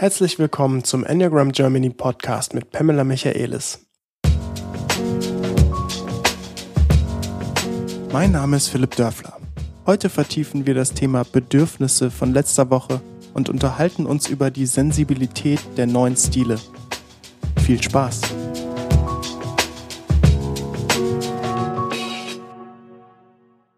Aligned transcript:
Herzlich 0.00 0.38
willkommen 0.38 0.82
zum 0.82 1.04
Enneagram 1.04 1.52
Germany 1.52 1.90
Podcast 1.90 2.54
mit 2.54 2.70
Pamela 2.70 3.04
Michaelis. 3.04 3.86
Mein 8.10 8.32
Name 8.32 8.56
ist 8.56 8.68
Philipp 8.68 8.96
Dörfler. 8.96 9.36
Heute 9.84 10.08
vertiefen 10.08 10.64
wir 10.64 10.72
das 10.72 10.94
Thema 10.94 11.24
Bedürfnisse 11.24 12.10
von 12.10 12.32
letzter 12.32 12.70
Woche 12.70 13.02
und 13.34 13.50
unterhalten 13.50 14.06
uns 14.06 14.26
über 14.26 14.50
die 14.50 14.64
Sensibilität 14.64 15.60
der 15.76 15.86
neuen 15.86 16.16
Stile. 16.16 16.58
Viel 17.62 17.82
Spaß! 17.82 18.22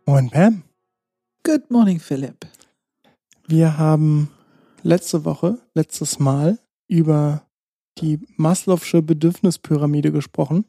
Moin 0.06 0.30
Pam. 0.30 0.62
Good 1.42 1.68
morning, 1.68 1.98
Philipp. 1.98 2.46
Wir 3.48 3.76
haben 3.76 4.30
letzte 4.82 5.24
Woche, 5.24 5.58
letztes 5.74 6.18
Mal 6.18 6.58
über 6.88 7.46
die 7.98 8.18
Maslow'sche 8.36 9.02
Bedürfnispyramide 9.02 10.12
gesprochen. 10.12 10.64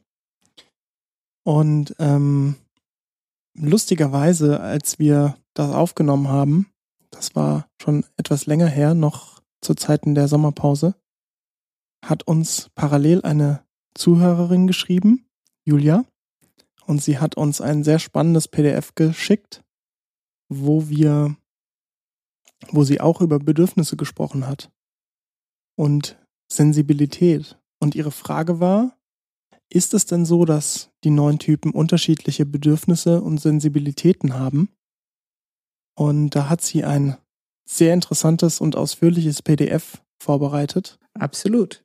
Und 1.46 1.96
ähm, 2.00 2.56
lustigerweise, 3.56 4.60
als 4.60 5.00
wir 5.00 5.38
das 5.54 5.72
aufgenommen 5.72 6.28
haben, 6.28 6.68
das 7.12 7.36
war 7.36 7.68
schon 7.82 8.06
etwas 8.18 8.46
länger 8.46 8.68
her, 8.68 8.94
noch 8.94 9.42
zu 9.62 9.76
Zeiten 9.76 10.16
der 10.16 10.28
Sommerpause, 10.28 10.96
hat 12.04 12.24
uns 12.28 12.70
parallel 12.76 13.22
eine 13.22 13.64
Zuhörerin 13.96 14.68
geschrieben, 14.68 15.28
Julia, 15.66 16.06
und 16.86 17.02
sie 17.02 17.20
hat 17.20 17.36
uns 17.36 17.62
ein 17.62 17.84
sehr 17.84 18.00
spannendes 18.00 18.48
PDF 18.48 18.96
geschickt, 18.96 19.64
wo 20.50 20.90
wir 20.90 21.38
wo 22.72 22.84
sie 22.84 23.02
auch 23.02 23.22
über 23.22 23.40
Bedürfnisse 23.40 23.98
gesprochen 23.98 24.48
hat 24.48 24.72
und 25.76 26.18
Sensibilität. 26.52 27.60
Und 27.80 27.96
ihre 27.96 28.12
Frage 28.12 28.60
war, 28.60 28.98
ist 29.70 29.94
es 29.94 30.06
denn 30.06 30.26
so, 30.26 30.46
dass 30.46 30.92
die 31.04 31.10
neuen 31.10 31.40
Typen 31.40 31.72
unterschiedliche 31.72 32.46
Bedürfnisse 32.46 33.22
und 33.22 33.40
Sensibilitäten 33.40 34.36
haben? 34.36 34.70
Und 35.96 36.32
da 36.32 36.50
hat 36.50 36.62
sie 36.62 36.84
ein 36.84 37.18
sehr 37.66 37.94
interessantes 37.94 38.62
und 38.62 38.76
ausführliches 38.76 39.42
PDF 39.42 40.02
vorbereitet. 40.22 41.00
Absolut. 41.14 41.84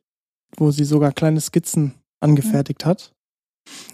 Wo 0.56 0.70
sie 0.70 0.84
sogar 0.84 1.12
kleine 1.12 1.40
Skizzen 1.40 1.94
angefertigt 2.20 2.84
hat. 2.84 3.12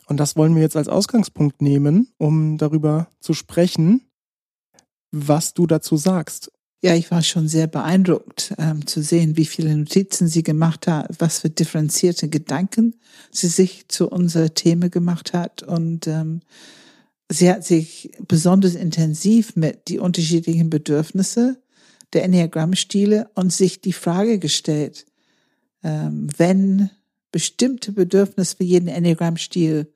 Und 0.06 0.18
das 0.18 0.36
wollen 0.36 0.54
wir 0.54 0.62
jetzt 0.62 0.76
als 0.76 0.88
Ausgangspunkt 0.88 1.62
nehmen, 1.62 2.12
um 2.18 2.58
darüber 2.58 3.08
zu 3.20 3.34
sprechen, 3.34 4.08
was 5.10 5.54
du 5.54 5.66
dazu 5.66 5.96
sagst. 5.96 6.52
Ja, 6.84 6.94
ich 6.94 7.10
war 7.10 7.22
schon 7.22 7.48
sehr 7.48 7.66
beeindruckt 7.66 8.52
ähm, 8.58 8.86
zu 8.86 9.00
sehen, 9.00 9.38
wie 9.38 9.46
viele 9.46 9.74
Notizen 9.74 10.28
sie 10.28 10.42
gemacht 10.42 10.86
hat, 10.86 11.08
was 11.18 11.38
für 11.38 11.48
differenzierte 11.48 12.28
Gedanken 12.28 12.96
sie 13.30 13.46
sich 13.46 13.88
zu 13.88 14.10
unser 14.10 14.52
Thema 14.52 14.90
gemacht 14.90 15.32
hat. 15.32 15.62
Und 15.62 16.06
ähm, 16.06 16.42
sie 17.30 17.48
hat 17.50 17.64
sich 17.64 18.10
besonders 18.28 18.74
intensiv 18.74 19.56
mit 19.56 19.88
die 19.88 19.98
unterschiedlichen 19.98 20.68
Bedürfnisse 20.68 21.56
der 22.12 22.24
Enneagrammstile 22.24 23.30
und 23.34 23.50
sich 23.50 23.80
die 23.80 23.94
Frage 23.94 24.38
gestellt, 24.38 25.06
ähm, 25.82 26.26
wenn 26.36 26.90
bestimmte 27.32 27.92
Bedürfnisse 27.92 28.58
für 28.58 28.64
jeden 28.64 28.88
Enneagrammstil 28.88 29.90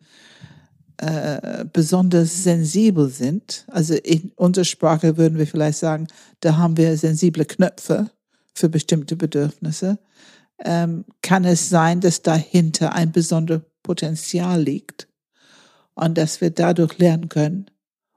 äh, 0.99 1.65
besonders 1.73 2.43
sensibel 2.43 3.09
sind. 3.09 3.65
Also 3.69 3.95
in 3.95 4.33
unserer 4.35 4.65
Sprache 4.65 5.17
würden 5.17 5.39
wir 5.39 5.47
vielleicht 5.47 5.79
sagen, 5.79 6.09
da 6.41 6.57
haben 6.57 6.77
wir 6.77 6.97
sensible 6.97 7.45
Knöpfe 7.45 8.11
für 8.53 8.69
bestimmte 8.69 9.15
Bedürfnisse. 9.15 9.99
Ähm, 10.59 11.05
kann 11.23 11.45
es 11.45 11.69
sein, 11.69 12.01
dass 12.01 12.23
dahinter 12.23 12.95
ein 12.95 13.13
besonderes 13.13 13.63
Potenzial 13.85 14.61
liegt 14.61 15.07
und 15.95 16.19
dass 16.19 16.41
wir 16.41 16.51
dadurch 16.51 16.99
lernen 16.99 17.29
können 17.29 17.71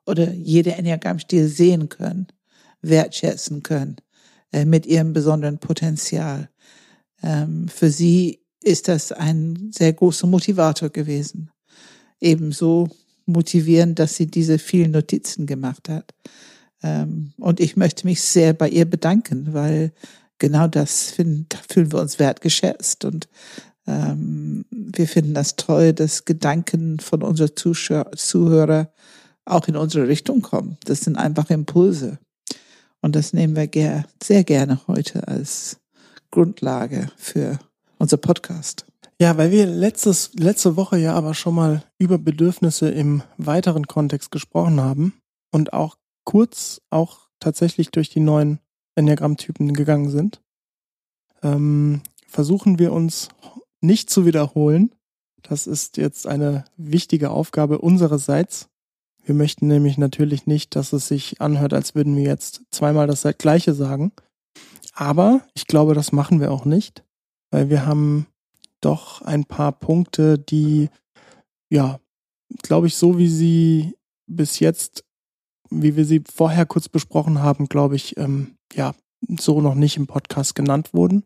oder 0.07 0.31
jede 0.31 0.73
Enneagrammstil 0.73 1.47
sehen 1.47 1.87
können, 1.87 2.27
wertschätzen 2.81 3.61
können 3.61 3.97
äh, 4.51 4.65
mit 4.65 4.87
ihrem 4.87 5.13
besonderen 5.13 5.59
Potenzial. 5.59 6.49
Ähm, 7.21 7.67
für 7.67 7.91
sie 7.91 8.41
ist 8.63 8.87
das 8.87 9.11
ein 9.11 9.69
sehr 9.71 9.93
großer 9.93 10.25
Motivator 10.25 10.89
gewesen 10.89 11.51
ebenso 12.21 12.89
motivieren, 13.25 13.95
dass 13.95 14.15
sie 14.15 14.27
diese 14.27 14.59
vielen 14.59 14.91
Notizen 14.91 15.45
gemacht 15.45 15.89
hat. 15.89 16.13
Ähm, 16.83 17.33
und 17.37 17.59
ich 17.59 17.75
möchte 17.75 18.07
mich 18.07 18.21
sehr 18.21 18.53
bei 18.53 18.69
ihr 18.69 18.85
bedanken, 18.85 19.53
weil 19.53 19.91
genau 20.39 20.67
das 20.67 21.11
finden, 21.11 21.47
fühlen 21.69 21.91
wir 21.91 21.99
uns 21.99 22.19
wertgeschätzt 22.19 23.05
und 23.05 23.27
ähm, 23.87 24.65
wir 24.71 25.07
finden 25.07 25.33
das 25.33 25.55
toll, 25.55 25.93
dass 25.93 26.25
Gedanken 26.25 26.99
von 26.99 27.23
unseren 27.23 27.55
Zuhörer 27.55 28.93
auch 29.45 29.67
in 29.67 29.75
unsere 29.75 30.07
Richtung 30.07 30.41
kommen. 30.41 30.77
Das 30.85 31.01
sind 31.01 31.17
einfach 31.17 31.49
Impulse. 31.49 32.19
Und 33.01 33.15
das 33.15 33.33
nehmen 33.33 33.55
wir 33.55 34.05
sehr 34.21 34.43
gerne 34.43 34.79
heute 34.87 35.27
als 35.27 35.77
Grundlage 36.29 37.11
für 37.17 37.59
unser 37.97 38.17
Podcast. 38.17 38.85
Ja, 39.21 39.37
weil 39.37 39.51
wir 39.51 39.67
letztes, 39.67 40.33
letzte 40.33 40.77
Woche 40.77 40.97
ja 40.97 41.13
aber 41.13 41.35
schon 41.35 41.53
mal 41.53 41.83
über 41.99 42.17
Bedürfnisse 42.17 42.89
im 42.89 43.21
weiteren 43.37 43.85
Kontext 43.85 44.31
gesprochen 44.31 44.81
haben 44.81 45.13
und 45.51 45.73
auch 45.73 45.99
kurz 46.23 46.81
auch 46.89 47.29
tatsächlich 47.39 47.91
durch 47.91 48.09
die 48.09 48.19
neuen 48.19 48.57
Enneagrammtypen 48.95 49.75
gegangen 49.75 50.09
sind, 50.09 50.41
ähm, 51.43 52.01
versuchen 52.25 52.79
wir 52.79 52.93
uns 52.93 53.29
nicht 53.79 54.09
zu 54.09 54.25
wiederholen. 54.25 54.89
Das 55.43 55.67
ist 55.67 55.97
jetzt 55.97 56.25
eine 56.25 56.65
wichtige 56.75 57.29
Aufgabe 57.29 57.77
unsererseits. 57.77 58.69
Wir 59.23 59.35
möchten 59.35 59.67
nämlich 59.67 59.99
natürlich 59.99 60.47
nicht, 60.47 60.75
dass 60.75 60.93
es 60.93 61.07
sich 61.07 61.39
anhört, 61.39 61.75
als 61.75 61.93
würden 61.93 62.15
wir 62.15 62.23
jetzt 62.23 62.63
zweimal 62.71 63.05
das 63.05 63.21
Gleiche 63.37 63.75
sagen. 63.75 64.13
Aber 64.95 65.41
ich 65.53 65.67
glaube, 65.67 65.93
das 65.93 66.11
machen 66.11 66.39
wir 66.39 66.51
auch 66.51 66.65
nicht, 66.65 67.03
weil 67.51 67.69
wir 67.69 67.85
haben 67.85 68.25
doch 68.81 69.21
ein 69.21 69.45
paar 69.45 69.71
Punkte, 69.71 70.37
die, 70.37 70.89
ja, 71.69 71.99
glaube 72.63 72.87
ich, 72.87 72.95
so 72.95 73.17
wie 73.17 73.29
sie 73.29 73.95
bis 74.27 74.59
jetzt, 74.59 75.05
wie 75.69 75.95
wir 75.95 76.05
sie 76.05 76.23
vorher 76.31 76.65
kurz 76.65 76.89
besprochen 76.89 77.41
haben, 77.41 77.67
glaube 77.67 77.95
ich, 77.95 78.17
ähm, 78.17 78.57
ja, 78.73 78.93
so 79.39 79.61
noch 79.61 79.75
nicht 79.75 79.97
im 79.97 80.07
Podcast 80.07 80.55
genannt 80.55 80.93
wurden. 80.93 81.23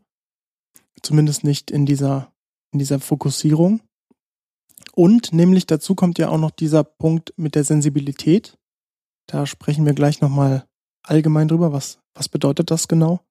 Zumindest 1.02 1.44
nicht 1.44 1.72
in 1.72 1.86
dieser, 1.86 2.32
in 2.72 2.80
dieser 2.80 3.00
Fokussierung. 3.00 3.82
Und 4.94 5.34
nämlich 5.34 5.66
dazu 5.66 5.96
kommt 5.96 6.20
ja 6.20 6.30
auch 6.30 6.38
noch 6.38 6.52
dieser 6.52 6.84
Punkt 6.84 7.34
mit 7.38 7.56
der 7.56 7.64
Sensibilität. 7.64 8.58
Da 9.28 9.46
sprechen 9.46 9.86
wir 9.86 9.94
gleich 9.94 10.22
nochmal 10.22 10.68
allgemein 11.04 11.48
drüber, 11.48 11.74
was, 11.74 12.00
was 12.14 12.30
bedeutet 12.30 12.72
das 12.72 12.88
genau. 12.88 13.22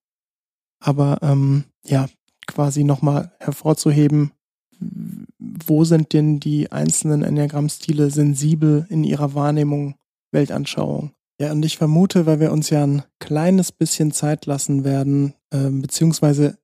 Aber 0.81 1.19
ähm, 1.23 1.65
ja, 1.85 2.09
quasi 2.47 2.85
nochmal 2.85 3.33
hervorzuheben, 3.39 4.33
wo 4.79 5.85
sind 5.85 6.13
denn 6.13 6.41
die 6.41 6.73
einzelnen 6.73 7.23
Enneagrammstile 7.23 8.11
sensibel 8.11 8.87
in 8.91 9.05
ihrer 9.05 9.35
Wahrnehmung, 9.35 9.97
Weltanschauung? 10.33 11.13
Ja, 11.41 11.53
und 11.53 11.65
ich 11.65 11.79
vermute, 11.79 12.27
weil 12.27 12.41
wir 12.41 12.53
uns 12.53 12.71
ja 12.71 12.85
ein 12.87 13.03
kleines 13.19 13.73
bisschen 13.73 14.13
Zeit 14.13 14.47
lassen 14.47 14.85
werden, 14.85 15.35
äh, 15.51 15.71
beziehungsweise 15.71 16.59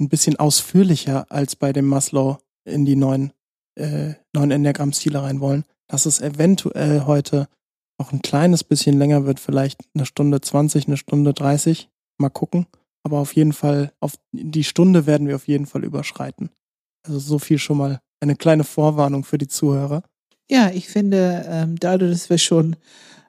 ein 0.00 0.08
bisschen 0.08 0.36
ausführlicher 0.36 1.26
als 1.30 1.56
bei 1.56 1.72
dem 1.72 1.86
Maslow 1.86 2.38
in 2.64 2.84
die 2.84 2.96
neuen, 2.96 3.32
äh, 3.74 4.14
neuen 4.32 4.50
Enneagrammstile 4.50 5.22
rein 5.22 5.40
wollen, 5.40 5.64
dass 5.88 6.06
es 6.06 6.20
eventuell 6.20 7.06
heute 7.06 7.48
auch 7.98 8.12
ein 8.12 8.22
kleines 8.22 8.62
bisschen 8.62 8.96
länger 8.98 9.26
wird, 9.26 9.40
vielleicht 9.40 9.80
eine 9.94 10.06
Stunde 10.06 10.40
20, 10.40 10.86
eine 10.86 10.96
Stunde 10.96 11.34
30. 11.34 11.88
Mal 12.18 12.30
gucken 12.30 12.66
aber 13.02 13.18
auf 13.18 13.34
jeden 13.34 13.52
Fall, 13.52 13.92
auf 14.00 14.14
die 14.32 14.64
Stunde 14.64 15.06
werden 15.06 15.28
wir 15.28 15.36
auf 15.36 15.48
jeden 15.48 15.66
Fall 15.66 15.84
überschreiten. 15.84 16.50
Also 17.06 17.18
so 17.18 17.38
viel 17.38 17.58
schon 17.58 17.78
mal 17.78 18.00
eine 18.20 18.36
kleine 18.36 18.64
Vorwarnung 18.64 19.24
für 19.24 19.38
die 19.38 19.48
Zuhörer. 19.48 20.02
Ja, 20.50 20.70
ich 20.70 20.88
finde, 20.88 21.44
ähm, 21.48 21.76
dadurch, 21.78 22.12
dass 22.12 22.30
wir 22.30 22.38
schon 22.38 22.76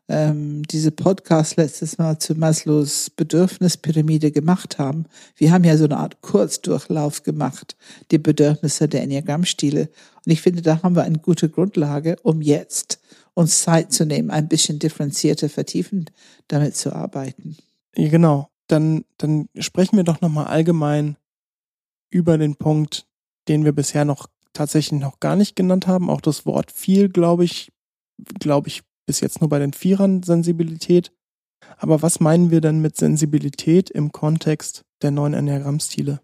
ähm, 0.08 0.64
diese 0.64 0.92
Podcast 0.92 1.58
letztes 1.58 1.98
Mal 1.98 2.18
zu 2.18 2.34
Maslows 2.34 3.10
Bedürfnispyramide 3.12 4.32
gemacht 4.32 4.80
haben, 4.80 5.06
wir 5.36 5.52
haben 5.52 5.64
ja 5.64 5.78
so 5.78 5.86
eine 5.86 5.98
Art 5.98 6.22
Kurzdurchlauf 6.22 7.24
gemacht, 7.24 7.76
die 8.12 8.18
Bedürfnisse 8.18 8.88
der 8.88 9.04
Enneagrammstile. 9.04 9.90
Und 10.26 10.32
ich 10.32 10.42
finde, 10.42 10.62
da 10.62 10.82
haben 10.82 10.96
wir 10.96 11.04
eine 11.04 11.20
gute 11.20 11.50
Grundlage, 11.50 12.16
um 12.24 12.42
jetzt 12.42 13.00
uns 13.34 13.62
Zeit 13.62 13.94
zu 13.94 14.06
nehmen, 14.06 14.32
ein 14.32 14.48
bisschen 14.48 14.80
differenzierter, 14.80 15.50
vertiefend 15.50 16.12
damit 16.48 16.76
zu 16.76 16.94
arbeiten. 16.94 17.58
Ja, 17.96 18.10
genau 18.10 18.50
dann, 18.70 19.04
dann 19.18 19.50
sprechen 19.58 19.98
wir 19.98 20.04
doch 20.04 20.22
nochmal 20.22 20.48
allgemein 20.48 21.18
über 22.10 22.38
den 22.38 22.56
Punkt, 22.56 23.08
den 23.48 23.66
wir 23.66 23.72
bisher 23.72 24.06
noch 24.06 24.28
tatsächlich 24.54 25.00
noch 25.00 25.20
gar 25.20 25.36
nicht 25.36 25.56
genannt 25.56 25.88
haben. 25.88 26.10
Auch 26.10 26.22
das 26.22 26.46
Wort 26.46 26.72
viel, 26.72 27.10
glaube 27.10 27.44
ich, 27.44 27.72
glaube 28.40 28.68
ich, 28.68 28.84
bis 29.06 29.22
jetzt 29.22 29.42
nur 29.42 29.50
bei 29.50 29.60
den 29.60 29.74
Vierern 29.74 30.24
Sensibilität. 30.24 31.12
Aber 31.78 32.02
was 32.02 32.20
meinen 32.20 32.52
wir 32.52 32.62
denn 32.62 32.80
mit 32.80 32.96
Sensibilität 32.96 33.90
im 33.90 34.12
Kontext 34.12 34.84
der 35.02 35.12
neuen 35.12 35.34
Enneagrammstile? 35.34 36.22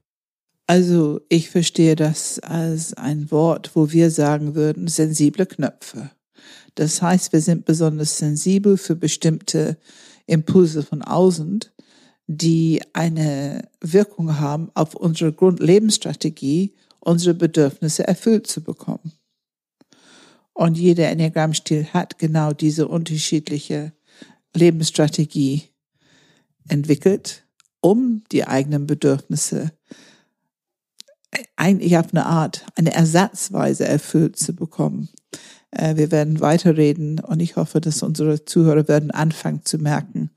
Also 0.68 1.21
ich 1.30 1.50
verstehe 1.50 1.95
das 1.95 2.39
als 2.39 2.94
ein 2.94 3.30
Wort, 3.31 3.75
wo 3.75 3.92
wir 3.92 4.09
sagen 4.09 4.56
würden, 4.56 4.88
sensible 4.88 5.45
Knöpfe. 5.45 6.12
Das 6.74 7.01
heißt, 7.01 7.33
wir 7.33 7.42
sind 7.42 7.65
besonders 7.65 8.18
sensibel 8.18 8.77
für 8.77 8.95
bestimmte 8.95 9.77
Impulse 10.25 10.83
von 10.83 11.01
außen, 11.01 11.59
die 12.27 12.81
eine 12.94 13.69
Wirkung 13.81 14.39
haben 14.39 14.72
auf 14.74 14.95
unsere 14.95 15.31
Grundlebensstrategie, 15.31 16.74
unsere 17.00 17.36
Bedürfnisse 17.36 18.07
erfüllt 18.07 18.48
zu 18.48 18.63
bekommen. 18.63 19.13
Und 20.54 20.77
jeder 20.77 21.10
Enneagrammstil 21.10 21.88
hat 21.94 22.18
genau 22.18 22.54
diese 22.54 22.88
unterschiedliche 22.88 23.92
Lebensstrategie 24.56 25.63
entwickelt, 26.68 27.45
um 27.81 28.24
die 28.31 28.48
eigenen 28.48 28.88
Bedürfnisse 28.88 29.71
eigentlich 31.56 31.98
auf 31.98 32.13
eine 32.13 32.25
Art, 32.25 32.66
eine 32.75 32.94
Ersatzweise 32.94 33.86
erfüllt 33.86 34.38
zu 34.38 34.56
bekommen. 34.56 35.10
Äh, 35.71 35.98
wir 35.98 36.12
werden 36.12 36.39
weiterreden 36.39 37.19
und 37.19 37.42
ich 37.42 37.57
hoffe, 37.57 37.81
dass 37.81 38.01
unsere 38.04 38.45
Zuhörer 38.45 38.88
werden 38.88 39.12
anfangen 39.12 39.66
zu 39.66 39.78
merken, 39.78 40.31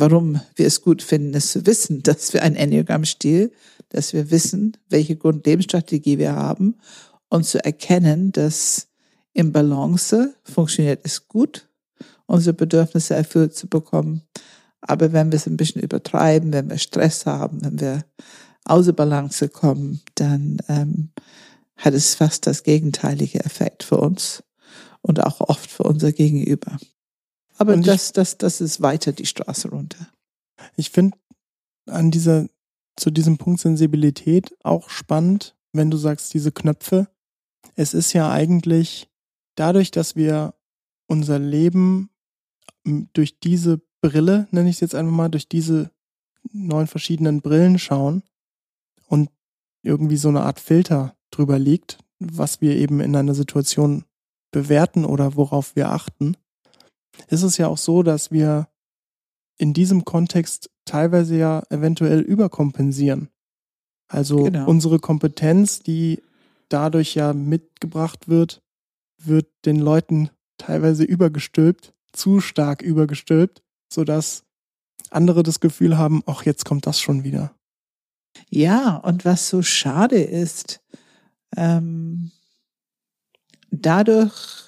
warum 0.00 0.40
wir 0.56 0.66
es 0.66 0.82
gut 0.82 1.02
finden, 1.02 1.34
es 1.34 1.52
zu 1.52 1.66
wissen, 1.66 2.02
dass 2.02 2.32
wir 2.32 2.42
ein 2.42 2.56
Enneagramm-Stil, 2.56 3.52
dass 3.88 4.12
wir 4.12 4.30
wissen, 4.30 4.76
welche 4.88 5.16
Grundlebensstrategie 5.16 6.18
wir 6.18 6.34
haben 6.34 6.76
und 7.28 7.44
zu 7.44 7.64
erkennen, 7.64 8.32
dass 8.32 8.88
im 9.32 9.52
Balance 9.52 10.34
funktioniert 10.42 11.00
es 11.04 11.28
gut, 11.28 11.68
unsere 12.26 12.54
Bedürfnisse 12.54 13.14
erfüllt 13.14 13.54
zu 13.54 13.68
bekommen. 13.68 14.22
Aber 14.80 15.12
wenn 15.12 15.30
wir 15.32 15.36
es 15.36 15.46
ein 15.46 15.56
bisschen 15.56 15.82
übertreiben, 15.82 16.52
wenn 16.52 16.70
wir 16.70 16.78
Stress 16.78 17.26
haben, 17.26 17.64
wenn 17.64 17.80
wir 17.80 18.04
außer 18.64 18.92
Balance 18.92 19.48
kommen, 19.48 20.00
dann 20.14 20.58
ähm, 20.68 21.10
hat 21.76 21.94
es 21.94 22.14
fast 22.14 22.46
das 22.46 22.62
gegenteilige 22.62 23.44
Effekt 23.44 23.82
für 23.82 23.98
uns 23.98 24.42
und 25.00 25.24
auch 25.24 25.40
oft 25.40 25.70
für 25.70 25.84
unser 25.84 26.12
Gegenüber. 26.12 26.78
Aber 27.58 27.74
ich, 27.76 27.84
das, 27.84 28.12
das, 28.12 28.38
das 28.38 28.60
ist 28.60 28.80
weiter 28.80 29.12
die 29.12 29.26
Straße 29.26 29.68
runter. 29.68 30.08
Ich 30.76 30.90
finde 30.90 31.18
an 31.86 32.10
dieser, 32.10 32.48
zu 32.96 33.10
diesem 33.10 33.38
Punkt 33.38 33.60
Sensibilität 33.60 34.56
auch 34.62 34.90
spannend, 34.90 35.56
wenn 35.72 35.90
du 35.90 35.96
sagst, 35.96 36.32
diese 36.34 36.52
Knöpfe. 36.52 37.08
Es 37.74 37.94
ist 37.94 38.12
ja 38.12 38.30
eigentlich 38.30 39.08
dadurch, 39.54 39.90
dass 39.90 40.16
wir 40.16 40.54
unser 41.06 41.38
Leben 41.38 42.10
durch 43.12 43.38
diese 43.40 43.80
Brille, 44.00 44.46
nenne 44.50 44.68
ich 44.68 44.76
es 44.76 44.80
jetzt 44.80 44.94
einfach 44.94 45.12
mal, 45.12 45.28
durch 45.28 45.48
diese 45.48 45.90
neun 46.52 46.86
verschiedenen 46.86 47.40
Brillen 47.40 47.78
schauen 47.78 48.22
und 49.06 49.30
irgendwie 49.82 50.16
so 50.16 50.28
eine 50.28 50.42
Art 50.42 50.60
Filter 50.60 51.16
drüber 51.30 51.58
liegt, 51.58 51.98
was 52.18 52.60
wir 52.60 52.76
eben 52.76 53.00
in 53.00 53.14
einer 53.16 53.34
Situation 53.34 54.04
bewerten 54.50 55.04
oder 55.04 55.36
worauf 55.36 55.76
wir 55.76 55.90
achten, 55.90 56.36
ist 57.28 57.42
es 57.42 57.56
ja 57.58 57.66
auch 57.66 57.78
so, 57.78 58.02
dass 58.02 58.30
wir 58.30 58.68
in 59.58 59.72
diesem 59.72 60.04
Kontext 60.04 60.70
teilweise 60.84 61.36
ja 61.36 61.62
eventuell 61.70 62.20
überkompensieren. 62.20 63.28
Also 64.08 64.44
genau. 64.44 64.68
unsere 64.68 64.98
Kompetenz, 64.98 65.80
die 65.80 66.22
dadurch 66.68 67.14
ja 67.14 67.32
mitgebracht 67.32 68.28
wird, 68.28 68.62
wird 69.20 69.48
den 69.64 69.80
Leuten 69.80 70.30
teilweise 70.56 71.04
übergestülpt, 71.04 71.94
zu 72.12 72.40
stark 72.40 72.82
übergestülpt, 72.82 73.62
sodass 73.92 74.44
andere 75.10 75.42
das 75.42 75.60
Gefühl 75.60 75.98
haben, 75.98 76.22
ach, 76.26 76.44
jetzt 76.44 76.64
kommt 76.64 76.86
das 76.86 77.00
schon 77.00 77.24
wieder. 77.24 77.54
Ja, 78.50 78.96
und 78.96 79.24
was 79.24 79.48
so 79.48 79.62
schade 79.62 80.20
ist, 80.20 80.80
ähm, 81.56 82.30
dadurch 83.70 84.67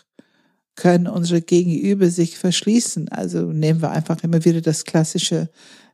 können 0.80 1.06
unsere 1.06 1.42
Gegenüber 1.42 2.08
sich 2.08 2.38
verschließen. 2.38 3.10
Also 3.10 3.52
nehmen 3.52 3.82
wir 3.82 3.90
einfach 3.90 4.22
immer 4.24 4.46
wieder 4.46 4.62
das 4.62 4.86
klassische, 4.86 5.50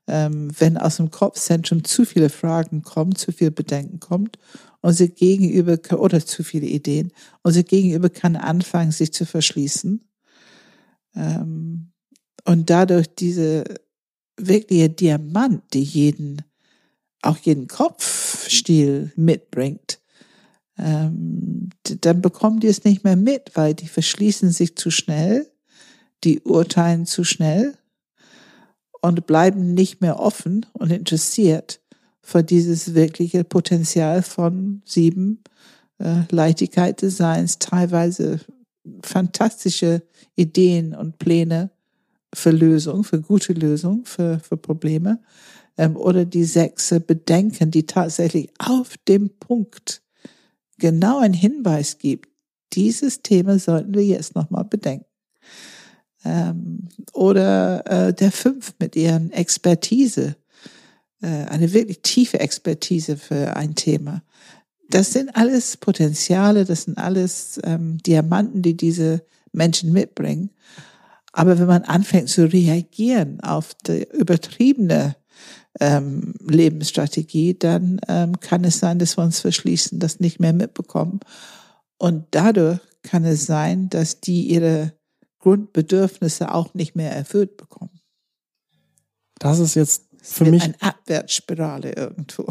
ähm, 0.06 0.53
wenn 0.61 0.77
aus 0.77 0.99
dem 0.99 1.11
Kopfzentrum 1.11 1.83
zu 1.83 2.05
viele 2.05 2.29
Fragen 2.29 2.83
kommen, 2.83 3.17
zu 3.17 3.33
viel 3.33 3.50
Bedenken 3.50 3.99
kommt, 3.99 4.38
unser 4.83 5.09
Gegenüber 5.09 5.77
oder 5.99 6.25
zu 6.25 6.44
viele 6.44 6.67
Ideen, 6.67 7.11
unser 7.43 7.65
Gegenüber 7.65 8.11
kann 8.11 8.37
anfangen, 8.37 8.93
sich 8.93 9.12
zu 9.12 9.27
verschließen. 9.27 10.09
Ähm, 11.17 11.91
und 12.44 12.71
dadurch 12.71 13.12
diese 13.12 13.65
wirkliche 14.37 14.88
Diamant, 14.88 15.65
die 15.75 15.83
jeden, 15.83 16.43
auch 17.23 17.38
jeden 17.38 17.67
Kopfstil 17.67 19.11
mitbringt, 19.17 19.99
ähm, 20.78 21.70
dann 22.00 22.20
bekommen 22.20 22.61
die 22.61 22.67
es 22.67 22.84
nicht 22.84 23.05
mehr 23.05 23.17
mit, 23.17 23.52
weil 23.55 23.75
die 23.75 23.88
verschließen 23.88 24.50
sich 24.50 24.76
zu 24.76 24.90
schnell, 24.90 25.50
die 26.25 26.40
urteilen 26.40 27.06
zu 27.06 27.25
schnell 27.25 27.75
und 29.00 29.26
bleiben 29.26 29.75
nicht 29.75 30.00
mehr 30.00 30.19
offen 30.19 30.67
und 30.73 30.90
interessiert 30.90 31.81
für 32.23 32.43
dieses 32.43 32.94
wirkliche 32.94 33.44
Potenzial 33.44 34.23
von 34.23 34.82
sieben 34.84 35.43
äh, 35.99 36.23
Leichtigkeit 36.31 37.00
des 37.02 37.17
Seins, 37.17 37.58
teilweise 37.58 38.40
fantastische 39.02 40.02
Ideen 40.34 40.94
und 40.94 41.19
Pläne 41.19 41.70
für 42.34 42.50
Lösung, 42.50 43.05
für 43.05 43.20
gute 43.20 43.52
Lösung, 43.52 44.05
für, 44.05 44.40
für 44.40 44.56
Probleme, 44.56 45.20
ähm, 45.78 45.96
oder 45.96 46.25
die 46.25 46.44
sechs 46.44 46.94
Bedenken, 47.06 47.70
die 47.70 47.87
tatsächlich 47.87 48.50
auf 48.58 48.96
dem 49.08 49.31
Punkt 49.38 50.02
genau 50.78 51.19
einen 51.19 51.34
Hinweis 51.34 51.99
gibt, 51.99 52.28
dieses 52.73 53.23
Thema 53.23 53.58
sollten 53.58 53.94
wir 53.94 54.05
jetzt 54.05 54.34
nochmal 54.34 54.64
bedenken. 54.64 55.06
Ähm, 56.25 56.88
oder 57.12 57.87
äh, 57.87 58.14
der 58.14 58.32
fünf 58.32 58.75
mit 58.78 58.96
ihren 58.96 59.31
Expertise, 59.32 60.37
äh, 61.23 61.26
eine 61.26 61.73
wirklich 61.73 62.02
tiefe 62.02 62.40
Expertise 62.40 63.17
für 63.17 63.56
ein 63.56 63.75
Thema. 63.75 64.23
Das 64.90 65.12
sind 65.12 65.34
alles 65.34 65.76
Potenziale, 65.76 66.64
das 66.64 66.82
sind 66.82 66.99
alles 66.99 67.61
ähm, 67.64 67.99
Diamanten, 67.99 68.62
die 68.62 68.76
diese 68.76 69.25
Menschen 69.52 69.93
mitbringen. 69.93 70.50
Aber 71.32 71.58
wenn 71.58 71.67
man 71.67 71.82
anfängt 71.82 72.28
zu 72.28 72.50
reagieren 72.50 73.40
auf 73.40 73.75
die 73.87 74.06
übertriebene 74.12 75.16
ähm, 75.81 76.35
Lebensstrategie, 76.40 77.59
dann 77.59 78.00
ähm, 78.09 78.40
kann 78.40 78.64
es 78.64 78.78
sein, 78.78 78.99
dass 78.99 79.16
wir 79.16 79.25
uns 79.25 79.40
verschließen, 79.40 79.99
das 79.99 80.21
nicht 80.21 80.40
mehr 80.40 80.52
mitbekommen. 80.52 81.21
Und 81.99 82.26
dadurch 82.31 82.81
kann 83.02 83.25
es 83.25 83.47
sein, 83.47 83.88
dass 83.88 84.21
die 84.21 84.43
ihre 84.49 84.93
Grundbedürfnisse 85.38 86.52
auch 86.52 86.75
nicht 86.75 86.97
mehr 86.97 87.14
erfüllt 87.14 87.57
bekommen. 87.57 88.00
Das 89.38 89.59
ist 89.59 89.75
jetzt 89.75 90.09
für 90.21 90.45
mich 90.45 90.62
eine 90.62 90.81
Abwärtsspirale 90.81 91.93
irgendwo. 91.93 92.47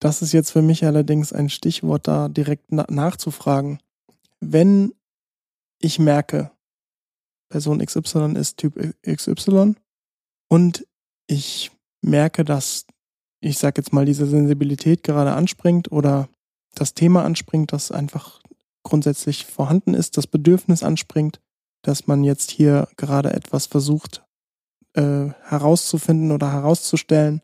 Das 0.00 0.22
ist 0.22 0.32
jetzt 0.32 0.50
für 0.50 0.62
mich 0.62 0.84
allerdings 0.84 1.32
ein 1.32 1.48
Stichwort, 1.48 2.08
da 2.08 2.28
direkt 2.28 2.66
na 2.70 2.86
nachzufragen. 2.88 3.80
Wenn 4.40 4.94
ich 5.80 5.98
merke, 5.98 6.50
Person 7.48 7.84
XY 7.84 8.34
ist 8.36 8.58
Typ 8.58 8.94
XY 9.06 9.74
und 10.48 10.86
ich 11.26 11.70
merke, 12.00 12.44
dass 12.44 12.86
ich 13.40 13.58
sag 13.58 13.76
jetzt 13.76 13.92
mal 13.92 14.04
diese 14.04 14.26
Sensibilität 14.26 15.02
gerade 15.02 15.32
anspringt 15.32 15.92
oder 15.92 16.28
das 16.74 16.94
Thema 16.94 17.24
anspringt, 17.24 17.72
das 17.72 17.90
einfach 17.90 18.40
grundsätzlich 18.82 19.46
vorhanden 19.46 19.94
ist, 19.94 20.16
das 20.16 20.26
Bedürfnis 20.26 20.82
anspringt, 20.82 21.40
dass 21.82 22.06
man 22.06 22.24
jetzt 22.24 22.50
hier 22.50 22.88
gerade 22.96 23.32
etwas 23.32 23.66
versucht 23.66 24.24
äh, 24.94 25.28
herauszufinden 25.44 26.32
oder 26.32 26.52
herauszustellen, 26.52 27.42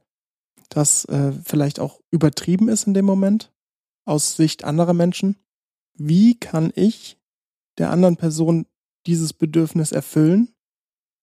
das 0.68 1.04
äh, 1.06 1.32
vielleicht 1.44 1.78
auch 1.80 2.00
übertrieben 2.10 2.68
ist 2.68 2.86
in 2.86 2.94
dem 2.94 3.04
Moment 3.04 3.52
aus 4.04 4.36
Sicht 4.36 4.64
anderer 4.64 4.94
Menschen. 4.94 5.36
Wie 5.94 6.38
kann 6.38 6.72
ich 6.74 7.18
der 7.78 7.90
anderen 7.90 8.16
Person 8.16 8.66
dieses 9.06 9.32
Bedürfnis 9.32 9.92
erfüllen 9.92 10.53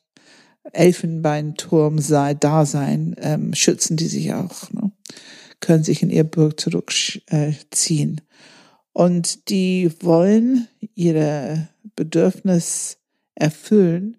Elfenbeinturm 0.72 1.98
sei, 1.98 2.34
Dasein, 2.34 3.16
ähm, 3.20 3.54
schützen 3.54 3.96
die 3.96 4.06
sich 4.06 4.32
auch, 4.32 4.70
ne? 4.72 4.90
können 5.60 5.84
sich 5.84 6.02
in 6.02 6.10
ihr 6.10 6.24
Burg 6.24 6.58
zurückziehen. 6.60 8.20
Und 8.92 9.48
die 9.48 9.90
wollen 10.00 10.68
ihre 10.94 11.68
Bedürfnis 11.96 12.98
erfüllen, 13.34 14.16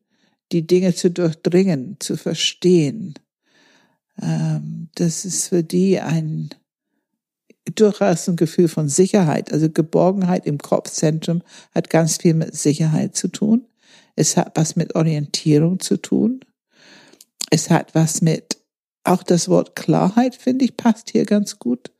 die 0.51 0.67
Dinge 0.67 0.93
zu 0.93 1.09
durchdringen, 1.09 1.97
zu 1.99 2.17
verstehen. 2.17 3.15
Ähm, 4.21 4.89
das 4.95 5.25
ist 5.25 5.47
für 5.47 5.63
die 5.63 5.99
ein 5.99 6.49
durchaus 7.73 8.27
ein 8.29 8.35
Gefühl 8.35 8.67
von 8.67 8.87
Sicherheit. 8.87 9.51
Also 9.51 9.69
Geborgenheit 9.69 10.45
im 10.45 10.59
Kopfzentrum 10.59 11.41
hat 11.73 11.89
ganz 11.89 12.17
viel 12.17 12.35
mit 12.35 12.55
Sicherheit 12.55 13.15
zu 13.15 13.27
tun. 13.27 13.65
Es 14.15 14.37
hat 14.37 14.51
was 14.55 14.75
mit 14.75 14.95
Orientierung 14.95 15.79
zu 15.79 15.97
tun. 15.97 16.39
Es 17.49 17.69
hat 17.69 17.93
was 17.95 18.21
mit, 18.21 18.57
auch 19.03 19.23
das 19.23 19.49
Wort 19.49 19.75
Klarheit, 19.75 20.35
finde 20.35 20.65
ich, 20.65 20.77
passt 20.77 21.11
hier 21.11 21.25
ganz 21.25 21.59
gut. 21.59 21.91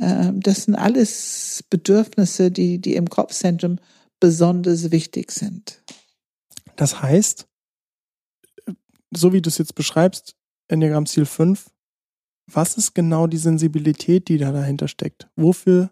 Ähm, 0.00 0.40
das 0.40 0.64
sind 0.64 0.74
alles 0.74 1.64
Bedürfnisse, 1.70 2.50
die, 2.50 2.80
die 2.80 2.94
im 2.94 3.08
Kopfzentrum 3.08 3.78
besonders 4.20 4.90
wichtig 4.90 5.32
sind. 5.32 5.82
Das 6.76 7.02
heißt, 7.02 7.46
so 9.10 9.32
wie 9.32 9.42
du 9.42 9.48
es 9.48 9.58
jetzt 9.58 9.74
beschreibst, 9.74 10.36
Enneagramm 10.68 11.06
Ziel 11.06 11.26
5, 11.26 11.70
was 12.50 12.76
ist 12.76 12.94
genau 12.94 13.26
die 13.26 13.38
Sensibilität, 13.38 14.28
die 14.28 14.38
da 14.38 14.52
dahinter 14.52 14.88
steckt? 14.88 15.28
Wofür, 15.36 15.90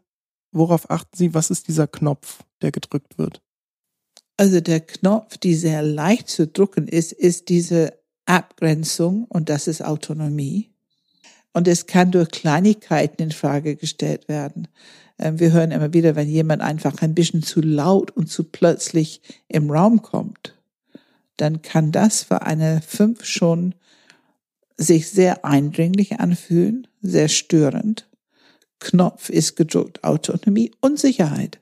worauf 0.53 0.91
achten 0.91 1.17
Sie? 1.17 1.35
Was 1.35 1.51
ist 1.51 1.69
dieser 1.69 1.87
Knopf, 1.87 2.45
der 2.63 2.73
gedrückt 2.73 3.19
wird? 3.19 3.43
Also 4.37 4.61
der 4.61 4.81
Knopf, 4.81 5.39
die 5.39 5.55
sehr 5.55 5.83
leicht 5.83 6.29
zu 6.29 6.47
drücken 6.47 6.89
ist, 6.89 7.13
ist 7.13 7.49
diese 7.49 7.95
Abgrenzung 8.27 9.25
und 9.29 9.49
das 9.49 9.67
ist 9.67 9.83
Autonomie. 9.83 10.71
Und 11.53 11.69
es 11.69 11.87
kann 11.87 12.11
durch 12.11 12.29
Kleinigkeiten 12.31 13.23
in 13.23 13.31
Frage 13.31 13.77
gestellt 13.77 14.29
werden. 14.29 14.69
Ähm, 15.19 15.41
wir 15.41 15.53
hören 15.53 15.71
immer 15.71 15.95
wieder, 15.95 16.17
wenn 16.17 16.29
jemand 16.29 16.61
einfach 16.61 17.01
ein 17.01 17.15
bisschen 17.15 17.43
zu 17.43 17.63
laut 17.63 18.11
und 18.11 18.29
zu 18.29 18.45
plötzlich 18.45 19.23
im 19.49 19.71
Raum 19.71 20.03
kommt 20.03 20.57
dann 21.37 21.63
kann 21.63 21.93
das 21.93 22.23
für 22.23 22.43
eine 22.43 22.81
fünf 22.87 23.25
schon 23.25 23.75
sich 24.77 25.11
sehr 25.11 25.45
eindringlich 25.45 26.21
anfühlen, 26.21 26.87
sehr 27.01 27.29
störend. 27.29 28.09
Knopf 28.79 29.31
ist 29.31 29.57
gedruckt 29.57 30.05
Autonomie 30.05 30.73
und 30.81 30.99
Sicherheit. 30.99 31.61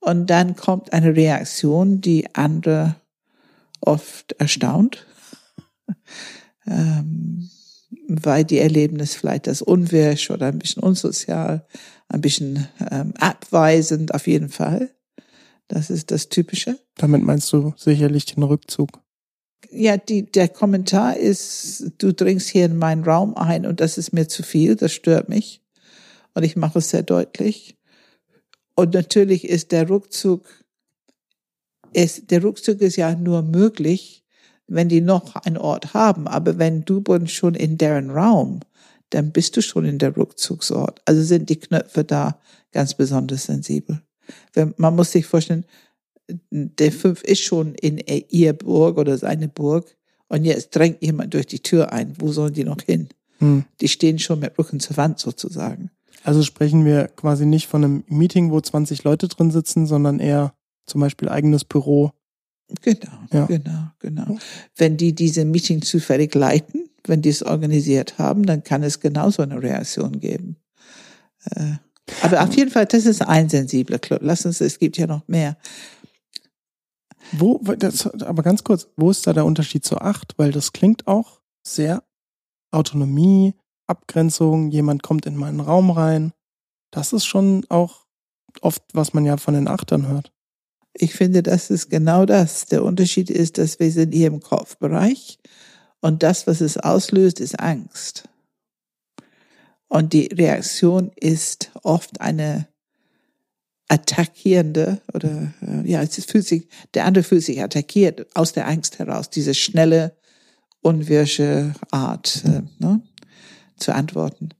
Und 0.00 0.28
dann 0.28 0.56
kommt 0.56 0.92
eine 0.92 1.14
Reaktion, 1.16 2.00
die 2.00 2.34
andere 2.34 2.96
oft 3.80 4.32
erstaunt, 4.38 5.06
ähm, 6.66 7.50
weil 8.06 8.44
die 8.44 8.58
erleben 8.58 9.00
es 9.00 9.14
vielleicht 9.14 9.48
als 9.48 9.62
unwirsch 9.62 10.30
oder 10.30 10.46
ein 10.46 10.58
bisschen 10.58 10.82
unsozial, 10.82 11.66
ein 12.08 12.20
bisschen 12.20 12.68
ähm, 12.90 13.14
abweisend 13.18 14.14
auf 14.14 14.26
jeden 14.26 14.48
Fall. 14.48 14.90
Das 15.68 15.90
ist 15.90 16.10
das 16.10 16.28
Typische. 16.28 16.78
Damit 16.96 17.22
meinst 17.22 17.52
du 17.52 17.74
sicherlich 17.76 18.24
den 18.24 18.42
Rückzug. 18.42 19.02
Ja, 19.70 19.96
die, 19.96 20.30
der 20.30 20.48
Kommentar 20.48 21.16
ist, 21.16 21.92
du 21.98 22.12
dringst 22.12 22.48
hier 22.48 22.66
in 22.66 22.78
meinen 22.78 23.04
Raum 23.04 23.36
ein 23.36 23.66
und 23.66 23.80
das 23.80 23.98
ist 23.98 24.12
mir 24.12 24.28
zu 24.28 24.42
viel, 24.42 24.76
das 24.76 24.92
stört 24.92 25.28
mich. 25.28 25.62
Und 26.34 26.44
ich 26.44 26.56
mache 26.56 26.78
es 26.78 26.90
sehr 26.90 27.02
deutlich. 27.02 27.77
Und 28.78 28.94
natürlich 28.94 29.48
ist 29.48 29.72
der 29.72 29.88
Rückzug, 29.88 30.46
ist, 31.92 32.30
der 32.30 32.42
Rückzug 32.42 32.80
ist 32.80 32.96
ja 32.96 33.14
nur 33.14 33.42
möglich, 33.42 34.24
wenn 34.66 34.88
die 34.88 35.00
noch 35.00 35.34
einen 35.34 35.56
Ort 35.56 35.94
haben. 35.94 36.28
Aber 36.28 36.58
wenn 36.58 36.84
du 36.84 37.02
schon 37.26 37.54
in 37.54 37.78
deren 37.78 38.10
Raum, 38.10 38.60
dann 39.10 39.32
bist 39.32 39.56
du 39.56 39.62
schon 39.62 39.84
in 39.84 39.98
der 39.98 40.16
Rückzugsort. 40.16 41.00
Also 41.06 41.22
sind 41.22 41.48
die 41.48 41.58
Knöpfe 41.58 42.04
da 42.04 42.38
ganz 42.72 42.94
besonders 42.94 43.44
sensibel 43.44 44.02
man 44.76 44.96
muss 44.96 45.12
sich 45.12 45.26
vorstellen, 45.26 45.64
der 46.50 46.92
Fünf 46.92 47.22
ist 47.22 47.42
schon 47.42 47.74
in 47.74 47.98
ihr 47.98 48.52
Burg 48.52 48.98
oder 48.98 49.16
seine 49.16 49.48
Burg 49.48 49.96
und 50.28 50.44
jetzt 50.44 50.74
drängt 50.76 51.02
jemand 51.02 51.32
durch 51.34 51.46
die 51.46 51.60
Tür 51.60 51.92
ein. 51.92 52.14
Wo 52.18 52.32
sollen 52.32 52.52
die 52.52 52.64
noch 52.64 52.82
hin? 52.82 53.08
Hm. 53.38 53.64
Die 53.80 53.88
stehen 53.88 54.18
schon 54.18 54.40
mit 54.40 54.58
Rücken 54.58 54.80
zur 54.80 54.96
Wand 54.96 55.18
sozusagen. 55.18 55.90
Also 56.24 56.42
sprechen 56.42 56.84
wir 56.84 57.08
quasi 57.08 57.46
nicht 57.46 57.68
von 57.68 57.84
einem 57.84 58.04
Meeting, 58.08 58.50
wo 58.50 58.60
20 58.60 59.04
Leute 59.04 59.28
drin 59.28 59.50
sitzen, 59.50 59.86
sondern 59.86 60.18
eher 60.18 60.54
zum 60.86 61.00
Beispiel 61.00 61.28
eigenes 61.28 61.64
Büro. 61.64 62.12
Genau, 62.82 63.18
ja. 63.32 63.46
genau, 63.46 63.88
genau. 63.98 64.38
Wenn 64.76 64.96
die 64.96 65.14
diese 65.14 65.44
Meeting 65.44 65.82
zufällig 65.82 66.34
leiten, 66.34 66.88
wenn 67.04 67.22
die 67.22 67.30
es 67.30 67.42
organisiert 67.42 68.18
haben, 68.18 68.44
dann 68.44 68.62
kann 68.62 68.82
es 68.82 69.00
genauso 69.00 69.42
eine 69.42 69.62
Reaktion 69.62 70.20
geben. 70.20 70.56
Äh, 71.44 71.76
aber 72.22 72.42
auf 72.42 72.54
jeden 72.54 72.70
Fall, 72.70 72.86
das 72.86 73.06
ist 73.06 73.22
ein 73.22 73.48
sensibler 73.48 73.98
Club. 73.98 74.20
Lass 74.22 74.44
uns, 74.44 74.60
es 74.60 74.78
gibt 74.78 74.98
ja 74.98 75.06
noch 75.06 75.26
mehr. 75.28 75.56
Wo, 77.32 77.58
das, 77.58 78.06
aber 78.06 78.42
ganz 78.42 78.64
kurz, 78.64 78.88
wo 78.96 79.10
ist 79.10 79.26
da 79.26 79.32
der 79.32 79.44
Unterschied 79.44 79.84
zur 79.84 80.02
Acht? 80.02 80.34
Weil 80.38 80.52
das 80.52 80.72
klingt 80.72 81.06
auch 81.06 81.40
sehr 81.62 82.02
Autonomie, 82.70 83.54
Abgrenzung, 83.88 84.70
jemand 84.70 85.02
kommt 85.02 85.26
in 85.26 85.36
meinen 85.36 85.60
Raum 85.60 85.90
rein. 85.90 86.32
Das 86.90 87.12
ist 87.12 87.26
schon 87.26 87.64
auch 87.68 88.06
oft, 88.60 88.82
was 88.92 89.14
man 89.14 89.24
ja 89.24 89.36
von 89.36 89.54
den 89.54 89.68
Achtern 89.68 90.08
hört. 90.08 90.32
Ich 90.92 91.14
finde, 91.14 91.42
das 91.42 91.70
ist 91.70 91.90
genau 91.90 92.24
das. 92.24 92.66
Der 92.66 92.84
Unterschied 92.84 93.30
ist, 93.30 93.58
dass 93.58 93.78
wir 93.78 93.90
sind 93.90 94.12
hier 94.12 94.28
im 94.28 94.40
Kopfbereich 94.40 95.38
und 96.00 96.22
das, 96.22 96.46
was 96.46 96.60
es 96.60 96.76
auslöst, 96.76 97.40
ist 97.40 97.58
Angst. 97.58 98.28
Und 99.88 100.12
die 100.12 100.26
Reaktion 100.26 101.10
ist 101.16 101.70
oft 101.82 102.20
eine 102.20 102.68
attackierende 103.88 105.00
oder 105.14 105.54
äh, 105.62 105.90
ja, 105.90 106.02
es 106.02 106.22
fühlt 106.26 106.46
sich, 106.46 106.68
der 106.92 107.06
andere 107.06 107.24
fühlt 107.24 107.42
sich 107.42 107.62
attackiert 107.62 108.26
aus 108.36 108.52
der 108.52 108.68
Angst 108.68 108.98
heraus, 108.98 109.30
diese 109.30 109.54
schnelle, 109.54 110.14
unwirsche 110.82 111.74
Art 111.90 112.44
äh, 112.44 112.62
ne, 112.78 113.00
zu 113.78 113.94
antworten. 113.94 114.50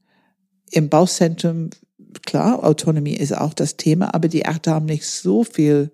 Im 0.71 0.89
Bauchzentrum, 0.89 1.69
klar, 2.25 2.63
Autonomie 2.63 3.15
ist 3.15 3.35
auch 3.35 3.53
das 3.53 3.77
Thema, 3.77 4.13
aber 4.13 4.27
die 4.27 4.45
Achter 4.45 4.73
haben 4.73 4.85
nicht 4.85 5.05
so 5.05 5.43
viel 5.43 5.91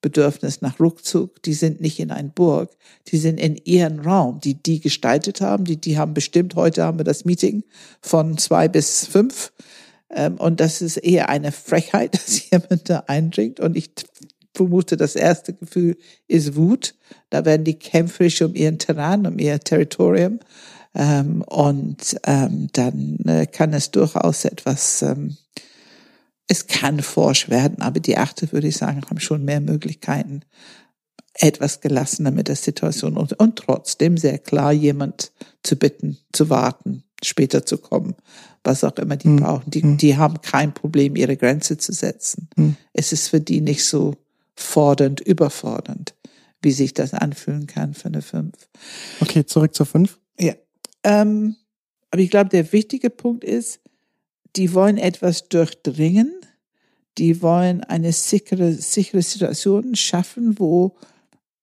Bedürfnis 0.00 0.60
nach 0.60 0.78
Rückzug, 0.78 1.42
die 1.42 1.54
sind 1.54 1.80
nicht 1.80 1.98
in 1.98 2.10
ein 2.10 2.30
Burg, 2.30 2.70
die 3.08 3.16
sind 3.16 3.40
in 3.40 3.56
ihren 3.56 4.00
Raum, 4.00 4.40
die 4.40 4.54
die 4.54 4.80
gestaltet 4.80 5.40
haben, 5.40 5.64
die, 5.64 5.78
die 5.78 5.98
haben 5.98 6.14
bestimmt, 6.14 6.54
heute 6.54 6.84
haben 6.84 6.98
wir 6.98 7.04
das 7.04 7.24
Meeting 7.24 7.64
von 8.00 8.38
zwei 8.38 8.68
bis 8.68 9.06
fünf. 9.06 9.52
Ähm, 10.10 10.36
und 10.36 10.60
das 10.60 10.82
ist 10.82 10.98
eher 10.98 11.28
eine 11.28 11.50
Frechheit, 11.50 12.14
dass 12.26 12.50
jemand 12.50 12.88
da 12.88 13.04
eindringt. 13.06 13.58
Und 13.58 13.76
ich 13.76 13.90
vermute, 14.54 14.96
das 14.96 15.16
erste 15.16 15.54
Gefühl 15.54 15.96
ist 16.28 16.56
Wut, 16.56 16.94
da 17.30 17.44
werden 17.44 17.64
die 17.64 17.78
kämpferisch 17.78 18.42
um 18.42 18.54
ihren 18.54 18.78
Terrain, 18.78 19.26
um 19.26 19.38
ihr 19.38 19.58
Territorium 19.60 20.40
ähm, 20.96 21.42
und 21.42 22.16
ähm, 22.24 22.68
dann 22.72 23.18
äh, 23.26 23.46
kann 23.46 23.72
es 23.72 23.90
durchaus 23.92 24.44
etwas 24.44 25.02
ähm, 25.02 25.36
es 26.48 26.66
kann 26.66 27.00
forsch 27.00 27.48
werden, 27.48 27.82
aber 27.82 28.00
die 28.00 28.18
Achte, 28.18 28.52
würde 28.52 28.68
ich 28.68 28.76
sagen, 28.76 29.02
haben 29.08 29.20
schon 29.20 29.44
mehr 29.44 29.60
Möglichkeiten, 29.60 30.42
etwas 31.34 31.80
gelassener 31.80 32.30
mit 32.30 32.48
der 32.48 32.56
Situation 32.56 33.16
und, 33.16 33.38
und 33.38 33.56
trotzdem 33.56 34.16
sehr 34.16 34.38
klar 34.38 34.72
jemand 34.72 35.32
zu 35.62 35.76
bitten, 35.76 36.18
zu 36.32 36.48
warten, 36.48 37.02
später 37.22 37.66
zu 37.66 37.78
kommen, 37.78 38.14
was 38.64 38.84
auch 38.84 38.96
immer 38.96 39.16
die 39.16 39.28
mhm. 39.28 39.36
brauchen. 39.36 39.70
Die, 39.70 39.82
hm. 39.82 39.96
die 39.98 40.16
haben 40.16 40.40
kein 40.40 40.72
Problem, 40.72 41.16
ihre 41.16 41.36
Grenze 41.36 41.76
zu 41.76 41.92
setzen. 41.92 42.48
Mhm. 42.56 42.76
Es 42.92 43.12
ist 43.12 43.28
für 43.28 43.40
die 43.40 43.60
nicht 43.60 43.84
so 43.84 44.14
fordernd, 44.54 45.20
überfordernd, 45.20 46.14
wie 46.62 46.72
sich 46.72 46.94
das 46.94 47.12
anfühlen 47.12 47.66
kann 47.66 47.92
für 47.92 48.06
eine 48.06 48.22
Fünf. 48.22 48.54
Okay, 49.20 49.44
zurück 49.44 49.74
zur 49.74 49.86
Fünf. 49.86 50.18
Ja. 50.38 50.54
Ähm, 51.04 51.56
aber 52.10 52.22
ich 52.22 52.30
glaube, 52.30 52.50
der 52.50 52.72
wichtige 52.72 53.10
Punkt 53.10 53.44
ist, 53.44 53.80
die 54.56 54.72
wollen 54.72 54.96
etwas 54.96 55.48
durchdringen, 55.48 56.32
die 57.18 57.42
wollen 57.42 57.82
eine 57.82 58.12
sichere, 58.12 58.72
sichere 58.72 59.22
Situation 59.22 59.94
schaffen, 59.94 60.58
wo 60.58 60.96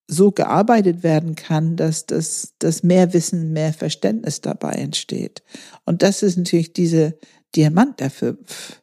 so 0.08 0.32
gearbeitet 0.32 1.04
werden 1.04 1.36
kann, 1.36 1.76
dass, 1.76 2.06
dass, 2.06 2.54
dass 2.60 2.84
mehr 2.84 3.14
Wissen, 3.14 3.54
mehr 3.54 3.74
Verständnis 3.74 4.42
dabei 4.42 4.74
entsteht. 4.74 5.44
Und 5.86 6.02
das 6.04 6.24
ist 6.24 6.38
natürlich 6.38 6.74
diese 6.74 7.18
Diamant 7.56 8.00
der 8.00 8.10
Fünf, 8.10 8.82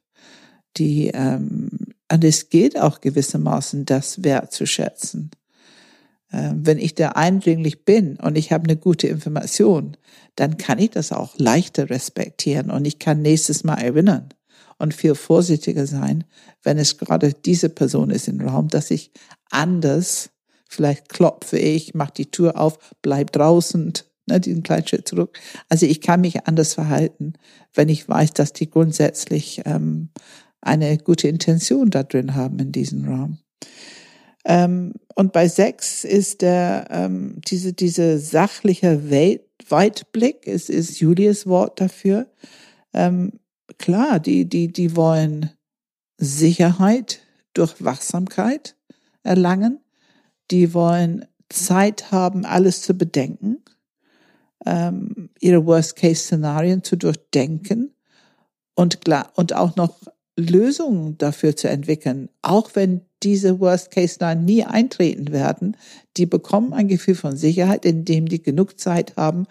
die, 0.76 1.08
ähm, 1.08 1.68
und 2.10 2.24
es 2.24 2.48
geht 2.48 2.78
auch 2.78 3.00
gewissermaßen, 3.00 3.84
das 3.84 4.24
wertzuschätzen. 4.24 5.30
Ähm, 6.32 6.60
wenn 6.64 6.78
ich 6.78 6.94
da 6.94 7.10
eindringlich 7.10 7.84
bin 7.84 8.16
und 8.16 8.38
ich 8.38 8.52
habe 8.52 8.64
eine 8.64 8.76
gute 8.76 9.08
Information, 9.08 9.96
dann 10.36 10.56
kann 10.58 10.78
ich 10.78 10.90
das 10.90 11.12
auch 11.12 11.36
leichter 11.38 11.90
respektieren 11.90 12.70
und 12.70 12.84
ich 12.84 12.98
kann 12.98 13.22
nächstes 13.22 13.64
Mal 13.64 13.80
erinnern 13.80 14.28
und 14.78 14.94
viel 14.94 15.14
vorsichtiger 15.14 15.86
sein, 15.86 16.24
wenn 16.62 16.78
es 16.78 16.98
gerade 16.98 17.32
diese 17.32 17.68
Person 17.68 18.10
ist 18.10 18.28
im 18.28 18.40
Raum, 18.40 18.68
dass 18.68 18.90
ich 18.90 19.12
anders, 19.50 20.30
vielleicht 20.68 21.08
klopfe 21.08 21.58
ich, 21.58 21.94
mach 21.94 22.10
die 22.10 22.30
Tür 22.30 22.58
auf, 22.58 22.78
bleib 23.02 23.32
draußen, 23.32 23.92
ne, 24.26 24.40
diesen 24.40 24.62
kleinen 24.62 24.86
Schritt 24.86 25.08
zurück. 25.08 25.38
Also 25.68 25.84
ich 25.86 26.00
kann 26.00 26.20
mich 26.20 26.46
anders 26.46 26.74
verhalten, 26.74 27.34
wenn 27.74 27.88
ich 27.88 28.08
weiß, 28.08 28.32
dass 28.34 28.52
die 28.52 28.70
grundsätzlich 28.70 29.62
ähm, 29.64 30.10
eine 30.60 30.96
gute 30.98 31.28
Intention 31.28 31.90
da 31.90 32.02
drin 32.02 32.34
haben 32.34 32.58
in 32.60 32.72
diesem 32.72 33.04
Raum. 33.06 33.38
Ähm, 34.44 34.94
und 35.14 35.32
bei 35.32 35.48
sechs 35.48 36.04
ist 36.04 36.42
der 36.42 36.86
ähm, 36.90 37.40
diese 37.46 37.72
diese 37.72 38.18
sachliche 38.18 39.10
Welt, 39.10 39.42
Weitblick, 39.68 40.46
es 40.46 40.68
ist 40.68 41.00
Julius 41.00 41.46
Wort 41.46 41.80
dafür. 41.80 42.26
Ähm, 42.94 43.32
klar, 43.78 44.18
die 44.18 44.48
die 44.48 44.72
die 44.72 44.96
wollen 44.96 45.50
Sicherheit 46.18 47.20
durch 47.54 47.82
Wachsamkeit 47.84 48.76
erlangen. 49.22 49.80
Die 50.50 50.74
wollen 50.74 51.26
Zeit 51.50 52.12
haben, 52.12 52.44
alles 52.44 52.82
zu 52.82 52.94
bedenken, 52.94 53.58
ähm, 54.64 55.30
ihre 55.40 55.66
Worst-Case-Szenarien 55.66 56.82
zu 56.82 56.96
durchdenken 56.96 57.94
und, 58.74 59.00
und 59.34 59.54
auch 59.54 59.76
noch 59.76 60.00
Lösungen 60.36 61.18
dafür 61.18 61.56
zu 61.56 61.68
entwickeln, 61.68 62.30
auch 62.42 62.70
wenn 62.74 63.02
diese 63.22 63.60
Worst 63.60 63.90
Case 63.90 64.18
dann 64.18 64.44
nie 64.44 64.64
eintreten 64.64 65.32
werden, 65.32 65.76
die 66.16 66.26
bekommen 66.26 66.72
ein 66.72 66.88
Gefühl 66.88 67.14
von 67.14 67.36
Sicherheit, 67.36 67.84
indem 67.84 68.26
die 68.26 68.42
genug 68.42 68.78
Zeit 68.78 69.16
haben, 69.16 69.46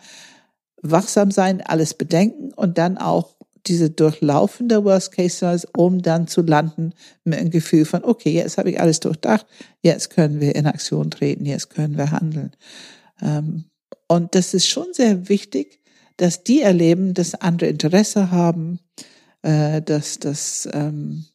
wachsam 0.81 1.31
sein, 1.31 1.61
alles 1.61 1.93
bedenken 1.93 2.53
und 2.53 2.77
dann 2.77 2.97
auch 2.97 3.35
diese 3.67 3.89
durchlaufende 3.89 4.83
Worst 4.83 5.11
Case 5.11 5.35
Scenarios, 5.35 5.67
um 5.77 6.01
dann 6.01 6.27
zu 6.27 6.41
landen 6.41 6.93
mit 7.23 7.39
einem 7.39 7.49
Gefühl 7.49 7.85
von, 7.85 8.03
okay, 8.03 8.31
jetzt 8.31 8.57
habe 8.57 8.71
ich 8.71 8.79
alles 8.79 8.99
durchdacht, 8.99 9.45
jetzt 9.81 10.09
können 10.09 10.39
wir 10.39 10.55
in 10.55 10.65
Aktion 10.65 11.11
treten, 11.11 11.45
jetzt 11.45 11.69
können 11.69 11.97
wir 11.97 12.11
handeln. 12.11 12.55
Ähm, 13.21 13.65
und 14.07 14.33
das 14.35 14.53
ist 14.53 14.67
schon 14.67 14.87
sehr 14.93 15.29
wichtig, 15.29 15.81
dass 16.17 16.43
die 16.43 16.61
erleben, 16.61 17.13
dass 17.13 17.35
andere 17.35 17.69
Interesse 17.69 18.31
haben, 18.31 18.79
äh, 19.41 19.81
dass, 19.81 20.19
dass, 20.19 20.67
ähm, 20.73 21.25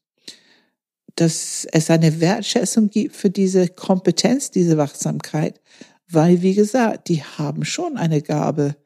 dass 1.17 1.67
es 1.71 1.91
eine 1.91 2.21
Wertschätzung 2.21 2.91
gibt 2.91 3.15
für 3.15 3.31
diese 3.31 3.69
Kompetenz, 3.69 4.51
diese 4.51 4.77
Wachsamkeit, 4.77 5.61
weil, 6.09 6.43
wie 6.43 6.55
gesagt, 6.55 7.09
die 7.09 7.23
haben 7.23 7.65
schon 7.65 7.97
eine 7.97 8.23
Gabe, 8.23 8.77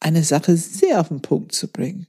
eine 0.00 0.24
Sache 0.24 0.56
sehr 0.56 1.00
auf 1.00 1.08
den 1.08 1.22
Punkt 1.22 1.52
zu 1.52 1.68
bringen. 1.68 2.06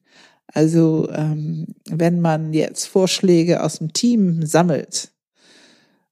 Also 0.47 1.10
ähm, 1.12 1.67
wenn 1.89 2.21
man 2.21 2.54
jetzt 2.54 2.86
Vorschläge 2.86 3.63
aus 3.63 3.80
dem 3.80 3.93
Team 3.93 4.45
sammelt 4.45 5.12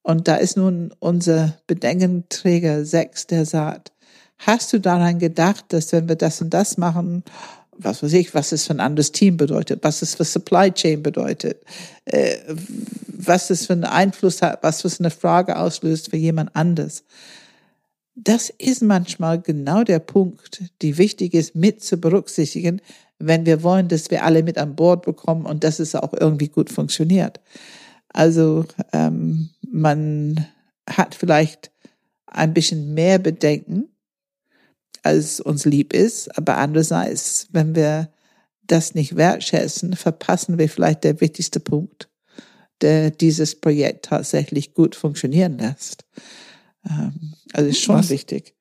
und 0.02 0.28
da 0.28 0.36
ist 0.36 0.58
nun 0.58 0.94
unser 1.00 1.60
Bedenkenträger 1.68 2.86
6, 2.86 3.28
der 3.28 3.46
sagt, 3.46 3.92
hast 4.40 4.74
du 4.74 4.80
daran 4.80 5.20
gedacht, 5.20 5.66
dass 5.70 5.92
wenn 5.92 6.10
wir 6.10 6.16
das 6.16 6.42
und 6.42 6.52
das 6.52 6.78
machen 6.78 7.24
was 7.84 8.04
weiß 8.04 8.14
ich, 8.14 8.34
was 8.34 8.52
es 8.52 8.68
für 8.68 8.74
ein 8.74 8.80
anderes 8.80 9.12
Team 9.12 9.38
bedeutet, 9.38 9.84
was 9.84 10.02
es 10.02 10.16
für 10.16 10.26
Supply 10.26 10.72
Chain 10.72 11.04
bedeutet, 11.04 11.64
äh, 12.06 12.38
was 13.08 13.50
es 13.50 13.66
für 13.66 13.74
einen 13.74 13.84
Einfluss 13.84 14.42
hat, 14.42 14.64
was 14.64 14.84
es 14.86 15.00
eine 15.00 15.12
Frage 15.12 15.58
auslöst 15.58 16.10
für 16.10 16.18
jemand 16.18 16.56
anders. 16.56 17.04
Das 18.16 18.50
ist 18.50 18.82
manchmal 18.82 19.40
genau 19.42 19.84
der 19.84 20.00
Punkt, 20.00 20.64
die 20.82 20.98
wichtig 20.98 21.34
ist, 21.34 21.56
mit 21.56 21.84
zu 21.84 21.98
berücksichtigen, 21.98 22.82
wenn 23.20 23.46
wir 23.46 23.64
wollen, 23.64 23.88
dass 23.88 24.12
wir 24.12 24.24
alle 24.24 24.44
mit 24.44 24.58
an 24.58 24.76
Bord 24.76 25.06
bekommen 25.06 25.46
und 25.46 25.64
dass 25.64 25.80
es 25.80 25.96
auch 25.96 26.14
irgendwie 26.14 26.50
gut 26.50 26.70
funktioniert. 26.70 27.40
Also 28.10 28.66
ähm, 28.92 29.50
man 29.70 30.46
hat 30.90 31.16
vielleicht 31.16 31.72
ein 32.26 32.54
bisschen 32.54 32.94
mehr 32.94 33.20
Bedenken, 33.20 33.91
als 35.04 35.40
uns 35.40 35.66
lieb 35.66 35.94
ist. 35.94 36.38
Aber 36.38 36.58
andererseits, 36.58 37.48
wenn 37.52 37.76
wir 37.76 38.10
das 38.68 38.96
nicht 38.96 39.16
wertschätzen, 39.16 39.96
verpassen 39.96 40.58
wir 40.58 40.70
vielleicht 40.70 41.04
der 41.04 41.20
wichtigste 41.22 41.60
Punkt, 41.60 42.10
der 42.82 43.12
dieses 43.12 43.56
Projekt 43.56 44.06
tatsächlich 44.06 44.74
gut 44.74 44.96
funktionieren 44.96 45.58
lässt. 45.58 46.06
Ähm, 46.90 47.34
also 47.54 47.70
ist 47.70 47.82
schon 47.82 47.98
was, 47.98 48.10
wichtig. 48.10 48.56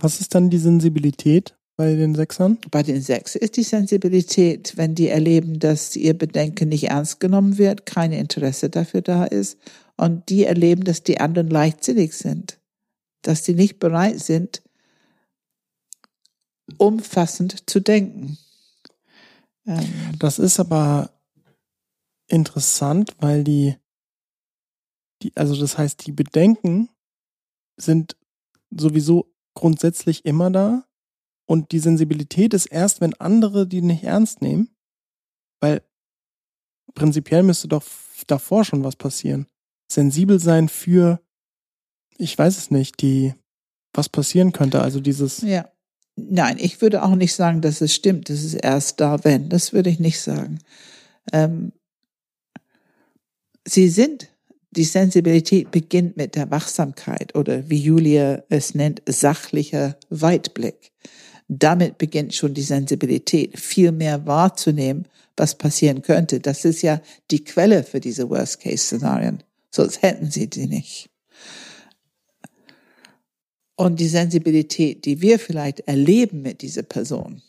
Was 0.00 0.20
ist 0.20 0.34
dann 0.34 0.50
die 0.50 0.58
Sensibilität 0.58 1.56
bei 1.76 1.94
den 1.94 2.14
Sechsern? 2.14 2.58
Bei 2.70 2.82
den 2.82 3.00
Sechsern 3.00 3.42
ist 3.42 3.56
die 3.56 3.62
Sensibilität, 3.62 4.74
wenn 4.76 4.94
die 4.94 5.08
erleben, 5.08 5.58
dass 5.58 5.96
ihr 5.96 6.16
Bedenken 6.16 6.68
nicht 6.68 6.84
ernst 6.84 7.20
genommen 7.20 7.58
wird, 7.58 7.86
kein 7.86 8.12
Interesse 8.12 8.70
dafür 8.70 9.02
da 9.02 9.24
ist 9.24 9.58
und 9.96 10.28
die 10.28 10.44
erleben, 10.44 10.84
dass 10.84 11.02
die 11.02 11.20
anderen 11.20 11.48
leichtsinnig 11.48 12.14
sind, 12.14 12.58
dass 13.22 13.44
sie 13.44 13.54
nicht 13.54 13.78
bereit 13.78 14.20
sind, 14.20 14.62
umfassend 16.76 17.68
zu 17.68 17.80
denken. 17.80 18.38
Ähm. 19.66 20.16
Das 20.18 20.38
ist 20.38 20.60
aber 20.60 21.10
interessant, 22.26 23.14
weil 23.20 23.44
die, 23.44 23.76
die, 25.22 25.32
also 25.36 25.58
das 25.58 25.78
heißt, 25.78 26.06
die 26.06 26.12
Bedenken 26.12 26.90
sind 27.76 28.16
sowieso 28.70 29.32
grundsätzlich 29.54 30.24
immer 30.24 30.50
da 30.50 30.84
und 31.46 31.72
die 31.72 31.78
Sensibilität 31.78 32.52
ist 32.52 32.66
erst, 32.66 33.00
wenn 33.00 33.14
andere 33.14 33.66
die 33.66 33.80
nicht 33.80 34.04
ernst 34.04 34.42
nehmen, 34.42 34.68
weil 35.60 35.82
prinzipiell 36.94 37.42
müsste 37.42 37.68
doch 37.68 37.84
davor 38.26 38.64
schon 38.64 38.84
was 38.84 38.96
passieren. 38.96 39.46
Sensibel 39.90 40.38
sein 40.38 40.68
für, 40.68 41.20
ich 42.18 42.36
weiß 42.36 42.58
es 42.58 42.70
nicht, 42.70 43.00
die, 43.00 43.34
was 43.94 44.08
passieren 44.08 44.52
könnte, 44.52 44.82
also 44.82 45.00
dieses. 45.00 45.40
Ja. 45.40 45.70
Nein, 46.18 46.56
ich 46.58 46.80
würde 46.80 47.02
auch 47.02 47.14
nicht 47.14 47.34
sagen, 47.34 47.60
dass 47.60 47.80
es 47.80 47.94
stimmt. 47.94 48.28
Das 48.28 48.42
ist 48.42 48.54
erst 48.54 49.00
da, 49.00 49.22
wenn. 49.24 49.48
Das 49.48 49.72
würde 49.72 49.90
ich 49.90 50.00
nicht 50.00 50.20
sagen. 50.20 50.58
Ähm, 51.32 51.72
sie 53.64 53.88
sind, 53.88 54.28
die 54.70 54.84
Sensibilität 54.84 55.70
beginnt 55.70 56.16
mit 56.16 56.34
der 56.34 56.50
Wachsamkeit 56.50 57.34
oder 57.34 57.70
wie 57.70 57.78
Julia 57.78 58.42
es 58.48 58.74
nennt, 58.74 59.02
sachlicher 59.06 59.96
Weitblick. 60.10 60.92
Damit 61.48 61.98
beginnt 61.98 62.34
schon 62.34 62.52
die 62.52 62.62
Sensibilität, 62.62 63.58
viel 63.58 63.92
mehr 63.92 64.26
wahrzunehmen, 64.26 65.06
was 65.36 65.56
passieren 65.56 66.02
könnte. 66.02 66.40
Das 66.40 66.64
ist 66.64 66.82
ja 66.82 67.00
die 67.30 67.44
Quelle 67.44 67.84
für 67.84 68.00
diese 68.00 68.28
Worst-Case-Szenarien. 68.28 69.42
Sonst 69.70 70.02
hätten 70.02 70.30
sie 70.30 70.50
die 70.50 70.66
nicht. 70.66 71.08
Und 73.78 74.00
die 74.00 74.08
Sensibilität, 74.08 75.04
die 75.04 75.20
wir 75.20 75.38
vielleicht 75.38 75.78
erleben 75.86 76.42
mit 76.42 76.62
dieser 76.62 76.82
Person, 76.82 77.42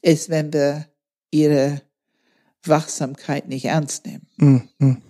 ist, 0.00 0.30
wenn 0.30 0.54
wir 0.54 0.88
ihre 1.30 1.82
Wachsamkeit 2.64 3.46
nicht 3.46 3.66
ernst 3.66 4.06
nehmen. 4.06 4.26
Mhm. 4.78 5.02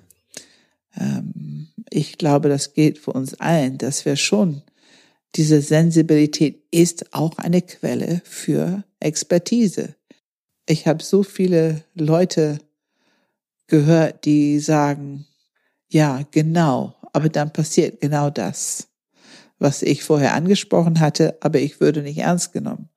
Ähm, 0.96 1.68
ich 1.88 2.18
glaube, 2.18 2.48
das 2.48 2.74
gilt 2.74 2.98
für 2.98 3.12
uns 3.12 3.34
allen, 3.34 3.78
dass 3.78 4.04
wir 4.04 4.16
schon, 4.16 4.62
diese 5.36 5.62
Sensibilität 5.62 6.64
ist 6.72 7.14
auch 7.14 7.38
eine 7.38 7.62
Quelle 7.62 8.22
für 8.24 8.82
Expertise. 8.98 9.94
Ich 10.66 10.88
habe 10.88 11.04
so 11.04 11.22
viele 11.22 11.84
Leute 11.94 12.58
gehört, 13.68 14.24
die 14.24 14.58
sagen, 14.58 15.26
ja, 15.88 16.22
genau, 16.32 16.96
aber 17.12 17.28
dann 17.28 17.52
passiert 17.52 18.00
genau 18.00 18.30
das 18.30 18.88
was 19.62 19.83
ich 19.83 20.03
vorher 20.03 20.35
angesprochen 20.35 21.01
hatte, 21.01 21.37
aber 21.40 21.61
ich 21.61 21.81
würde 21.81 22.03
nicht 22.03 22.18
ernst 22.18 22.53
genommen. 22.53 22.88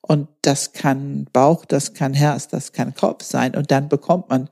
Und 0.00 0.28
das 0.42 0.72
kann 0.72 1.26
Bauch, 1.32 1.64
das 1.66 1.92
kann 1.92 2.14
Herz, 2.14 2.48
das 2.48 2.72
kann 2.72 2.94
Kopf 2.94 3.22
sein. 3.24 3.54
Und 3.54 3.70
dann 3.70 3.88
bekommt 3.88 4.30
man 4.30 4.48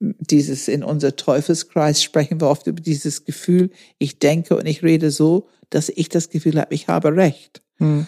dieses 0.00 0.68
in 0.68 0.82
unser 0.82 1.16
Teufelskreis 1.16 2.02
sprechen 2.02 2.40
wir 2.40 2.48
oft 2.48 2.66
über 2.66 2.80
dieses 2.80 3.24
Gefühl, 3.24 3.70
ich 3.98 4.18
denke 4.18 4.56
und 4.56 4.66
ich 4.66 4.82
rede 4.82 5.10
so, 5.10 5.48
dass 5.70 5.88
ich 5.88 6.08
das 6.08 6.30
Gefühl 6.30 6.60
habe, 6.60 6.74
ich 6.74 6.88
habe 6.88 7.14
recht. 7.14 7.62
Hm. 7.76 8.06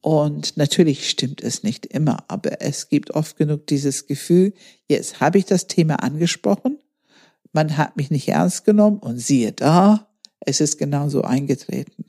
Und 0.00 0.56
natürlich 0.56 1.08
stimmt 1.08 1.40
es 1.40 1.62
nicht 1.62 1.86
immer, 1.86 2.24
aber 2.28 2.60
es 2.60 2.88
gibt 2.88 3.12
oft 3.12 3.36
genug 3.36 3.66
dieses 3.66 4.06
Gefühl, 4.06 4.52
jetzt 4.86 5.20
habe 5.20 5.38
ich 5.38 5.44
das 5.44 5.66
Thema 5.66 6.02
angesprochen, 6.02 6.78
man 7.52 7.76
hat 7.76 7.96
mich 7.96 8.10
nicht 8.10 8.28
ernst 8.28 8.64
genommen 8.64 8.98
und 8.98 9.18
siehe 9.18 9.52
da, 9.52 10.08
es 10.40 10.60
ist 10.60 10.78
genauso 10.78 11.22
eingetreten. 11.22 12.04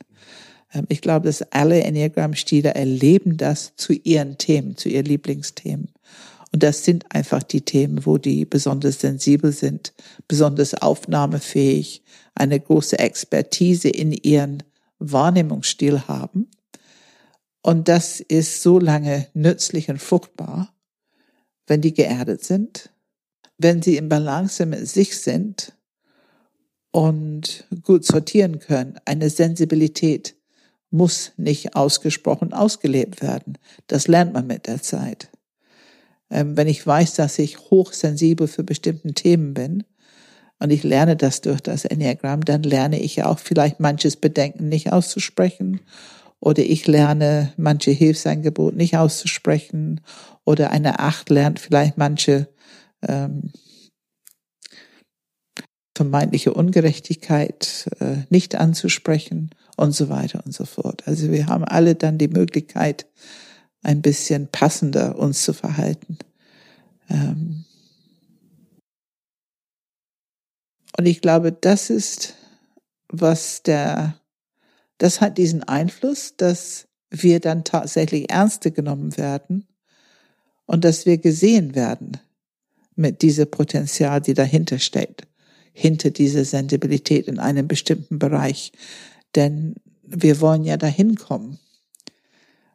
Ähm, 0.75 0.85
ich 0.89 1.01
glaube, 1.01 1.25
dass 1.27 1.41
alle 1.51 1.81
Enneagramm-Stile 1.81 2.75
erleben 2.75 3.37
das 3.37 3.73
zu 3.75 3.93
ihren 3.93 4.37
Themen, 4.37 4.77
zu 4.77 4.89
ihren 4.89 5.05
Lieblingsthemen. 5.05 5.91
Und 6.51 6.63
das 6.63 6.85
sind 6.85 7.05
einfach 7.13 7.43
die 7.43 7.61
Themen, 7.61 8.05
wo 8.05 8.17
die 8.17 8.45
besonders 8.45 9.01
sensibel 9.01 9.51
sind, 9.51 9.93
besonders 10.27 10.73
aufnahmefähig, 10.73 12.03
eine 12.33 12.59
große 12.59 12.99
Expertise 12.99 13.89
in 13.89 14.11
ihren 14.11 14.63
Wahrnehmungsstil 14.99 16.07
haben. 16.07 16.49
Und 17.61 17.87
das 17.87 18.19
ist 18.19 18.61
so 18.61 18.79
lange 18.79 19.27
nützlich 19.33 19.89
und 19.89 20.01
fruchtbar, 20.01 20.73
wenn 21.67 21.81
die 21.81 21.93
geerdet 21.93 22.43
sind, 22.43 22.89
wenn 23.57 23.81
sie 23.81 23.97
im 23.97 24.07
Balance 24.07 24.65
mit 24.65 24.87
sich 24.87 25.17
sind 25.17 25.73
und 26.91 27.65
gut 27.83 28.05
sortieren 28.05 28.59
können. 28.59 28.97
Eine 29.03 29.29
Sensibilität 29.29 30.34
muss 30.95 31.33
nicht 31.37 31.75
ausgesprochen 31.75 32.53
ausgelebt 32.53 33.21
werden. 33.21 33.57
Das 33.87 34.07
lernt 34.07 34.33
man 34.33 34.47
mit 34.47 34.67
der 34.67 34.81
Zeit. 34.81 35.29
Ähm, 36.29 36.57
wenn 36.57 36.67
ich 36.67 36.85
weiß, 36.85 37.15
dass 37.15 37.37
ich 37.39 37.59
hochsensibel 37.59 38.47
für 38.47 38.63
bestimmte 38.63 39.13
Themen 39.13 39.53
bin 39.53 39.83
und 40.59 40.71
ich 40.71 40.83
lerne 40.83 41.15
das 41.15 41.41
durch 41.41 41.61
das 41.61 41.85
Enneagramm, 41.85 42.43
dann 42.45 42.63
lerne 42.63 42.99
ich 42.99 43.23
auch 43.23 43.39
vielleicht 43.39 43.79
manches 43.79 44.15
Bedenken 44.15 44.69
nicht 44.69 44.91
auszusprechen 44.91 45.81
oder 46.39 46.63
ich 46.63 46.87
lerne 46.87 47.53
manche 47.57 47.91
Hilfsangebot 47.91 48.75
nicht 48.75 48.97
auszusprechen 48.97 50.01
oder 50.45 50.71
eine 50.71 50.99
Acht 50.99 51.29
lernt 51.29 51.59
vielleicht 51.59 51.97
manche 51.97 52.47
ähm, 53.07 53.51
vermeintliche 55.95 56.53
Ungerechtigkeit 56.53 57.89
äh, 57.99 58.17
nicht 58.29 58.55
anzusprechen 58.55 59.51
und 59.75 59.91
so 59.91 60.09
weiter 60.09 60.41
und 60.45 60.53
so 60.53 60.65
fort. 60.65 61.03
Also 61.07 61.31
wir 61.31 61.47
haben 61.47 61.63
alle 61.63 61.95
dann 61.95 62.17
die 62.17 62.27
Möglichkeit, 62.27 63.05
ein 63.81 64.01
bisschen 64.01 64.47
passender 64.47 65.17
uns 65.17 65.43
zu 65.43 65.53
verhalten. 65.53 66.17
Ähm 67.09 67.65
und 70.97 71.05
ich 71.05 71.21
glaube, 71.21 71.51
das 71.51 71.89
ist, 71.89 72.35
was 73.09 73.63
der, 73.63 74.19
das 74.97 75.21
hat 75.21 75.37
diesen 75.37 75.63
Einfluss, 75.63 76.35
dass 76.37 76.87
wir 77.09 77.39
dann 77.39 77.63
tatsächlich 77.63 78.29
ernste 78.29 78.71
genommen 78.71 79.17
werden 79.17 79.67
und 80.65 80.83
dass 80.83 81.05
wir 81.05 81.17
gesehen 81.17 81.75
werden 81.75 82.17
mit 82.95 83.21
dieser 83.21 83.45
Potenzial, 83.45 84.21
die 84.21 84.33
dahinter 84.33 84.79
steht, 84.79 85.27
hinter 85.73 86.09
dieser 86.09 86.45
Sensibilität 86.45 87.27
in 87.27 87.39
einem 87.39 87.67
bestimmten 87.67 88.19
Bereich. 88.19 88.71
Denn 89.35 89.75
wir 90.03 90.39
wollen 90.41 90.63
ja 90.63 90.77
dahin 90.77 91.15
kommen 91.15 91.59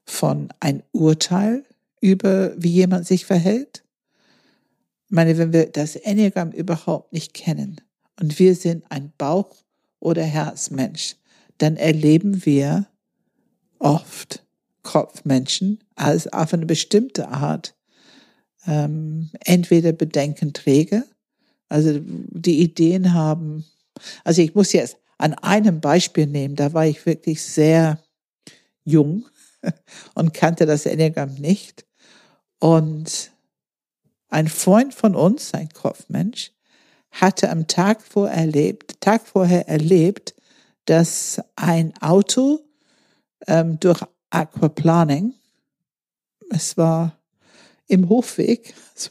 von 0.04 0.48
ein 0.60 0.82
Urteil 0.92 1.64
über, 2.00 2.52
wie 2.56 2.70
jemand 2.70 3.06
sich 3.06 3.24
verhält. 3.26 3.84
Ich 5.06 5.12
meine, 5.12 5.38
wenn 5.38 5.52
wir 5.52 5.66
das 5.66 5.96
Enneagramm 5.96 6.52
überhaupt 6.52 7.12
nicht 7.12 7.34
kennen 7.34 7.80
und 8.20 8.38
wir 8.38 8.54
sind 8.54 8.84
ein 8.90 9.12
Bauch- 9.16 9.64
oder 10.00 10.22
Herzmensch, 10.22 11.16
dann 11.58 11.76
erleben 11.76 12.44
wir 12.44 12.86
oft 13.78 14.44
Kopfmenschen 14.82 15.80
als 15.94 16.32
auf 16.32 16.54
eine 16.54 16.66
bestimmte 16.66 17.28
Art 17.28 17.74
ähm, 18.66 19.30
entweder 19.44 19.92
Bedenkenträger, 19.92 21.04
also 21.68 22.00
die 22.02 22.60
Ideen 22.60 23.12
haben. 23.12 23.64
Also 24.24 24.42
ich 24.42 24.54
muss 24.54 24.72
jetzt 24.72 24.96
an 25.20 25.34
einem 25.34 25.80
Beispiel 25.80 26.26
nehmen, 26.26 26.56
da 26.56 26.72
war 26.72 26.86
ich 26.86 27.04
wirklich 27.04 27.42
sehr 27.42 28.02
jung 28.84 29.26
und 30.14 30.32
kannte 30.34 30.66
das 30.66 30.86
Enneagramm 30.86 31.34
nicht. 31.34 31.86
Und 32.58 33.30
ein 34.28 34.48
Freund 34.48 34.94
von 34.94 35.14
uns, 35.14 35.52
ein 35.54 35.68
Kopfmensch, 35.70 36.52
hatte 37.10 37.50
am 37.50 37.66
Tag 37.66 38.02
vor 38.02 38.28
erlebt, 38.28 39.00
Tag 39.00 39.26
vorher 39.26 39.68
erlebt, 39.68 40.34
dass 40.84 41.40
ein 41.56 41.92
Auto 42.00 42.60
ähm, 43.46 43.78
durch 43.80 44.02
Aquaplaning, 44.30 45.34
es 46.50 46.76
war 46.76 47.18
im 47.88 48.08
Hofweg 48.08 48.74
so, 48.94 49.10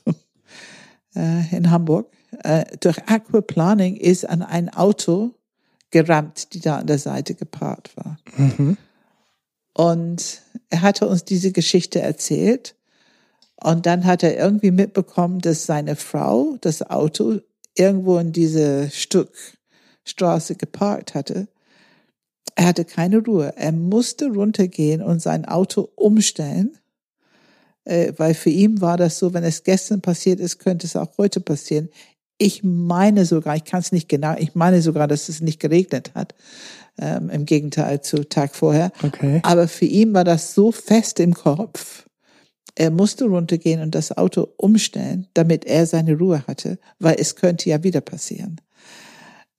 äh, 1.16 1.56
in 1.56 1.70
Hamburg, 1.70 2.12
äh, 2.44 2.66
durch 2.80 2.98
Aquaplaning 3.08 3.98
ist 3.98 4.28
an 4.28 4.42
ein 4.42 4.70
Auto 4.70 5.36
gerammt, 5.92 6.54
die 6.54 6.60
da 6.60 6.78
an 6.78 6.88
der 6.88 7.00
Seite 7.00 7.36
geparkt 7.36 7.96
war. 7.98 8.18
Mhm. 8.38 8.78
Und 9.74 10.42
er 10.70 10.82
hatte 10.82 11.08
uns 11.08 11.24
diese 11.24 11.52
Geschichte 11.52 12.02
erzählt. 12.02 12.76
Und 13.62 13.86
dann 13.86 14.06
hat 14.06 14.24
er 14.24 14.38
irgendwie 14.38 14.72
mitbekommen, 14.72 15.40
dass 15.40 15.66
seine 15.66 15.96
Frau 15.96 16.58
das 16.62 16.82
Auto 16.82 17.40
irgendwo 17.76 18.18
in 18.18 18.32
diese 18.32 18.90
Stück 18.90 19.32
Straße 20.06 20.56
geparkt 20.56 21.14
hatte. 21.14 21.48
Er 22.56 22.68
hatte 22.68 22.84
keine 22.86 23.20
Ruhe. 23.20 23.54
Er 23.56 23.72
musste 23.72 24.28
runtergehen 24.28 25.02
und 25.02 25.22
sein 25.22 25.46
Auto 25.46 25.90
umstellen, 25.96 26.78
äh, 27.86 28.14
weil 28.18 28.34
für 28.34 28.50
ihn 28.50 28.82
war 28.82 28.98
das 28.98 29.20
so, 29.20 29.34
wenn 29.34 29.44
es 29.44 29.64
gestern 29.64 30.02
passiert 30.02 30.40
ist, 30.40 30.60
könnte 30.60 30.88
es 30.88 30.96
auch 30.96 31.18
heute 31.18 31.40
passieren. 31.40 31.90
Ich 32.40 32.64
meine 32.64 33.26
sogar, 33.26 33.56
ich 33.56 33.66
kann 33.66 33.82
es 33.82 33.92
nicht 33.92 34.10
genau, 34.10 34.34
ich 34.38 34.56
meine 34.56 34.82
sogar, 34.82 35.08
dass 35.08 35.30
es 35.30 35.42
nicht 35.42 35.60
geregnet 35.60 36.14
hat 36.16 36.34
ähm, 36.98 37.30
im 37.30 37.46
Gegenteil 37.46 38.02
zu 38.02 38.28
Tag 38.28 38.56
vorher. 38.56 38.92
Okay. 39.04 39.42
Aber 39.44 39.68
für 39.68 39.86
ihn 39.86 40.14
war 40.14 40.24
das 40.24 40.54
so 40.56 40.72
fest 40.72 41.20
im 41.20 41.34
Kopf. 41.34 42.06
Er 42.76 42.92
musste 42.92 43.26
runtergehen 43.26 43.82
und 43.82 43.94
das 43.94 44.18
Auto 44.18 44.48
umstellen, 44.56 45.28
damit 45.34 45.66
er 45.66 45.86
seine 45.86 46.18
Ruhe 46.18 46.44
hatte, 46.48 46.80
weil 46.98 47.18
es 47.20 47.36
könnte 47.36 47.70
ja 47.70 47.84
wieder 47.84 48.00
passieren. 48.00 48.62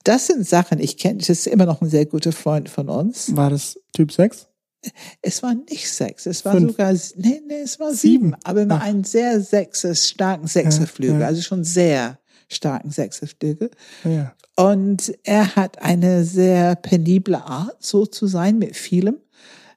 Das 0.05 0.29
sind 0.29 0.49
Sachen, 0.49 0.81
ich 0.81 0.97
kenne, 0.97 1.19
das 1.19 1.29
ist 1.29 1.47
immer 1.47 1.67
noch 1.67 1.83
ein 1.83 1.91
sehr 1.91 2.07
guter 2.07 2.33
Freund 2.33 2.71
von 2.71 2.89
uns. 2.89 3.37
War 3.37 3.51
das 3.51 3.79
Typ 3.93 4.13
6? 4.13 4.47
Es 5.21 5.43
war 5.43 5.55
nicht 5.55 5.93
sechs, 5.93 6.25
es 6.25 6.43
war 6.47 6.55
Fünf. 6.55 6.71
sogar, 6.71 6.95
nee, 7.17 7.43
nee, 7.47 7.61
es 7.63 7.79
war 7.79 7.93
sieben, 7.93 8.29
sieben. 8.31 8.37
aber 8.45 8.65
Ach. 8.71 8.83
ein 8.83 9.05
sehr 9.05 9.39
sechses, 9.43 10.09
starken 10.09 10.47
Sechserflügel, 10.47 11.17
ja, 11.17 11.21
ja. 11.21 11.27
also 11.27 11.43
schon 11.43 11.65
sehr 11.65 12.19
starken 12.51 12.91
Sechserflügel. 12.91 13.71
Ja. 14.05 14.35
Und 14.57 15.15
er 15.25 15.57
hat 15.57 15.81
eine 15.81 16.25
sehr 16.25 16.77
penible 16.77 17.43
Art, 17.43 17.83
so 17.83 18.05
zu 18.05 18.27
sein 18.27 18.59
mit 18.59 18.77
vielem, 18.77 19.17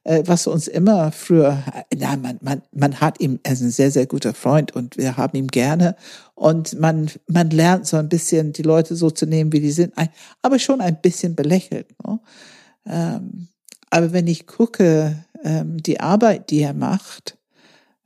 äh, 0.03 0.23
was 0.25 0.47
uns 0.47 0.67
immer 0.67 1.11
früher, 1.11 1.63
na, 1.95 2.17
man, 2.17 2.39
man, 2.41 2.61
man 2.73 2.99
hat 2.99 3.21
ihm, 3.21 3.39
er 3.43 3.53
ist 3.53 3.61
ein 3.61 3.71
sehr, 3.71 3.91
sehr 3.91 4.07
guter 4.07 4.33
Freund 4.33 4.75
und 4.75 4.97
wir 4.97 5.15
haben 5.15 5.37
ihn 5.37 5.47
gerne. 5.47 5.95
Und 6.35 6.77
man, 6.79 7.09
man 7.27 7.49
lernt 7.51 7.87
so 7.87 7.97
ein 7.97 8.09
bisschen, 8.09 8.51
die 8.51 8.63
Leute 8.63 8.95
so 8.95 9.09
zu 9.09 9.25
nehmen, 9.25 9.53
wie 9.53 9.61
die 9.61 9.71
sind, 9.71 9.93
aber 10.41 10.59
schon 10.59 10.81
ein 10.81 10.99
bisschen 11.01 11.35
belächelt. 11.35 11.87
Ne? 12.05 12.19
Ähm, 12.85 13.47
aber 13.89 14.11
wenn 14.11 14.27
ich 14.27 14.47
gucke, 14.47 15.23
ähm, 15.43 15.81
die 15.81 15.99
Arbeit, 15.99 16.49
die 16.49 16.61
er 16.61 16.73
macht, 16.73 17.37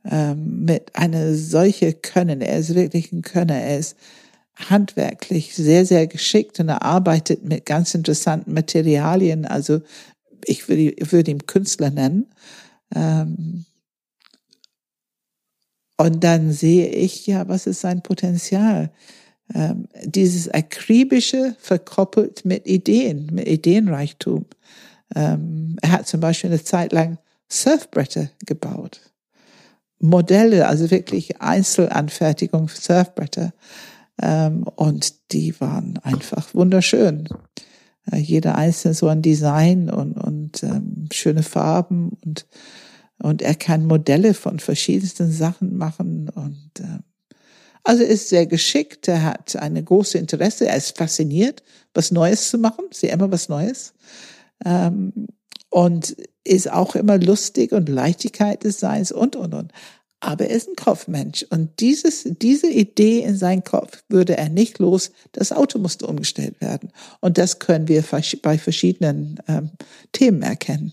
ähm, 0.04 0.64
mit 0.64 0.94
einer 0.94 1.34
solche 1.34 1.94
Können, 1.94 2.40
er 2.40 2.58
ist 2.58 2.74
wirklich 2.74 3.10
ein 3.10 3.22
Könner, 3.22 3.56
er 3.56 3.78
ist 3.78 3.96
handwerklich 4.58 5.54
sehr, 5.54 5.86
sehr 5.86 6.06
geschickt 6.06 6.58
und 6.60 6.68
er 6.68 6.82
arbeitet 6.82 7.44
mit 7.44 7.64
ganz 7.66 7.94
interessanten 7.94 8.52
Materialien. 8.52 9.44
Also 9.44 9.80
ich 10.44 10.68
würde, 10.68 10.90
ich 10.90 11.12
würde 11.12 11.30
ihn 11.30 11.46
Künstler 11.46 11.90
nennen. 11.90 12.26
Ähm, 12.94 13.64
und 15.96 16.22
dann 16.22 16.52
sehe 16.52 16.88
ich, 16.88 17.26
ja, 17.26 17.48
was 17.48 17.66
ist 17.66 17.80
sein 17.80 18.02
Potenzial? 18.02 18.90
Ähm, 19.54 19.88
dieses 20.04 20.48
akribische 20.48 21.56
verkoppelt 21.58 22.44
mit 22.44 22.66
Ideen, 22.66 23.30
mit 23.32 23.48
Ideenreichtum. 23.48 24.46
Ähm, 25.14 25.76
er 25.82 25.92
hat 25.92 26.06
zum 26.06 26.20
Beispiel 26.20 26.50
eine 26.50 26.62
Zeit 26.62 26.92
lang 26.92 27.18
Surfbretter 27.48 28.30
gebaut. 28.46 29.00
Modelle, 30.00 30.68
also 30.68 30.90
wirklich 30.90 31.40
Einzelanfertigung 31.40 32.68
für 32.68 32.80
Surfbretter. 32.80 33.52
Ähm, 34.20 34.64
und 34.76 35.32
die 35.32 35.60
waren 35.60 35.98
einfach 36.02 36.54
wunderschön. 36.54 37.28
Äh, 38.10 38.18
jeder 38.18 38.56
einzelne 38.56 38.94
so 38.94 39.08
ein 39.08 39.22
Design 39.22 39.90
und, 39.90 40.14
und 40.14 40.62
ähm, 40.62 41.08
schöne 41.12 41.42
Farben 41.42 42.16
und, 42.24 42.46
und 43.22 43.42
er 43.42 43.54
kann 43.54 43.86
Modelle 43.86 44.34
von 44.34 44.58
verschiedensten 44.58 45.30
Sachen 45.30 45.76
machen 45.76 46.28
und 46.34 46.70
ähm, 46.80 47.04
Also 47.84 48.02
ist 48.02 48.28
sehr 48.28 48.46
geschickt, 48.46 49.08
er 49.08 49.24
hat 49.24 49.56
eine 49.56 49.82
große 49.82 50.18
Interesse, 50.18 50.66
er 50.66 50.76
ist 50.76 50.98
fasziniert, 50.98 51.62
was 51.94 52.10
Neues 52.10 52.50
zu 52.50 52.58
machen, 52.58 52.84
sehr 52.92 53.12
immer 53.12 53.30
was 53.30 53.48
Neues. 53.48 53.94
Ähm, 54.64 55.28
und 55.70 56.16
ist 56.44 56.70
auch 56.70 56.96
immer 56.96 57.18
lustig 57.18 57.72
und 57.72 57.88
Leichtigkeit 57.88 58.64
des 58.64 58.80
Seins 58.80 59.12
und, 59.12 59.36
und, 59.36 59.54
und. 59.54 59.72
Aber 60.20 60.46
er 60.46 60.56
ist 60.56 60.68
ein 60.68 60.74
Kopfmensch. 60.76 61.46
Und 61.50 61.78
dieses, 61.78 62.28
diese 62.42 62.68
Idee 62.68 63.20
in 63.22 63.36
seinem 63.36 63.62
Kopf 63.62 64.02
würde 64.08 64.36
er 64.36 64.48
nicht 64.48 64.78
los. 64.80 65.12
Das 65.32 65.52
Auto 65.52 65.78
musste 65.78 66.06
umgestellt 66.06 66.60
werden. 66.60 66.90
Und 67.20 67.38
das 67.38 67.60
können 67.60 67.86
wir 67.86 68.04
bei 68.42 68.58
verschiedenen 68.58 69.40
ähm, 69.46 69.70
Themen 70.12 70.42
erkennen. 70.42 70.92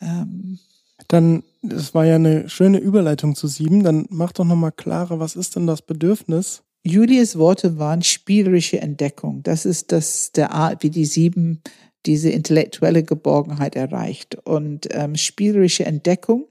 Ähm, 0.00 0.58
Dann, 1.06 1.44
das 1.62 1.94
war 1.94 2.04
ja 2.04 2.16
eine 2.16 2.48
schöne 2.48 2.78
Überleitung 2.78 3.36
zu 3.36 3.46
sieben. 3.46 3.84
Dann 3.84 4.06
mach 4.08 4.32
doch 4.32 4.44
nochmal 4.44 4.72
klarer, 4.72 5.20
was 5.20 5.36
ist 5.36 5.54
denn 5.54 5.66
das 5.68 5.82
Bedürfnis? 5.82 6.62
Julias 6.84 7.38
Worte 7.38 7.78
waren 7.78 8.02
spielerische 8.02 8.80
Entdeckung. 8.80 9.44
Das 9.44 9.64
ist 9.66 9.92
das, 9.92 10.32
der 10.32 10.50
Art, 10.50 10.82
wie 10.82 10.90
die 10.90 11.04
sieben 11.04 11.62
diese 12.06 12.30
intellektuelle 12.30 13.04
Geborgenheit 13.04 13.76
erreicht. 13.76 14.34
Und 14.44 14.88
ähm, 14.90 15.14
spielerische 15.14 15.84
Entdeckung 15.84 16.48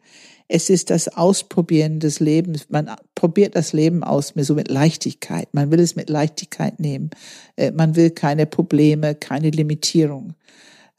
es 0.54 0.70
ist 0.70 0.90
das 0.90 1.08
Ausprobieren 1.08 2.00
des 2.02 2.20
Lebens. 2.20 2.68
Man 2.70 2.92
probiert 3.16 3.56
das 3.56 3.72
Leben 3.72 4.04
aus, 4.04 4.34
so 4.36 4.54
mit 4.54 4.70
Leichtigkeit. 4.70 5.54
Man 5.54 5.72
will 5.72 5.80
es 5.80 5.96
mit 5.96 6.10
Leichtigkeit 6.10 6.78
nehmen. 6.80 7.10
Äh, 7.56 7.72
man 7.72 7.96
will 7.96 8.10
keine 8.10 8.46
Probleme, 8.46 9.16
keine 9.16 9.50
Limitierung. 9.50 10.34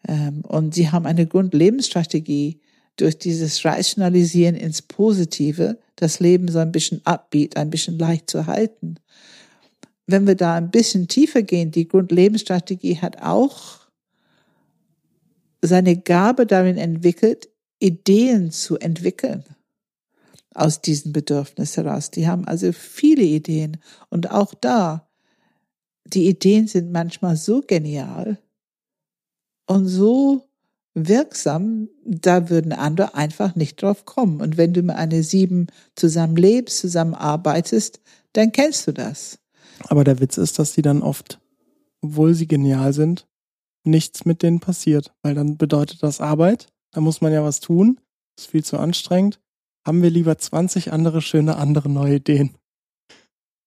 Ähm, 0.08 0.42
und 0.46 0.74
sie 0.74 0.90
haben 0.90 1.04
eine 1.04 1.26
Grundlebensstrategie 1.26 2.60
durch 2.96 3.18
dieses 3.18 3.62
Rationalisieren 3.62 4.54
ins 4.54 4.80
Positive, 4.80 5.78
das 5.96 6.18
Leben 6.18 6.48
so 6.48 6.58
ein 6.58 6.72
bisschen 6.72 7.02
upbeat, 7.04 7.56
ein 7.58 7.68
bisschen 7.68 7.98
leicht 7.98 8.30
zu 8.30 8.46
halten. 8.46 8.96
Wenn 10.06 10.26
wir 10.26 10.34
da 10.34 10.54
ein 10.54 10.70
bisschen 10.70 11.08
tiefer 11.08 11.42
gehen, 11.42 11.70
die 11.70 11.88
Grundlebensstrategie 11.88 12.98
hat 12.98 13.20
auch 13.22 13.80
seine 15.60 15.96
Gabe 15.96 16.46
darin 16.46 16.78
entwickelt, 16.78 17.51
Ideen 17.82 18.52
zu 18.52 18.78
entwickeln 18.78 19.44
aus 20.54 20.80
diesem 20.80 21.12
Bedürfnis 21.12 21.76
heraus. 21.76 22.10
Die 22.10 22.28
haben 22.28 22.46
also 22.46 22.72
viele 22.72 23.24
Ideen 23.24 23.78
und 24.08 24.30
auch 24.30 24.54
da, 24.54 25.08
die 26.04 26.28
Ideen 26.28 26.68
sind 26.68 26.92
manchmal 26.92 27.36
so 27.36 27.60
genial 27.60 28.38
und 29.66 29.86
so 29.86 30.48
wirksam, 30.94 31.88
da 32.04 32.50
würden 32.50 32.72
andere 32.72 33.14
einfach 33.14 33.54
nicht 33.54 33.82
drauf 33.82 34.04
kommen. 34.04 34.40
Und 34.40 34.58
wenn 34.58 34.74
du 34.74 34.82
mit 34.82 34.96
einer 34.96 35.22
sieben 35.22 35.68
zusammen 35.94 36.36
lebst, 36.36 36.78
zusammen 36.78 37.14
arbeitest, 37.14 38.00
dann 38.34 38.52
kennst 38.52 38.86
du 38.86 38.92
das. 38.92 39.38
Aber 39.88 40.04
der 40.04 40.20
Witz 40.20 40.36
ist, 40.36 40.58
dass 40.58 40.74
sie 40.74 40.82
dann 40.82 41.02
oft, 41.02 41.40
obwohl 42.02 42.34
sie 42.34 42.46
genial 42.46 42.92
sind, 42.92 43.26
nichts 43.84 44.24
mit 44.24 44.42
denen 44.42 44.60
passiert, 44.60 45.12
weil 45.22 45.34
dann 45.34 45.56
bedeutet 45.56 46.02
das 46.02 46.20
Arbeit 46.20 46.71
da 46.92 47.00
muss 47.00 47.20
man 47.20 47.32
ja 47.32 47.42
was 47.42 47.60
tun. 47.60 48.00
ist 48.38 48.50
viel 48.50 48.64
zu 48.64 48.78
anstrengend. 48.78 49.40
Haben 49.84 50.02
wir 50.02 50.10
lieber 50.10 50.38
20 50.38 50.92
andere 50.92 51.20
schöne 51.20 51.56
andere 51.56 51.88
neue 51.88 52.16
Ideen. 52.16 52.56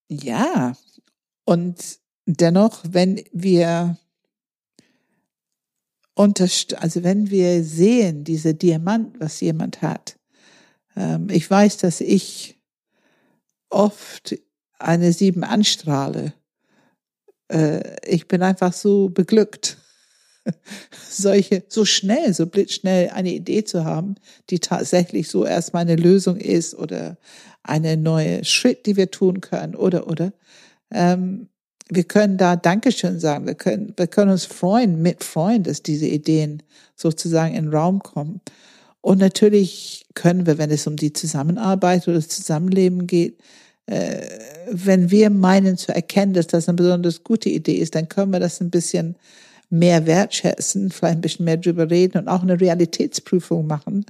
Ja. 0.10 0.78
Und 1.44 2.00
dennoch, 2.26 2.82
wenn 2.88 3.24
wir 3.34 3.98
also 6.18 7.04
wenn 7.04 7.30
wir 7.30 7.64
sehen, 7.64 8.24
diese 8.24 8.54
Diamant, 8.54 9.20
was 9.20 9.42
jemand 9.42 9.82
hat, 9.82 10.18
ähm, 10.96 11.30
ich 11.30 11.50
weiß, 11.50 11.78
dass 11.78 12.00
ich 12.00 12.58
oft 13.70 14.38
eine 14.80 15.12
Sieben 15.12 15.44
anstrahle. 15.44 16.34
Äh, 17.52 17.98
ich 18.10 18.30
bin 18.30 18.44
einfach 18.44 18.72
so 18.72 19.10
beglückt 19.10 19.78
solche, 21.10 21.64
so 21.70 21.86
schnell, 21.86 22.34
so 22.34 22.46
blitzschnell 22.46 23.10
eine 23.10 23.34
Idee 23.34 23.64
zu 23.64 23.86
haben, 23.86 24.16
die 24.50 24.60
tatsächlich 24.60 25.30
so 25.30 25.46
erstmal 25.46 25.82
eine 25.82 25.96
Lösung 25.96 26.38
ist 26.38 26.76
oder 26.76 27.18
eine 27.64 27.98
neue 27.98 28.44
Schritt, 28.46 28.86
die 28.86 28.96
wir 28.96 29.12
tun 29.12 29.42
können 29.42 29.76
oder, 29.76 30.08
oder. 30.08 30.34
Ähm, 30.92 31.50
wir 31.90 32.04
können 32.04 32.38
da 32.38 32.56
Dankeschön 32.56 33.20
sagen. 33.20 33.46
Wir 33.46 33.56
können, 33.56 33.94
wir 33.96 34.08
können 34.08 34.32
uns 34.32 34.46
freuen, 34.46 35.02
mit 35.02 35.24
freuen, 35.24 35.64
dass 35.64 35.84
diese 35.84 36.08
Ideen 36.08 36.64
sozusagen 36.96 37.54
in 37.56 37.66
den 37.66 37.74
Raum 37.74 38.00
kommen. 38.00 38.42
Und 39.02 39.20
natürlich 39.20 40.08
können 40.16 40.48
wir, 40.48 40.58
wenn 40.58 40.72
es 40.72 40.88
um 40.88 40.96
die 40.96 41.14
Zusammenarbeit 41.14 42.08
oder 42.08 42.18
das 42.18 42.28
Zusammenleben 42.28 43.06
geht, 43.06 43.40
äh, 43.86 44.22
wenn 44.72 45.12
wir 45.12 45.30
meinen 45.30 45.78
zu 45.78 45.94
erkennen, 45.94 46.34
dass 46.34 46.48
das 46.48 46.68
eine 46.68 46.76
besonders 46.76 47.24
gute 47.24 47.50
Idee 47.50 47.76
ist, 47.76 47.94
dann 47.94 48.10
können 48.10 48.32
wir 48.32 48.40
das 48.40 48.60
ein 48.62 48.72
bisschen 48.72 49.16
mehr 49.80 50.06
wertschätzen, 50.06 50.92
vielleicht 50.92 51.18
ein 51.18 51.22
bisschen 51.22 51.46
mehr 51.46 51.58
drüber 51.58 51.90
reden 51.90 52.18
und 52.20 52.28
auch 52.28 52.42
eine 52.42 52.60
Realitätsprüfung 52.60 53.68
machen. 53.68 54.06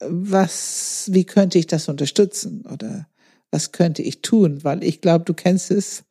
Was, 0.00 1.08
wie 1.12 1.24
könnte 1.24 1.58
ich 1.58 1.66
das 1.66 1.88
unterstützen 1.88 2.64
oder 2.70 3.06
was 3.50 3.72
könnte 3.72 4.02
ich 4.02 4.20
tun? 4.22 4.64
Weil 4.64 4.82
ich 4.82 5.00
glaube, 5.00 5.24
du 5.24 5.34
kennst 5.34 5.70
es. 5.70 6.04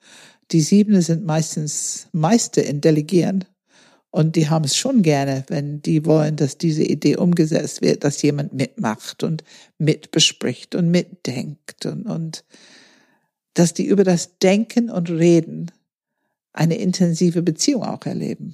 Die 0.52 0.62
Siebene 0.62 1.02
sind 1.02 1.26
meistens 1.26 2.08
Meister 2.12 2.64
in 2.64 2.82
Delegieren. 2.82 3.46
Und 4.12 4.36
die 4.36 4.48
haben 4.48 4.66
es 4.66 4.78
schon 4.78 5.02
gerne, 5.02 5.44
wenn 5.48 5.82
die 5.82 6.06
wollen, 6.06 6.36
dass 6.36 6.60
diese 6.60 6.84
Idee 6.84 7.18
umgesetzt 7.18 7.82
wird, 7.82 8.04
dass 8.04 8.22
jemand 8.22 8.54
mitmacht 8.54 9.24
und 9.24 9.44
mitbespricht 9.80 10.76
und 10.76 10.92
mitdenkt 10.92 11.88
und, 11.88 12.06
und 12.06 12.46
dass 13.56 13.74
die 13.74 13.86
über 13.86 14.04
das 14.04 14.38
Denken 14.38 14.92
und 14.92 15.10
Reden 15.10 15.72
eine 16.54 16.78
intensive 16.78 17.42
Beziehung 17.42 17.84
auch 17.84 18.06
erleben. 18.06 18.54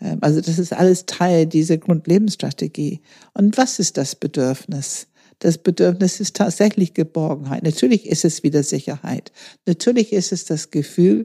Ähm, 0.00 0.18
also 0.20 0.40
das 0.40 0.58
ist 0.58 0.72
alles 0.72 1.06
Teil 1.06 1.46
dieser 1.46 1.78
Grundlebensstrategie. 1.78 3.00
Und 3.34 3.56
was 3.56 3.78
ist 3.78 3.96
das 3.96 4.14
Bedürfnis? 4.14 5.06
Das 5.38 5.56
Bedürfnis 5.56 6.20
ist 6.20 6.36
tatsächlich 6.36 6.92
Geborgenheit. 6.92 7.62
Natürlich 7.62 8.06
ist 8.06 8.24
es 8.24 8.42
wieder 8.42 8.62
Sicherheit. 8.62 9.32
Natürlich 9.66 10.12
ist 10.12 10.32
es 10.32 10.44
das 10.44 10.70
Gefühl, 10.70 11.24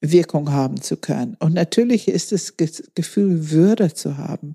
Wirkung 0.00 0.52
haben 0.52 0.80
zu 0.80 0.96
können. 0.96 1.36
Und 1.40 1.54
natürlich 1.54 2.08
ist 2.08 2.32
es 2.32 2.56
Gefühl, 2.56 3.50
Würde 3.50 3.94
zu 3.94 4.16
haben. 4.16 4.54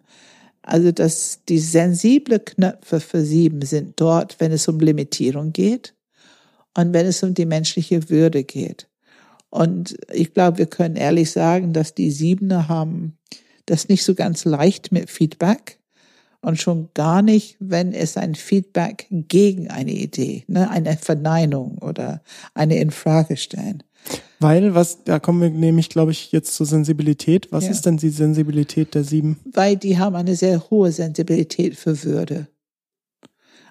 Also, 0.62 0.92
dass 0.92 1.40
die 1.50 1.60
sensible 1.60 2.40
Knöpfe 2.40 3.00
für 3.00 3.26
sieben 3.26 3.64
sind 3.64 4.00
dort, 4.00 4.40
wenn 4.40 4.52
es 4.52 4.68
um 4.68 4.80
Limitierung 4.80 5.52
geht 5.52 5.96
und 6.78 6.94
wenn 6.94 7.08
es 7.08 7.24
um 7.24 7.34
die 7.34 7.46
menschliche 7.46 8.10
Würde 8.10 8.44
geht. 8.44 8.88
Und 9.50 9.98
ich 10.14 10.34
glaube, 10.34 10.60
wir 10.60 10.68
können 10.68 10.96
ehrlich 10.96 11.32
sagen, 11.32 11.74
dass 11.74 11.96
die 11.96 12.12
Siebener 12.12 12.68
haben 12.68 13.18
das 13.66 13.90
nicht 13.90 14.04
so 14.04 14.16
ganz 14.16 14.46
leicht 14.46 14.92
mit 14.92 15.10
Feedback 15.10 15.80
und 16.42 16.60
schon 16.60 16.90
gar 16.94 17.22
nicht, 17.22 17.58
wenn 17.60 17.94
es 17.94 18.18
ein 18.18 18.36
Feedback 18.36 19.08
gegen 19.10 19.70
eine 19.70 19.92
Idee, 19.92 20.44
ne, 20.48 20.70
eine 20.70 20.98
Verneinung 20.98 21.78
oder 21.80 22.22
eine 22.54 22.78
Infrage 22.78 23.38
stellen. 23.38 23.84
Weil, 24.40 24.74
was, 24.74 25.04
da 25.04 25.20
kommen 25.20 25.42
wir 25.42 25.50
nämlich, 25.50 25.90
glaube 25.90 26.12
ich, 26.12 26.32
jetzt 26.32 26.56
zur 26.56 26.66
Sensibilität. 26.66 27.52
Was 27.52 27.66
ja. 27.66 27.72
ist 27.72 27.86
denn 27.86 27.98
die 27.98 28.10
Sensibilität 28.10 28.96
der 28.96 29.04
Sieben? 29.04 29.38
Weil 29.44 29.76
die 29.76 29.98
haben 29.98 30.16
eine 30.16 30.36
sehr 30.36 30.70
hohe 30.70 30.92
Sensibilität 30.92 31.76
für 31.76 32.04
Würde. 32.04 32.48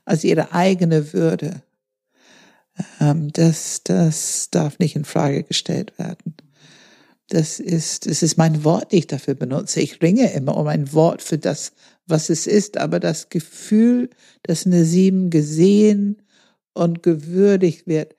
Also 0.04 0.28
ihre 0.28 0.52
eigene 0.52 1.12
Würde. 1.14 1.62
Ähm, 3.00 3.32
das, 3.32 3.82
das 3.84 4.48
darf 4.50 4.78
nicht 4.78 4.96
in 4.96 5.04
Frage 5.04 5.44
gestellt 5.44 5.98
werden. 5.98 6.34
Das 7.28 7.60
ist, 7.60 8.06
das 8.06 8.22
ist 8.22 8.38
mein 8.38 8.64
Wort, 8.64 8.92
das 8.92 8.98
ich 8.98 9.06
dafür 9.06 9.34
benutze. 9.34 9.80
Ich 9.80 10.00
ringe 10.00 10.32
immer 10.32 10.56
um 10.56 10.66
ein 10.66 10.92
Wort 10.92 11.22
für 11.22 11.38
das, 11.38 11.72
was 12.06 12.30
es 12.30 12.46
ist, 12.46 12.78
aber 12.78 13.00
das 13.00 13.28
Gefühl, 13.28 14.08
dass 14.42 14.64
eine 14.64 14.84
Sieben 14.84 15.28
gesehen 15.28 16.22
und 16.72 17.02
gewürdigt 17.02 17.86
wird. 17.86 18.14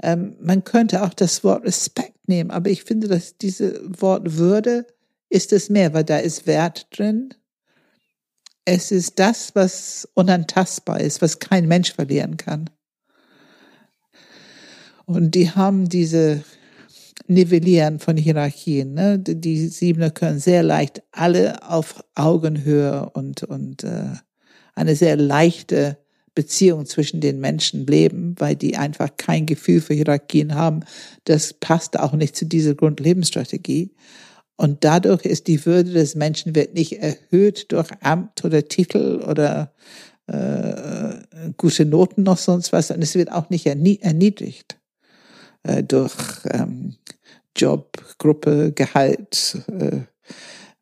Ähm, 0.00 0.36
man 0.40 0.62
könnte 0.62 1.02
auch 1.02 1.14
das 1.14 1.42
Wort 1.42 1.64
Respekt 1.64 2.28
nehmen, 2.28 2.50
aber 2.50 2.70
ich 2.70 2.84
finde, 2.84 3.08
dass 3.08 3.36
diese 3.36 3.80
Wort 4.00 4.36
Würde 4.36 4.86
ist 5.28 5.52
es 5.52 5.70
mehr, 5.70 5.92
weil 5.92 6.04
da 6.04 6.18
ist 6.18 6.46
Wert 6.46 6.86
drin. 6.96 7.34
Es 8.64 8.92
ist 8.92 9.18
das, 9.18 9.54
was 9.54 10.08
unantastbar 10.14 11.00
ist, 11.00 11.20
was 11.20 11.40
kein 11.40 11.66
Mensch 11.66 11.92
verlieren 11.92 12.36
kann. 12.36 12.70
Und 15.06 15.34
die 15.34 15.50
haben 15.50 15.88
diese 15.88 16.44
Nivellieren 17.26 17.98
von 17.98 18.16
Hierarchien. 18.16 18.94
Ne? 18.94 19.18
Die 19.18 19.68
Siebener 19.68 20.10
können 20.10 20.38
sehr 20.38 20.62
leicht 20.62 21.02
alle 21.12 21.68
auf 21.68 22.04
Augenhöhe 22.14 23.10
und, 23.10 23.44
und 23.44 23.84
äh, 23.84 24.16
eine 24.74 24.96
sehr 24.96 25.16
leichte 25.16 25.98
Beziehung 26.34 26.86
zwischen 26.86 27.20
den 27.20 27.40
Menschen 27.40 27.86
leben, 27.86 28.34
weil 28.38 28.56
die 28.56 28.76
einfach 28.76 29.10
kein 29.16 29.46
Gefühl 29.46 29.80
für 29.80 29.94
Hierarchien 29.94 30.54
haben. 30.54 30.80
Das 31.24 31.52
passt 31.52 31.98
auch 31.98 32.12
nicht 32.12 32.36
zu 32.36 32.46
dieser 32.46 32.74
Grundlebensstrategie. 32.74 33.94
Und 34.56 34.84
dadurch 34.84 35.24
ist 35.24 35.46
die 35.46 35.64
Würde 35.66 35.92
des 35.92 36.14
Menschen 36.14 36.54
wird 36.54 36.74
nicht 36.74 37.00
erhöht 37.00 37.72
durch 37.72 37.90
Amt 38.00 38.44
oder 38.44 38.66
Titel 38.66 39.22
oder 39.28 39.72
äh, 40.26 41.52
gute 41.56 41.84
Noten 41.84 42.22
noch 42.22 42.38
sonst 42.38 42.72
was. 42.72 42.90
Und 42.90 43.02
es 43.02 43.14
wird 43.14 43.30
auch 43.30 43.50
nicht 43.50 43.66
erniedrigt 43.66 44.78
äh, 45.62 45.82
durch 45.82 46.14
ähm, 46.50 46.94
Job, 47.56 48.02
Gruppe, 48.18 48.72
Gehalt, 48.72 49.62
äh, 49.68 50.00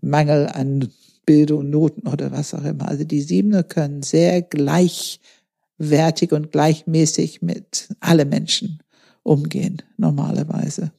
Mangel 0.01 0.49
an 0.49 0.91
Bildung, 1.27 1.71
Noten 1.71 2.09
oder 2.09 2.33
was 2.33 2.55
auch 2.55 2.65
immer. 2.65 2.89
Also 2.89 3.05
die 3.05 3.21
Siebener 3.21 3.63
können 3.63 4.03
sehr 4.03 4.43
gleichwertig 4.43 6.33
und 6.33 6.51
gleichmäßig 6.53 7.43
mit 7.43 7.95
alle 8.01 8.25
Menschen 8.25 8.83
umgehen, 9.23 9.83
normalerweise. 9.97 10.93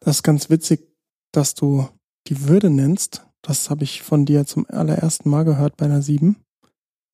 Das 0.00 0.16
ist 0.16 0.22
ganz 0.22 0.50
witzig, 0.50 0.86
dass 1.32 1.54
du 1.54 1.88
die 2.26 2.48
Würde 2.48 2.70
nennst. 2.70 3.26
Das 3.42 3.70
habe 3.70 3.84
ich 3.84 4.02
von 4.02 4.26
dir 4.26 4.46
zum 4.46 4.66
allerersten 4.68 5.30
Mal 5.30 5.44
gehört 5.44 5.76
bei 5.76 5.86
einer 5.86 6.02
Sieben. 6.02 6.36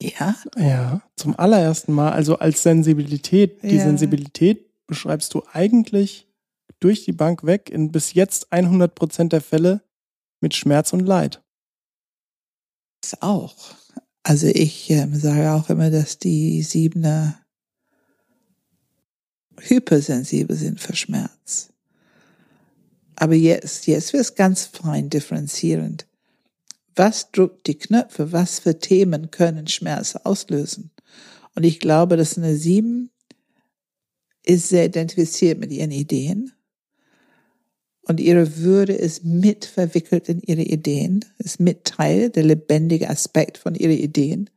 Ja? 0.03 0.37
Ja, 0.57 1.03
zum 1.17 1.39
allerersten 1.39 1.93
Mal. 1.93 2.13
Also 2.13 2.39
als 2.39 2.63
Sensibilität. 2.63 3.63
Die 3.63 3.77
ja. 3.77 3.85
Sensibilität 3.85 4.66
beschreibst 4.87 5.35
du 5.35 5.43
eigentlich 5.53 6.29
durch 6.81 7.05
die 7.05 7.13
Bank 7.13 7.45
weg 7.45 7.71
in 7.71 7.93
bis 7.93 8.15
jetzt 8.15 8.53
100 8.53 8.95
Prozent 8.95 9.33
der 9.33 9.41
Fälle 9.41 9.83
mit 10.41 10.55
Schmerz 10.55 10.93
und 10.93 11.01
Leid. 11.01 11.43
Das 13.01 13.23
auch. 13.23 13.75
Also 14.23 14.49
ich 14.49 14.91
äh, 14.91 15.07
sage 15.13 15.53
auch 15.53 15.71
immer, 15.71 15.91
dass 15.91 16.19
die 16.19 16.63
Siebener 16.63 17.41
hypersensibel 19.59 20.57
sind 20.57 20.81
für 20.81 20.97
Schmerz. 20.97 21.73
Aber 23.15 23.35
jetzt, 23.35 23.87
jetzt 23.87 24.13
wird 24.13 24.23
es 24.23 24.35
ganz 24.35 24.67
fein 24.67 25.09
differenzierend. 25.09 26.07
Was 26.95 27.31
drückt 27.31 27.67
die 27.67 27.79
Knöpfe? 27.79 28.33
Was 28.33 28.59
für 28.59 28.79
Themen 28.79 29.31
können 29.31 29.69
Schmerz 29.69 30.17
auslösen? 30.17 30.91
Und 31.55 31.65
ich 31.65 31.81
glaube, 31.81 32.17
dass 32.17 32.37
eine 32.37 32.57
Sieben 32.57 33.11
ist 34.47 34.69
sehr 34.69 34.87
identifiziert 34.87 35.59
mit 35.59 35.71
ihren 35.71 35.91
Ideen. 35.91 36.53
Und 38.03 38.21
ihre 38.21 38.59
Würde 38.59 38.93
ist 38.93 39.25
mit 39.25 39.65
verwickelt 39.65 40.29
in 40.29 40.41
ihre 40.41 40.63
Ideen, 40.63 41.25
ist 41.39 41.59
mit 41.59 41.85
Teil, 41.85 42.31
der 42.31 42.45
lebendige 42.45 43.11
Aspekt 43.11 43.59
von 43.59 43.75
ihren 43.75 43.99
Ideen. 43.99 44.49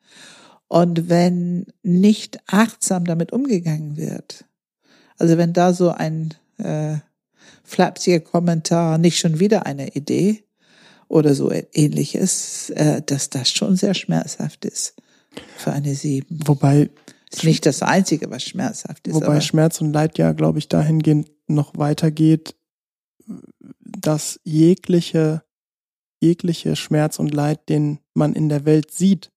Und 0.67 1.09
wenn 1.09 1.65
nicht 1.81 2.39
achtsam 2.45 3.05
damit 3.05 3.33
umgegangen 3.33 3.97
wird, 3.97 4.45
also 5.17 5.37
wenn 5.37 5.51
da 5.51 5.73
so 5.73 5.89
ein 5.89 6.35
äh, 6.59 6.97
flapsiger 7.63 8.19
Kommentar, 8.19 8.99
nicht 8.99 9.17
schon 9.17 9.39
wieder 9.39 9.65
eine 9.65 9.95
Idee 9.95 10.43
oder 11.07 11.33
so 11.33 11.51
ähnliches, 11.73 12.69
äh, 12.69 13.01
dass 13.03 13.31
das 13.31 13.49
schon 13.49 13.75
sehr 13.75 13.95
schmerzhaft 13.95 14.63
ist 14.65 14.93
für 15.57 15.71
eine 15.71 15.95
Sieben. 15.95 16.39
Wobei 16.45 16.91
ist 17.31 17.43
nicht 17.43 17.65
das 17.65 17.81
Einzige, 17.81 18.29
was 18.29 18.43
schmerzhaft 18.43 19.07
ist. 19.07 19.15
Wobei 19.15 19.41
Schmerz 19.41 19.81
und 19.81 19.93
Leid 19.93 20.17
ja, 20.17 20.31
glaube 20.31 20.59
ich, 20.59 20.67
dahingehend 20.67 21.31
noch 21.47 21.77
weitergeht, 21.77 22.55
dass 23.79 24.39
jegliche, 24.43 25.43
jegliche 26.21 26.75
Schmerz 26.75 27.19
und 27.19 27.33
Leid, 27.33 27.69
den 27.69 27.99
man 28.13 28.33
in 28.33 28.49
der 28.49 28.65
Welt 28.65 28.91
sieht, 28.91 29.31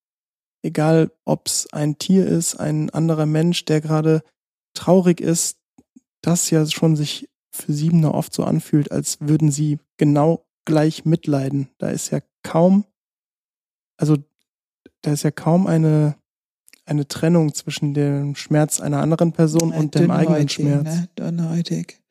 egal 0.63 1.11
ob 1.25 1.47
es 1.47 1.71
ein 1.71 1.97
Tier 1.97 2.25
ist, 2.25 2.55
ein 2.55 2.89
anderer 2.89 3.25
Mensch, 3.25 3.65
der 3.65 3.81
gerade 3.81 4.23
traurig 4.73 5.21
ist, 5.21 5.59
das 6.21 6.49
ja 6.49 6.65
schon 6.65 6.95
sich 6.95 7.29
für 7.51 7.73
Siebener 7.73 8.15
oft 8.15 8.33
so 8.33 8.43
anfühlt, 8.43 8.91
als 8.91 9.19
würden 9.21 9.51
sie 9.51 9.79
genau 9.97 10.45
gleich 10.65 11.05
mitleiden. 11.05 11.69
Da 11.77 11.89
ist 11.89 12.11
ja 12.11 12.21
kaum, 12.41 12.85
also 13.97 14.17
da 15.01 15.11
ist 15.11 15.23
ja 15.23 15.31
kaum 15.31 15.67
eine, 15.67 16.15
eine 16.85 17.07
Trennung 17.07 17.53
zwischen 17.53 17.93
dem 17.93 18.35
Schmerz 18.35 18.79
einer 18.79 19.01
anderen 19.01 19.31
Person 19.31 19.71
und 19.71 19.95
dem 19.95 20.11
eigenen 20.11 20.49
Schmerz. 20.49 20.83
Ne? 20.83 21.09
Dünnhäutig. 21.17 22.01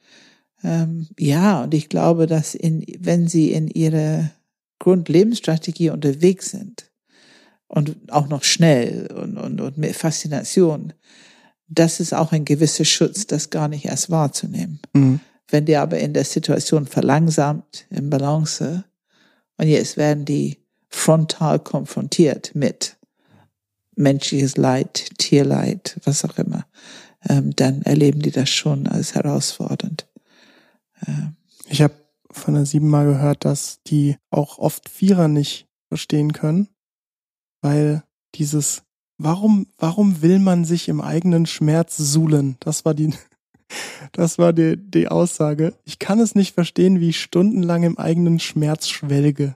Ähm, 0.64 1.08
ja, 1.18 1.64
und 1.64 1.74
ich 1.74 1.88
glaube, 1.88 2.26
dass 2.26 2.54
in, 2.54 2.84
wenn 2.98 3.28
sie 3.28 3.52
in 3.52 3.68
ihrer 3.68 4.30
Grundlebensstrategie 4.78 5.90
unterwegs 5.90 6.50
sind 6.50 6.90
und 7.68 7.96
auch 8.10 8.28
noch 8.28 8.44
schnell 8.44 9.08
und, 9.12 9.36
und, 9.36 9.60
und 9.60 9.78
mit 9.78 9.94
Faszination, 9.94 10.92
das 11.68 12.00
ist 12.00 12.12
auch 12.12 12.32
ein 12.32 12.44
gewisser 12.44 12.84
Schutz, 12.84 13.26
das 13.26 13.50
gar 13.50 13.68
nicht 13.68 13.84
erst 13.84 14.10
wahrzunehmen. 14.10 14.80
Mhm. 14.92 15.20
Wenn 15.48 15.66
die 15.66 15.76
aber 15.76 15.98
in 15.98 16.14
der 16.14 16.24
Situation 16.24 16.86
verlangsamt, 16.86 17.86
im 17.90 18.10
Balance, 18.10 18.84
und 19.58 19.68
jetzt 19.68 19.96
werden 19.96 20.24
die 20.24 20.58
frontal 20.88 21.58
konfrontiert 21.58 22.54
mit 22.54 22.96
menschliches 23.96 24.56
Leid, 24.56 25.10
Tierleid, 25.18 26.00
was 26.04 26.24
auch 26.24 26.38
immer, 26.38 26.66
ähm, 27.28 27.54
dann 27.56 27.82
erleben 27.82 28.20
die 28.20 28.30
das 28.30 28.50
schon 28.50 28.86
als 28.86 29.14
herausfordernd. 29.14 30.08
Ich 31.68 31.82
habe 31.82 31.94
von 32.30 32.54
der 32.54 32.64
sieben 32.64 32.88
Mal 32.88 33.06
gehört, 33.06 33.44
dass 33.44 33.82
die 33.82 34.16
auch 34.30 34.58
oft 34.58 34.88
Vierer 34.88 35.26
nicht 35.26 35.66
verstehen 35.88 36.32
können, 36.32 36.68
weil 37.60 38.04
dieses 38.36 38.84
Warum, 39.24 39.68
warum 39.78 40.20
will 40.20 40.40
man 40.40 40.64
sich 40.64 40.88
im 40.88 41.00
eigenen 41.00 41.46
Schmerz 41.46 41.96
suhlen? 41.96 42.56
Das 42.58 42.84
war 42.84 42.92
die, 42.92 43.14
das 44.12 44.36
war 44.36 44.52
die, 44.52 44.76
die 44.76 45.06
Aussage. 45.06 45.74
Ich 45.84 46.00
kann 46.00 46.18
es 46.18 46.34
nicht 46.34 46.54
verstehen, 46.54 46.98
wie 46.98 47.10
ich 47.10 47.20
stundenlang 47.20 47.84
im 47.84 47.98
eigenen 47.98 48.40
Schmerz 48.40 48.88
schwelge. 48.88 49.54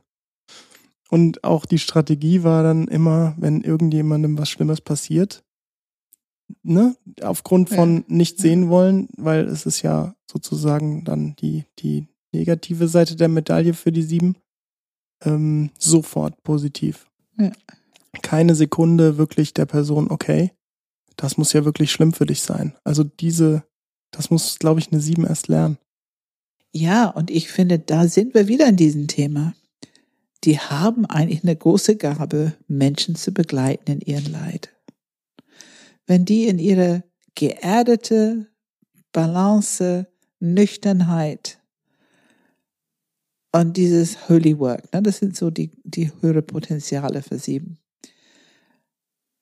Und 1.09 1.45
auch 1.45 1.67
die 1.67 1.79
Strategie 1.79 2.43
war 2.43 2.63
dann 2.63 2.89
immer, 2.89 3.35
wenn 3.39 3.63
irgendjemandem 3.63 4.39
was 4.39 4.49
Schlimmes 4.49 4.81
passiert, 4.81 5.45
ne, 6.63 6.97
aufgrund 7.23 7.69
von 7.69 7.99
ja. 7.99 8.05
nicht 8.09 8.39
sehen 8.39 8.69
wollen, 8.69 9.09
weil 9.17 9.47
es 9.47 9.67
ist 9.67 9.83
ja 9.83 10.15
sozusagen 10.31 11.05
dann 11.05 11.37
die, 11.37 11.65
die 11.79 12.09
negative 12.33 12.89
Seite 12.89 13.17
der 13.17 13.29
Medaille 13.29 13.75
für 13.75 13.93
die 13.93 14.03
sieben, 14.03 14.37
ähm, 15.25 15.71
sofort 15.79 16.43
positiv. 16.43 17.09
Ja. 17.39 17.53
Keine 18.23 18.55
Sekunde 18.55 19.19
wirklich 19.19 19.55
der 19.55 19.67
Person, 19.67 20.11
okay, 20.11 20.53
das 21.17 21.39
muss 21.39 21.53
ja 21.53 21.65
wirklich 21.65 21.93
schlimm 21.93 22.13
für 22.13 22.27
dich 22.27 22.43
sein. 22.43 22.75
Also 22.85 23.05
diese, 23.05 23.65
das 24.11 24.31
muss, 24.31 24.59
glaube 24.59 24.81
ich, 24.81 24.93
eine 24.93 25.01
sieben 25.01 25.27
erst 25.27 25.49
lernen. 25.49 25.79
Ja, 26.73 27.09
und 27.09 27.31
ich 27.31 27.49
finde, 27.49 27.79
da 27.79 28.07
sind 28.07 28.35
wir 28.35 28.49
wieder 28.49 28.67
in 28.67 28.77
diesem 28.77 29.07
Thema. 29.07 29.55
Die 30.45 30.59
haben 30.59 31.07
eigentlich 31.07 31.43
eine 31.43 31.57
große 31.57 31.97
Gabe, 31.97 32.55
Menschen 32.69 33.17
zu 33.17 33.33
begleiten 33.33 33.91
in 33.93 34.01
ihren 34.01 34.31
Leid 34.31 34.77
wenn 36.07 36.25
die 36.25 36.47
in 36.47 36.59
ihre 36.59 37.05
geerdete 37.35 38.47
Balance, 39.13 40.07
Nüchternheit 40.39 41.59
und 43.53 43.77
dieses 43.77 44.29
Holy 44.29 44.59
Work, 44.59 44.93
ne, 44.93 45.03
das 45.03 45.19
sind 45.19 45.37
so 45.37 45.51
die, 45.51 45.71
die 45.85 46.11
höhere 46.21 46.43
Potenziale 46.43 47.23
für 47.23 47.39
sieben. 47.39 47.79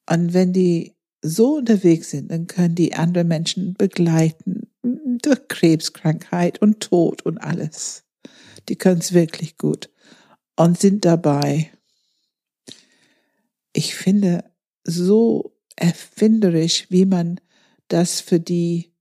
Und 0.09 0.35
wenn 0.35 0.52
die 0.52 0.94
so 1.22 1.57
unterwegs 1.57 2.11
sind, 2.11 2.30
dann 2.30 2.46
können 2.46 2.74
die 2.74 2.94
andere 2.94 3.24
Menschen 3.24 3.74
begleiten 3.74 4.68
durch 4.83 5.48
Krebskrankheit 5.48 6.61
und 6.61 6.80
Tod 6.80 7.22
und 7.22 7.38
alles. 7.38 8.04
Die 8.68 8.76
können 8.76 9.00
es 9.00 9.12
wirklich 9.12 9.57
gut 9.57 9.90
und 10.56 10.78
sind 10.78 11.04
dabei. 11.04 11.70
Ich 13.72 13.94
finde, 13.94 14.44
so 14.84 15.56
erfinderisch, 15.76 16.86
wie 16.90 17.06
man 17.06 17.40
das 17.88 18.20
für 18.20 18.40
die 18.40 18.92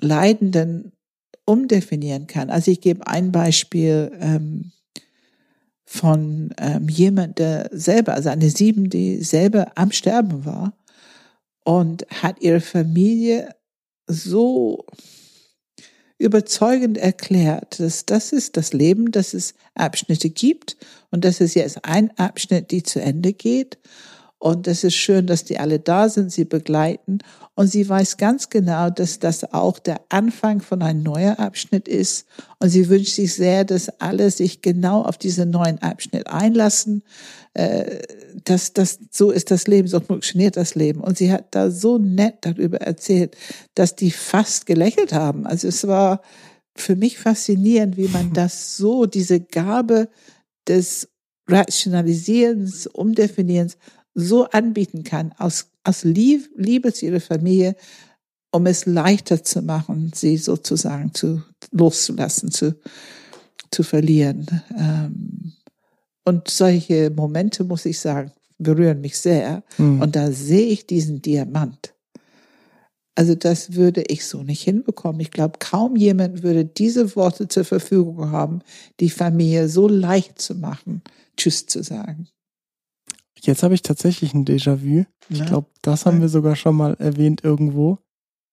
Leidenden 0.00 0.92
umdefinieren 1.44 2.26
kann. 2.26 2.50
Also 2.50 2.70
ich 2.70 2.80
gebe 2.80 3.06
ein 3.06 3.32
Beispiel 3.32 4.12
ähm, 4.20 4.72
von 5.84 6.54
ähm, 6.58 6.88
jemand, 6.88 7.38
der 7.38 7.68
selber, 7.72 8.14
also 8.14 8.28
eine 8.28 8.50
Sieben, 8.50 8.90
die 8.90 9.22
selber 9.22 9.72
am 9.74 9.90
Sterben 9.90 10.44
war 10.44 10.76
und 11.64 12.06
hat 12.10 12.40
ihre 12.40 12.60
Familie 12.60 13.54
so 14.06 14.86
überzeugend 16.22 16.96
erklärt, 16.96 17.80
dass 17.80 18.06
das 18.06 18.32
ist 18.32 18.56
das 18.56 18.72
Leben, 18.72 19.10
dass 19.10 19.34
es 19.34 19.54
Abschnitte 19.74 20.30
gibt 20.30 20.76
und 21.10 21.24
dass 21.24 21.40
es 21.40 21.54
jetzt 21.54 21.84
ein 21.84 22.16
Abschnitt, 22.18 22.70
die 22.70 22.82
zu 22.82 23.00
Ende 23.00 23.32
geht 23.32 23.78
und 24.42 24.66
es 24.66 24.82
ist 24.82 24.96
schön, 24.96 25.28
dass 25.28 25.44
die 25.44 25.60
alle 25.60 25.78
da 25.78 26.08
sind, 26.08 26.32
sie 26.32 26.44
begleiten. 26.44 27.18
Und 27.54 27.68
sie 27.68 27.88
weiß 27.88 28.16
ganz 28.16 28.48
genau, 28.48 28.90
dass 28.90 29.20
das 29.20 29.44
auch 29.54 29.78
der 29.78 30.00
Anfang 30.08 30.60
von 30.60 30.82
einem 30.82 31.04
neuen 31.04 31.38
Abschnitt 31.38 31.86
ist. 31.86 32.26
Und 32.58 32.70
sie 32.70 32.88
wünscht 32.88 33.14
sich 33.14 33.34
sehr, 33.34 33.64
dass 33.64 34.00
alle 34.00 34.32
sich 34.32 34.60
genau 34.60 35.02
auf 35.02 35.16
diesen 35.16 35.50
neuen 35.50 35.80
Abschnitt 35.80 36.26
einlassen. 36.26 37.04
Äh, 37.54 38.00
dass 38.42 38.72
das 38.72 38.98
so 39.12 39.30
ist 39.30 39.52
das 39.52 39.68
Leben, 39.68 39.86
so 39.86 40.00
funktioniert 40.00 40.56
das 40.56 40.74
Leben. 40.74 41.02
Und 41.02 41.16
sie 41.16 41.30
hat 41.30 41.54
da 41.54 41.70
so 41.70 41.98
nett 41.98 42.38
darüber 42.40 42.78
erzählt, 42.80 43.36
dass 43.76 43.94
die 43.94 44.10
fast 44.10 44.66
gelächelt 44.66 45.12
haben. 45.12 45.46
Also 45.46 45.68
es 45.68 45.86
war 45.86 46.20
für 46.74 46.96
mich 46.96 47.16
faszinierend, 47.16 47.96
wie 47.96 48.08
man 48.08 48.32
das 48.32 48.76
so, 48.76 49.06
diese 49.06 49.38
Gabe 49.38 50.08
des 50.66 51.08
Rationalisierens, 51.48 52.88
Umdefinierens 52.88 53.76
so 54.14 54.44
anbieten 54.50 55.04
kann, 55.04 55.32
aus, 55.38 55.68
aus 55.84 56.04
Liebe 56.04 56.92
zu 56.92 57.06
ihrer 57.06 57.20
Familie, 57.20 57.76
um 58.50 58.66
es 58.66 58.86
leichter 58.86 59.42
zu 59.42 59.62
machen, 59.62 60.12
sie 60.14 60.36
sozusagen 60.36 61.14
zu 61.14 61.42
loszulassen, 61.70 62.50
zu, 62.50 62.76
zu 63.70 63.82
verlieren. 63.82 64.46
Ähm, 64.78 65.52
und 66.24 66.48
solche 66.48 67.10
Momente, 67.10 67.64
muss 67.64 67.86
ich 67.86 67.98
sagen, 67.98 68.32
berühren 68.58 69.00
mich 69.00 69.18
sehr. 69.18 69.62
Mhm. 69.78 70.02
Und 70.02 70.16
da 70.16 70.30
sehe 70.30 70.66
ich 70.66 70.86
diesen 70.86 71.22
Diamant. 71.22 71.94
Also 73.14 73.34
das 73.34 73.74
würde 73.74 74.04
ich 74.08 74.24
so 74.24 74.42
nicht 74.42 74.62
hinbekommen. 74.62 75.20
Ich 75.20 75.30
glaube, 75.30 75.58
kaum 75.58 75.96
jemand 75.96 76.42
würde 76.42 76.64
diese 76.64 77.14
Worte 77.14 77.46
zur 77.48 77.64
Verfügung 77.64 78.30
haben, 78.30 78.60
die 79.00 79.10
Familie 79.10 79.68
so 79.68 79.86
leicht 79.86 80.40
zu 80.40 80.54
machen, 80.54 81.02
Tschüss 81.36 81.66
zu 81.66 81.82
sagen. 81.82 82.28
Jetzt 83.44 83.62
habe 83.62 83.74
ich 83.74 83.82
tatsächlich 83.82 84.34
ein 84.34 84.44
Déjà-vu. 84.44 85.04
Ich 85.28 85.44
glaube, 85.44 85.66
das 85.82 86.06
haben 86.06 86.20
wir 86.20 86.28
sogar 86.28 86.54
schon 86.56 86.76
mal 86.76 86.94
erwähnt 87.00 87.42
irgendwo 87.42 87.98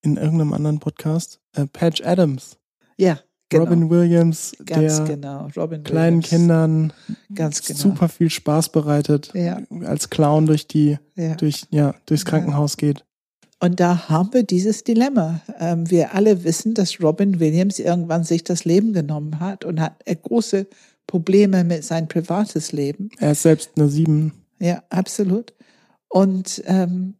in 0.01 0.17
irgendeinem 0.17 0.53
anderen 0.53 0.79
Podcast. 0.79 1.39
Äh, 1.55 1.67
Patch 1.67 2.01
Adams. 2.03 2.57
Ja. 2.97 3.19
Genau. 3.51 3.63
Robin 3.63 3.89
Williams, 3.89 4.55
Ganz 4.63 4.97
der 4.97 5.05
genau. 5.05 5.47
Robin 5.57 5.83
kleinen 5.83 6.17
Williams. 6.17 6.29
Kindern 6.29 6.93
Ganz 7.33 7.63
genau. 7.63 7.79
super 7.79 8.07
viel 8.07 8.29
Spaß 8.29 8.69
bereitet, 8.69 9.31
Ja. 9.33 9.61
als 9.85 10.11
Clown 10.11 10.45
durch 10.45 10.67
die, 10.67 10.99
Ja. 11.15 11.33
durch, 11.35 11.65
ja, 11.71 11.95
durchs 12.05 12.25
Krankenhaus 12.25 12.77
geht. 12.77 13.05
Und 13.59 13.79
da 13.79 14.07
haben 14.07 14.31
wir 14.33 14.43
dieses 14.43 14.83
Dilemma. 14.83 15.41
Ähm, 15.59 15.89
wir 15.89 16.13
alle 16.13 16.43
wissen, 16.43 16.75
dass 16.75 17.01
Robin 17.01 17.39
Williams 17.39 17.79
irgendwann 17.79 18.23
sich 18.23 18.43
das 18.43 18.65
Leben 18.65 18.93
genommen 18.93 19.39
hat 19.39 19.65
und 19.65 19.81
hat 19.81 19.99
äh, 20.05 20.15
große 20.15 20.67
Probleme 21.07 21.63
mit 21.63 21.83
sein 21.83 22.07
privates 22.07 22.71
Leben. 22.71 23.09
Er 23.17 23.31
ist 23.31 23.41
selbst 23.41 23.71
eine 23.75 23.89
Sieben. 23.89 24.33
Ja, 24.59 24.83
absolut. 24.89 25.53
Und 26.09 26.61
ähm, 26.65 27.15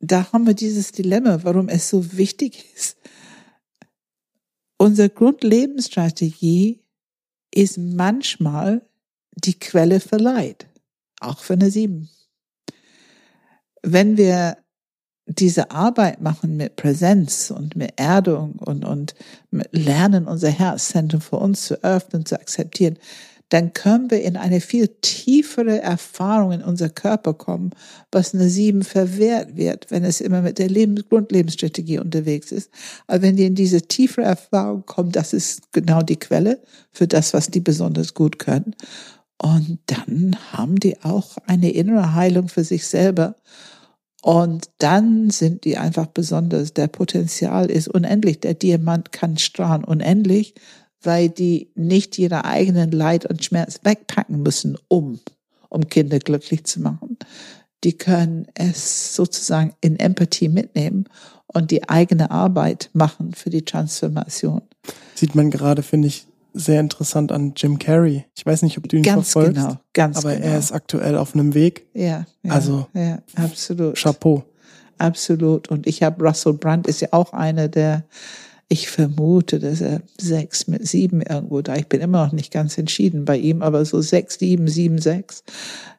da 0.00 0.32
haben 0.32 0.46
wir 0.46 0.54
dieses 0.54 0.92
Dilemma, 0.92 1.40
warum 1.42 1.68
es 1.68 1.88
so 1.88 2.16
wichtig 2.16 2.64
ist. 2.74 2.98
Unsere 4.78 5.08
Grundlebensstrategie 5.08 6.82
ist 7.54 7.78
manchmal 7.78 8.86
die 9.32 9.58
Quelle 9.58 10.00
für 10.00 10.16
Leid, 10.16 10.66
auch 11.20 11.38
für 11.38 11.54
eine 11.54 11.70
Sieben. 11.70 12.10
Wenn 13.82 14.16
wir 14.16 14.58
diese 15.26 15.70
Arbeit 15.70 16.20
machen 16.20 16.56
mit 16.56 16.76
Präsenz 16.76 17.50
und 17.50 17.74
mit 17.74 17.94
Erdung 17.96 18.56
und, 18.56 18.84
und 18.84 19.14
mit 19.50 19.68
Lernen, 19.72 20.26
unser 20.26 20.50
Herzzentrum 20.50 21.20
für 21.20 21.36
uns 21.36 21.66
zu 21.66 21.82
öffnen, 21.82 22.24
zu 22.26 22.38
akzeptieren, 22.38 22.98
dann 23.48 23.72
können 23.72 24.10
wir 24.10 24.22
in 24.22 24.36
eine 24.36 24.60
viel 24.60 24.88
tiefere 25.00 25.80
Erfahrung 25.80 26.52
in 26.52 26.62
unser 26.62 26.88
Körper 26.88 27.34
kommen, 27.34 27.70
was 28.10 28.34
eine 28.34 28.48
Sieben 28.48 28.82
verwehrt 28.82 29.56
wird, 29.56 29.90
wenn 29.90 30.04
es 30.04 30.20
immer 30.20 30.42
mit 30.42 30.58
der 30.58 30.68
Lebens 30.68 31.08
Grundlebensstrategie 31.08 32.00
unterwegs 32.00 32.50
ist. 32.50 32.70
Aber 33.06 33.22
wenn 33.22 33.36
die 33.36 33.46
in 33.46 33.54
diese 33.54 33.82
tiefere 33.82 34.26
Erfahrung 34.26 34.84
kommen, 34.84 35.12
das 35.12 35.32
ist 35.32 35.72
genau 35.72 36.02
die 36.02 36.18
Quelle 36.18 36.60
für 36.90 37.06
das, 37.06 37.34
was 37.34 37.48
die 37.48 37.60
besonders 37.60 38.14
gut 38.14 38.40
können. 38.40 38.74
Und 39.40 39.78
dann 39.86 40.36
haben 40.52 40.80
die 40.80 41.02
auch 41.02 41.36
eine 41.46 41.70
innere 41.70 42.14
Heilung 42.14 42.48
für 42.48 42.64
sich 42.64 42.86
selber. 42.86 43.36
Und 44.22 44.70
dann 44.78 45.30
sind 45.30 45.64
die 45.64 45.76
einfach 45.76 46.06
besonders. 46.06 46.72
Der 46.72 46.88
Potenzial 46.88 47.70
ist 47.70 47.86
unendlich. 47.86 48.40
Der 48.40 48.54
Diamant 48.54 49.12
kann 49.12 49.38
strahlen 49.38 49.84
unendlich, 49.84 50.54
weil 51.06 51.28
die 51.28 51.70
nicht 51.74 52.18
ihre 52.18 52.44
eigenen 52.44 52.90
Leid 52.90 53.26
und 53.26 53.44
Schmerz 53.44 53.80
wegpacken 53.84 54.42
müssen, 54.42 54.76
um, 54.88 55.20
um 55.68 55.88
Kinder 55.88 56.18
glücklich 56.18 56.64
zu 56.64 56.80
machen. 56.80 57.16
Die 57.84 57.92
können 57.92 58.46
es 58.54 59.14
sozusagen 59.14 59.74
in 59.80 59.98
Empathie 59.98 60.48
mitnehmen 60.48 61.08
und 61.46 61.70
die 61.70 61.88
eigene 61.88 62.30
Arbeit 62.30 62.90
machen 62.92 63.32
für 63.34 63.50
die 63.50 63.64
Transformation. 63.64 64.62
Sieht 65.14 65.34
man 65.34 65.50
gerade, 65.50 65.82
finde 65.82 66.08
ich, 66.08 66.26
sehr 66.52 66.80
interessant 66.80 67.32
an 67.32 67.52
Jim 67.54 67.78
Carrey. 67.78 68.24
Ich 68.34 68.44
weiß 68.44 68.62
nicht, 68.62 68.78
ob 68.78 68.88
du 68.88 68.96
ihn 68.96 69.02
Ganz 69.02 69.32
verfolgst. 69.32 69.62
genau, 69.62 69.76
ganz 69.92 70.18
aber 70.18 70.34
genau. 70.34 70.46
er 70.46 70.58
ist 70.58 70.72
aktuell 70.72 71.16
auf 71.16 71.34
einem 71.34 71.54
Weg. 71.54 71.86
Ja, 71.92 72.24
ja, 72.42 72.52
Also, 72.52 72.86
ja, 72.94 73.18
absolut. 73.34 73.96
Chapeau. 73.96 74.42
Absolut. 74.98 75.68
Und 75.68 75.86
ich 75.86 76.02
habe 76.02 76.24
Russell 76.24 76.54
Brand 76.54 76.86
ist 76.86 77.02
ja 77.02 77.08
auch 77.12 77.34
einer 77.34 77.68
der, 77.68 78.04
ich 78.68 78.88
vermute, 78.88 79.58
dass 79.60 79.80
er 79.80 80.02
sechs 80.20 80.66
mit 80.66 80.86
sieben 80.86 81.22
irgendwo 81.22 81.62
da. 81.62 81.76
Ich 81.76 81.86
bin 81.86 82.00
immer 82.00 82.26
noch 82.26 82.32
nicht 82.32 82.52
ganz 82.52 82.76
entschieden 82.78 83.24
bei 83.24 83.38
ihm, 83.38 83.62
aber 83.62 83.84
so 83.84 84.00
sechs, 84.00 84.38
sieben, 84.38 84.68
sieben, 84.68 84.98
sechs. 84.98 85.44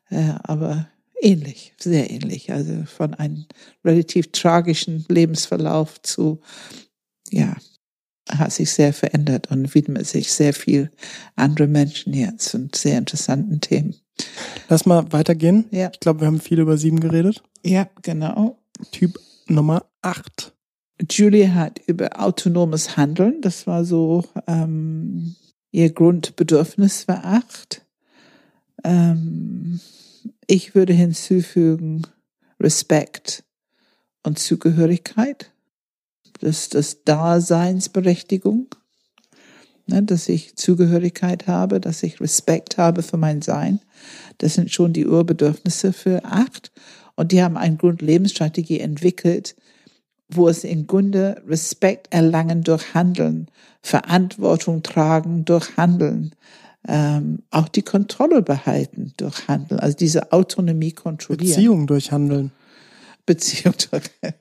Äh, 0.09 0.33
aber 0.43 0.87
ähnlich, 1.21 1.73
sehr 1.79 2.11
ähnlich. 2.11 2.51
Also 2.51 2.83
von 2.85 3.13
einem 3.13 3.45
relativ 3.85 4.31
tragischen 4.31 5.05
Lebensverlauf 5.07 6.01
zu, 6.01 6.41
ja, 7.31 7.55
hat 8.29 8.51
sich 8.51 8.71
sehr 8.71 8.91
verändert 8.93 9.49
und 9.51 9.73
widmet 9.73 10.05
sich 10.05 10.31
sehr 10.33 10.53
viel 10.53 10.91
andere 11.37 11.67
Menschen 11.67 12.13
jetzt 12.13 12.53
und 12.53 12.75
sehr 12.75 12.97
interessanten 12.97 13.61
Themen. 13.61 13.95
Lass 14.67 14.85
mal 14.85 15.11
weitergehen. 15.13 15.65
Ja. 15.71 15.89
Ich 15.93 16.01
glaube, 16.01 16.21
wir 16.21 16.27
haben 16.27 16.41
viel 16.41 16.59
über 16.59 16.77
sieben 16.77 16.99
geredet. 16.99 17.41
Ja, 17.63 17.87
genau. 18.01 18.59
Typ 18.91 19.17
Nummer 19.47 19.85
acht. 20.01 20.53
Julie 21.09 21.53
hat 21.53 21.79
über 21.85 22.19
autonomes 22.19 22.97
Handeln, 22.97 23.41
das 23.41 23.67
war 23.67 23.85
so 23.85 24.23
ähm, 24.47 25.35
ihr 25.71 25.91
Grundbedürfnis 25.91 27.03
für 27.03 27.23
acht. 27.23 27.85
Ähm, 28.83 29.79
ich 30.47 30.73
würde 30.73 30.93
hinzufügen 30.93 32.03
Respekt 32.59 33.43
und 34.23 34.39
Zugehörigkeit. 34.39 35.51
Das 36.39 36.69
das 36.69 37.03
Daseinsberechtigung, 37.03 38.67
ne, 39.87 40.03
dass 40.03 40.29
ich 40.29 40.55
Zugehörigkeit 40.55 41.47
habe, 41.47 41.79
dass 41.79 42.03
ich 42.03 42.21
Respekt 42.21 42.77
habe 42.77 43.03
für 43.03 43.17
mein 43.17 43.41
Sein. 43.41 43.79
Das 44.37 44.55
sind 44.55 44.71
schon 44.71 44.93
die 44.93 45.07
Urbedürfnisse 45.07 45.93
für 45.93 46.23
acht. 46.25 46.71
Und 47.15 47.31
die 47.31 47.41
haben 47.41 47.57
eine 47.57 47.77
Grundlebensstrategie 47.77 48.79
entwickelt, 48.79 49.55
wo 50.29 50.47
es 50.47 50.63
im 50.63 50.87
Grunde 50.87 51.41
Respekt 51.47 52.07
erlangen 52.11 52.63
durch 52.63 52.93
Handeln, 52.93 53.47
Verantwortung 53.81 54.83
tragen 54.83 55.45
durch 55.45 55.77
Handeln, 55.77 56.33
ähm, 56.87 57.39
auch 57.51 57.67
die 57.67 57.81
Kontrolle 57.81 58.41
behalten 58.41 59.13
durch 59.17 59.47
Handeln, 59.47 59.79
also 59.79 59.95
diese 59.95 60.31
Autonomie 60.31 60.91
kontrollieren. 60.91 61.49
Beziehung 61.49 61.87
durch 61.87 62.11
Handeln. 62.11 62.51
Beziehung 63.25 63.75
durch. 63.91 64.03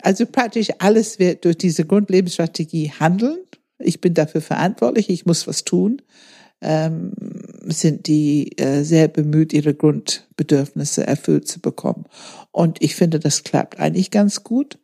Also 0.00 0.24
praktisch 0.26 0.68
alles 0.78 1.18
wird 1.18 1.44
durch 1.44 1.58
diese 1.58 1.84
Grundlebensstrategie 1.84 2.92
handeln. 2.98 3.40
Ich 3.78 4.00
bin 4.00 4.14
dafür 4.14 4.40
verantwortlich, 4.40 5.10
ich 5.10 5.26
muss 5.26 5.46
was 5.46 5.64
tun. 5.64 6.00
Ähm, 6.60 7.12
sind 7.70 8.06
die 8.06 8.58
äh, 8.58 8.82
sehr 8.82 9.08
bemüht, 9.08 9.52
ihre 9.52 9.74
Grundbedürfnisse 9.74 11.06
erfüllt 11.06 11.48
zu 11.48 11.60
bekommen. 11.60 12.04
Und 12.50 12.82
ich 12.82 12.94
finde, 12.94 13.20
das 13.20 13.44
klappt 13.44 13.78
eigentlich 13.78 14.10
ganz 14.10 14.42
gut. 14.42 14.78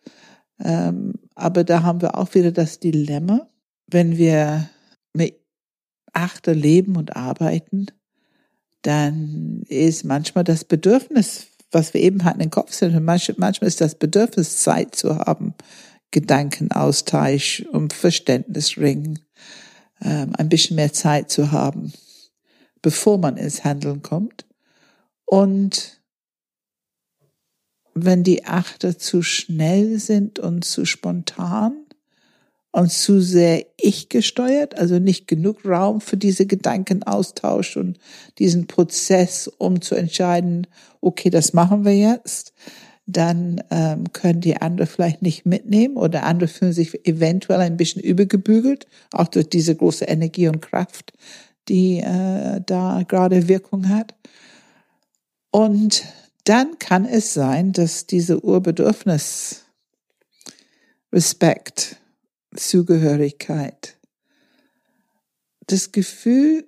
Ähm, 0.63 1.15
aber 1.35 1.65
da 1.65 1.83
haben 1.83 2.03
wir 2.03 2.17
auch 2.17 2.35
wieder 2.35 2.53
das 2.53 2.79
Dilemma, 2.79 3.49
wenn 3.87 4.19
wir 4.19 4.69
mit 5.13 5.37
Achter 6.13 6.55
leben 6.55 6.97
und 6.97 7.17
arbeiten, 7.17 7.87
dann 8.83 9.63
ist 9.69 10.05
manchmal 10.05 10.45
das 10.45 10.65
Bedürfnis, 10.65 11.49
was 11.73 11.95
wir 11.95 12.01
eben 12.01 12.25
hatten, 12.25 12.41
im 12.41 12.51
Kopf 12.51 12.73
sind, 12.73 12.99
manchmal 13.03 13.69
ist 13.69 13.81
das 13.81 13.97
Bedürfnis, 13.97 14.59
Zeit 14.59 14.95
zu 14.95 15.19
haben, 15.19 15.55
Gedankenaustausch, 16.13 17.65
um 17.73 17.91
Verständnis 17.91 18.79
ringen, 18.79 19.19
ähm, 20.01 20.33
ein 20.39 20.49
bisschen 20.49 20.77
mehr 20.77 20.93
Zeit 20.93 21.31
zu 21.31 21.51
haben, 21.51 21.93
bevor 22.85 23.17
man 23.17 23.39
ins 23.39 23.65
Handeln 23.65 24.03
kommt. 24.03 24.45
Und 25.25 26.03
wenn 27.95 28.23
die 28.23 28.45
Achter 28.45 28.99
zu 28.99 29.23
schnell 29.23 29.99
sind 29.99 30.39
und 30.39 30.67
zu 30.67 30.85
spontan 30.85 31.87
und 32.73 32.93
zu 32.93 33.23
sehr 33.23 33.65
ich 33.81 34.11
gesteuert, 34.11 34.79
also 34.79 34.99
nicht 34.99 35.27
genug 35.27 35.65
Raum 35.65 36.03
für 36.03 36.19
diese 36.19 36.45
Gedankenaustausch 36.45 37.79
und 37.79 37.99
diesen 38.39 38.67
Prozess, 38.67 39.49
um 39.49 39.81
zu 39.81 39.95
entscheiden, 39.95 40.67
okay, 41.01 41.31
das 41.31 41.55
machen 41.55 41.87
wir 41.87 41.97
jetzt, 41.97 42.53
dann 43.07 43.63
ähm, 43.71 44.13
können 44.13 44.43
die 44.43 44.61
andere 44.61 44.87
vielleicht 44.87 45.23
nicht 45.23 45.47
mitnehmen 45.47 45.97
oder 45.97 46.25
andere 46.25 46.49
fühlen 46.49 46.75
sich 46.75 47.07
eventuell 47.07 47.61
ein 47.61 47.79
bisschen 47.79 48.03
übergebügelt, 48.03 48.87
auch 49.11 49.29
durch 49.29 49.49
diese 49.49 49.75
große 49.75 50.05
Energie 50.05 50.49
und 50.49 50.61
Kraft, 50.61 51.15
die 51.69 51.99
äh, 51.99 52.61
da 52.65 53.03
gerade 53.07 53.49
Wirkung 53.49 53.89
hat. 53.89 54.15
Und 55.51 56.05
dann 56.45 56.79
kann 56.79 57.07
es 57.07 57.33
sein, 57.35 57.73
dass 57.73 58.07
diese 58.07 58.45
Urbedürfnis, 58.45 59.65
Respekt, 61.13 61.97
Zugehörigkeit, 62.55 63.97
das 65.67 65.93
Gefühl, 65.93 66.67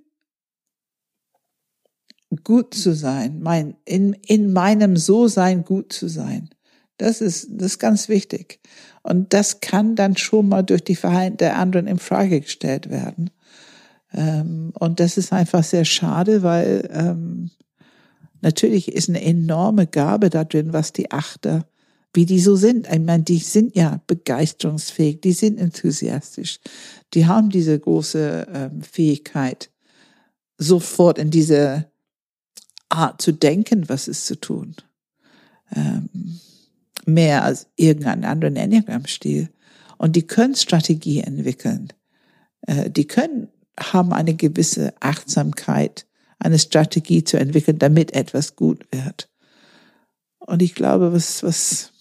gut 2.44 2.74
zu 2.74 2.94
sein, 2.94 3.40
mein, 3.40 3.76
in, 3.84 4.14
in 4.26 4.52
meinem 4.52 4.96
So-Sein 4.96 5.64
gut 5.64 5.92
zu 5.92 6.08
sein. 6.08 6.50
Das 6.98 7.20
ist, 7.20 7.48
das 7.50 7.72
ist 7.72 7.78
ganz 7.78 8.08
wichtig. 8.08 8.60
Und 9.02 9.32
das 9.32 9.60
kann 9.60 9.94
dann 9.96 10.16
schon 10.16 10.48
mal 10.48 10.62
durch 10.62 10.82
die 10.82 10.96
Verhalten 10.96 11.36
der 11.36 11.56
anderen 11.56 11.86
in 11.86 11.98
Frage 11.98 12.40
gestellt 12.40 12.90
werden. 12.90 13.30
Ähm, 14.16 14.72
und 14.74 14.98
das 14.98 15.16
ist 15.18 15.32
einfach 15.32 15.62
sehr 15.62 15.84
schade, 15.84 16.42
weil 16.42 16.88
ähm, 16.92 17.50
natürlich 18.40 18.92
ist 18.92 19.08
eine 19.08 19.22
enorme 19.22 19.86
Gabe 19.86 20.30
da 20.30 20.44
drin, 20.44 20.72
was 20.72 20.92
die 20.92 21.10
Achter, 21.10 21.66
wie 22.12 22.26
die 22.26 22.40
so 22.40 22.56
sind. 22.56 22.88
Ich 22.90 23.00
meine, 23.00 23.22
die 23.22 23.38
sind 23.38 23.76
ja 23.76 24.00
begeisterungsfähig, 24.06 25.20
die 25.20 25.32
sind 25.32 25.58
enthusiastisch, 25.58 26.60
die 27.14 27.26
haben 27.26 27.50
diese 27.50 27.78
große 27.78 28.46
ähm, 28.52 28.82
Fähigkeit, 28.82 29.70
sofort 30.58 31.18
in 31.18 31.30
diese 31.30 31.86
Art 32.88 33.20
zu 33.20 33.32
denken, 33.32 33.88
was 33.88 34.08
ist 34.08 34.26
zu 34.26 34.40
tun. 34.40 34.74
Ähm, 35.74 36.40
mehr 37.04 37.44
als 37.44 37.68
irgendeinen 37.76 38.24
anderen 38.24 38.56
Enneagram-Stil. 38.56 39.50
Und 39.98 40.16
die 40.16 40.26
können 40.26 40.54
Strategie 40.54 41.20
entwickeln. 41.20 41.92
Äh, 42.62 42.90
die 42.90 43.06
können, 43.06 43.48
haben 43.78 44.12
eine 44.12 44.34
gewisse 44.34 44.94
Achtsamkeit, 45.00 46.06
eine 46.38 46.58
Strategie 46.58 47.24
zu 47.24 47.38
entwickeln, 47.38 47.78
damit 47.78 48.14
etwas 48.14 48.56
gut 48.56 48.86
wird. 48.90 49.28
Und 50.38 50.62
ich 50.62 50.74
glaube, 50.74 51.12
was, 51.12 51.42
was, 51.42 51.92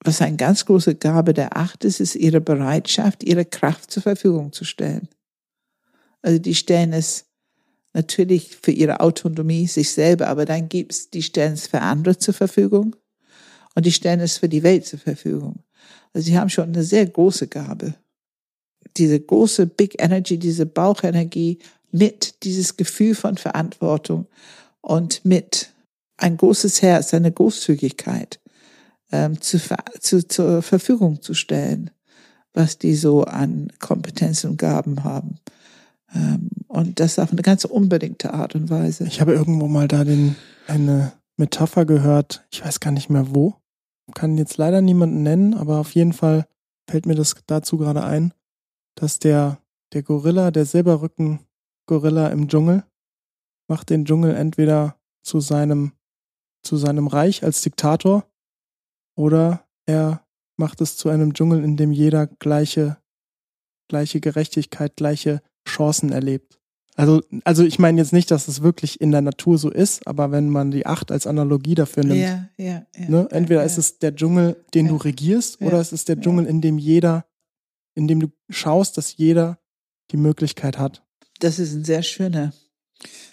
was 0.00 0.22
eine 0.22 0.36
ganz 0.36 0.64
große 0.66 0.94
Gabe 0.94 1.34
der 1.34 1.56
Acht 1.56 1.84
ist, 1.84 2.00
ist 2.00 2.14
ihre 2.14 2.40
Bereitschaft, 2.40 3.24
ihre 3.24 3.44
Kraft 3.44 3.90
zur 3.90 4.02
Verfügung 4.02 4.52
zu 4.52 4.64
stellen. 4.64 5.08
Also 6.22 6.38
die 6.38 6.54
stellen 6.54 6.92
es 6.92 7.26
natürlich 7.92 8.56
für 8.60 8.72
ihre 8.72 9.00
Autonomie 9.00 9.66
sich 9.66 9.90
selber, 9.90 10.28
aber 10.28 10.44
dann 10.44 10.68
gibt's 10.68 11.10
die 11.10 11.22
stellen 11.22 11.54
es 11.54 11.66
für 11.66 11.80
andere 11.80 12.18
zur 12.18 12.34
Verfügung 12.34 12.94
und 13.74 13.86
die 13.86 13.92
stellen 13.92 14.20
es 14.20 14.38
für 14.38 14.48
die 14.48 14.62
Welt 14.62 14.86
zur 14.86 14.98
Verfügung. 14.98 15.64
Also 16.12 16.26
sie 16.26 16.38
haben 16.38 16.50
schon 16.50 16.68
eine 16.68 16.84
sehr 16.84 17.06
große 17.06 17.48
Gabe. 17.48 17.94
Diese 18.96 19.20
große 19.20 19.66
Big 19.66 20.02
Energy, 20.02 20.38
diese 20.38 20.66
Bauchenergie 20.66 21.58
mit 21.92 22.42
dieses 22.44 22.76
Gefühl 22.76 23.14
von 23.14 23.36
Verantwortung 23.36 24.26
und 24.80 25.24
mit 25.24 25.72
ein 26.16 26.36
großes 26.36 26.82
Herz, 26.82 27.12
eine 27.14 27.32
Großzügigkeit 27.32 28.40
ähm, 29.12 29.40
zu, 29.40 29.58
zu, 30.00 30.26
zur 30.26 30.62
Verfügung 30.62 31.22
zu 31.22 31.34
stellen, 31.34 31.90
was 32.54 32.78
die 32.78 32.94
so 32.94 33.24
an 33.24 33.72
Kompetenzen 33.78 34.50
und 34.50 34.56
Gaben 34.56 35.04
haben. 35.04 35.36
Ähm, 36.14 36.48
und 36.68 37.00
das 37.00 37.18
auf 37.18 37.32
eine 37.32 37.42
ganz 37.42 37.64
unbedingte 37.64 38.32
Art 38.32 38.54
und 38.54 38.70
Weise. 38.70 39.04
Ich 39.04 39.20
habe 39.20 39.34
irgendwo 39.34 39.68
mal 39.68 39.88
da 39.88 40.04
den, 40.04 40.36
eine 40.66 41.12
Metapher 41.36 41.84
gehört, 41.84 42.46
ich 42.50 42.64
weiß 42.64 42.80
gar 42.80 42.90
nicht 42.90 43.10
mehr 43.10 43.34
wo, 43.34 43.54
kann 44.14 44.38
jetzt 44.38 44.56
leider 44.56 44.80
niemanden 44.80 45.22
nennen, 45.22 45.54
aber 45.54 45.78
auf 45.78 45.94
jeden 45.94 46.12
Fall 46.12 46.46
fällt 46.88 47.06
mir 47.06 47.14
das 47.14 47.34
dazu 47.46 47.76
gerade 47.76 48.04
ein, 48.04 48.32
dass 48.96 49.20
der, 49.20 49.60
der 49.92 50.02
Gorilla, 50.02 50.50
der 50.50 50.66
Silberrücken-Gorilla 50.66 52.28
im 52.28 52.48
Dschungel, 52.48 52.84
macht 53.68 53.90
den 53.90 54.04
Dschungel 54.04 54.34
entweder 54.34 54.96
zu 55.22 55.40
seinem, 55.40 55.92
zu 56.62 56.76
seinem 56.76 57.06
Reich 57.06 57.44
als 57.44 57.62
Diktator 57.62 58.26
oder 59.16 59.64
er 59.86 60.26
macht 60.56 60.80
es 60.80 60.96
zu 60.96 61.08
einem 61.08 61.34
Dschungel, 61.34 61.62
in 61.62 61.76
dem 61.76 61.92
jeder 61.92 62.26
gleiche, 62.26 62.96
gleiche 63.88 64.20
Gerechtigkeit, 64.20 64.96
gleiche 64.96 65.42
Chancen 65.68 66.12
erlebt. 66.12 66.58
Also, 66.94 67.20
also 67.44 67.62
ich 67.62 67.78
meine 67.78 68.00
jetzt 68.00 68.14
nicht, 68.14 68.30
dass 68.30 68.48
es 68.48 68.62
wirklich 68.62 69.02
in 69.02 69.12
der 69.12 69.20
Natur 69.20 69.58
so 69.58 69.70
ist, 69.70 70.06
aber 70.06 70.30
wenn 70.30 70.48
man 70.48 70.70
die 70.70 70.86
Acht 70.86 71.12
als 71.12 71.26
Analogie 71.26 71.74
dafür 71.74 72.04
nimmt, 72.04 72.20
ja, 72.20 72.48
ja, 72.56 72.86
ja, 72.96 73.08
ne, 73.10 73.28
entweder 73.30 73.64
ist 73.64 73.76
es 73.76 73.98
der 73.98 74.14
Dschungel, 74.14 74.64
den 74.72 74.88
du 74.88 74.96
regierst, 74.96 75.60
oder 75.60 75.78
es 75.78 75.92
ist 75.92 76.08
der 76.08 76.18
Dschungel, 76.18 76.46
in 76.46 76.62
dem 76.62 76.78
jeder, 76.78 77.26
in 77.96 78.06
dem 78.06 78.20
du 78.20 78.28
schaust, 78.50 78.96
dass 78.96 79.16
jeder 79.16 79.58
die 80.12 80.16
Möglichkeit 80.16 80.78
hat. 80.78 81.02
Das 81.40 81.58
ist 81.58 81.74
ein 81.74 81.84
sehr 81.84 82.02
schöner, 82.02 82.52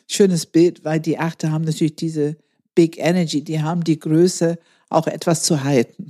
schönes 0.09 0.47
Bild, 0.47 0.83
weil 0.83 0.99
die 0.99 1.19
Achte 1.19 1.51
haben 1.51 1.65
natürlich 1.65 1.95
diese 1.95 2.37
Big 2.73 2.97
Energy, 2.97 3.43
die 3.43 3.61
haben 3.61 3.83
die 3.83 3.99
Größe, 3.99 4.57
auch 4.89 5.07
etwas 5.07 5.43
zu 5.43 5.63
halten. 5.63 6.07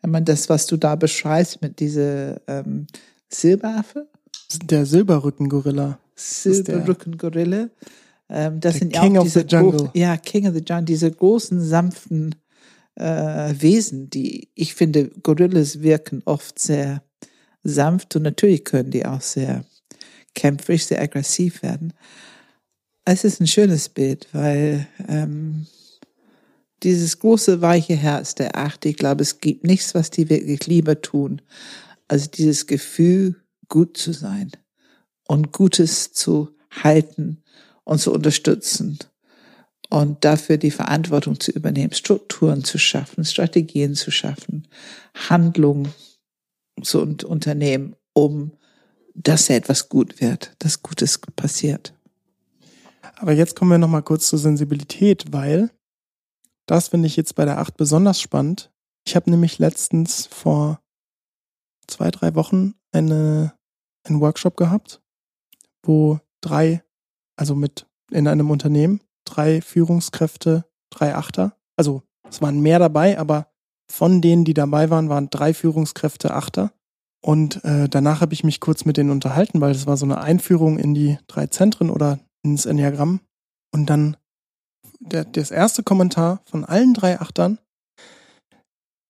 Wenn 0.00 0.10
man 0.10 0.24
das, 0.24 0.48
was 0.48 0.66
du 0.66 0.76
da 0.76 0.96
beschreibst 0.96 1.62
mit 1.62 1.78
dieser 1.78 2.40
ähm, 2.48 2.86
Silberaffe, 3.28 4.08
der 4.64 4.84
Silberrücken-Gorilla. 4.84 5.98
Silberrücken-Gorilla. 6.14 7.70
Ähm, 8.28 8.60
das 8.60 8.76
sind 8.76 8.92
King 8.92 9.14
ja 9.14 9.20
auch 9.20 9.24
diese 9.24 9.42
Jungle. 9.42 9.90
ja 9.94 10.16
King 10.16 10.48
of 10.48 10.54
the 10.54 10.62
Jungle, 10.66 10.84
diese 10.84 11.10
großen 11.10 11.60
sanften 11.60 12.34
äh, 12.96 13.54
Wesen, 13.58 14.10
die 14.10 14.50
ich 14.54 14.74
finde, 14.74 15.08
Gorillas 15.22 15.82
wirken 15.82 16.22
oft 16.24 16.58
sehr 16.58 17.02
sanft 17.62 18.16
und 18.16 18.22
natürlich 18.22 18.64
können 18.64 18.90
die 18.90 19.06
auch 19.06 19.20
sehr 19.20 19.64
kämpferisch, 20.34 20.86
sehr 20.86 21.00
aggressiv 21.00 21.62
werden. 21.62 21.92
Es 23.04 23.24
ist 23.24 23.40
ein 23.40 23.46
schönes 23.46 23.88
Bild, 23.88 24.28
weil 24.32 24.86
ähm, 25.08 25.66
dieses 26.82 27.18
große 27.18 27.60
weiche 27.60 27.94
Herz 27.94 28.34
der 28.34 28.56
Acht, 28.56 28.84
ich 28.84 28.96
glaube, 28.96 29.22
es 29.22 29.40
gibt 29.40 29.64
nichts, 29.64 29.94
was 29.94 30.10
die 30.10 30.28
wirklich 30.28 30.66
lieber 30.66 31.00
tun, 31.00 31.42
als 32.08 32.30
dieses 32.30 32.66
Gefühl 32.66 33.36
gut 33.68 33.96
zu 33.96 34.12
sein 34.12 34.50
und 35.26 35.52
Gutes 35.52 36.12
zu 36.12 36.50
halten 36.70 37.42
und 37.84 38.00
zu 38.00 38.12
unterstützen 38.12 38.98
und 39.90 40.24
dafür 40.24 40.56
die 40.56 40.70
Verantwortung 40.70 41.38
zu 41.38 41.50
übernehmen, 41.50 41.92
Strukturen 41.92 42.64
zu 42.64 42.78
schaffen, 42.78 43.24
Strategien 43.24 43.94
zu 43.94 44.10
schaffen, 44.10 44.66
Handlungen 45.14 45.92
zu 46.80 47.00
unternehmen, 47.00 47.96
um 48.12 48.52
dass 49.14 49.50
etwas 49.50 49.90
gut 49.90 50.22
wird, 50.22 50.54
dass 50.58 50.82
Gutes 50.82 51.18
passiert. 51.36 51.94
Aber 53.16 53.32
jetzt 53.32 53.56
kommen 53.56 53.70
wir 53.70 53.78
noch 53.78 53.88
mal 53.88 54.00
kurz 54.00 54.28
zur 54.28 54.38
Sensibilität, 54.38 55.32
weil 55.32 55.70
das 56.66 56.88
finde 56.88 57.08
ich 57.08 57.16
jetzt 57.16 57.34
bei 57.34 57.44
der 57.44 57.58
Acht 57.58 57.76
besonders 57.76 58.20
spannend. 58.20 58.72
Ich 59.06 59.14
habe 59.14 59.30
nämlich 59.30 59.58
letztens 59.58 60.26
vor 60.26 60.80
zwei, 61.86 62.10
drei 62.10 62.34
Wochen 62.34 62.74
eine 62.90 63.52
einen 64.04 64.20
Workshop 64.20 64.56
gehabt, 64.56 65.00
wo 65.82 66.20
drei, 66.40 66.82
also 67.36 67.54
mit 67.54 67.86
in 68.10 68.28
einem 68.28 68.50
Unternehmen, 68.50 69.00
drei 69.24 69.60
Führungskräfte, 69.60 70.64
drei 70.90 71.14
Achter, 71.14 71.56
also 71.76 72.02
es 72.28 72.42
waren 72.42 72.60
mehr 72.60 72.78
dabei, 72.78 73.18
aber 73.18 73.51
von 73.90 74.20
denen, 74.20 74.44
die 74.44 74.54
dabei 74.54 74.90
waren, 74.90 75.08
waren 75.08 75.30
drei 75.30 75.54
Führungskräfte 75.54 76.34
Achter. 76.34 76.72
Und 77.24 77.64
äh, 77.64 77.88
danach 77.88 78.20
habe 78.20 78.34
ich 78.34 78.42
mich 78.42 78.58
kurz 78.60 78.84
mit 78.84 78.96
denen 78.96 79.10
unterhalten, 79.10 79.60
weil 79.60 79.72
das 79.72 79.86
war 79.86 79.96
so 79.96 80.04
eine 80.04 80.20
Einführung 80.20 80.78
in 80.78 80.94
die 80.94 81.18
drei 81.28 81.46
Zentren 81.46 81.90
oder 81.90 82.18
ins 82.42 82.66
Enneagramm. 82.66 83.20
Und 83.72 83.86
dann 83.88 84.16
der, 85.00 85.24
das 85.24 85.50
erste 85.50 85.82
Kommentar 85.82 86.42
von 86.46 86.64
allen 86.64 86.94
drei 86.94 87.20
Achtern, 87.20 87.58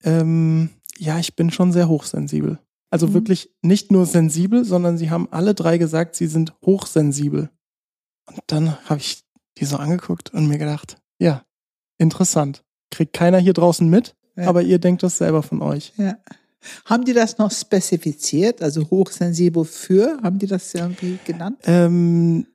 ähm, 0.05 0.71
ja, 0.99 1.19
ich 1.19 1.37
bin 1.37 1.51
schon 1.51 1.73
sehr 1.73 1.89
hochsensibel. 1.89 2.59
Also 2.91 3.09
mhm. 3.09 3.15
wirklich 3.15 3.51
nicht 3.63 3.91
nur 3.91 4.07
sensibel, 4.07 4.65
sondern 4.65 4.99
sie 4.99 5.11
haben 5.11 5.29
alle 5.31 5.55
drei 5.55 5.79
gesagt, 5.79 6.15
sie 6.15 6.27
sind 6.27 6.55
hochsensibel. 6.65 7.51
Und 8.29 8.43
dann 8.47 8.79
habe 8.89 9.01
ich 9.01 9.25
die 9.59 9.65
so 9.65 9.77
angeguckt 9.77 10.33
und 10.33 10.47
mir 10.47 10.59
gedacht, 10.59 10.97
ja, 11.19 11.45
interessant. 11.99 12.65
Kriegt 12.91 13.15
keiner 13.15 13.39
hier 13.39 13.55
draußen 13.55 13.89
mit, 13.89 14.15
ja. 14.37 14.49
aber 14.49 14.63
ihr 14.63 14.79
denkt 14.79 15.03
das 15.03 15.19
selber 15.19 15.43
von 15.43 15.63
euch. 15.63 15.93
Ja. 15.97 16.17
Haben 16.85 17.05
die 17.05 17.13
das 17.13 17.39
noch 17.39 17.51
spezifiziert, 17.51 18.63
also 18.63 18.89
hochsensibel 18.89 19.65
für? 19.65 20.19
Haben 20.23 20.39
die 20.39 20.47
das 20.47 20.73
irgendwie 20.75 21.19
genannt? 21.25 21.59
Ähm, 21.65 22.47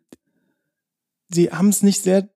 sie 1.30 1.52
haben 1.52 1.70
es 1.70 1.84
nicht 1.84 2.02
sehr 2.02 2.30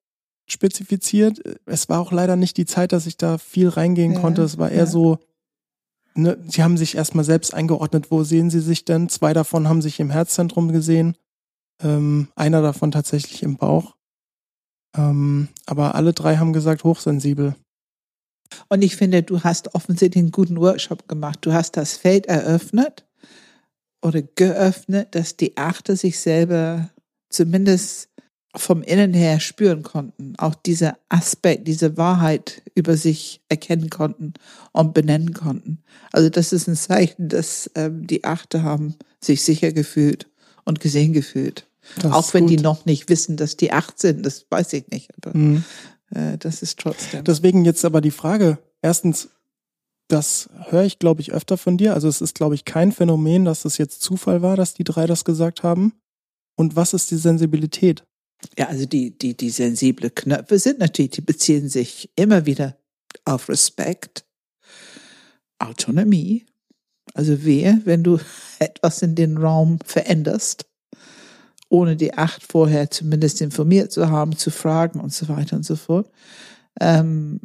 spezifiziert. 0.48 1.42
Es 1.66 1.88
war 1.88 2.02
auch 2.02 2.12
leider 2.12 2.36
nicht 2.36 2.58
die 2.58 2.66
Zeit, 2.66 2.92
dass 2.92 3.06
ich 3.06 3.18
da 3.18 3.38
viel 3.38 3.70
reingehen 3.70 4.14
ja, 4.14 4.20
konnte. 4.20 4.42
Es 4.44 4.58
war 4.58 4.70
eher 4.70 4.80
ja. 4.80 4.86
so, 4.86 5.20
ne, 6.14 6.38
sie 6.48 6.62
haben 6.62 6.78
sich 6.78 6.96
erstmal 6.96 7.24
selbst 7.24 7.54
eingeordnet, 7.54 8.12
wo 8.12 8.24
sehen 8.24 8.50
sie 8.50 8.60
sich 8.60 8.84
denn? 8.84 9.08
Zwei 9.08 9.34
davon 9.34 9.70
haben 9.70 9.82
sich 9.82 10.00
im 10.00 10.10
Herzzentrum 10.10 10.72
gesehen, 10.74 11.16
ähm, 11.82 12.28
einer 12.36 12.62
davon 12.62 12.92
tatsächlich 12.92 13.44
im 13.44 13.56
Bauch. 13.56 13.96
Ähm, 14.96 15.48
aber 15.66 15.96
alle 15.96 16.12
drei 16.12 16.36
haben 16.36 16.52
gesagt, 16.52 16.84
hochsensibel. 16.84 17.56
Und 18.70 18.84
ich 18.84 18.96
finde, 18.96 19.24
du 19.24 19.44
hast 19.44 19.76
offensichtlich 19.76 20.22
einen 20.22 20.32
guten 20.32 20.60
Workshop 20.60 21.08
gemacht. 21.08 21.40
Du 21.42 21.54
hast 21.54 21.78
das 21.78 21.96
Feld 21.98 22.26
eröffnet 22.26 23.06
oder 24.02 24.22
geöffnet, 24.22 25.10
dass 25.12 25.38
die 25.38 25.58
Achte 25.58 25.96
sich 25.96 26.20
selber 26.20 26.90
zumindest 27.30 28.10
vom 28.56 28.84
Innen 28.84 29.14
her 29.14 29.40
spüren 29.40 29.82
konnten, 29.82 30.34
auch 30.38 30.56
dieser 30.56 30.98
Aspekt, 31.08 31.68
diese 31.68 31.96
Wahrheit 31.98 32.62
über 32.76 32.98
sich 32.98 33.42
erkennen 33.48 33.90
konnten 33.90 34.34
und 34.74 34.94
benennen 34.94 35.34
konnten. 35.34 35.80
Also 36.12 36.30
das 36.30 36.52
ist 36.52 36.68
ein 36.68 36.76
Zeichen, 36.76 37.30
dass 37.30 37.72
ähm, 37.76 38.08
die 38.08 38.26
Achte 38.26 38.64
haben 38.64 38.96
sich 39.22 39.44
sicher 39.44 39.72
gefühlt 39.72 40.28
und 40.66 40.82
gesehen 40.82 41.14
gefühlt. 41.14 41.66
Das 41.98 42.12
Auch 42.12 42.34
wenn 42.34 42.46
gut. 42.46 42.52
die 42.52 42.58
noch 42.58 42.86
nicht 42.86 43.10
wissen, 43.10 43.38
dass 43.38 43.58
die 43.58 43.72
acht 43.72 44.00
sind, 44.00 44.26
das 44.26 44.46
weiß 44.50 44.74
ich 44.74 44.88
nicht. 44.90 45.10
Mhm. 45.34 45.64
Äh, 46.14 46.38
das 46.38 46.62
ist 46.62 46.80
trotzdem. 46.80 47.24
Deswegen 47.24 47.66
jetzt 47.66 47.86
aber 47.86 48.02
die 48.02 48.12
Frage, 48.12 48.60
erstens, 48.82 49.30
das 50.08 50.50
höre 50.70 50.84
ich, 50.84 51.00
glaube 51.00 51.22
ich, 51.22 51.32
öfter 51.32 51.58
von 51.58 51.78
dir. 51.78 51.94
Also 51.94 52.08
es 52.08 52.22
ist, 52.22 52.36
glaube 52.36 52.56
ich, 52.56 52.66
kein 52.66 52.92
Phänomen, 52.92 53.46
dass 53.46 53.66
es 53.66 53.78
jetzt 53.78 54.02
Zufall 54.02 54.42
war, 54.42 54.58
dass 54.58 54.74
die 54.74 54.84
drei 54.84 55.08
das 55.08 55.24
gesagt 55.24 55.64
haben. 55.64 55.94
Und 56.58 56.76
was 56.76 56.94
ist 56.94 57.12
die 57.12 57.18
Sensibilität? 57.18 58.04
Ja, 58.58 58.68
also 58.68 58.86
die, 58.86 59.18
die, 59.18 59.38
die 59.38 59.50
sensible 59.50 60.10
Knöpfe 60.10 60.60
sind 60.60 60.80
natürlich, 60.80 61.12
die 61.12 61.22
beziehen 61.22 61.70
sich 61.70 62.12
immer 62.16 62.46
wieder 62.46 62.78
auf 63.24 63.50
Respekt, 63.50 64.26
Autonomie. 65.60 66.46
Also 67.14 67.44
wehe, 67.44 67.82
wenn 67.86 68.04
du 68.04 68.20
etwas 68.60 69.02
in 69.02 69.16
den 69.16 69.38
Raum 69.38 69.80
veränderst, 69.86 70.66
ohne 71.72 71.96
die 71.96 72.14
acht 72.14 72.44
vorher 72.44 72.92
zumindest 72.92 73.42
informiert 73.42 73.92
zu 73.92 74.10
haben, 74.10 74.38
zu 74.38 74.52
fragen 74.52 75.00
und 75.00 75.14
so 75.14 75.30
weiter 75.30 75.56
und 75.56 75.66
so 75.66 75.76
fort. 75.76 76.10
Ähm, 76.80 77.40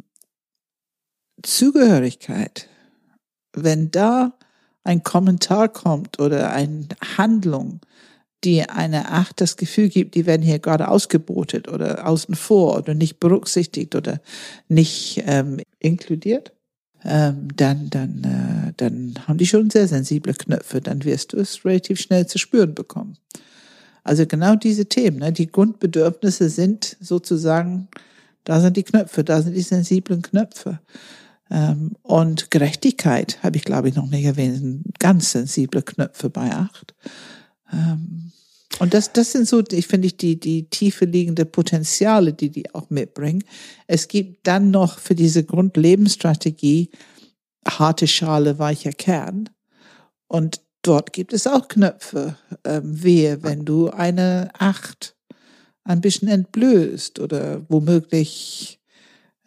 Zugehörigkeit, 1.43 2.67
wenn 3.53 3.89
da 3.91 4.33
ein 4.83 5.03
Kommentar 5.03 5.69
kommt 5.69 6.19
oder 6.19 6.51
eine 6.51 6.87
Handlung, 7.17 7.79
die 8.43 8.63
eine 8.63 9.11
Acht 9.11 9.41
das 9.41 9.57
Gefühl 9.57 9.89
gibt, 9.89 10.15
die 10.15 10.25
werden 10.25 10.41
hier 10.41 10.59
gerade 10.59 10.89
ausgebotet 10.89 11.67
oder 11.67 12.07
außen 12.07 12.35
vor 12.35 12.77
oder 12.77 12.93
nicht 12.93 13.19
berücksichtigt 13.19 13.95
oder 13.95 14.21
nicht 14.67 15.23
ähm, 15.25 15.59
inkludiert, 15.79 16.53
ähm, 17.03 17.47
dann, 17.55 17.89
dann, 17.89 18.23
äh, 18.23 18.73
dann 18.77 19.15
haben 19.27 19.37
die 19.37 19.47
schon 19.47 19.69
sehr 19.69 19.87
sensible 19.87 20.33
Knöpfe. 20.33 20.81
Dann 20.81 21.03
wirst 21.03 21.33
du 21.33 21.37
es 21.37 21.63
relativ 21.63 21.99
schnell 21.99 22.27
zu 22.27 22.37
spüren 22.37 22.75
bekommen. 22.75 23.17
Also 24.07 24.25
genau 24.25 24.55
diese 24.55 24.85
Themen, 24.85 25.19
ne? 25.19 25.33
die 25.33 25.51
Grundbedürfnisse 25.51 26.49
sind 26.49 26.95
sozusagen, 27.01 27.89
da 28.45 28.61
sind 28.61 28.77
die 28.77 28.83
Knöpfe, 28.83 29.25
da 29.25 29.41
sind 29.41 29.53
die 29.53 29.61
sensiblen 29.61 30.21
Knöpfe. 30.21 30.79
Ähm, 31.51 31.97
und 32.03 32.49
Gerechtigkeit 32.49 33.43
habe 33.43 33.57
ich, 33.57 33.65
glaube 33.65 33.89
ich, 33.89 33.95
noch 33.95 34.07
nicht 34.07 34.23
erwähnt, 34.23 34.85
ganz 34.99 35.33
sensible 35.33 35.81
Knöpfe 35.81 36.29
bei 36.29 36.49
acht. 36.53 36.95
Ähm, 37.73 38.31
und 38.79 38.93
das, 38.93 39.11
das 39.11 39.33
sind 39.33 39.45
so, 39.45 39.61
ich 39.71 39.87
finde 39.87 40.07
die, 40.07 40.39
die 40.39 40.69
tiefe 40.69 41.03
liegende 41.03 41.43
Potenziale, 41.43 42.31
die 42.31 42.49
die 42.49 42.73
auch 42.73 42.89
mitbringen. 42.89 43.43
Es 43.87 44.07
gibt 44.07 44.47
dann 44.47 44.71
noch 44.71 44.99
für 44.99 45.15
diese 45.15 45.43
Grundlebensstrategie 45.43 46.91
harte 47.67 48.07
Schale, 48.07 48.57
weicher 48.57 48.93
Kern. 48.93 49.49
Und 50.27 50.61
dort 50.87 51.13
gibt 51.13 51.33
es 51.33 51.47
auch 51.47 51.67
Knöpfe. 51.67 52.37
Ähm, 52.63 53.03
wehe, 53.03 53.43
wenn 53.43 53.65
du 53.65 53.89
eine 53.89 54.49
Acht 54.57 55.15
ein 55.83 56.01
bisschen 56.01 56.27
entblößt 56.27 57.19
oder 57.19 57.61
womöglich 57.69 58.79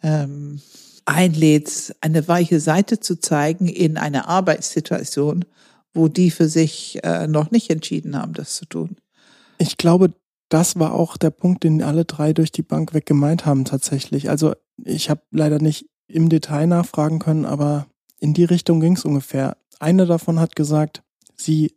ähm, 0.03 0.61
einlädst, 1.05 1.95
eine 2.01 2.27
weiche 2.27 2.59
Seite 2.59 2.99
zu 2.99 3.19
zeigen 3.19 3.67
in 3.67 3.97
einer 3.97 4.27
Arbeitssituation, 4.27 5.45
wo 5.93 6.07
die 6.07 6.31
für 6.31 6.47
sich 6.47 6.99
äh, 7.03 7.27
noch 7.27 7.51
nicht 7.51 7.69
entschieden 7.69 8.17
haben, 8.17 8.33
das 8.33 8.55
zu 8.55 8.65
tun. 8.65 8.97
Ich 9.57 9.77
glaube, 9.77 10.13
das 10.49 10.79
war 10.79 10.93
auch 10.93 11.17
der 11.17 11.29
Punkt, 11.29 11.63
den 11.63 11.81
alle 11.81 12.05
drei 12.05 12.33
durch 12.33 12.51
die 12.51 12.63
Bank 12.63 12.93
weg 12.93 13.05
gemeint 13.05 13.45
haben 13.45 13.65
tatsächlich. 13.65 14.29
Also 14.29 14.53
ich 14.83 15.09
habe 15.09 15.21
leider 15.31 15.59
nicht 15.59 15.87
im 16.07 16.29
Detail 16.29 16.67
nachfragen 16.67 17.19
können, 17.19 17.45
aber 17.45 17.87
in 18.19 18.33
die 18.33 18.43
Richtung 18.43 18.79
ging 18.79 18.95
es 18.95 19.05
ungefähr. 19.05 19.57
Eine 19.79 20.05
davon 20.05 20.39
hat 20.39 20.55
gesagt, 20.55 21.03
sie, 21.43 21.75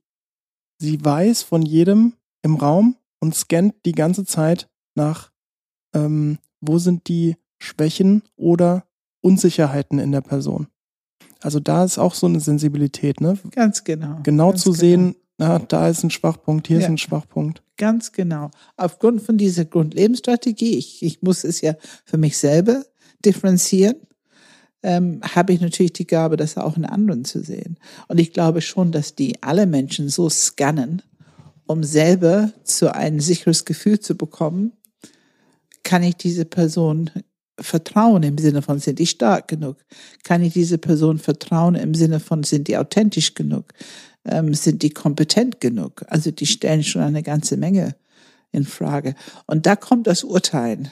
sie 0.78 1.04
weiß 1.04 1.42
von 1.42 1.62
jedem 1.62 2.14
im 2.42 2.56
Raum 2.56 2.96
und 3.20 3.34
scannt 3.34 3.74
die 3.84 3.92
ganze 3.92 4.24
Zeit 4.24 4.68
nach, 4.94 5.30
ähm, 5.94 6.38
wo 6.60 6.78
sind 6.78 7.08
die 7.08 7.36
Schwächen 7.58 8.22
oder 8.36 8.86
Unsicherheiten 9.20 9.98
in 9.98 10.12
der 10.12 10.20
Person. 10.20 10.68
Also 11.40 11.60
da 11.60 11.84
ist 11.84 11.98
auch 11.98 12.14
so 12.14 12.26
eine 12.26 12.40
Sensibilität, 12.40 13.20
ne? 13.20 13.38
Ganz 13.50 13.84
genau. 13.84 14.20
Genau 14.22 14.50
ganz 14.50 14.62
zu 14.62 14.70
genau. 14.70 14.80
sehen, 14.80 15.16
na, 15.38 15.58
da 15.58 15.88
ist 15.88 16.04
ein 16.04 16.10
Schwachpunkt, 16.10 16.68
hier 16.68 16.78
ja. 16.78 16.84
ist 16.84 16.88
ein 16.88 16.98
Schwachpunkt. 16.98 17.62
Ganz 17.76 18.12
genau. 18.12 18.50
Aufgrund 18.76 19.20
von 19.22 19.36
dieser 19.36 19.64
Grundlebensstrategie, 19.64 20.76
ich, 20.78 21.02
ich 21.02 21.22
muss 21.22 21.44
es 21.44 21.60
ja 21.60 21.74
für 22.04 22.18
mich 22.18 22.38
selber 22.38 22.84
differenzieren, 23.24 23.96
ähm, 24.84 25.20
habe 25.22 25.52
ich 25.52 25.60
natürlich 25.60 25.94
die 25.94 26.06
Gabe, 26.06 26.36
das 26.36 26.56
auch 26.58 26.76
in 26.76 26.84
anderen 26.84 27.24
zu 27.24 27.42
sehen. 27.42 27.78
Und 28.06 28.20
ich 28.20 28.32
glaube 28.32 28.60
schon, 28.60 28.92
dass 28.92 29.14
die 29.14 29.42
alle 29.42 29.66
Menschen 29.66 30.08
so 30.10 30.28
scannen, 30.28 31.02
um 31.66 31.82
selber 31.82 32.52
zu 32.62 32.94
ein 32.94 33.18
sicheres 33.18 33.64
Gefühl 33.64 33.98
zu 33.98 34.14
bekommen, 34.14 34.72
kann 35.82 36.02
ich 36.02 36.16
diese 36.16 36.44
Person 36.44 37.10
vertrauen 37.58 38.22
im 38.22 38.36
Sinne 38.36 38.60
von, 38.62 38.78
sind 38.78 38.98
die 38.98 39.06
stark 39.06 39.48
genug? 39.48 39.78
Kann 40.22 40.42
ich 40.42 40.52
diese 40.52 40.76
Person 40.76 41.18
vertrauen 41.18 41.76
im 41.76 41.94
Sinne 41.94 42.20
von, 42.20 42.42
sind 42.42 42.68
die 42.68 42.76
authentisch 42.76 43.34
genug? 43.34 43.72
Ähm, 44.26 44.52
sind 44.52 44.82
die 44.82 44.90
kompetent 44.90 45.60
genug? 45.60 46.04
Also 46.08 46.30
die 46.30 46.46
stellen 46.46 46.82
schon 46.82 47.02
eine 47.02 47.22
ganze 47.22 47.56
Menge 47.56 47.96
in 48.52 48.64
Frage. 48.64 49.14
Und 49.46 49.66
da 49.66 49.76
kommt 49.76 50.06
das 50.06 50.24
Urteilen. 50.24 50.90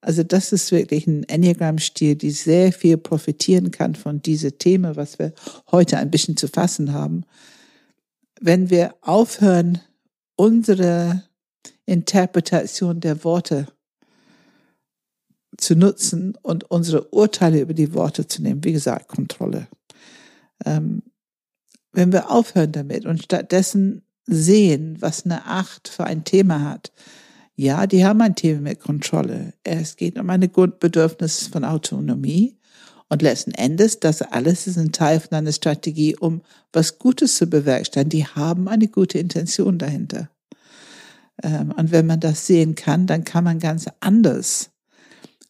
Also 0.00 0.22
das 0.22 0.52
ist 0.52 0.72
wirklich 0.72 1.06
ein 1.06 1.24
Enneagram-Stil, 1.24 2.16
die 2.16 2.30
sehr 2.30 2.72
viel 2.72 2.96
profitieren 2.96 3.70
kann 3.70 3.94
von 3.94 4.22
diesem 4.22 4.58
Thema, 4.58 4.96
was 4.96 5.18
wir 5.18 5.34
heute 5.70 5.98
ein 5.98 6.10
bisschen 6.10 6.36
zu 6.36 6.48
fassen 6.48 6.92
haben. 6.92 7.24
Wenn 8.40 8.70
wir 8.70 8.94
aufhören, 9.02 9.80
unsere 10.36 11.24
Interpretation 11.84 13.00
der 13.00 13.24
Worte 13.24 13.66
zu 15.58 15.74
nutzen 15.74 16.34
und 16.42 16.70
unsere 16.70 17.08
Urteile 17.08 17.60
über 17.60 17.74
die 17.74 17.92
Worte 17.92 18.26
zu 18.26 18.42
nehmen. 18.42 18.64
Wie 18.64 18.72
gesagt, 18.72 19.08
Kontrolle. 19.08 19.68
Ähm, 20.64 21.02
wenn 21.92 22.12
wir 22.12 22.30
aufhören 22.30 22.72
damit 22.72 23.04
und 23.04 23.22
stattdessen 23.22 24.02
sehen, 24.26 24.96
was 25.00 25.24
eine 25.24 25.46
Acht 25.46 25.88
für 25.88 26.04
ein 26.04 26.24
Thema 26.24 26.62
hat. 26.62 26.92
Ja, 27.60 27.86
die 27.86 28.06
haben 28.06 28.22
ein 28.22 28.36
Thema 28.36 28.62
mit 28.62 28.80
Kontrolle. 28.80 29.52
Es 29.64 29.96
geht 29.96 30.18
um 30.18 30.30
eine 30.30 30.48
Grundbedürfnis 30.48 31.48
von 31.48 31.62
Autonomie. 31.62 32.56
Und 33.10 33.20
letzten 33.20 33.50
Endes, 33.50 34.00
das 34.00 34.22
alles 34.22 34.66
ist 34.66 34.78
ein 34.78 34.92
Teil 34.92 35.20
von 35.20 35.36
einer 35.36 35.52
Strategie, 35.52 36.16
um 36.16 36.40
was 36.72 36.98
Gutes 36.98 37.36
zu 37.36 37.46
bewerkstelligen. 37.48 38.08
Die 38.08 38.24
haben 38.24 38.66
eine 38.66 38.88
gute 38.88 39.18
Intention 39.18 39.76
dahinter. 39.76 40.30
Ähm, 41.42 41.74
und 41.76 41.90
wenn 41.90 42.06
man 42.06 42.18
das 42.18 42.46
sehen 42.46 42.76
kann, 42.76 43.06
dann 43.06 43.24
kann 43.24 43.44
man 43.44 43.58
ganz 43.58 43.84
anders 44.00 44.70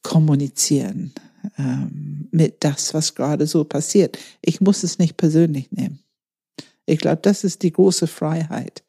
kommunizieren 0.03 1.13
ähm, 1.59 2.27
mit 2.33 2.65
das, 2.65 2.93
was 2.93 3.15
gerade 3.15 3.47
so 3.47 3.63
passiert. 3.63 4.19
Ich 4.43 4.61
muss 4.61 4.83
es 4.83 4.99
nicht 4.99 5.17
persönlich 5.17 5.71
nehmen. 5.71 6.01
Ich 6.87 6.99
glaube, 6.99 7.21
das 7.23 7.45
ist 7.45 7.63
die 7.63 7.73
große 7.73 8.09
Freiheit. 8.09 8.83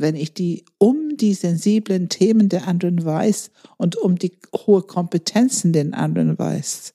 Wenn 0.00 0.14
ich 0.14 0.32
die 0.32 0.64
um 0.78 1.16
die 1.16 1.34
sensiblen 1.34 2.08
Themen 2.08 2.48
der 2.48 2.68
anderen 2.68 3.04
weiß 3.04 3.50
und 3.78 3.96
um 3.96 4.16
die 4.16 4.38
hohe 4.54 4.82
Kompetenzen 4.82 5.72
den 5.72 5.92
anderen 5.92 6.38
weiß, 6.38 6.94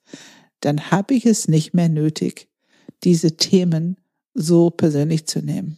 dann 0.61 0.91
habe 0.91 1.13
ich 1.13 1.25
es 1.25 1.49
nicht 1.49 1.73
mehr 1.73 1.89
nötig, 1.89 2.47
diese 3.03 3.35
Themen 3.35 3.97
so 4.33 4.69
persönlich 4.69 5.27
zu 5.27 5.39
nehmen. 5.39 5.77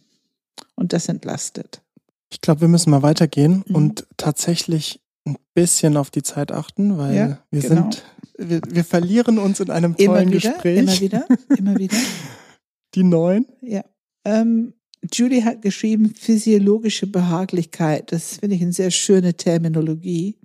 Und 0.76 0.92
das 0.92 1.08
entlastet. 1.08 1.82
Ich 2.30 2.40
glaube, 2.40 2.60
wir 2.60 2.68
müssen 2.68 2.90
mal 2.90 3.02
weitergehen 3.02 3.64
mhm. 3.66 3.74
und 3.74 4.06
tatsächlich 4.16 5.00
ein 5.26 5.36
bisschen 5.54 5.96
auf 5.96 6.10
die 6.10 6.22
Zeit 6.22 6.52
achten, 6.52 6.96
weil 6.96 7.16
ja, 7.16 7.38
wir 7.50 7.62
genau. 7.62 7.90
sind, 7.90 8.04
wir, 8.38 8.60
wir, 8.68 8.84
verlieren 8.84 9.38
uns 9.38 9.58
in 9.58 9.70
einem 9.70 9.96
tollen 9.96 10.08
immer 10.08 10.20
wieder, 10.20 10.50
Gespräch. 10.52 10.78
Immer 10.78 11.00
wieder, 11.00 11.26
immer 11.58 11.76
wieder. 11.76 11.96
Die 12.94 13.02
neun. 13.02 13.46
Ja. 13.62 13.84
Ähm, 14.24 14.74
Julie 15.12 15.44
hat 15.44 15.62
geschrieben, 15.62 16.14
physiologische 16.14 17.06
Behaglichkeit. 17.06 18.12
Das 18.12 18.38
finde 18.38 18.56
ich 18.56 18.62
eine 18.62 18.72
sehr 18.72 18.90
schöne 18.90 19.34
Terminologie. 19.34 20.36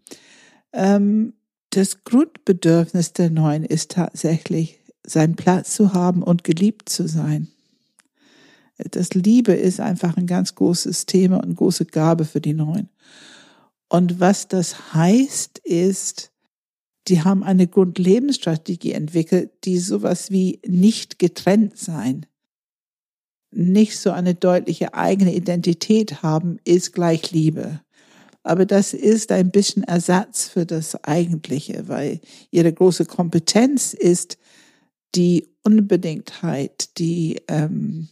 Ähm, 0.73 1.33
das 1.71 2.03
Grundbedürfnis 2.03 3.13
der 3.13 3.29
Neuen 3.29 3.63
ist 3.63 3.91
tatsächlich, 3.91 4.79
seinen 5.03 5.35
Platz 5.35 5.73
zu 5.73 5.93
haben 5.93 6.21
und 6.21 6.43
geliebt 6.43 6.89
zu 6.89 7.07
sein. 7.07 7.47
Das 8.77 9.13
Liebe 9.13 9.53
ist 9.53 9.79
einfach 9.79 10.17
ein 10.17 10.27
ganz 10.27 10.55
großes 10.55 11.05
Thema 11.05 11.43
und 11.43 11.55
große 11.55 11.85
Gabe 11.85 12.25
für 12.25 12.41
die 12.41 12.53
Neuen. 12.53 12.89
Und 13.89 14.19
was 14.19 14.47
das 14.47 14.93
heißt, 14.93 15.59
ist, 15.59 16.31
die 17.07 17.23
haben 17.23 17.43
eine 17.43 17.67
Grundlebensstrategie 17.67 18.93
entwickelt, 18.93 19.51
die 19.63 19.79
sowas 19.79 20.31
wie 20.31 20.61
nicht 20.65 21.19
getrennt 21.19 21.77
sein, 21.77 22.25
nicht 23.51 23.99
so 23.99 24.11
eine 24.11 24.33
deutliche 24.33 24.93
eigene 24.93 25.33
Identität 25.35 26.23
haben, 26.23 26.57
ist 26.63 26.93
gleich 26.93 27.31
Liebe. 27.31 27.81
Aber 28.43 28.65
das 28.65 28.93
ist 28.93 29.31
ein 29.31 29.51
bisschen 29.51 29.83
Ersatz 29.83 30.47
für 30.47 30.65
das 30.65 31.03
Eigentliche, 31.03 31.87
weil 31.87 32.21
ihre 32.49 32.73
große 32.73 33.05
Kompetenz 33.05 33.93
ist 33.93 34.37
die 35.13 35.49
Unbedingtheit, 35.63 36.97
die 36.97 37.41
ähm, 37.47 38.07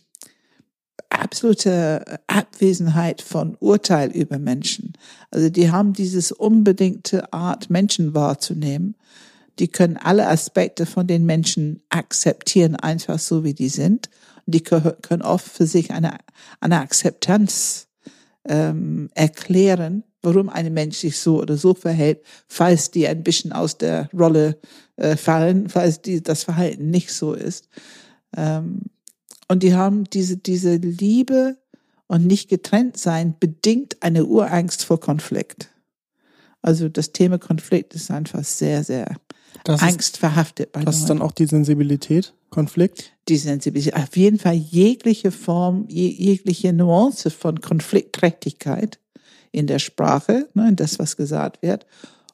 absolute 1.09 2.19
Abwesenheit 2.27 3.21
von 3.21 3.57
Urteil 3.59 4.11
über 4.11 4.37
Menschen. 4.37 4.93
Also 5.31 5.49
die 5.49 5.71
haben 5.71 5.93
dieses 5.93 6.31
unbedingte 6.31 7.33
Art, 7.33 7.69
Menschen 7.69 8.13
wahrzunehmen. 8.13 8.95
Die 9.57 9.67
können 9.67 9.97
alle 9.97 10.27
Aspekte 10.27 10.85
von 10.85 11.07
den 11.07 11.25
Menschen 11.25 11.81
akzeptieren, 11.89 12.75
einfach 12.75 13.19
so 13.19 13.43
wie 13.43 13.53
die 13.53 13.69
sind. 13.69 14.09
Die 14.51 14.61
können 14.61 15.21
oft 15.21 15.47
für 15.47 15.65
sich 15.65 15.91
eine, 15.91 16.17
eine 16.59 16.79
Akzeptanz 16.79 17.87
ähm, 18.47 19.09
erklären, 19.13 20.03
warum 20.21 20.49
ein 20.49 20.73
Mensch 20.73 20.97
sich 20.97 21.17
so 21.17 21.41
oder 21.41 21.57
so 21.57 21.73
verhält, 21.73 22.21
falls 22.47 22.91
die 22.91 23.07
ein 23.07 23.23
bisschen 23.23 23.53
aus 23.53 23.77
der 23.77 24.09
Rolle 24.13 24.59
äh, 24.97 25.15
fallen, 25.15 25.69
falls 25.69 26.01
die, 26.01 26.21
das 26.21 26.43
Verhalten 26.43 26.89
nicht 26.89 27.13
so 27.13 27.33
ist. 27.33 27.69
Ähm, 28.35 28.81
und 29.47 29.63
die 29.63 29.73
haben 29.73 30.03
diese, 30.05 30.37
diese 30.37 30.75
Liebe 30.75 31.57
und 32.07 32.25
nicht 32.25 32.49
getrennt 32.49 32.97
sein 32.97 33.35
bedingt 33.39 33.97
eine 34.01 34.25
Urangst 34.25 34.83
vor 34.83 34.99
Konflikt. 34.99 35.69
Also 36.61 36.89
das 36.89 37.13
Thema 37.13 37.37
Konflikt 37.37 37.95
ist 37.95 38.11
einfach 38.11 38.43
sehr, 38.43 38.83
sehr 38.83 39.15
das 39.64 39.82
angstverhaftet 39.82 40.72
bei 40.72 40.84
Das 40.84 40.97
ist 40.97 41.10
dann 41.10 41.22
auch 41.22 41.32
die 41.32 41.45
Sensibilität, 41.45 42.34
Konflikt? 42.49 43.14
Die 43.28 43.38
Sensibilität. 43.38 43.95
Auf 43.95 44.16
jeden 44.16 44.39
Fall 44.39 44.55
jegliche 44.55 45.32
Form, 45.32 45.86
jegliche 45.88 46.74
Nuance 46.74 47.30
von 47.30 47.62
Konfliktträchtigkeit 47.62 48.99
in 49.51 49.68
der 49.68 49.80
Sprache, 49.80 50.47
ne, 50.53 50.70
in 50.70 50.76
das, 50.76 50.99
was 50.99 51.18
gesagt 51.18 51.62
wird. 51.62 51.86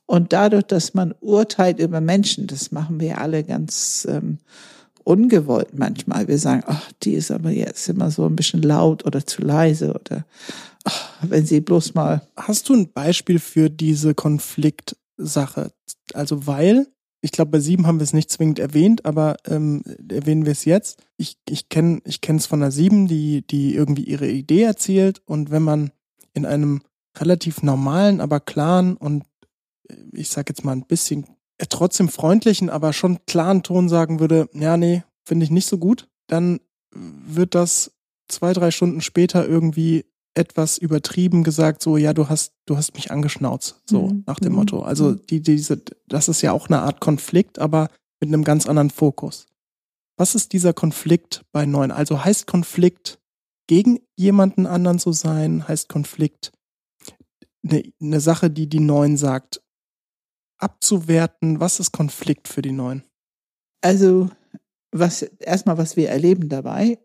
Und 0.05 0.33
dadurch, 0.33 0.63
dass 0.63 0.93
man 0.93 1.15
urteilt 1.19 1.79
über 1.79 1.99
Menschen, 1.99 2.47
das 2.47 2.71
machen 2.71 2.99
wir 2.99 3.19
alle 3.19 3.43
ganz 3.43 4.07
ähm, 4.09 4.37
ungewollt 5.03 5.77
manchmal. 5.77 6.27
Wir 6.27 6.37
sagen, 6.37 6.63
ach, 6.67 6.91
die 7.03 7.13
ist 7.13 7.31
aber 7.31 7.51
jetzt 7.51 7.87
immer 7.89 8.11
so 8.11 8.25
ein 8.25 8.35
bisschen 8.35 8.61
laut 8.61 9.05
oder 9.05 9.25
zu 9.25 9.41
leise 9.41 9.93
oder 9.93 10.25
ach, 10.83 11.13
wenn 11.21 11.45
sie 11.45 11.61
bloß 11.61 11.93
mal. 11.93 12.21
Hast 12.35 12.69
du 12.69 12.73
ein 12.73 12.91
Beispiel 12.91 13.39
für 13.39 13.69
diese 13.69 14.13
Konfliktsache? 14.13 15.71
Also 16.13 16.45
weil, 16.45 16.87
ich 17.21 17.31
glaube, 17.31 17.51
bei 17.51 17.59
sieben 17.59 17.87
haben 17.87 17.99
wir 17.99 18.03
es 18.03 18.13
nicht 18.13 18.29
zwingend 18.29 18.59
erwähnt, 18.59 19.05
aber 19.05 19.37
ähm, 19.45 19.83
erwähnen 20.09 20.45
wir 20.45 20.51
es 20.51 20.65
jetzt. 20.65 21.03
Ich, 21.17 21.37
ich 21.49 21.69
kenne 21.69 22.01
ich 22.05 22.19
es 22.27 22.45
von 22.45 22.59
der 22.59 22.71
sieben, 22.71 23.07
die, 23.07 23.45
die 23.47 23.73
irgendwie 23.73 24.03
ihre 24.03 24.29
Idee 24.29 24.61
erzählt 24.61 25.21
und 25.25 25.49
wenn 25.49 25.63
man 25.63 25.91
in 26.33 26.45
einem 26.45 26.81
relativ 27.17 27.63
normalen, 27.63 28.21
aber 28.21 28.39
klaren 28.39 28.97
und 28.97 29.23
äh, 29.89 29.95
ich 30.11 30.29
sag 30.29 30.49
jetzt 30.49 30.63
mal 30.63 30.73
ein 30.73 30.85
bisschen 30.85 31.25
äh, 31.57 31.65
trotzdem 31.67 32.09
freundlichen, 32.09 32.69
aber 32.69 32.93
schon 32.93 33.25
klaren 33.25 33.63
Ton 33.63 33.89
sagen 33.89 34.19
würde, 34.19 34.49
ja, 34.53 34.77
nee, 34.77 35.03
finde 35.23 35.45
ich 35.45 35.51
nicht 35.51 35.67
so 35.67 35.77
gut, 35.77 36.07
dann 36.27 36.59
wird 36.91 37.55
das 37.55 37.91
zwei, 38.27 38.53
drei 38.53 38.71
Stunden 38.71 39.01
später 39.01 39.47
irgendwie 39.47 40.05
etwas 40.35 40.77
übertrieben 40.77 41.43
gesagt, 41.43 41.81
so, 41.81 41.97
ja, 41.97 42.13
du 42.13 42.29
hast, 42.29 42.53
du 42.65 42.77
hast 42.77 42.93
mich 42.95 43.09
angeschnauzt, 43.09 43.81
so 43.85 44.09
mhm. 44.09 44.23
nach 44.27 44.39
dem 44.39 44.51
mhm. 44.51 44.59
Motto. 44.59 44.81
Also 44.81 45.11
mhm. 45.11 45.21
die, 45.29 45.41
diese, 45.41 45.81
das 46.07 46.27
ist 46.27 46.41
ja 46.41 46.51
auch 46.51 46.67
eine 46.67 46.81
Art 46.81 46.99
Konflikt, 46.99 47.57
aber 47.57 47.89
mit 48.19 48.29
einem 48.29 48.43
ganz 48.43 48.67
anderen 48.67 48.89
Fokus. 48.89 49.47
Was 50.17 50.35
ist 50.35 50.53
dieser 50.53 50.73
Konflikt 50.73 51.43
bei 51.51 51.65
Neuen? 51.65 51.91
Also 51.91 52.23
heißt 52.23 52.47
Konflikt 52.47 53.19
gegen 53.67 53.99
jemanden 54.15 54.65
anderen 54.65 54.99
zu 54.99 55.11
sein? 55.11 55.67
Heißt 55.67 55.89
Konflikt 55.89 56.51
eine, 57.63 57.83
eine 58.01 58.19
Sache, 58.19 58.49
die 58.49 58.67
die 58.67 58.79
Neuen 58.79 59.17
sagt, 59.17 59.61
abzuwerten? 60.57 61.59
Was 61.59 61.79
ist 61.79 61.91
Konflikt 61.91 62.47
für 62.47 62.61
die 62.61 62.71
Neuen? 62.71 63.03
Also, 63.81 64.29
was, 64.91 65.21
erstmal, 65.21 65.77
was 65.77 65.95
wir 65.95 66.09
erleben 66.09 66.49
dabei, 66.49 66.97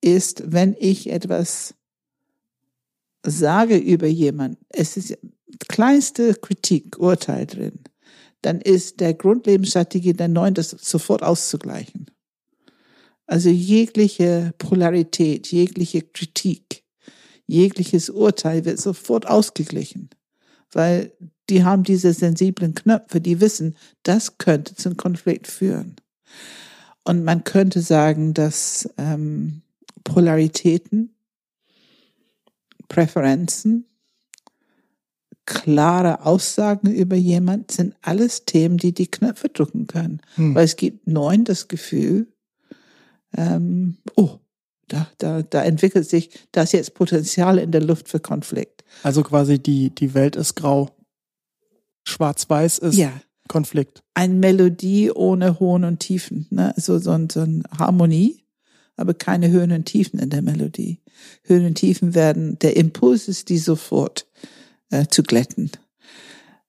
ist, 0.00 0.52
wenn 0.52 0.76
ich 0.78 1.10
etwas 1.10 1.74
sage 3.30 3.76
über 3.76 4.06
jemanden, 4.06 4.58
es 4.70 4.96
ist 4.96 5.18
kleinste 5.68 6.34
Kritik, 6.34 6.98
Urteil 6.98 7.46
drin, 7.46 7.80
dann 8.42 8.60
ist 8.60 9.00
der 9.00 9.14
Grundlebensstrategie 9.14 10.12
der 10.12 10.28
Neuen, 10.28 10.54
das 10.54 10.70
sofort 10.70 11.22
auszugleichen. 11.22 12.06
Also 13.26 13.50
jegliche 13.50 14.54
Polarität, 14.58 15.48
jegliche 15.48 16.02
Kritik, 16.02 16.84
jegliches 17.46 18.10
Urteil 18.10 18.64
wird 18.64 18.80
sofort 18.80 19.26
ausgeglichen, 19.26 20.10
weil 20.72 21.12
die 21.50 21.64
haben 21.64 21.82
diese 21.82 22.12
sensiblen 22.12 22.74
Knöpfe, 22.74 23.20
die 23.20 23.40
wissen, 23.40 23.76
das 24.02 24.38
könnte 24.38 24.74
zum 24.74 24.96
Konflikt 24.96 25.46
führen. 25.46 25.96
Und 27.04 27.24
man 27.24 27.44
könnte 27.44 27.80
sagen, 27.80 28.34
dass 28.34 28.88
ähm, 28.98 29.62
Polaritäten, 30.04 31.14
Präferenzen, 32.88 33.86
klare 35.48 36.26
Aussagen 36.26 36.92
über 36.92 37.16
jemand 37.16 37.70
sind 37.70 37.94
alles 38.02 38.44
Themen, 38.44 38.76
die 38.76 38.92
die 38.92 39.10
Knöpfe 39.10 39.48
drücken 39.48 39.86
können. 39.86 40.20
Hm. 40.34 40.54
Weil 40.54 40.64
es 40.64 40.76
gibt 40.76 41.06
neun 41.06 41.44
das 41.44 41.68
Gefühl, 41.68 42.28
ähm, 43.34 43.96
oh, 44.14 44.38
da, 44.88 45.08
da, 45.18 45.42
da 45.42 45.62
entwickelt 45.62 46.08
sich, 46.08 46.30
da 46.52 46.62
ist 46.62 46.72
jetzt 46.72 46.94
Potenzial 46.94 47.58
in 47.58 47.70
der 47.70 47.82
Luft 47.82 48.08
für 48.08 48.20
Konflikt. 48.20 48.84
Also 49.02 49.22
quasi 49.22 49.58
die, 49.58 49.90
die 49.90 50.14
Welt 50.14 50.36
ist 50.36 50.54
grau. 50.54 50.90
Schwarz-Weiß 52.04 52.78
ist 52.78 52.96
ja. 52.96 53.12
Konflikt. 53.48 54.02
Eine 54.14 54.34
Melodie 54.34 55.10
ohne 55.10 55.58
Hohen 55.60 55.84
und 55.84 56.00
Tiefen, 56.00 56.46
ne? 56.50 56.74
so, 56.76 56.98
so, 56.98 57.18
so 57.30 57.40
eine 57.40 57.62
Harmonie, 57.78 58.42
aber 58.98 59.14
keine 59.14 59.50
Höhen 59.50 59.72
und 59.72 59.86
Tiefen 59.86 60.18
in 60.18 60.30
der 60.30 60.42
Melodie. 60.42 61.00
Höhen 61.44 61.66
und 61.66 61.76
Tiefen 61.76 62.14
werden, 62.14 62.58
der 62.58 62.76
Impuls 62.76 63.28
ist, 63.28 63.48
die 63.48 63.58
sofort 63.58 64.26
äh, 64.90 65.06
zu 65.06 65.22
glätten. 65.22 65.70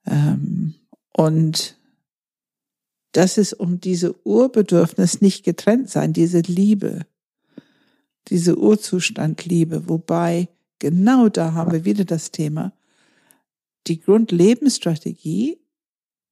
Ähm, 0.06 0.76
und 1.14 1.78
das 3.12 3.38
ist 3.38 3.54
um 3.54 3.82
diese 3.82 4.16
Urbedürfnis 4.26 5.22
nicht 5.22 5.44
getrennt 5.44 5.90
sein, 5.90 6.14
diese 6.14 6.40
Liebe 6.42 7.06
diese 8.30 8.58
Urzustand 8.58 9.46
Liebe, 9.46 9.90
wobei 9.90 10.50
genau 10.78 11.30
da 11.30 11.54
haben 11.54 11.72
wir 11.72 11.86
wieder 11.86 12.06
das 12.06 12.32
Thema. 12.32 12.74
Die 13.88 14.00
Grundlebensstrategie 14.00 15.58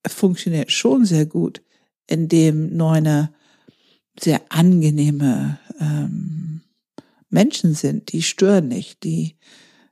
funktioniert 0.05 0.71
schon 0.71 1.05
sehr 1.05 1.25
gut, 1.25 1.61
indem 2.07 2.75
Neuner 2.75 3.33
sehr 4.19 4.41
angenehme 4.49 5.59
ähm, 5.79 6.61
Menschen 7.29 7.73
sind, 7.73 8.11
die 8.11 8.21
stören 8.21 8.67
nicht, 8.67 9.03
die 9.03 9.35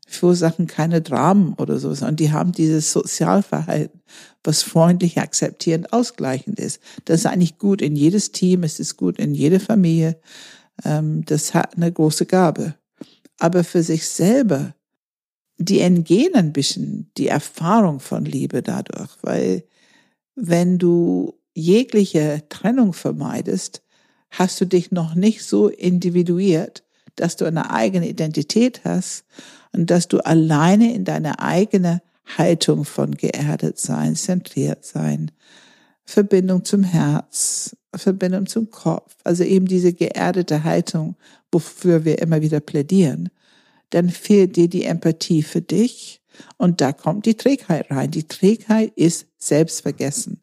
verursachen 0.07 0.67
keine 0.67 1.01
Dramen 1.01 1.53
oder 1.55 1.79
so, 1.79 1.93
sondern 1.93 2.15
die 2.15 2.31
haben 2.31 2.51
dieses 2.51 2.91
Sozialverhalten, 2.91 4.01
was 4.43 4.61
freundlich, 4.61 5.19
akzeptierend, 5.19 5.91
ausgleichend 5.93 6.59
ist. 6.59 6.79
Das 7.05 7.21
ist 7.21 7.25
eigentlich 7.25 7.57
gut 7.57 7.81
in 7.81 7.95
jedes 7.95 8.31
Team, 8.31 8.63
es 8.63 8.79
ist 8.79 8.97
gut 8.97 9.17
in 9.17 9.33
jede 9.33 9.59
Familie. 9.59 10.19
Ähm, 10.83 11.25
das 11.25 11.53
hat 11.53 11.75
eine 11.75 11.91
große 11.91 12.27
Gabe. 12.27 12.75
Aber 13.39 13.63
für 13.63 13.83
sich 13.83 14.07
selber, 14.07 14.75
die 15.57 15.79
entgehen 15.79 16.35
ein 16.35 16.53
bisschen 16.53 17.11
die 17.17 17.27
Erfahrung 17.27 17.99
von 17.99 18.25
Liebe 18.25 18.61
dadurch, 18.61 19.11
weil 19.21 19.63
wenn 20.35 20.77
du 20.77 21.33
jegliche 21.53 22.43
Trennung 22.49 22.93
vermeidest, 22.93 23.81
hast 24.37 24.59
du 24.61 24.65
dich 24.65 24.91
noch 24.91 25.15
nicht 25.15 25.43
so 25.43 25.69
individuiert, 25.69 26.83
dass 27.15 27.35
du 27.35 27.45
eine 27.45 27.71
eigene 27.71 28.07
Identität 28.07 28.81
hast 28.83 29.25
und 29.73 29.89
dass 29.89 30.07
du 30.07 30.19
alleine 30.19 30.93
in 30.93 31.05
deiner 31.05 31.39
eigenen 31.39 32.01
Haltung 32.37 32.85
von 32.85 33.15
geerdet 33.15 33.79
sein, 33.79 34.15
zentriert 34.15 34.85
sein, 34.85 35.31
Verbindung 36.05 36.65
zum 36.65 36.83
Herz, 36.83 37.75
Verbindung 37.95 38.45
zum 38.45 38.69
Kopf, 38.69 39.15
also 39.23 39.43
eben 39.43 39.67
diese 39.67 39.93
geerdete 39.93 40.63
Haltung, 40.63 41.15
wofür 41.51 42.05
wir 42.05 42.19
immer 42.19 42.41
wieder 42.41 42.59
plädieren, 42.59 43.29
dann 43.91 44.09
fehlt 44.09 44.55
dir 44.55 44.67
die 44.67 44.83
Empathie 44.83 45.43
für 45.43 45.61
dich 45.61 46.21
und 46.57 46.81
da 46.81 46.91
kommt 46.91 47.25
die 47.25 47.35
Trägheit 47.35 47.89
rein. 47.89 48.11
Die 48.11 48.27
Trägheit 48.27 48.91
ist 48.95 49.27
Selbstvergessen. 49.37 50.41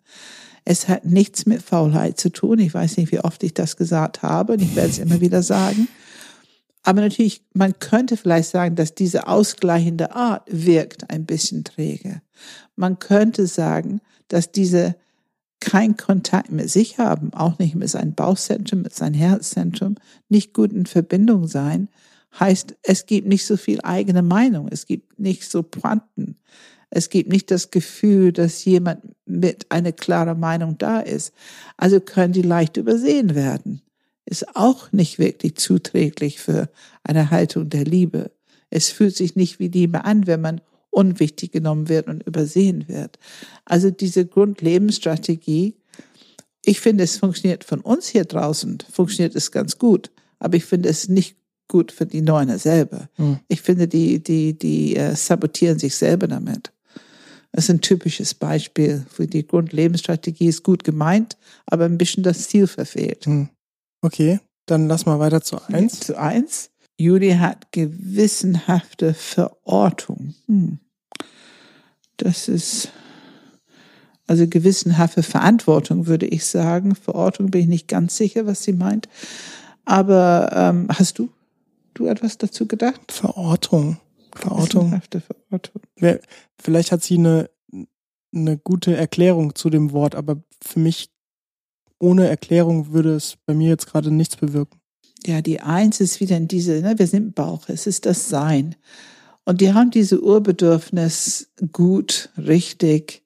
Es 0.65 0.89
hat 0.89 1.05
nichts 1.05 1.47
mit 1.47 1.63
Faulheit 1.63 2.19
zu 2.19 2.31
tun. 2.31 2.59
Ich 2.59 2.73
weiß 2.73 2.97
nicht, 2.97 3.13
wie 3.13 3.21
oft 3.21 3.43
ich 3.43 3.55
das 3.55 3.77
gesagt 3.77 4.23
habe 4.23 4.55
und 4.55 4.63
ich 4.63 4.77
werde 4.77 4.91
es 4.91 4.99
immer 4.99 5.21
wieder 5.21 5.43
sagen. 5.43 5.89
Aber 6.83 7.01
natürlich, 7.01 7.43
man 7.55 7.79
könnte 7.79 8.17
vielleicht 8.17 8.51
sagen, 8.51 8.75
dass 8.75 8.95
diese 8.95 9.29
ausgleichende 9.29 10.15
Art 10.15 10.43
wirkt 10.51 11.11
ein 11.11 11.27
bisschen 11.27 11.65
träge. 11.65 12.23
Man 12.75 12.99
könnte 12.99 13.47
sagen, 13.47 14.01
dass 14.29 14.51
diese 14.51 14.97
kein 15.61 15.97
Kontakt 15.97 16.51
mit 16.51 16.71
sich 16.71 16.99
haben, 16.99 17.33
auch 17.35 17.59
nicht 17.61 17.77
mit 17.77 17.89
seinem 17.89 18.15
Bauchzentrum, 18.15 18.83
mit 18.83 18.95
seinem 18.95 19.15
Herzzentrum, 19.15 19.95
nicht 20.29 20.55
gut 20.55 20.73
in 20.73 20.87
Verbindung 20.87 21.47
sein, 21.47 21.89
heißt, 22.39 22.75
es 22.83 23.07
gibt 23.07 23.29
nicht 23.29 23.47
so 23.47 23.57
viel 23.57 23.81
eigene 23.83 24.23
Meinung, 24.23 24.67
es 24.69 24.87
gibt 24.87 25.21
nicht 25.21 25.49
so 25.49 25.63
Pointen, 25.63 26.37
es 26.95 27.09
gibt 27.09 27.33
nicht 27.33 27.51
das 27.51 27.71
Gefühl, 27.71 28.33
dass 28.33 28.67
jemand 28.67 29.01
mit 29.25 29.73
einer 29.73 29.93
klaren 29.93 30.39
Meinung 30.39 30.77
da 30.77 31.01
ist. 31.01 31.33
Also 31.79 32.01
können 32.01 32.35
die 32.35 32.43
leicht 32.43 32.77
übersehen 32.77 33.35
werden. 33.35 33.81
ist 34.27 34.55
auch 34.55 34.93
nicht 34.93 35.19
wirklich 35.19 35.57
zuträglich 35.57 36.39
für 36.39 36.69
eine 37.03 37.31
Haltung 37.31 37.71
der 37.71 37.85
Liebe. 37.85 38.31
Es 38.69 38.91
fühlt 38.91 39.17
sich 39.17 39.37
nicht 39.37 39.59
wie 39.59 39.69
Liebe 39.69 40.05
an, 40.05 40.27
wenn 40.27 40.43
man 40.43 40.61
unwichtig 40.91 41.51
genommen 41.51 41.89
wird 41.89 42.09
und 42.09 42.25
übersehen 42.25 42.87
wird. 42.89 43.19
Also 43.65 43.91
diese 43.91 44.27
Grundlebensstrategie, 44.27 45.77
ich 46.63 46.81
finde, 46.81 47.05
es 47.05 47.17
funktioniert 47.17 47.65
von 47.65 47.81
uns 47.81 48.09
hier 48.09 48.27
draußen, 48.27 48.79
funktioniert 48.93 49.35
es 49.35 49.51
ganz 49.51 49.79
gut, 49.79 50.11
aber 50.39 50.59
ich 50.59 50.67
finde 50.67 50.91
es 50.91 51.09
nicht 51.09 51.37
gut 51.69 51.91
für 51.91 52.05
die 52.05 52.21
Neuner 52.21 52.59
selber. 52.59 53.09
Mhm. 53.17 53.39
Ich 53.49 53.63
finde, 53.63 53.89
die, 53.89 54.23
die, 54.23 54.59
die 54.59 54.95
äh, 54.95 55.17
sabotieren 55.17 55.79
sich 55.79 55.97
selber 55.97 56.29
damit. 56.29 56.72
Das 57.53 57.65
ist 57.65 57.71
ein 57.71 57.81
typisches 57.83 58.35
Beispiel 58.35 59.05
für 59.11 59.27
die 59.27 59.47
Grundlebensstrategie, 59.47 60.47
ist 60.47 60.63
gut 60.63 60.85
gemeint, 60.85 61.37
aber 61.67 61.85
ein 61.85 61.99
bisschen 61.99 62.23
das 62.23 62.49
Ziel 62.49 62.67
verfehlt. 62.67 63.27
Mhm. 63.27 63.51
Okay, 64.01 64.41
dann 64.67 64.89
lass 64.89 65.07
mal 65.07 65.19
weiter 65.19 65.43
zu 65.43 65.61
eins. 65.69 66.01
Zu 66.01 66.19
eins. 66.19 66.71
Judy 66.99 67.33
hat 67.33 67.73
gewissenhafte 67.73 69.15
Verortung. 69.15 70.35
Hm. 70.47 70.79
Das 72.17 72.49
ist 72.49 72.91
also 74.27 74.47
gewissenhafte 74.47 75.23
Verantwortung, 75.23 76.07
würde 76.07 76.27
ich 76.27 76.47
sagen. 76.47 76.95
Verortung 76.95 77.51
bin 77.51 77.63
ich 77.63 77.67
nicht 77.67 77.89
ganz 77.89 78.17
sicher, 78.17 78.47
was 78.47 78.63
sie 78.63 78.73
meint. 78.73 79.09
Aber 79.85 80.51
ähm, 80.55 80.87
hast 80.89 81.19
du 81.19 81.29
du 81.95 82.07
etwas 82.07 82.39
dazu 82.39 82.67
gedacht? 82.67 83.13
Verortung. 83.13 83.99
Verortung. 84.35 85.01
Verortung. 85.49 85.83
Vielleicht 86.61 86.93
hat 86.93 87.03
sie 87.03 87.19
eine, 87.19 87.51
eine 88.35 88.59
gute 88.59 88.97
Erklärung 88.97 89.55
zu 89.55 89.71
dem 89.71 89.93
Wort, 89.93 90.15
aber 90.15 90.43
für 90.61 90.79
mich 90.79 91.11
ohne 91.99 92.29
Erklärung 92.29 92.93
würde 92.93 93.15
es 93.15 93.37
bei 93.47 93.55
mir 93.55 93.69
jetzt 93.69 93.87
gerade 93.87 94.11
nichts 94.11 94.37
bewirken. 94.37 94.81
Ja, 95.25 95.41
die 95.41 95.61
Eins 95.61 96.01
ist 96.01 96.21
wieder 96.21 96.37
in 96.37 96.49
diese, 96.49 96.81
ne, 96.81 96.99
wir 96.99 97.07
sind 97.07 97.27
im 97.27 97.33
Bauch, 97.33 97.69
es 97.69 97.87
ist 97.87 98.07
das 98.07 98.29
Sein. 98.29 98.75
Und 99.45 99.61
die 99.61 99.73
haben 99.73 99.91
diese 99.91 100.21
Urbedürfnis, 100.21 101.53
gut, 101.73 102.31
richtig, 102.37 103.23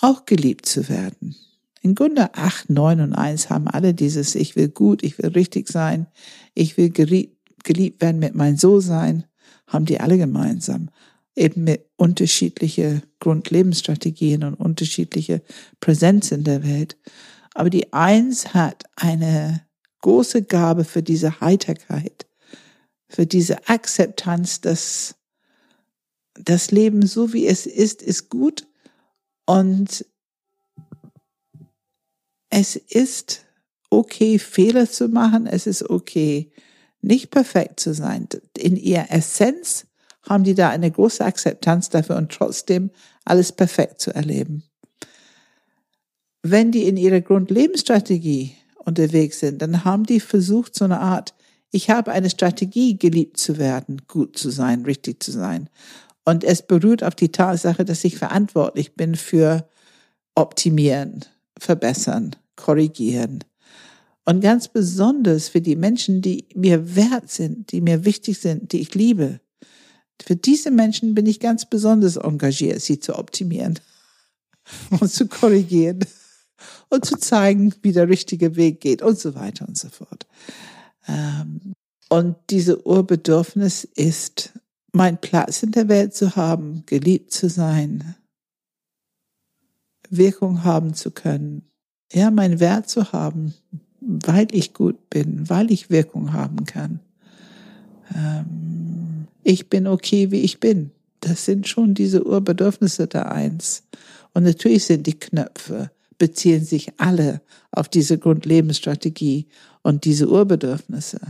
auch 0.00 0.24
geliebt 0.24 0.66
zu 0.66 0.88
werden. 0.88 1.36
In 1.82 1.94
Grunde 1.94 2.34
acht, 2.34 2.68
neun 2.68 3.00
und 3.00 3.14
eins 3.14 3.48
haben 3.48 3.68
alle 3.68 3.94
dieses, 3.94 4.34
ich 4.34 4.56
will 4.56 4.68
gut, 4.68 5.02
ich 5.02 5.18
will 5.18 5.30
richtig 5.30 5.68
sein, 5.68 6.06
ich 6.54 6.76
will 6.76 6.90
geliebt 6.90 8.02
werden 8.02 8.18
mit 8.18 8.34
mein 8.34 8.56
So-Sein, 8.56 9.24
haben 9.70 9.86
die 9.86 10.00
alle 10.00 10.18
gemeinsam. 10.18 10.90
Eben 11.34 11.64
mit 11.64 11.86
unterschiedliche 11.96 13.02
Grundlebensstrategien 13.20 14.44
und 14.44 14.54
unterschiedliche 14.54 15.42
Präsenz 15.78 16.32
in 16.32 16.44
der 16.44 16.62
Welt. 16.62 16.98
Aber 17.54 17.70
die 17.70 17.92
Eins 17.92 18.52
hat 18.52 18.84
eine 18.96 19.62
große 20.02 20.42
Gabe 20.42 20.84
für 20.84 21.02
diese 21.02 21.40
Heiterkeit, 21.40 22.26
für 23.08 23.26
diese 23.26 23.68
Akzeptanz, 23.68 24.60
dass 24.60 25.14
das 26.34 26.70
Leben 26.70 27.06
so 27.06 27.32
wie 27.32 27.46
es 27.46 27.66
ist, 27.66 28.02
ist 28.02 28.28
gut 28.28 28.66
und 29.46 30.04
es 32.50 32.76
ist 32.76 33.46
okay, 33.90 34.38
Fehler 34.38 34.88
zu 34.88 35.08
machen, 35.08 35.46
es 35.46 35.66
ist 35.66 35.88
okay, 35.88 36.50
nicht 37.02 37.30
perfekt 37.30 37.80
zu 37.80 37.94
sein. 37.94 38.28
In 38.56 38.76
ihrer 38.76 39.10
Essenz 39.10 39.86
haben 40.28 40.44
die 40.44 40.54
da 40.54 40.68
eine 40.68 40.90
große 40.90 41.24
Akzeptanz 41.24 41.88
dafür 41.88 42.16
und 42.16 42.30
trotzdem 42.30 42.90
alles 43.24 43.52
perfekt 43.52 44.00
zu 44.00 44.14
erleben. 44.14 44.64
Wenn 46.42 46.72
die 46.72 46.84
in 46.84 46.96
ihrer 46.96 47.20
Grundlebensstrategie 47.20 48.54
unterwegs 48.78 49.40
sind, 49.40 49.60
dann 49.60 49.84
haben 49.84 50.04
die 50.04 50.20
versucht, 50.20 50.74
so 50.74 50.84
eine 50.84 51.00
Art, 51.00 51.34
ich 51.70 51.90
habe 51.90 52.12
eine 52.12 52.30
Strategie, 52.30 52.98
geliebt 52.98 53.38
zu 53.38 53.58
werden, 53.58 54.02
gut 54.08 54.36
zu 54.36 54.50
sein, 54.50 54.84
richtig 54.84 55.22
zu 55.22 55.30
sein. 55.30 55.68
Und 56.24 56.44
es 56.44 56.62
beruht 56.62 57.02
auf 57.02 57.14
die 57.14 57.32
Tatsache, 57.32 57.84
dass 57.84 58.04
ich 58.04 58.16
verantwortlich 58.16 58.94
bin 58.94 59.14
für 59.14 59.68
optimieren, 60.34 61.24
verbessern, 61.58 62.36
korrigieren, 62.56 63.44
und 64.24 64.40
ganz 64.40 64.68
besonders 64.68 65.48
für 65.48 65.60
die 65.60 65.76
Menschen, 65.76 66.22
die 66.22 66.46
mir 66.54 66.94
wert 66.94 67.30
sind, 67.30 67.72
die 67.72 67.80
mir 67.80 68.04
wichtig 68.04 68.38
sind, 68.38 68.72
die 68.72 68.80
ich 68.80 68.94
liebe. 68.94 69.40
Für 70.22 70.36
diese 70.36 70.70
Menschen 70.70 71.14
bin 71.14 71.26
ich 71.26 71.40
ganz 71.40 71.68
besonders 71.68 72.16
engagiert, 72.16 72.80
sie 72.80 73.00
zu 73.00 73.18
optimieren 73.18 73.78
und 75.00 75.10
zu 75.10 75.26
korrigieren 75.26 76.04
und 76.90 77.04
zu 77.04 77.16
zeigen, 77.16 77.74
wie 77.82 77.92
der 77.92 78.08
richtige 78.08 78.56
Weg 78.56 78.80
geht 78.80 79.02
und 79.02 79.18
so 79.18 79.34
weiter 79.34 79.66
und 79.66 79.78
so 79.78 79.88
fort. 79.88 80.26
Ähm, 81.08 81.72
und 82.08 82.36
diese 82.50 82.86
Urbedürfnis 82.86 83.84
ist, 83.84 84.52
meinen 84.92 85.18
Platz 85.18 85.62
in 85.62 85.70
der 85.70 85.88
Welt 85.88 86.14
zu 86.14 86.36
haben, 86.36 86.84
geliebt 86.86 87.32
zu 87.32 87.48
sein, 87.48 88.16
Wirkung 90.10 90.64
haben 90.64 90.94
zu 90.94 91.12
können, 91.12 91.70
ja, 92.12 92.30
meinen 92.32 92.58
Wert 92.58 92.90
zu 92.90 93.12
haben, 93.12 93.54
weil 94.24 94.48
ich 94.52 94.74
gut 94.74 95.10
bin, 95.10 95.48
weil 95.48 95.70
ich 95.70 95.90
Wirkung 95.90 96.32
haben 96.32 96.64
kann. 96.64 97.00
Ähm, 98.14 99.26
ich 99.42 99.68
bin 99.68 99.86
okay, 99.86 100.30
wie 100.30 100.40
ich 100.40 100.60
bin. 100.60 100.90
Das 101.20 101.44
sind 101.44 101.68
schon 101.68 101.94
diese 101.94 102.26
Urbedürfnisse 102.26 103.06
der 103.06 103.30
Eins. 103.30 103.84
Und 104.32 104.44
natürlich 104.44 104.84
sind 104.84 105.06
die 105.06 105.18
Knöpfe, 105.18 105.90
beziehen 106.18 106.64
sich 106.64 106.92
alle 106.98 107.40
auf 107.70 107.88
diese 107.88 108.18
Grundlebensstrategie 108.18 109.48
und 109.82 110.04
diese 110.04 110.28
Urbedürfnisse. 110.28 111.20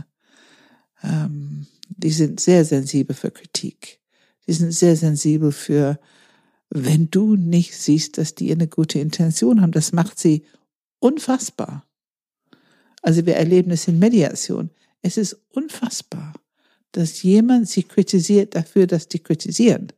Ähm, 1.03 1.67
die 1.89 2.11
sind 2.11 2.39
sehr 2.39 2.65
sensibel 2.65 3.15
für 3.15 3.31
Kritik. 3.31 3.99
Die 4.47 4.53
sind 4.53 4.71
sehr 4.71 4.95
sensibel 4.95 5.51
für, 5.51 5.99
wenn 6.69 7.09
du 7.11 7.35
nicht 7.35 7.75
siehst, 7.75 8.17
dass 8.17 8.35
die 8.35 8.51
eine 8.51 8.67
gute 8.67 8.99
Intention 8.99 9.61
haben. 9.61 9.71
Das 9.71 9.91
macht 9.93 10.19
sie 10.19 10.45
unfassbar. 10.99 11.85
Also 13.01 13.25
wir 13.25 13.35
erleben 13.35 13.71
es 13.71 13.87
in 13.87 13.99
Mediation. 13.99 14.69
Es 15.01 15.17
ist 15.17 15.37
unfassbar, 15.49 16.33
dass 16.91 17.23
jemand 17.23 17.67
sie 17.67 17.83
kritisiert 17.83 18.55
dafür, 18.55 18.87
dass 18.87 19.07
die 19.07 19.19
kritisieren, 19.19 19.91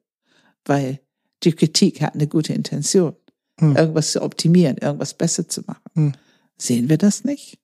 weil 0.65 0.99
die 1.43 1.53
Kritik 1.53 2.01
hat 2.01 2.13
eine 2.13 2.27
gute 2.27 2.53
Intention, 2.53 3.15
hm. 3.59 3.75
irgendwas 3.75 4.13
zu 4.13 4.21
optimieren, 4.21 4.77
irgendwas 4.77 5.13
besser 5.13 5.47
zu 5.47 5.61
machen. 5.61 5.83
Hm. 5.93 6.11
Sehen 6.57 6.89
wir 6.89 6.97
das 6.97 7.23
nicht? 7.23 7.59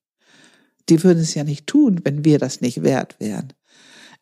Die 0.88 1.02
würden 1.02 1.20
es 1.20 1.34
ja 1.34 1.44
nicht 1.44 1.66
tun, 1.66 2.00
wenn 2.04 2.24
wir 2.24 2.38
das 2.38 2.60
nicht 2.60 2.82
wert 2.82 3.18
wären. 3.20 3.52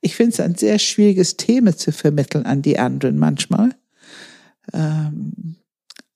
Ich 0.00 0.14
finde 0.14 0.32
es 0.32 0.40
ein 0.40 0.54
sehr 0.54 0.78
schwieriges 0.78 1.36
Thema 1.36 1.76
zu 1.76 1.90
vermitteln 1.90 2.46
an 2.46 2.62
die 2.62 2.78
anderen 2.78 3.18
manchmal. 3.18 3.74
Ähm, 4.72 5.56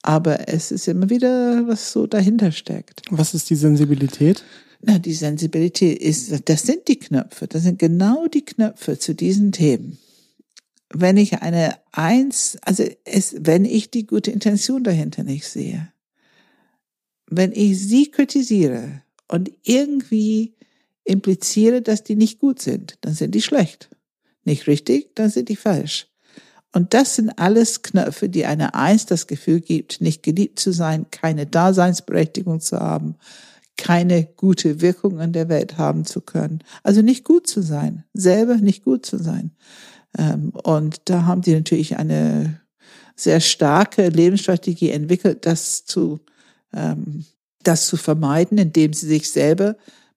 aber 0.03 0.49
es 0.49 0.71
ist 0.71 0.89
immer 0.89 1.11
wieder, 1.11 1.67
was 1.67 1.93
so 1.93 2.07
dahinter 2.07 2.53
steckt. 2.53 3.03
Was 3.11 3.35
ist 3.35 3.51
die 3.51 3.57
Sensibilität? 3.57 4.45
Na, 4.85 4.99
die 4.99 5.15
Sensibilität 5.15 5.99
ist, 5.99 6.49
das 6.49 6.63
sind 6.63 6.89
die 6.89 6.99
Knöpfe, 6.99 7.47
das 7.47 7.63
sind 7.63 7.79
genau 7.79 8.27
die 8.27 8.45
Knöpfe 8.45 8.99
zu 8.99 9.15
diesen 9.15 9.53
Themen. 9.53 9.99
Wenn 10.93 11.17
ich 11.17 11.41
eine 11.41 11.79
Eins, 11.93 12.59
also 12.63 12.85
es, 13.05 13.37
wenn 13.39 13.65
ich 13.65 13.91
die 13.91 14.07
gute 14.07 14.33
Intention 14.33 14.83
dahinter 14.83 15.23
nicht 15.23 15.47
sehe, 15.47 15.93
wenn 17.29 17.53
ich 17.53 17.81
sie 17.81 18.11
kritisiere 18.11 19.03
und 19.29 19.53
irgendwie 19.63 20.55
impliziere, 21.05 21.81
dass 21.81 22.03
die 22.03 22.17
nicht 22.17 22.41
gut 22.41 22.61
sind, 22.61 22.99
dann 23.03 23.15
sind 23.15 23.35
die 23.35 23.43
schlecht. 23.43 23.89
Nicht 24.45 24.67
richtig, 24.67 25.15
dann 25.15 25.31
sind 25.31 25.49
die 25.49 25.57
falsch. 25.57 26.09
Und 26.73 26.93
das 26.93 27.17
sind 27.17 27.39
alles 27.39 27.83
Knöpfe, 27.83 28.29
die 28.29 28.47
einer 28.47 28.75
Eins 28.75 29.07
das 29.07 29.29
Gefühl 29.29 29.61
gibt, 29.61 30.01
nicht 30.01 30.23
geliebt 30.23 30.59
zu 30.59 30.73
sein, 30.73 31.07
keine 31.11 31.47
Daseinsberechtigung 31.47 32.61
zu 32.61 32.81
haben, 32.81 33.17
keine 33.77 34.25
gute 34.25 34.81
Wirkung 34.81 35.21
in 35.21 35.33
der 35.33 35.49
Welt 35.49 35.79
haben 35.79 36.05
zu 36.05 36.21
können. 36.21 36.63
Also 36.83 37.03
nicht 37.03 37.25
gut 37.25 37.47
zu 37.47 37.63
sein, 37.63 38.05
selber 38.13 38.57
nicht 38.57 38.85
gut 38.85 39.07
zu 39.07 39.19
sein. 39.19 39.53
Ähm, 40.19 40.51
und 40.63 41.01
da 41.07 41.25
haben 41.25 41.43
die 41.43 41.55
natürlich 41.55 41.97
eine 41.97 42.61
sehr 43.17 43.41
starke 43.41 44.09
Lebensstrategie 44.09 44.91
entwickelt, 44.91 45.47
das 45.47 45.85
zu, 45.85 46.21
ähm, 46.73 47.25
das 47.63 47.87
zu 47.87 47.97
vermeiden, 47.97 48.59
indem 48.59 48.93
sie 48.93 49.07
sich 49.07 49.31
selber 49.31 49.77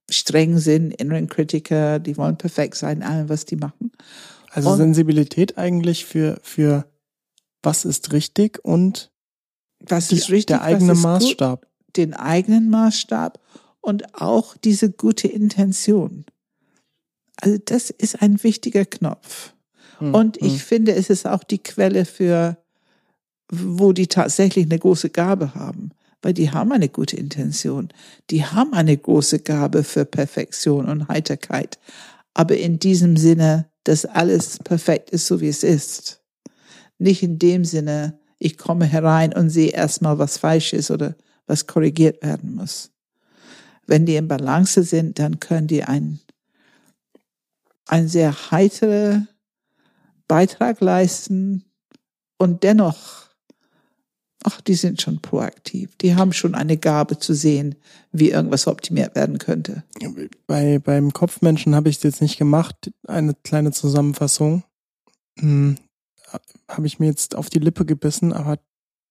streng 0.10 0.58
sind, 0.58 0.93
inneren 0.93 1.28
Kritiker, 1.28 1.99
die 1.99 2.18
wollen 2.18 2.38
perfekt 2.38 2.76
sein, 2.76 3.03
allem, 3.03 3.30
was 3.30 3.45
die 3.45 3.56
machen. 3.56 3.91
Also 4.51 4.72
und 4.72 4.78
Sensibilität 4.78 5.58
eigentlich 5.58 6.06
für, 6.06 6.39
für 6.43 6.86
was 7.64 7.86
ist 7.86 8.14
richtig 8.14 8.64
und 8.64 9.12
was 9.80 10.12
ist 10.12 10.30
richtig, 10.30 10.45
der 10.45 10.62
eigene 10.62 10.95
Maßstab. 10.95 11.62
Gut, 11.62 11.72
den 11.98 12.14
eigenen 12.14 12.70
Maßstab 12.70 13.39
und 13.82 14.16
auch 14.16 14.58
diese 14.58 14.91
gute 14.91 15.28
Intention. 15.28 16.26
Also 17.41 17.58
das 17.64 17.89
ist 17.89 18.22
ein 18.22 18.43
wichtiger 18.43 18.86
Knopf. 18.86 19.54
Hm, 20.00 20.14
und 20.14 20.38
ich 20.38 20.54
hm. 20.54 20.60
finde, 20.60 20.96
es 20.96 21.10
ist 21.10 21.28
auch 21.28 21.43
die 21.43 21.60
Quelle 21.60 22.06
für, 22.06 22.58
wo 23.52 23.93
die 23.93 24.08
tatsächlich 24.08 24.66
eine 24.66 24.80
große 24.80 25.10
Gabe 25.10 25.56
haben. 25.56 25.91
weil 26.22 26.34
die 26.34 26.50
haben 26.50 26.72
eine 26.72 26.89
gute 26.89 27.18
Intention. 27.18 27.89
Die 28.32 28.43
haben 28.43 28.74
eine 28.74 28.98
große 28.98 29.41
Gabe 29.41 29.84
für 29.84 30.06
Perfektion 30.06 30.88
und 30.88 31.08
Heiterkeit. 31.08 31.78
Aber 32.34 32.58
in 32.58 32.80
diesem 32.80 33.16
Sinne, 33.16 33.70
dass 33.84 34.06
alles 34.06 34.58
perfekt 34.58 35.12
ist, 35.12 35.28
so 35.28 35.39
wie 35.39 35.50
es 35.50 35.64
ist. 35.64 36.24
Nicht 36.98 37.22
in 37.22 37.38
dem 37.38 37.64
Sinne, 37.64 38.18
ich 38.39 38.58
komme 38.58 38.86
herein 38.86 39.34
und 39.34 39.52
sehe 39.52 39.70
erstmal, 39.70 40.18
was 40.18 40.39
falsch 40.39 40.74
ist 40.74 40.89
oder 40.89 41.16
was 41.48 41.68
korrigiert 41.68 42.24
werden 42.24 42.56
muss. 42.56 42.91
Wenn 43.88 44.06
die 44.06 44.16
in 44.16 44.28
Balance 44.28 44.84
sind, 44.84 45.20
dann 45.20 45.39
können 45.39 45.68
die 45.68 45.84
ein, 45.84 46.20
ein 47.86 48.08
sehr 48.08 48.52
heiterer 48.52 49.28
Beitrag 50.28 50.82
leisten 50.82 51.66
und 52.38 52.64
dennoch, 52.64 53.30
ach, 54.43 54.62
die 54.62 54.74
sind 54.74 55.02
schon 55.02 55.22
proaktiv. 55.22 55.96
Die 55.98 56.16
haben 56.16 56.34
schon 56.34 56.56
eine 56.56 56.78
Gabe 56.78 57.20
zu 57.20 57.34
sehen, 57.34 57.76
wie 58.12 58.32
irgendwas 58.32 58.68
optimiert 58.68 59.16
werden 59.16 59.38
könnte. 59.38 59.84
Bei, 60.48 60.80
beim 60.80 61.14
Kopfmenschen 61.14 61.76
habe 61.76 61.89
ich 61.89 61.98
es 61.98 62.04
jetzt 62.04 62.22
nicht 62.22 62.38
gemacht, 62.38 62.91
eine 63.08 63.36
kleine 63.43 63.72
Zusammenfassung. 63.72 64.64
Hm, 65.39 65.76
habe 66.68 66.88
ich 66.88 67.00
mir 67.00 67.08
jetzt 67.08 67.36
auf 67.36 67.50
die 67.50 67.60
Lippe 67.60 67.86
gebissen, 67.86 68.34
aber 68.34 68.60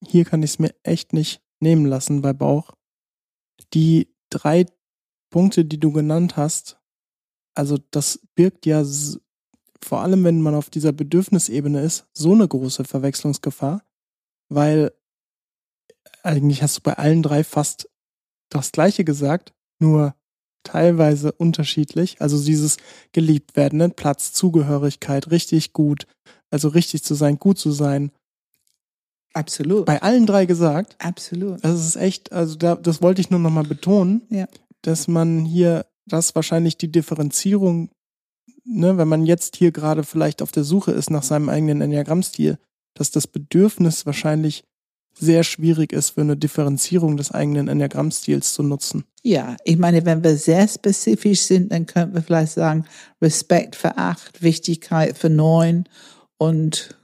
hier 0.05 0.25
kann 0.25 0.43
ich 0.43 0.51
es 0.51 0.59
mir 0.59 0.73
echt 0.83 1.13
nicht 1.13 1.41
nehmen 1.65 1.85
lassen 1.85 2.21
bei 2.21 2.31
Bauch. 2.31 2.71
Die 3.73 4.07
drei 4.29 4.65
Punkte, 5.29 5.65
die 5.65 5.79
du 5.79 5.91
genannt 5.91 6.37
hast, 6.37 6.79
also 7.55 7.77
das 7.91 8.21
birgt 8.35 8.65
ja 8.65 8.83
vor 9.83 10.01
allem, 10.01 10.23
wenn 10.23 10.41
man 10.41 10.55
auf 10.55 10.69
dieser 10.69 10.93
Bedürfnisebene 10.93 11.81
ist, 11.81 12.05
so 12.13 12.33
eine 12.33 12.47
große 12.47 12.85
Verwechslungsgefahr, 12.85 13.83
weil 14.49 14.93
eigentlich 16.23 16.63
hast 16.63 16.77
du 16.77 16.81
bei 16.81 16.93
allen 16.93 17.21
drei 17.21 17.43
fast 17.43 17.89
das 18.49 18.71
Gleiche 18.71 19.03
gesagt, 19.03 19.53
nur 19.79 20.15
teilweise 20.63 21.31
unterschiedlich. 21.31 22.21
Also 22.21 22.43
dieses 22.43 22.77
geliebt 23.11 23.55
werden, 23.55 23.77
ne? 23.77 23.89
Platz, 23.89 24.33
Zugehörigkeit, 24.33 25.29
richtig 25.31 25.73
gut, 25.73 26.07
also 26.49 26.69
richtig 26.69 27.03
zu 27.03 27.13
sein, 27.13 27.37
gut 27.37 27.59
zu 27.59 27.71
sein. 27.71 28.11
Absolut. 29.35 29.85
Bei 29.85 30.01
allen 30.01 30.25
drei 30.25 30.45
gesagt. 30.45 30.95
Absolut. 30.99 31.63
Das 31.63 31.85
ist 31.85 31.97
echt, 31.97 32.31
also 32.31 32.55
da, 32.55 32.75
das 32.75 33.01
wollte 33.01 33.19
ich 33.19 33.29
nur 33.29 33.39
nochmal 33.41 33.65
betonen, 33.65 34.21
ja. 34.29 34.47
dass 34.81 35.09
man 35.09 35.43
hier, 35.43 35.85
dass 36.05 36.35
wahrscheinlich 36.35 36.77
die 36.77 36.89
Differenzierung, 36.89 37.89
ne, 38.63 38.97
wenn 38.97 39.09
man 39.09 39.25
jetzt 39.25 39.57
hier 39.57 39.73
gerade 39.73 40.03
vielleicht 40.03 40.41
auf 40.41 40.53
der 40.53 40.63
Suche 40.63 40.93
ist 40.93 41.09
nach 41.09 41.23
seinem 41.23 41.49
eigenen 41.49 41.81
Enneagrammstil, 41.81 42.57
dass 42.93 43.11
das 43.11 43.27
Bedürfnis 43.27 44.05
wahrscheinlich 44.05 44.63
sehr 45.19 45.43
schwierig 45.43 45.91
ist 45.91 46.11
für 46.11 46.21
eine 46.21 46.37
Differenzierung 46.37 47.17
des 47.17 47.31
eigenen 47.31 47.67
Enneagrammstils 47.67 48.53
zu 48.53 48.63
nutzen. 48.63 49.03
Ja, 49.21 49.57
ich 49.65 49.77
meine, 49.77 50.05
wenn 50.05 50.23
wir 50.23 50.37
sehr 50.37 50.65
spezifisch 50.67 51.41
sind, 51.41 51.73
dann 51.73 51.85
könnten 51.85 52.15
wir 52.15 52.21
vielleicht 52.21 52.53
sagen, 52.53 52.85
Respekt 53.21 53.75
für 53.75 53.97
acht, 53.97 54.41
Wichtigkeit 54.41 55.17
für 55.17 55.29
neun 55.29 55.89
und 56.37 56.95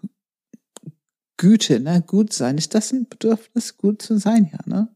Güte, 1.41 1.79
ne? 1.79 2.03
Gut 2.05 2.33
sein. 2.33 2.59
Ist 2.59 2.75
das 2.75 2.91
ein 2.91 3.07
Bedürfnis, 3.09 3.75
gut 3.75 4.03
zu 4.03 4.19
sein, 4.19 4.51
ja, 4.53 4.59
ne? 4.67 4.89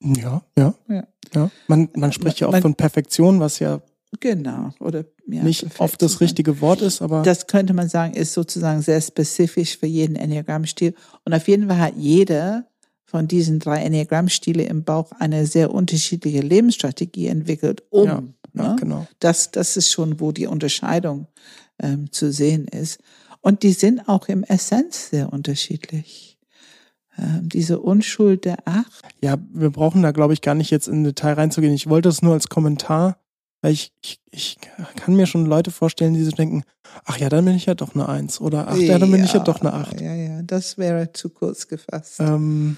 Ja, 0.00 0.42
ja. 0.56 0.74
Ja. 0.88 1.04
ja. 1.34 1.50
Man, 1.66 1.88
man 1.96 2.12
spricht 2.12 2.38
ja 2.38 2.46
auch 2.46 2.56
von 2.58 2.76
Perfektion, 2.76 3.40
was 3.40 3.58
ja, 3.58 3.82
Genau. 4.20 4.70
Oder 4.78 5.06
ja, 5.26 5.42
nicht 5.42 5.66
oft 5.80 6.00
das 6.00 6.20
richtige 6.20 6.60
Wort 6.60 6.80
ist, 6.82 7.02
aber 7.02 7.22
Das 7.22 7.48
könnte 7.48 7.74
man 7.74 7.88
sagen, 7.88 8.14
ist 8.14 8.32
sozusagen 8.32 8.80
sehr 8.80 9.00
spezifisch 9.00 9.76
für 9.76 9.86
jeden 9.86 10.14
Enneagrammstil. 10.14 10.94
Und 11.24 11.34
auf 11.34 11.48
jeden 11.48 11.66
Fall 11.66 11.78
hat 11.78 11.94
jeder 11.96 12.66
von 13.04 13.26
diesen 13.26 13.58
drei 13.58 13.82
Enneagrammstile 13.82 14.62
im 14.62 14.84
Bauch 14.84 15.10
eine 15.18 15.46
sehr 15.46 15.74
unterschiedliche 15.74 16.40
Lebensstrategie 16.42 17.26
entwickelt, 17.26 17.82
um. 17.90 18.06
Ja, 18.06 18.22
ja, 18.54 18.68
ne? 18.70 18.76
genau. 18.78 19.06
Das, 19.18 19.50
das 19.50 19.76
ist 19.76 19.90
schon, 19.90 20.20
wo 20.20 20.30
die 20.30 20.46
Unterscheidung 20.46 21.26
ähm, 21.82 22.12
zu 22.12 22.32
sehen 22.32 22.68
ist. 22.68 23.00
Und 23.46 23.62
die 23.62 23.74
sind 23.74 24.08
auch 24.08 24.26
im 24.26 24.42
Essenz 24.42 25.10
sehr 25.10 25.32
unterschiedlich. 25.32 26.36
Ähm, 27.16 27.48
diese 27.48 27.78
Unschuld 27.78 28.44
der 28.44 28.66
Acht. 28.66 29.04
Ja, 29.22 29.36
wir 29.54 29.70
brauchen 29.70 30.02
da, 30.02 30.10
glaube 30.10 30.32
ich, 30.32 30.40
gar 30.40 30.56
nicht 30.56 30.72
jetzt 30.72 30.88
in 30.88 31.04
Detail 31.04 31.34
reinzugehen. 31.34 31.72
Ich 31.72 31.88
wollte 31.88 32.08
das 32.08 32.22
nur 32.22 32.32
als 32.32 32.48
Kommentar, 32.48 33.20
weil 33.60 33.70
ich, 33.72 33.92
ich, 34.02 34.18
ich 34.32 34.58
kann 34.96 35.14
mir 35.14 35.28
schon 35.28 35.46
Leute 35.46 35.70
vorstellen, 35.70 36.14
die 36.14 36.24
so 36.24 36.32
denken, 36.32 36.64
ach 37.04 37.18
ja, 37.18 37.28
dann 37.28 37.44
bin 37.44 37.54
ich 37.54 37.66
ja 37.66 37.76
doch 37.76 37.94
eine 37.94 38.08
Eins 38.08 38.40
oder 38.40 38.66
ach 38.66 38.76
ja, 38.78 38.98
dann 38.98 39.12
bin 39.12 39.22
ich 39.22 39.32
ja 39.32 39.38
doch 39.38 39.60
eine 39.60 39.72
Acht. 39.72 40.00
Ja, 40.00 40.12
ja, 40.12 40.42
das 40.42 40.76
wäre 40.76 41.12
zu 41.12 41.28
kurz 41.30 41.68
gefasst. 41.68 42.18
Ähm, 42.18 42.76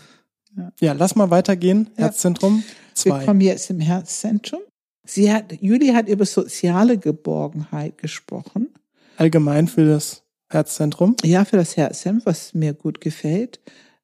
Ja. 0.54 0.72
ja. 0.80 0.92
lass 0.92 1.16
mal 1.16 1.30
weitergehen. 1.30 1.88
Ja. 1.96 2.04
Herzzentrum 2.04 2.58
Wir 2.58 2.94
zwei. 2.94 3.24
kommen 3.24 3.40
jetzt 3.40 3.70
im 3.70 3.80
Herzzentrum. 3.80 4.60
Sie 5.06 5.32
hat, 5.32 5.50
Julie 5.62 5.94
hat 5.94 6.10
über 6.10 6.26
soziale 6.26 6.98
Geborgenheit 6.98 7.96
gesprochen. 7.96 8.68
Allgemein 9.16 9.66
für 9.66 9.86
das 9.86 10.24
Herzzentrum. 10.50 11.16
Ja, 11.24 11.44
für 11.44 11.56
das 11.56 11.76
Herzzentrum, 11.76 12.26
was 12.26 12.54
mir 12.54 12.72
gut 12.72 13.00
gefällt. 13.00 13.60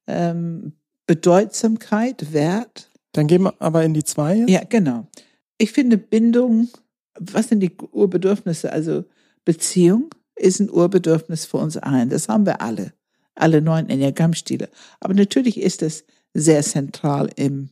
Ähm, 0.07 0.73
Bedeutsamkeit, 1.07 2.33
Wert. 2.33 2.91
Dann 3.11 3.27
gehen 3.27 3.43
wir 3.43 3.53
aber 3.59 3.83
in 3.83 3.93
die 3.93 4.03
zwei. 4.03 4.37
jetzt. 4.37 4.49
Ja, 4.49 4.63
genau. 4.63 5.07
Ich 5.57 5.71
finde 5.71 5.97
Bindung, 5.97 6.69
was 7.19 7.49
sind 7.49 7.61
die 7.61 7.71
Urbedürfnisse? 7.91 8.71
Also 8.71 9.05
Beziehung 9.45 10.09
ist 10.35 10.59
ein 10.59 10.69
Urbedürfnis 10.69 11.45
für 11.45 11.57
uns 11.57 11.77
allen. 11.77 12.09
Das 12.09 12.27
haben 12.27 12.45
wir 12.45 12.61
alle. 12.61 12.93
Alle 13.35 13.61
neun 13.61 13.89
Enneagrammstile. 13.89 14.69
Aber 14.99 15.13
natürlich 15.13 15.59
ist 15.59 15.81
es 15.81 16.05
sehr 16.33 16.61
zentral 16.61 17.29
im, 17.35 17.69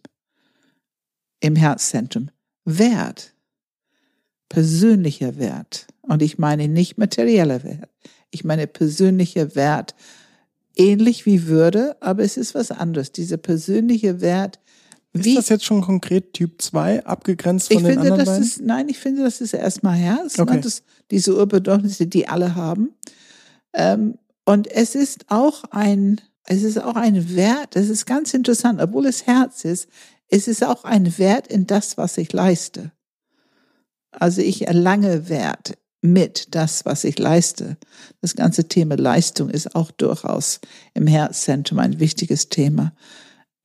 im 1.42 1.56
Herzzentrum. 1.56 2.30
Wert. 2.66 3.34
Persönlicher 4.50 5.38
Wert. 5.38 5.88
Und 6.02 6.22
ich 6.22 6.38
meine 6.38 6.68
nicht 6.68 6.98
materieller 6.98 7.64
Wert. 7.64 7.90
Ich 8.34 8.44
meine 8.44 8.68
persönlicher 8.68 9.56
Wert. 9.56 9.96
Ähnlich 10.76 11.26
wie 11.28 11.46
Würde, 11.46 11.96
aber 12.00 12.24
es 12.24 12.36
ist 12.36 12.56
was 12.56 12.72
anderes. 12.72 13.12
Dieser 13.12 13.38
persönliche 13.38 14.22
Wert. 14.22 14.60
Ist 15.14 15.38
das 15.38 15.50
jetzt 15.50 15.66
schon 15.66 15.82
konkret 15.82 16.34
Typ 16.34 16.60
2, 16.60 17.06
abgegrenzt 17.06 17.68
von 17.68 17.78
Ich 17.78 17.84
den 17.84 17.94
finde, 17.94 18.12
anderen 18.14 18.26
das 18.26 18.40
ist, 18.40 18.62
nein, 18.62 18.90
ich 18.90 18.98
finde, 18.98 19.22
das 19.22 19.40
ist 19.42 19.54
erstmal 19.54 19.96
Herz, 19.96 20.40
Okay. 20.40 20.56
ne, 20.56 20.62
das, 20.62 20.82
diese 21.12 21.38
Urbedürfnisse, 21.38 22.08
die 22.08 22.28
alle 22.28 22.56
haben. 22.56 22.90
Ähm, 23.74 24.18
und 24.46 24.68
es 24.68 24.96
ist 24.96 25.26
auch 25.30 25.64
ein, 25.70 26.20
es 26.46 26.64
ist 26.64 26.82
auch 26.82 26.96
ein 26.96 27.36
Wert, 27.36 27.76
es 27.76 27.90
ist 27.90 28.08
ganz 28.08 28.34
interessant, 28.34 28.82
obwohl 28.82 29.06
es 29.06 29.28
Herz 29.28 29.66
ist, 29.66 29.88
es 30.28 30.48
ist 30.48 30.64
auch 30.64 30.84
ein 30.84 31.20
Wert 31.20 31.46
in 31.48 31.68
das, 31.68 31.98
was 31.98 32.18
ich 32.18 32.34
leiste. 32.34 32.92
Also 34.12 34.42
ich 34.42 34.66
erlange 34.68 35.30
Wert 35.30 35.78
mit 36.04 36.54
das, 36.54 36.86
was 36.86 37.04
ich 37.04 37.18
leiste. 37.18 37.78
Das 38.22 38.36
ganze 38.36 38.68
Thema 38.68 38.96
Leistung 38.96 39.50
ist 39.50 39.76
auch 39.76 39.92
durchaus 39.92 40.60
im 40.94 41.08
Herzzentrum 41.08 41.80
ein 41.80 42.00
wichtiges 42.00 42.50
Thema. 42.50 42.94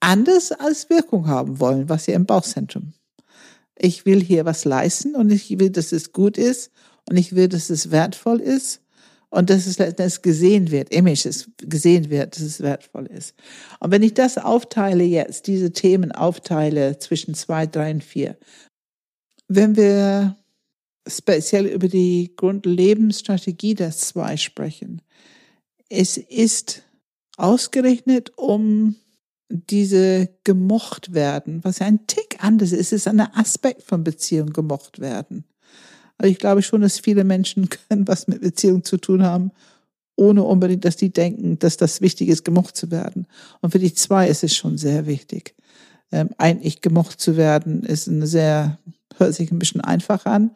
Anders 0.01 0.53
als 0.53 0.89
Wirkung 0.89 1.27
haben 1.27 1.61
wollen, 1.61 1.89
was 1.89 2.07
ja 2.07 2.15
im 2.15 2.27
Bauchzentrum 2.27 2.93
ich 3.79 4.05
will 4.05 4.23
hier 4.23 4.45
was 4.45 4.65
leisten 4.65 5.15
und 5.15 5.31
ich 5.31 5.59
will, 5.59 5.71
dass 5.71 5.93
es 5.93 6.13
gut 6.13 6.37
ist 6.37 6.71
und 7.09 7.17
ich 7.17 7.35
will, 7.35 7.49
dass 7.49 7.71
es 7.71 7.91
wertvoll 7.91 8.41
ist 8.41 8.81
und 9.31 9.51
dass 9.51 9.67
es, 9.67 9.77
dass 9.77 9.95
es 9.99 10.23
gesehen 10.23 10.71
wird, 10.71 10.93
Image 10.93 11.27
ist 11.27 11.51
gesehen 11.59 12.11
wird, 12.11 12.37
dass 12.37 12.43
es 12.43 12.61
wertvoll 12.61 13.07
ist. 13.07 13.35
Und 13.81 13.91
wenn 13.91 14.03
ich 14.03 14.15
das 14.15 14.39
aufteile 14.39 15.05
jetzt, 15.05 15.47
diese 15.47 15.73
Themen 15.73 16.13
aufteile 16.13 16.99
zwischen 16.99 17.35
zwei, 17.35 17.67
drei 17.67 17.93
und 17.93 18.05
vier, 18.05 18.37
wenn 19.49 19.77
wir 19.77 20.37
speziell 21.09 21.67
über 21.67 21.89
die 21.89 22.33
Grundlebensstrategie 22.37 23.75
der 23.75 23.93
zwei 23.93 24.37
sprechen, 24.37 25.03
es 25.89 26.17
ist 26.17 26.83
ausgerechnet, 27.37 28.33
um 28.37 28.97
diese 29.49 30.29
gemocht 30.45 31.15
werden, 31.15 31.65
was 31.65 31.79
ja 31.79 31.87
ein 31.87 32.07
Tick 32.07 32.37
anders 32.41 32.73
ist, 32.73 32.93
es 32.93 32.93
ist 32.93 33.09
ein 33.09 33.21
Aspekt 33.21 33.83
von 33.83 34.05
Beziehung 34.05 34.53
gemocht 34.53 35.01
werden. 35.01 35.45
Also 36.19 36.31
ich 36.31 36.39
glaube 36.39 36.63
schon, 36.63 36.83
dass 36.83 36.99
viele 36.99 37.25
Menschen 37.25 37.69
können 37.89 38.07
was 38.07 38.29
mit 38.29 38.43
Beziehung 38.43 38.85
zu 38.85 38.99
tun 38.99 39.23
haben, 39.23 39.53
ohne 40.17 40.43
unbedingt, 40.43 40.85
dass 40.85 40.97
die 40.97 41.13
denken, 41.13 41.59
dass 41.59 41.77
das 41.77 42.01
wichtig 42.01 42.29
ist, 42.29 42.45
gemocht 42.45 42.77
zu 42.77 42.91
werden. 42.91 43.27
Und 43.61 43.71
für 43.71 43.79
die 43.79 43.95
zwei 43.95 44.29
ist 44.29 44.43
es 44.43 44.55
schon 44.55 44.77
sehr 44.77 45.07
wichtig. 45.07 45.55
Ähm, 46.11 46.31
eigentlich 46.39 46.81
gemocht 46.81 47.21
zu 47.21 47.37
werden 47.37 47.85
ist 47.85 48.09
eine 48.09 48.27
sehr, 48.27 48.79
hört 49.17 49.35
sich 49.35 49.53
ein 49.53 49.59
bisschen 49.59 49.81
einfach 49.81 50.27
an, 50.27 50.51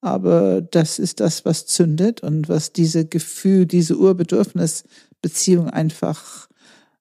aber 0.00 0.60
das 0.60 0.98
ist 0.98 1.20
das, 1.20 1.44
was 1.44 1.66
zündet 1.66 2.22
und 2.22 2.48
was 2.48 2.72
diese 2.72 3.06
Gefühl, 3.06 3.66
diese 3.66 3.96
Urbedürfnis 3.96 4.84
Beziehung 5.20 5.68
einfach 5.68 6.48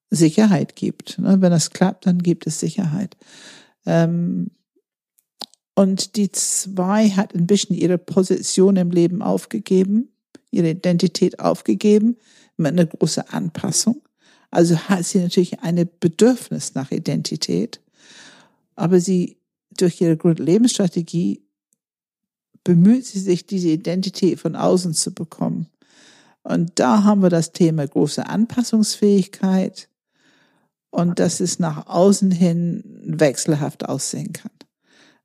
Sicherheit 0.09 0.75
gibt. 0.75 1.19
Ne? 1.19 1.37
Wenn 1.39 1.51
das 1.51 1.69
klappt, 1.69 2.05
dann 2.05 2.19
gibt 2.19 2.47
es 2.47 2.59
Sicherheit. 2.59 3.15
Ähm, 3.85 4.51
und 5.75 6.15
die 6.15 6.31
zwei 6.31 7.09
hat 7.09 7.35
ein 7.35 7.45
bisschen 7.45 7.75
ihre 7.75 7.99
Position 7.99 8.77
im 8.77 8.89
Leben 8.89 9.21
aufgegeben, 9.21 10.09
ihre 10.49 10.71
Identität 10.71 11.39
aufgegeben, 11.39 12.17
mit 12.55 12.71
einer 12.71 12.87
großen 12.87 13.29
Anpassung. 13.29 14.01
Also 14.49 14.75
hat 14.75 15.05
sie 15.05 15.19
natürlich 15.19 15.59
ein 15.59 15.87
Bedürfnis 15.99 16.73
nach 16.73 16.89
Identität. 16.91 17.81
Aber 18.75 18.99
sie, 18.99 19.37
durch 19.77 20.01
ihre 20.01 20.17
Grundlebensstrategie, 20.17 21.46
bemüht 22.67 23.05
sie 23.05 23.21
sich, 23.21 23.45
diese 23.45 23.69
Identität 23.69 24.41
von 24.41 24.57
außen 24.57 24.93
zu 24.93 25.13
bekommen. 25.13 25.67
Und 26.43 26.71
da 26.75 27.05
haben 27.05 27.21
wir 27.21 27.29
das 27.29 27.53
Thema 27.53 27.87
große 27.87 28.27
Anpassungsfähigkeit 28.27 29.87
und 30.89 31.17
dass 31.17 31.39
es 31.39 31.59
nach 31.59 31.87
außen 31.87 32.29
hin 32.29 32.83
wechselhaft 33.05 33.87
aussehen 33.87 34.33
kann. 34.33 34.51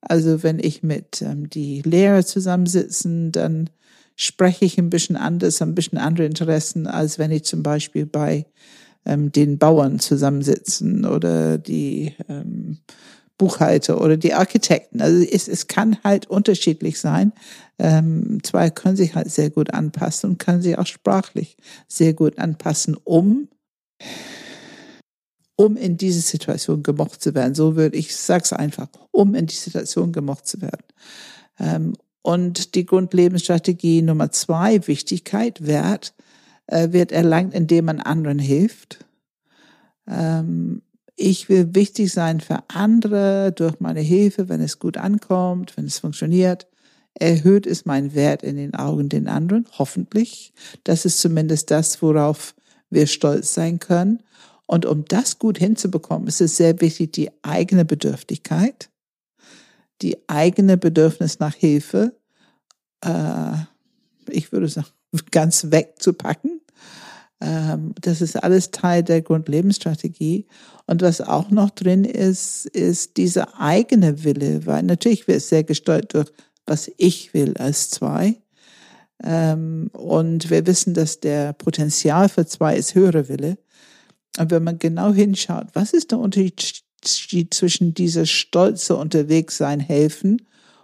Also 0.00 0.44
wenn 0.44 0.60
ich 0.60 0.84
mit 0.84 1.20
ähm, 1.20 1.50
die 1.50 1.82
Lehrer 1.82 2.24
zusammensitzen, 2.24 3.32
dann 3.32 3.70
spreche 4.14 4.64
ich 4.64 4.78
ein 4.78 4.90
bisschen 4.90 5.16
anders, 5.16 5.60
ein 5.62 5.74
bisschen 5.74 5.98
andere 5.98 6.26
Interessen, 6.26 6.86
als 6.86 7.18
wenn 7.18 7.32
ich 7.32 7.42
zum 7.42 7.64
Beispiel 7.64 8.06
bei 8.06 8.46
ähm, 9.04 9.32
den 9.32 9.58
Bauern 9.58 9.98
zusammensitzen 9.98 11.04
oder 11.06 11.58
die 11.58 12.14
ähm, 12.28 12.78
Buchhalter 13.38 14.00
oder 14.00 14.16
die 14.16 14.34
Architekten. 14.34 15.00
Also 15.00 15.24
es, 15.24 15.48
es 15.48 15.66
kann 15.66 15.98
halt 16.04 16.26
unterschiedlich 16.26 17.00
sein. 17.00 17.32
Ähm, 17.78 18.38
zwei 18.42 18.70
können 18.70 18.96
sich 18.96 19.14
halt 19.14 19.30
sehr 19.30 19.50
gut 19.50 19.72
anpassen 19.72 20.30
und 20.30 20.38
können 20.38 20.62
sich 20.62 20.78
auch 20.78 20.86
sprachlich 20.86 21.56
sehr 21.88 22.14
gut 22.14 22.38
anpassen, 22.38 22.96
um 23.02 23.48
um 25.56 25.76
in 25.76 25.96
diese 25.96 26.20
Situation 26.20 26.82
gemocht 26.82 27.22
zu 27.22 27.34
werden. 27.34 27.54
So 27.54 27.76
würde 27.76 27.96
ich 27.96 28.16
sag's 28.16 28.52
einfach, 28.52 28.88
um 29.10 29.34
in 29.34 29.46
die 29.46 29.54
Situation 29.54 30.12
gemocht 30.12 30.46
zu 30.46 30.60
werden. 30.60 30.84
Ähm, 31.58 31.92
und 32.22 32.74
die 32.74 32.86
Grundlebensstrategie 32.86 34.02
Nummer 34.02 34.30
zwei, 34.30 34.86
Wichtigkeit, 34.86 35.66
Wert, 35.66 36.14
äh, 36.66 36.92
wird 36.92 37.12
erlangt, 37.12 37.54
indem 37.54 37.86
man 37.86 38.00
anderen 38.00 38.38
hilft. 38.38 39.04
Ähm, 40.08 40.82
ich 41.16 41.48
will 41.48 41.74
wichtig 41.74 42.12
sein 42.12 42.40
für 42.40 42.64
andere 42.68 43.52
durch 43.52 43.80
meine 43.80 44.00
Hilfe, 44.00 44.48
wenn 44.48 44.60
es 44.60 44.78
gut 44.78 44.96
ankommt, 44.96 45.76
wenn 45.76 45.86
es 45.86 45.98
funktioniert. 45.98 46.66
Erhöht 47.14 47.66
es 47.66 47.84
mein 47.84 48.14
Wert 48.14 48.42
in 48.42 48.56
den 48.56 48.74
Augen 48.74 49.08
den 49.08 49.28
anderen, 49.28 49.66
hoffentlich. 49.78 50.54
Das 50.84 51.04
ist 51.04 51.20
zumindest 51.20 51.70
das, 51.70 52.00
worauf 52.00 52.54
wir 52.88 53.06
stolz 53.06 53.52
sein 53.52 53.78
können. 53.78 54.22
Und 54.66 54.86
um 54.86 55.04
das 55.04 55.38
gut 55.38 55.58
hinzubekommen, 55.58 56.28
ist 56.28 56.40
es 56.40 56.56
sehr 56.56 56.80
wichtig, 56.80 57.12
die 57.12 57.30
eigene 57.42 57.84
Bedürftigkeit, 57.84 58.88
die 60.00 60.16
eigene 60.28 60.78
Bedürfnis 60.78 61.38
nach 61.38 61.54
Hilfe, 61.54 62.16
äh, 63.04 63.52
ich 64.28 64.50
würde 64.52 64.68
sagen, 64.68 64.88
ganz 65.30 65.70
wegzupacken. 65.70 66.61
Ähm, 67.42 67.94
das 68.00 68.20
ist 68.20 68.42
alles 68.42 68.70
Teil 68.70 69.02
der 69.02 69.20
Grundlebensstrategie. 69.20 70.46
Und 70.86 71.02
was 71.02 71.20
auch 71.20 71.50
noch 71.50 71.70
drin 71.70 72.04
ist, 72.04 72.66
ist 72.66 73.16
dieser 73.16 73.60
eigene 73.60 74.22
Wille, 74.22 74.64
weil 74.66 74.84
natürlich 74.84 75.26
wird 75.26 75.38
es 75.38 75.48
sehr 75.48 75.64
gesteuert 75.64 76.14
durch, 76.14 76.32
was 76.66 76.90
ich 76.96 77.34
will 77.34 77.56
als 77.56 77.90
zwei. 77.90 78.36
Ähm, 79.24 79.90
und 79.92 80.50
wir 80.50 80.66
wissen, 80.66 80.94
dass 80.94 81.20
der 81.20 81.52
Potenzial 81.52 82.28
für 82.28 82.46
zwei 82.46 82.76
ist 82.76 82.94
höhere 82.94 83.28
Wille. 83.28 83.58
Und 84.38 84.50
wenn 84.50 84.62
man 84.62 84.78
genau 84.78 85.12
hinschaut, 85.12 85.66
was 85.74 85.92
ist 85.92 86.12
der 86.12 86.20
Unterschied 86.20 86.84
zwischen 87.50 87.94
dieser 87.94 88.26
stolze 88.26 88.94
Unterwegssein 88.94 89.80
helfen 89.80 90.42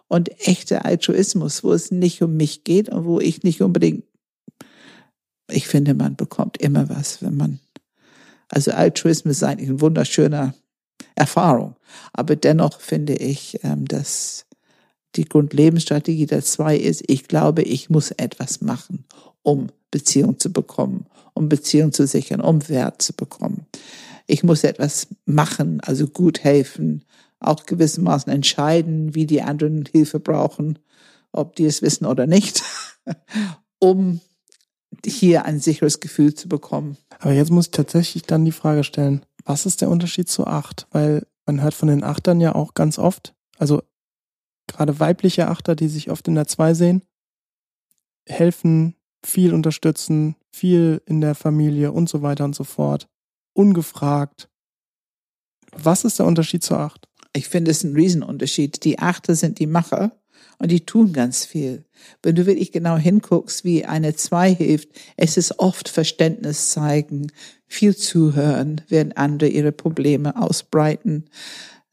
und 0.08 0.30
echter 0.46 0.84
Altruismus, 0.84 1.62
wo 1.62 1.72
es 1.72 1.92
nicht 1.92 2.20
um 2.20 2.36
mich 2.36 2.64
geht 2.64 2.88
und 2.88 3.04
wo 3.04 3.20
ich 3.20 3.44
nicht 3.44 3.62
unbedingt, 3.62 4.04
ich 5.50 5.66
finde, 5.66 5.94
man 5.94 6.16
bekommt 6.16 6.58
immer 6.58 6.88
was, 6.88 7.22
wenn 7.22 7.36
man, 7.36 7.60
also 8.48 8.72
Altruismus 8.72 9.36
ist 9.36 9.42
eigentlich 9.42 9.68
eine 9.68 9.80
wunderschöne 9.80 10.54
Erfahrung. 11.14 11.76
Aber 12.12 12.36
dennoch 12.36 12.80
finde 12.80 13.14
ich, 13.14 13.60
ähm, 13.62 13.86
dass 13.86 14.46
die 15.16 15.24
Grundlebensstrategie 15.24 16.26
der 16.26 16.42
zwei 16.42 16.76
ist, 16.76 17.02
ich 17.06 17.28
glaube, 17.28 17.62
ich 17.62 17.90
muss 17.90 18.10
etwas 18.12 18.60
machen, 18.60 19.04
um 19.42 19.68
Beziehung 19.90 20.38
zu 20.38 20.52
bekommen, 20.52 21.06
um 21.34 21.48
Beziehung 21.48 21.92
zu 21.92 22.06
sichern, 22.06 22.40
um 22.40 22.68
Wert 22.68 23.00
zu 23.00 23.14
bekommen. 23.14 23.66
Ich 24.26 24.44
muss 24.44 24.64
etwas 24.64 25.08
machen, 25.24 25.80
also 25.80 26.06
gut 26.06 26.44
helfen, 26.44 27.04
auch 27.40 27.64
gewissermaßen 27.64 28.30
entscheiden, 28.30 29.14
wie 29.14 29.26
die 29.26 29.42
anderen 29.42 29.86
Hilfe 29.90 30.20
brauchen, 30.20 30.78
ob 31.32 31.56
die 31.56 31.64
es 31.64 31.82
wissen 31.82 32.04
oder 32.04 32.26
nicht, 32.26 32.62
um 33.78 34.20
hier 35.04 35.44
ein 35.44 35.60
sicheres 35.60 36.00
Gefühl 36.00 36.34
zu 36.34 36.48
bekommen. 36.48 36.96
Aber 37.18 37.32
jetzt 37.32 37.50
muss 37.50 37.66
ich 37.66 37.72
tatsächlich 37.72 38.22
dann 38.24 38.44
die 38.44 38.52
Frage 38.52 38.84
stellen, 38.84 39.24
was 39.44 39.66
ist 39.66 39.80
der 39.80 39.90
Unterschied 39.90 40.28
zu 40.28 40.46
acht? 40.46 40.86
Weil 40.90 41.26
man 41.46 41.62
hört 41.62 41.74
von 41.74 41.88
den 41.88 42.04
Achtern 42.04 42.40
ja 42.40 42.54
auch 42.54 42.74
ganz 42.74 42.98
oft, 42.98 43.34
also 43.58 43.82
gerade 44.66 45.00
weibliche 45.00 45.48
Achter, 45.48 45.74
die 45.74 45.88
sich 45.88 46.10
oft 46.10 46.28
in 46.28 46.34
der 46.34 46.46
Zwei 46.46 46.74
sehen, 46.74 47.02
helfen, 48.26 48.94
viel 49.24 49.54
unterstützen, 49.54 50.36
viel 50.50 51.02
in 51.06 51.20
der 51.20 51.34
Familie 51.34 51.92
und 51.92 52.08
so 52.08 52.22
weiter 52.22 52.44
und 52.44 52.54
so 52.54 52.64
fort. 52.64 53.08
Ungefragt. 53.54 54.48
Was 55.72 56.04
ist 56.04 56.18
der 56.18 56.26
Unterschied 56.26 56.62
zur 56.62 56.78
Acht? 56.78 57.08
Ich 57.32 57.48
finde 57.48 57.70
es 57.70 57.82
ein 57.84 57.94
Riesenunterschied. 57.94 58.84
Die 58.84 58.98
Achter 58.98 59.34
sind 59.34 59.58
die 59.58 59.66
Macher 59.66 60.12
und 60.58 60.70
die 60.70 60.84
tun 60.84 61.12
ganz 61.12 61.44
viel. 61.44 61.84
Wenn 62.22 62.34
du 62.34 62.46
wirklich 62.46 62.72
genau 62.72 62.96
hinguckst, 62.96 63.64
wie 63.64 63.84
eine 63.84 64.14
Zwei 64.14 64.54
hilft, 64.54 64.88
es 65.16 65.36
ist 65.36 65.58
oft 65.58 65.88
Verständnis 65.88 66.70
zeigen, 66.70 67.28
viel 67.66 67.96
zuhören, 67.96 68.80
während 68.88 69.16
andere 69.16 69.48
ihre 69.50 69.72
Probleme 69.72 70.36
ausbreiten 70.36 71.26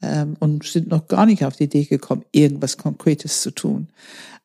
ähm, 0.01 0.35
und 0.39 0.63
sind 0.63 0.87
noch 0.87 1.07
gar 1.07 1.25
nicht 1.25 1.45
auf 1.45 1.55
die 1.55 1.65
Idee 1.65 1.85
gekommen, 1.85 2.25
irgendwas 2.31 2.77
Konkretes 2.77 3.41
zu 3.41 3.51
tun. 3.51 3.89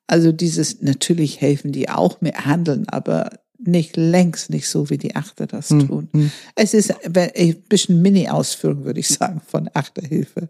Also 0.06 0.32
dieses, 0.32 0.82
natürlich 0.82 1.40
helfen 1.40 1.72
die 1.72 1.88
auch 1.88 2.20
mit 2.20 2.44
Handeln, 2.44 2.88
aber 2.88 3.30
nicht 3.58 3.96
längst 3.96 4.50
nicht 4.50 4.68
so, 4.68 4.90
wie 4.90 4.98
die 4.98 5.16
Achter 5.16 5.46
das 5.46 5.70
hm, 5.70 5.86
tun. 5.86 6.08
Hm. 6.12 6.30
Es 6.56 6.74
ist 6.74 6.92
ein 7.04 7.62
bisschen 7.68 8.02
Mini-Ausführung, 8.02 8.84
würde 8.84 9.00
ich 9.00 9.08
sagen, 9.08 9.40
von 9.46 9.70
Achterhilfe. 9.74 10.48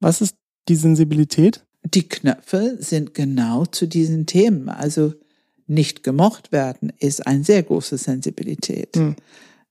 Was 0.00 0.20
ist 0.20 0.36
die 0.68 0.76
Sensibilität? 0.76 1.64
Die 1.94 2.08
Knöpfe 2.08 2.76
sind 2.80 3.14
genau 3.14 3.66
zu 3.66 3.86
diesen 3.86 4.26
Themen. 4.26 4.68
Also 4.68 5.14
nicht 5.66 6.02
gemocht 6.02 6.52
werden 6.52 6.92
ist 6.98 7.26
eine 7.26 7.44
sehr 7.44 7.62
große 7.62 7.98
Sensibilität. 7.98 8.96
Hm. 8.96 9.16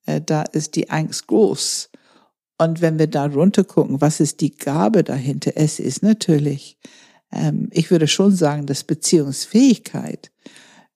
Äh, 0.06 0.22
da 0.22 0.44
ist 0.44 0.76
die 0.76 0.90
Angst 0.90 1.28
groß. 1.28 1.90
Und 2.60 2.82
wenn 2.82 2.98
wir 2.98 3.08
da 3.08 3.26
runter 3.26 3.64
gucken, 3.64 4.02
was 4.02 4.20
ist 4.20 4.42
die 4.42 4.56
Gabe 4.56 5.04
dahinter? 5.04 5.52
Es 5.56 5.80
ist 5.80 6.02
natürlich 6.02 6.78
ähm, 7.32 7.70
ich 7.72 7.92
würde 7.92 8.08
schon 8.08 8.36
sagen, 8.36 8.66
dass 8.66 8.84
Beziehungsfähigkeit 8.84 10.32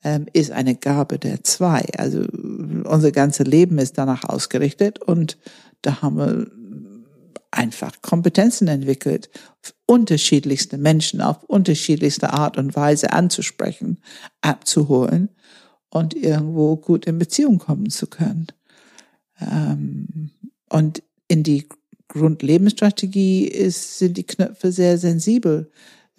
ähm, 0.04 0.26
ist 0.34 0.52
eine 0.52 0.76
Gabe 0.76 1.20
der 1.20 1.44
zwei. 1.44 1.86
Also 1.98 2.22
unser 2.22 3.12
ganzes 3.12 3.46
Leben 3.46 3.78
ist 3.78 3.98
danach 3.98 4.24
ausgerichtet 4.24 5.00
und 5.00 5.38
da 5.82 6.02
haben 6.02 6.18
wir 6.18 6.52
einfach 7.52 8.02
Kompetenzen 8.02 8.68
entwickelt, 8.68 9.30
unterschiedlichste 9.86 10.78
Menschen 10.78 11.22
auf 11.22 11.44
unterschiedlichste 11.44 12.32
Art 12.34 12.58
und 12.58 12.76
Weise 12.76 13.12
anzusprechen, 13.12 13.98
abzuholen 14.42 15.30
und 15.90 16.14
irgendwo 16.14 16.78
gut 16.78 17.06
in 17.06 17.20
Beziehung 17.20 17.60
kommen 17.60 17.90
zu 17.90 18.08
können. 18.08 18.48
Ähm, 19.40 20.32
und 20.70 21.04
in 21.28 21.44
die 21.44 21.68
Grundlebensstrategie 22.08 23.46
ist, 23.46 24.00
sind 24.00 24.18
die 24.18 24.26
Knöpfe 24.26 24.72
sehr 24.72 24.98
sensibel 24.98 25.70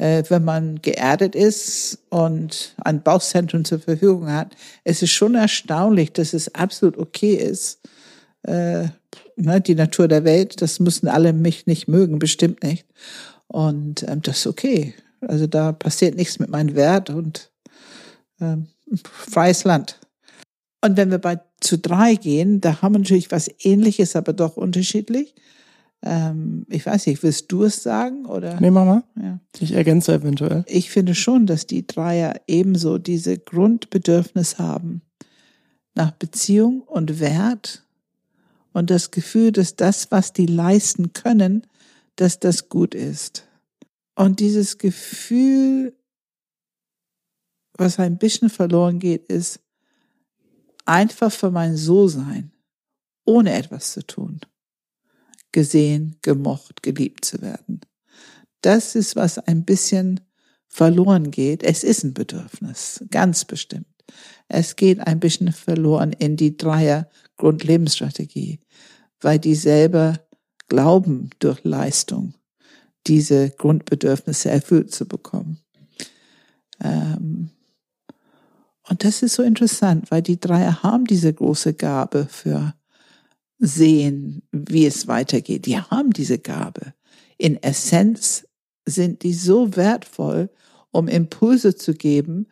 äh, 0.02 0.24
wenn 0.28 0.44
man 0.44 0.82
geerdet 0.82 1.34
ist 1.34 1.98
und 2.10 2.74
ein 2.78 3.02
Bauchzentrum 3.02 3.64
zur 3.64 3.78
Verfügung 3.78 4.30
hat, 4.30 4.56
es 4.84 5.02
ist 5.02 5.12
schon 5.12 5.34
erstaunlich, 5.34 6.12
dass 6.12 6.34
es 6.34 6.54
absolut 6.54 6.98
okay 6.98 7.34
ist. 7.34 7.80
Ne, 9.42 9.60
die 9.60 9.74
Natur 9.74 10.06
der 10.06 10.22
Welt, 10.22 10.62
das 10.62 10.78
müssen 10.78 11.08
alle 11.08 11.32
mich 11.32 11.66
nicht 11.66 11.88
mögen, 11.88 12.20
bestimmt 12.20 12.62
nicht. 12.62 12.86
Und 13.48 14.04
ähm, 14.08 14.22
das 14.22 14.38
ist 14.38 14.46
okay. 14.46 14.94
Also 15.20 15.48
da 15.48 15.72
passiert 15.72 16.14
nichts 16.14 16.38
mit 16.38 16.48
meinem 16.48 16.76
Wert 16.76 17.10
und 17.10 17.50
ähm, 18.40 18.68
freies 19.02 19.64
Land. 19.64 19.98
Und 20.80 20.96
wenn 20.96 21.10
wir 21.10 21.18
bei 21.18 21.40
zu 21.60 21.76
drei 21.76 22.14
gehen, 22.14 22.60
da 22.60 22.82
haben 22.82 22.94
wir 22.94 23.00
natürlich 23.00 23.32
was 23.32 23.50
Ähnliches, 23.58 24.14
aber 24.14 24.32
doch 24.32 24.56
unterschiedlich. 24.56 25.34
Ähm, 26.04 26.64
ich 26.68 26.86
weiß 26.86 27.06
nicht, 27.08 27.24
willst 27.24 27.50
du 27.50 27.64
es 27.64 27.82
sagen 27.82 28.26
oder? 28.26 28.60
Nee, 28.60 28.70
Mama. 28.70 29.02
Ja. 29.20 29.40
Ich 29.58 29.72
ergänze 29.72 30.14
eventuell. 30.14 30.64
Ich 30.68 30.90
finde 30.90 31.16
schon, 31.16 31.46
dass 31.46 31.66
die 31.66 31.84
Dreier 31.84 32.34
ebenso 32.46 32.98
diese 32.98 33.38
Grundbedürfnis 33.38 34.60
haben 34.60 35.02
nach 35.94 36.12
Beziehung 36.12 36.82
und 36.82 37.18
Wert 37.18 37.82
und 38.72 38.90
das 38.90 39.10
Gefühl, 39.10 39.52
dass 39.52 39.76
das, 39.76 40.10
was 40.10 40.32
die 40.32 40.46
leisten 40.46 41.12
können, 41.12 41.66
dass 42.16 42.40
das 42.40 42.68
gut 42.68 42.94
ist. 42.94 43.46
Und 44.14 44.40
dieses 44.40 44.78
Gefühl, 44.78 45.96
was 47.74 47.98
ein 47.98 48.18
bisschen 48.18 48.50
verloren 48.50 48.98
geht, 48.98 49.26
ist 49.26 49.60
einfach 50.84 51.32
für 51.32 51.50
mein 51.50 51.76
So-Sein, 51.76 52.52
ohne 53.24 53.54
etwas 53.54 53.92
zu 53.92 54.06
tun 54.06 54.40
gesehen, 55.52 56.16
gemocht, 56.22 56.82
geliebt 56.82 57.24
zu 57.24 57.40
werden. 57.40 57.80
Das 58.62 58.94
ist, 58.94 59.16
was 59.16 59.38
ein 59.38 59.64
bisschen 59.64 60.20
verloren 60.66 61.30
geht. 61.30 61.62
Es 61.62 61.84
ist 61.84 62.02
ein 62.02 62.14
Bedürfnis, 62.14 63.04
ganz 63.10 63.44
bestimmt. 63.44 63.86
Es 64.48 64.76
geht 64.76 65.00
ein 65.00 65.20
bisschen 65.20 65.52
verloren 65.52 66.12
in 66.12 66.36
die 66.36 66.56
Dreier 66.56 67.08
Grundlebensstrategie, 67.42 68.60
weil 69.20 69.40
die 69.40 69.56
selber 69.56 70.20
glauben, 70.68 71.30
durch 71.40 71.64
Leistung 71.64 72.34
diese 73.08 73.50
Grundbedürfnisse 73.50 74.48
erfüllt 74.48 74.94
zu 74.94 75.08
bekommen. 75.08 75.58
Ähm, 76.80 77.50
und 78.88 79.02
das 79.02 79.22
ist 79.24 79.34
so 79.34 79.42
interessant, 79.42 80.12
weil 80.12 80.22
die 80.22 80.38
Dreier 80.38 80.84
haben 80.84 81.04
diese 81.04 81.32
große 81.32 81.74
Gabe 81.74 82.28
für 82.30 82.74
sehen, 83.58 84.42
wie 84.52 84.86
es 84.86 85.08
weitergeht. 85.08 85.66
Die 85.66 85.78
haben 85.78 86.10
diese 86.12 86.38
Gabe. 86.38 86.94
In 87.38 87.60
Essenz 87.60 88.46
sind 88.86 89.24
die 89.24 89.34
so 89.34 89.74
wertvoll, 89.74 90.48
um 90.92 91.08
Impulse 91.08 91.74
zu 91.74 91.94
geben, 91.94 92.46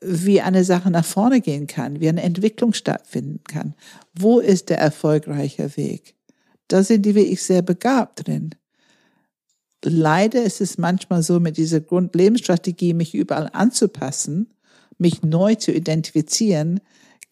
wie 0.00 0.40
eine 0.40 0.64
Sache 0.64 0.90
nach 0.90 1.04
vorne 1.04 1.40
gehen 1.40 1.66
kann, 1.66 2.00
wie 2.00 2.08
eine 2.08 2.22
Entwicklung 2.22 2.72
stattfinden 2.72 3.42
kann. 3.44 3.74
Wo 4.14 4.38
ist 4.38 4.68
der 4.68 4.78
erfolgreiche 4.78 5.76
Weg? 5.76 6.14
Da 6.68 6.82
sind 6.82 7.04
die 7.04 7.14
wirklich 7.14 7.42
sehr 7.42 7.62
begabt 7.62 8.26
drin. 8.26 8.50
Leider 9.84 10.42
ist 10.42 10.60
es 10.60 10.78
manchmal 10.78 11.22
so, 11.22 11.40
mit 11.40 11.56
dieser 11.56 11.80
Grundlebensstrategie, 11.80 12.94
mich 12.94 13.14
überall 13.14 13.50
anzupassen, 13.52 14.54
mich 14.98 15.22
neu 15.22 15.56
zu 15.56 15.72
identifizieren, 15.72 16.80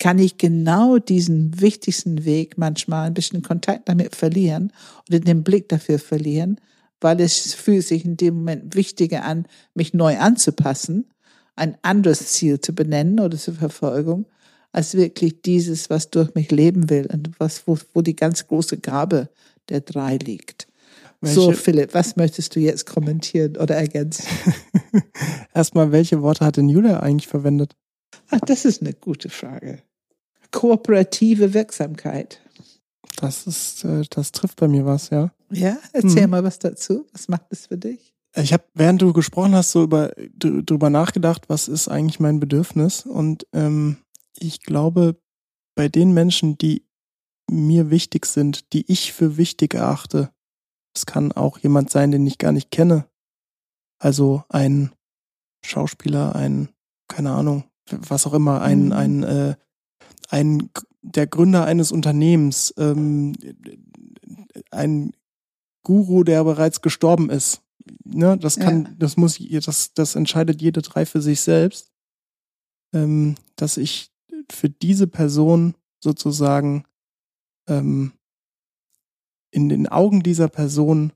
kann 0.01 0.18
ich 0.18 0.39
genau 0.39 0.98
diesen 0.98 1.60
wichtigsten 1.60 2.24
Weg 2.24 2.59
manchmal 2.59 3.06
ein 3.06 3.14
bisschen 3.14 3.43
Kontakt 3.43 3.89
damit 3.89 4.16
verlieren 4.16 4.72
oder 5.09 5.20
den 5.20 5.44
Blick 5.44 5.68
dafür 5.68 5.98
verlieren, 5.98 6.60
weil 7.01 7.20
es 7.20 7.55
fühlt 7.55 7.86
sich 7.86 8.05
in 8.05 8.16
dem 8.16 8.36
Moment 8.36 8.74
wichtiger 8.74 9.24
an, 9.24 9.47
mich 9.74 9.94
neu 9.94 10.18
anzupassen, 10.18 11.06
ein 11.56 11.77
anderes 11.82 12.28
Ziel 12.28 12.60
zu 12.60 12.74
benennen 12.74 13.20
oder 13.20 13.36
zur 13.36 13.55
Verfolgung, 13.55 14.27
als 14.72 14.94
wirklich 14.94 15.43
dieses, 15.43 15.90
was 15.90 16.10
durch 16.10 16.35
mich 16.35 16.51
leben 16.51 16.90
will 16.90 17.09
und 17.12 17.31
was, 17.39 17.66
wo, 17.66 17.78
wo 17.93 18.02
die 18.02 18.16
ganz 18.16 18.47
große 18.47 18.78
Gabe 18.78 19.28
der 19.68 19.81
drei 19.81 20.16
liegt. 20.16 20.68
Welche? 21.20 21.40
So, 21.40 21.52
Philipp, 21.52 21.93
was 21.93 22.16
möchtest 22.16 22.56
du 22.56 22.60
jetzt 22.60 22.86
kommentieren 22.86 23.56
oder 23.56 23.77
ergänzen? 23.77 24.24
Erstmal, 25.55 25.93
welche 25.93 26.22
Worte 26.22 26.47
hat 26.47 26.56
denn 26.56 26.68
Julia 26.68 27.01
eigentlich 27.01 27.28
verwendet? 27.28 27.77
Ach, 28.31 28.40
das 28.40 28.64
ist 28.64 28.81
eine 28.81 28.94
gute 28.94 29.28
Frage 29.28 29.82
kooperative 30.51 31.55
Wirksamkeit. 31.55 32.40
Das 33.16 33.47
ist, 33.47 33.85
äh, 33.85 34.02
das 34.10 34.32
trifft 34.32 34.56
bei 34.56 34.68
mir 34.68 34.86
was, 34.86 35.10
ja. 35.10 35.32
Ja, 35.51 35.78
erzähl 35.93 36.24
hm. 36.24 36.31
mal 36.31 36.44
was 36.44 36.59
dazu. 36.59 37.06
Was 37.12 37.28
macht 37.28 37.47
es 37.51 37.66
für 37.66 37.77
dich? 37.77 38.14
Ich 38.36 38.52
habe, 38.52 38.65
während 38.74 39.02
du 39.02 39.12
gesprochen 39.12 39.55
hast, 39.55 39.73
so 39.73 39.82
über 39.82 40.12
drüber 40.39 40.90
nachgedacht, 40.90 41.48
was 41.48 41.69
ist 41.69 41.89
eigentlich 41.89 42.20
mein 42.20 42.39
Bedürfnis? 42.39 43.05
Und 43.05 43.47
ähm, 43.52 43.98
ich 44.39 44.62
glaube, 44.62 45.20
bei 45.74 45.89
den 45.89 46.12
Menschen, 46.12 46.57
die 46.57 46.86
mir 47.51 47.90
wichtig 47.90 48.27
sind, 48.27 48.73
die 48.73 48.90
ich 48.90 49.12
für 49.12 49.36
wichtig 49.36 49.74
erachte, 49.74 50.31
es 50.94 51.07
kann 51.07 51.32
auch 51.32 51.59
jemand 51.59 51.90
sein, 51.90 52.12
den 52.12 52.27
ich 52.27 52.39
gar 52.39 52.52
nicht 52.52 52.70
kenne. 52.70 53.07
Also 53.98 54.44
ein 54.48 54.93
Schauspieler, 55.65 56.36
ein, 56.36 56.69
keine 57.09 57.32
Ahnung, 57.32 57.65
was 57.90 58.27
auch 58.27 58.35
immer, 58.35 58.62
ein, 58.62 58.86
mhm. 58.86 58.93
ein 58.93 59.23
äh, 59.24 59.55
ein 60.31 60.70
der 61.02 61.27
Gründer 61.27 61.65
eines 61.65 61.93
Unternehmens, 61.93 62.74
ähm, 62.78 63.35
ein 64.70 65.12
Guru, 65.82 66.24
der 66.24 66.44
bereits 66.44 66.82
gestorben 66.82 67.31
ist. 67.31 67.62
Ne, 68.04 68.36
das 68.38 68.56
kann, 68.56 68.84
ja. 68.84 68.90
das 68.98 69.16
muss, 69.16 69.38
das, 69.38 69.94
das 69.94 70.14
entscheidet 70.14 70.60
jede 70.60 70.82
drei 70.82 71.06
für 71.06 71.20
sich 71.20 71.40
selbst, 71.40 71.92
ähm, 72.92 73.36
dass 73.56 73.76
ich 73.76 74.10
für 74.50 74.68
diese 74.68 75.06
Person 75.06 75.74
sozusagen 76.02 76.84
ähm, 77.68 78.12
in 79.50 79.68
den 79.68 79.86
Augen 79.88 80.22
dieser 80.22 80.48
Person 80.48 81.12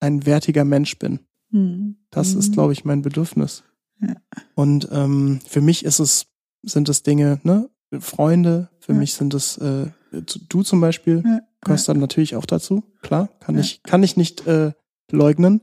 ein 0.00 0.26
wertiger 0.26 0.64
Mensch 0.64 0.98
bin. 0.98 1.20
Mhm. 1.50 1.96
Das 2.10 2.34
ist, 2.34 2.50
mhm. 2.50 2.52
glaube 2.52 2.72
ich, 2.72 2.84
mein 2.84 3.02
Bedürfnis. 3.02 3.64
Ja. 4.00 4.16
Und 4.54 4.88
ähm, 4.90 5.40
für 5.46 5.60
mich 5.60 5.84
ist 5.84 6.00
es, 6.00 6.26
sind 6.62 6.88
es 6.88 7.02
Dinge, 7.02 7.40
ne, 7.44 7.70
Freunde. 8.00 8.68
Für 8.80 8.92
ja. 8.92 8.98
mich 8.98 9.14
sind 9.14 9.34
es 9.34 9.58
äh, 9.58 9.90
du 10.12 10.62
zum 10.62 10.80
Beispiel, 10.80 11.22
ja. 11.24 11.40
gehörst 11.62 11.88
dann 11.88 11.98
natürlich 11.98 12.36
auch 12.36 12.46
dazu. 12.46 12.84
Klar, 13.00 13.28
kann 13.40 13.58
ich 13.58 13.82
kann 13.82 14.02
ich 14.02 14.16
nicht 14.16 14.46
äh, 14.46 14.72
leugnen. 15.10 15.60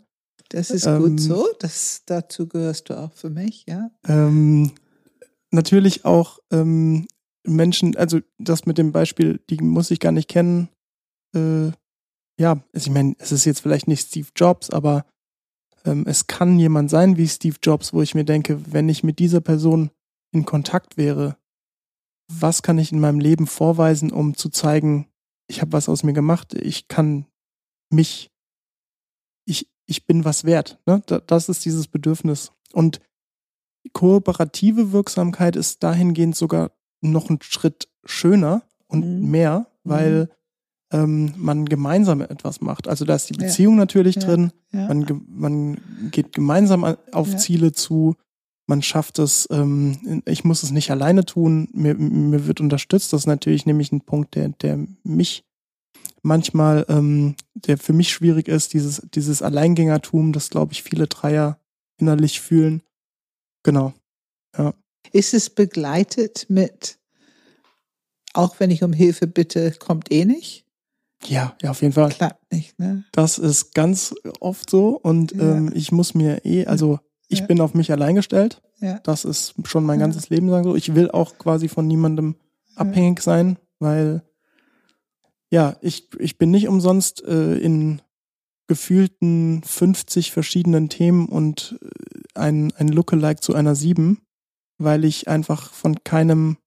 Das 0.50 0.72
ist 0.72 0.86
ähm, 0.86 1.02
gut 1.02 1.20
so. 1.20 1.48
Das 1.60 2.04
dazu 2.06 2.48
gehörst 2.48 2.90
du 2.90 2.98
auch 2.98 3.14
für 3.14 3.30
mich, 3.30 3.66
ja. 3.68 3.92
Ähm, 4.08 4.72
natürlich 5.52 6.06
auch 6.06 6.40
ähm, 6.52 7.08
Menschen, 7.46 7.96
also 7.96 8.20
das 8.38 8.66
mit 8.66 8.78
dem 8.78 8.92
Beispiel, 8.92 9.40
die 9.50 9.58
muss 9.58 9.92
ich 9.92 10.00
gar 10.00 10.12
nicht 10.12 10.28
kennen. 10.28 10.70
Äh, 11.36 11.72
ja, 12.40 12.64
also 12.74 12.90
ich 12.90 12.92
meine, 12.92 13.16
es 13.20 13.32
ist 13.32 13.46
jetzt 13.46 13.62
vielleicht 13.62 13.88
nicht 13.88 14.08
Steve 14.08 14.28
Jobs, 14.36 14.70
aber 14.70 15.06
ähm, 15.86 16.06
es 16.08 16.28
kann 16.28 16.60
jemand 16.60 16.90
sein 16.90 17.18
wie 17.18 17.28
Steve 17.28 17.58
Jobs, 17.62 17.94
wo 17.94 18.02
ich 18.02 18.16
mir 18.16 18.26
denke, 18.26 18.74
wenn 18.74 18.90
ich 18.90 19.04
mit 19.04 19.20
dieser 19.20 19.42
Person 19.42 19.92
in 20.32 20.46
Kontakt 20.46 20.98
wäre, 20.98 21.38
was 22.32 22.62
kann 22.62 22.78
ich 22.78 22.92
in 22.92 23.00
meinem 23.00 23.20
Leben 23.20 23.48
vorweisen, 23.48 24.12
um 24.12 24.36
zu 24.36 24.50
zeigen, 24.50 25.08
ich 25.48 25.62
habe 25.62 25.74
was 25.74 25.90
aus 25.90 26.04
mir 26.04 26.14
gemacht, 26.14 26.54
ich 26.54 26.88
kann 26.88 27.26
mich, 27.92 28.32
ich, 29.46 29.68
ich 29.90 30.06
bin 30.06 30.24
was 30.24 30.46
wert. 30.46 30.80
Ne? 30.86 31.02
Das 31.28 31.50
ist 31.50 31.66
dieses 31.66 31.88
Bedürfnis. 31.88 32.52
Und 32.74 33.00
kooperative 33.94 34.92
Wirksamkeit 34.92 35.56
ist 35.56 35.84
dahingehend 35.84 36.36
sogar 36.36 36.72
noch 37.02 37.30
ein 37.30 37.40
Schritt 37.42 37.90
schöner 38.06 38.62
und 38.88 39.06
mhm. 39.06 39.32
mehr, 39.32 39.68
weil 39.84 40.30
mhm. 40.92 40.98
ähm, 40.98 41.34
man 41.38 41.66
gemeinsam 41.66 42.22
etwas 42.22 42.62
macht. 42.62 42.88
Also 42.88 43.04
da 43.06 43.16
ist 43.16 43.30
die 43.30 43.38
Beziehung 43.38 43.76
ja. 43.76 43.80
natürlich 43.80 44.16
ja. 44.16 44.22
drin, 44.22 44.52
ja. 44.72 44.88
Man, 44.88 45.26
man 45.28 45.82
geht 46.12 46.34
gemeinsam 46.34 46.84
auf 47.12 47.36
Ziele 47.38 47.72
zu, 47.72 48.16
man 48.68 48.84
schafft 48.84 49.18
es, 49.18 49.48
ähm, 49.50 50.22
ich 50.26 50.44
muss 50.44 50.62
es 50.62 50.70
nicht 50.70 50.92
alleine 50.92 51.26
tun, 51.26 51.70
mir, 51.74 51.96
mir 51.96 52.46
wird 52.46 52.62
unterstützt. 52.62 53.12
Das 53.12 53.22
ist 53.22 53.28
natürlich 53.28 53.66
nämlich 53.66 53.92
ein 53.92 54.02
Punkt, 54.02 54.36
der, 54.36 54.50
der 54.50 54.86
mich 55.04 55.44
manchmal, 56.22 56.86
ähm, 56.90 57.36
der 57.54 57.78
für 57.78 57.94
mich 57.94 58.12
schwierig 58.12 58.48
ist, 58.48 58.74
dieses, 58.74 59.02
dieses 59.14 59.42
Alleingängertum, 59.42 60.34
das 60.34 60.50
glaube 60.50 60.74
ich 60.74 60.84
viele 60.84 61.08
Dreier 61.08 61.60
innerlich 61.98 62.42
fühlen. 62.42 62.82
Genau. 63.64 63.94
Ja. 64.58 64.74
Ist 65.12 65.34
es 65.34 65.50
begleitet 65.50 66.46
mit, 66.50 67.00
auch 68.34 68.60
wenn 68.60 68.72
ich 68.72 68.84
um 68.84 68.94
Hilfe 68.94 69.28
bitte, 69.28 69.72
kommt 69.72 70.12
eh 70.12 70.26
nicht? 70.26 70.66
Ja, 71.26 71.56
ja, 71.62 71.72
auf 71.72 71.82
jeden 71.82 71.94
Fall. 71.94 72.10
Klappt 72.10 72.52
nicht, 72.52 72.80
ne? 72.80 73.04
Das 73.12 73.38
ist 73.38 73.74
ganz 73.74 74.16
oft 74.40 74.70
so 74.70 74.98
und 74.98 75.34
ja. 75.34 75.56
ähm, 75.56 75.72
ich 75.76 75.92
muss 75.92 76.14
mir 76.14 76.46
eh, 76.46 76.66
also 76.66 77.00
ich 77.28 77.40
ja. 77.40 77.46
bin 77.46 77.62
auf 77.62 77.74
mich 77.74 77.92
allein 77.92 78.16
gestellt. 78.16 78.62
Ja. 78.80 79.00
Das 79.04 79.26
ist 79.26 79.54
schon 79.66 79.86
mein 79.86 80.00
ganzes 80.00 80.30
Leben 80.30 80.48
lang 80.48 80.64
so. 80.64 80.76
Ich 80.76 80.96
will 80.96 81.12
auch 81.12 81.38
quasi 81.38 81.68
von 81.68 81.88
niemandem 81.88 82.36
abhängig 82.76 83.22
sein, 83.22 83.58
weil 83.80 84.24
ja, 85.52 85.78
ich, 85.82 86.10
ich 86.20 86.38
bin 86.38 86.52
nicht 86.52 86.68
umsonst 86.68 87.24
äh, 87.24 87.56
in 87.56 88.02
gefühlten 88.68 89.64
50 89.64 90.32
verschiedenen 90.32 90.90
Themen 90.90 91.28
und 91.28 91.80
äh, 91.82 91.88
ein, 92.36 92.72
ein 92.78 92.88
Lookalike 92.88 93.42
zu 93.42 93.56
einer 93.56 93.76
7, 93.76 94.22
weil 94.78 95.06
ich 95.06 95.28
einfach 95.28 95.74
von 95.74 96.04
keinem 96.04 96.58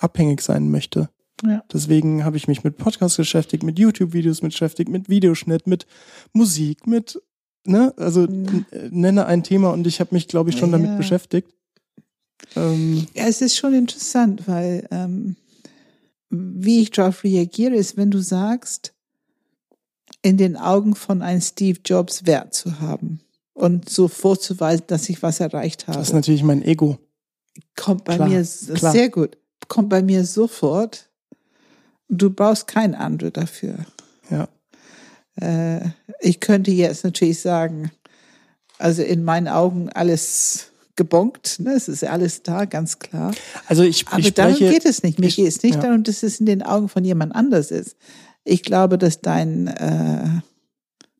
abhängig 0.00 0.40
sein 0.40 0.70
möchte. 0.70 1.10
Ja. 1.44 1.64
Deswegen 1.72 2.24
habe 2.24 2.36
ich 2.36 2.48
mich 2.48 2.64
mit 2.64 2.76
Podcasts 2.76 3.16
beschäftigt, 3.16 3.62
mit 3.62 3.78
YouTube-Videos 3.78 4.40
beschäftigt, 4.40 4.90
mit 4.90 5.08
Videoschnitt, 5.08 5.66
mit 5.66 5.86
Musik, 6.32 6.86
mit 6.86 7.20
ne, 7.66 7.92
also 7.96 8.22
mhm. 8.22 8.66
nenne 8.90 9.26
ein 9.26 9.42
Thema 9.42 9.70
und 9.70 9.86
ich 9.86 10.00
habe 10.00 10.14
mich, 10.14 10.28
glaube 10.28 10.50
ich, 10.50 10.58
schon 10.58 10.70
ja. 10.70 10.78
damit 10.78 10.96
beschäftigt. 10.96 11.48
Ähm, 12.56 13.06
ja, 13.14 13.24
es 13.26 13.40
ist 13.40 13.56
schon 13.56 13.74
interessant, 13.74 14.46
weil 14.46 14.86
ähm, 14.90 15.36
wie 16.30 16.82
ich 16.82 16.90
darauf 16.90 17.24
reagiere, 17.24 17.74
ist, 17.74 17.96
wenn 17.96 18.10
du 18.10 18.20
sagst, 18.20 18.94
in 20.22 20.36
den 20.36 20.56
Augen 20.56 20.94
von 20.94 21.22
einem 21.22 21.40
Steve 21.40 21.80
Jobs 21.84 22.26
Wert 22.26 22.54
zu 22.54 22.80
haben 22.80 23.20
und 23.52 23.88
so 23.88 24.08
vorzuweisen, 24.08 24.84
dass 24.86 25.08
ich 25.08 25.22
was 25.22 25.40
erreicht 25.40 25.88
habe. 25.88 25.98
Das 25.98 26.08
ist 26.08 26.14
natürlich 26.14 26.42
mein 26.42 26.62
Ego. 26.62 26.98
Kommt 27.76 28.04
bei 28.04 28.16
klar, 28.16 28.28
mir 28.28 28.44
klar. 28.44 28.92
sehr 28.92 29.08
gut. 29.08 29.36
Kommt 29.68 29.88
bei 29.88 30.02
mir 30.02 30.24
sofort. 30.24 31.10
Du 32.08 32.30
brauchst 32.30 32.66
kein 32.66 32.94
andere 32.94 33.30
dafür. 33.30 33.86
Ja. 34.30 34.48
Äh, 35.40 35.90
ich 36.20 36.40
könnte 36.40 36.70
jetzt 36.70 37.04
natürlich 37.04 37.40
sagen, 37.40 37.90
also 38.78 39.02
in 39.02 39.24
meinen 39.24 39.48
Augen 39.48 39.90
alles 39.90 40.69
gebonkt, 41.00 41.60
ne? 41.60 41.72
es 41.72 41.88
ist 41.88 42.04
alles 42.04 42.42
da, 42.42 42.66
ganz 42.66 42.98
klar. 42.98 43.32
Also 43.66 43.82
ich, 43.82 44.06
Aber 44.08 44.18
ich 44.18 44.26
spreche, 44.26 44.52
darum 44.52 44.58
geht 44.58 44.84
es 44.84 45.02
nicht. 45.02 45.18
Mir 45.18 45.30
geht 45.30 45.48
es 45.48 45.62
nicht 45.62 45.76
ja. 45.76 45.80
darum, 45.80 46.02
dass 46.02 46.22
es 46.22 46.40
in 46.40 46.44
den 46.44 46.62
Augen 46.62 46.90
von 46.90 47.06
jemand 47.06 47.34
anders 47.34 47.70
ist. 47.70 47.96
Ich 48.44 48.62
glaube, 48.62 48.98
dass 48.98 49.22
dein, 49.22 49.66
äh, 49.68 50.28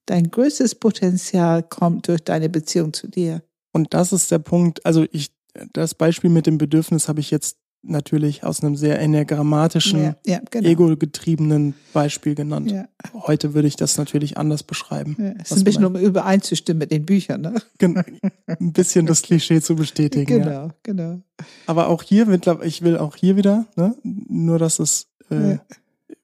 dein 0.05 0.31
größtes 0.31 0.74
Potenzial 0.74 1.62
kommt 1.62 2.09
durch 2.09 2.23
deine 2.23 2.51
Beziehung 2.51 2.93
zu 2.93 3.09
dir. 3.09 3.43
Und 3.73 3.94
das 3.94 4.12
ist 4.12 4.31
der 4.31 4.40
Punkt. 4.40 4.85
Also 4.85 5.07
ich, 5.12 5.31
das 5.73 5.94
Beispiel 5.94 6.28
mit 6.28 6.47
dem 6.47 6.59
Bedürfnis 6.59 7.09
habe 7.09 7.20
ich 7.20 7.31
jetzt 7.31 7.57
natürlich 7.82 8.44
aus 8.44 8.62
einem 8.62 8.77
sehr 8.77 8.98
enneagrammatischen, 9.01 10.02
Ja, 10.02 10.16
ja, 10.27 10.40
genau. 10.51 10.69
ego-getriebenen 10.69 11.74
Beispiel 11.93 12.35
genannt. 12.35 12.70
Ja, 12.70 12.86
Heute 13.15 13.55
würde 13.55 13.69
ich 13.69 13.77
das 13.77 13.97
natürlich 13.97 14.36
anders 14.36 14.62
beschreiben. 14.62 15.16
ja. 15.19 15.32
Es 15.43 15.51
ist 15.51 15.59
ein 15.59 15.65
bisschen, 15.65 15.85
um 15.86 15.97
übereinzustimmen 15.97 16.78
mit 16.78 16.90
den 16.90 17.07
Büchern, 17.07 17.40
ne? 17.40 17.55
Gen- 17.78 18.02
ein 18.47 18.73
bisschen 18.73 19.07
das 19.07 19.23
Klischee 19.23 19.61
zu 19.62 19.77
bestätigen. 19.77 20.27
Genau, 20.43 20.70
genau. 20.82 21.20
Aber 21.66 21.89
auch 21.89 22.02
hier, 22.02 22.27
mittlerweile, 22.27 22.66
ich 22.69 22.82
will 22.82 22.98
auch 22.98 23.16
hier 23.16 23.36
wieder, 23.36 23.66
ne? 23.77 23.94
nur 24.02 24.59
dass 24.59 24.78
es, 24.78 25.07
äh, 25.31 25.57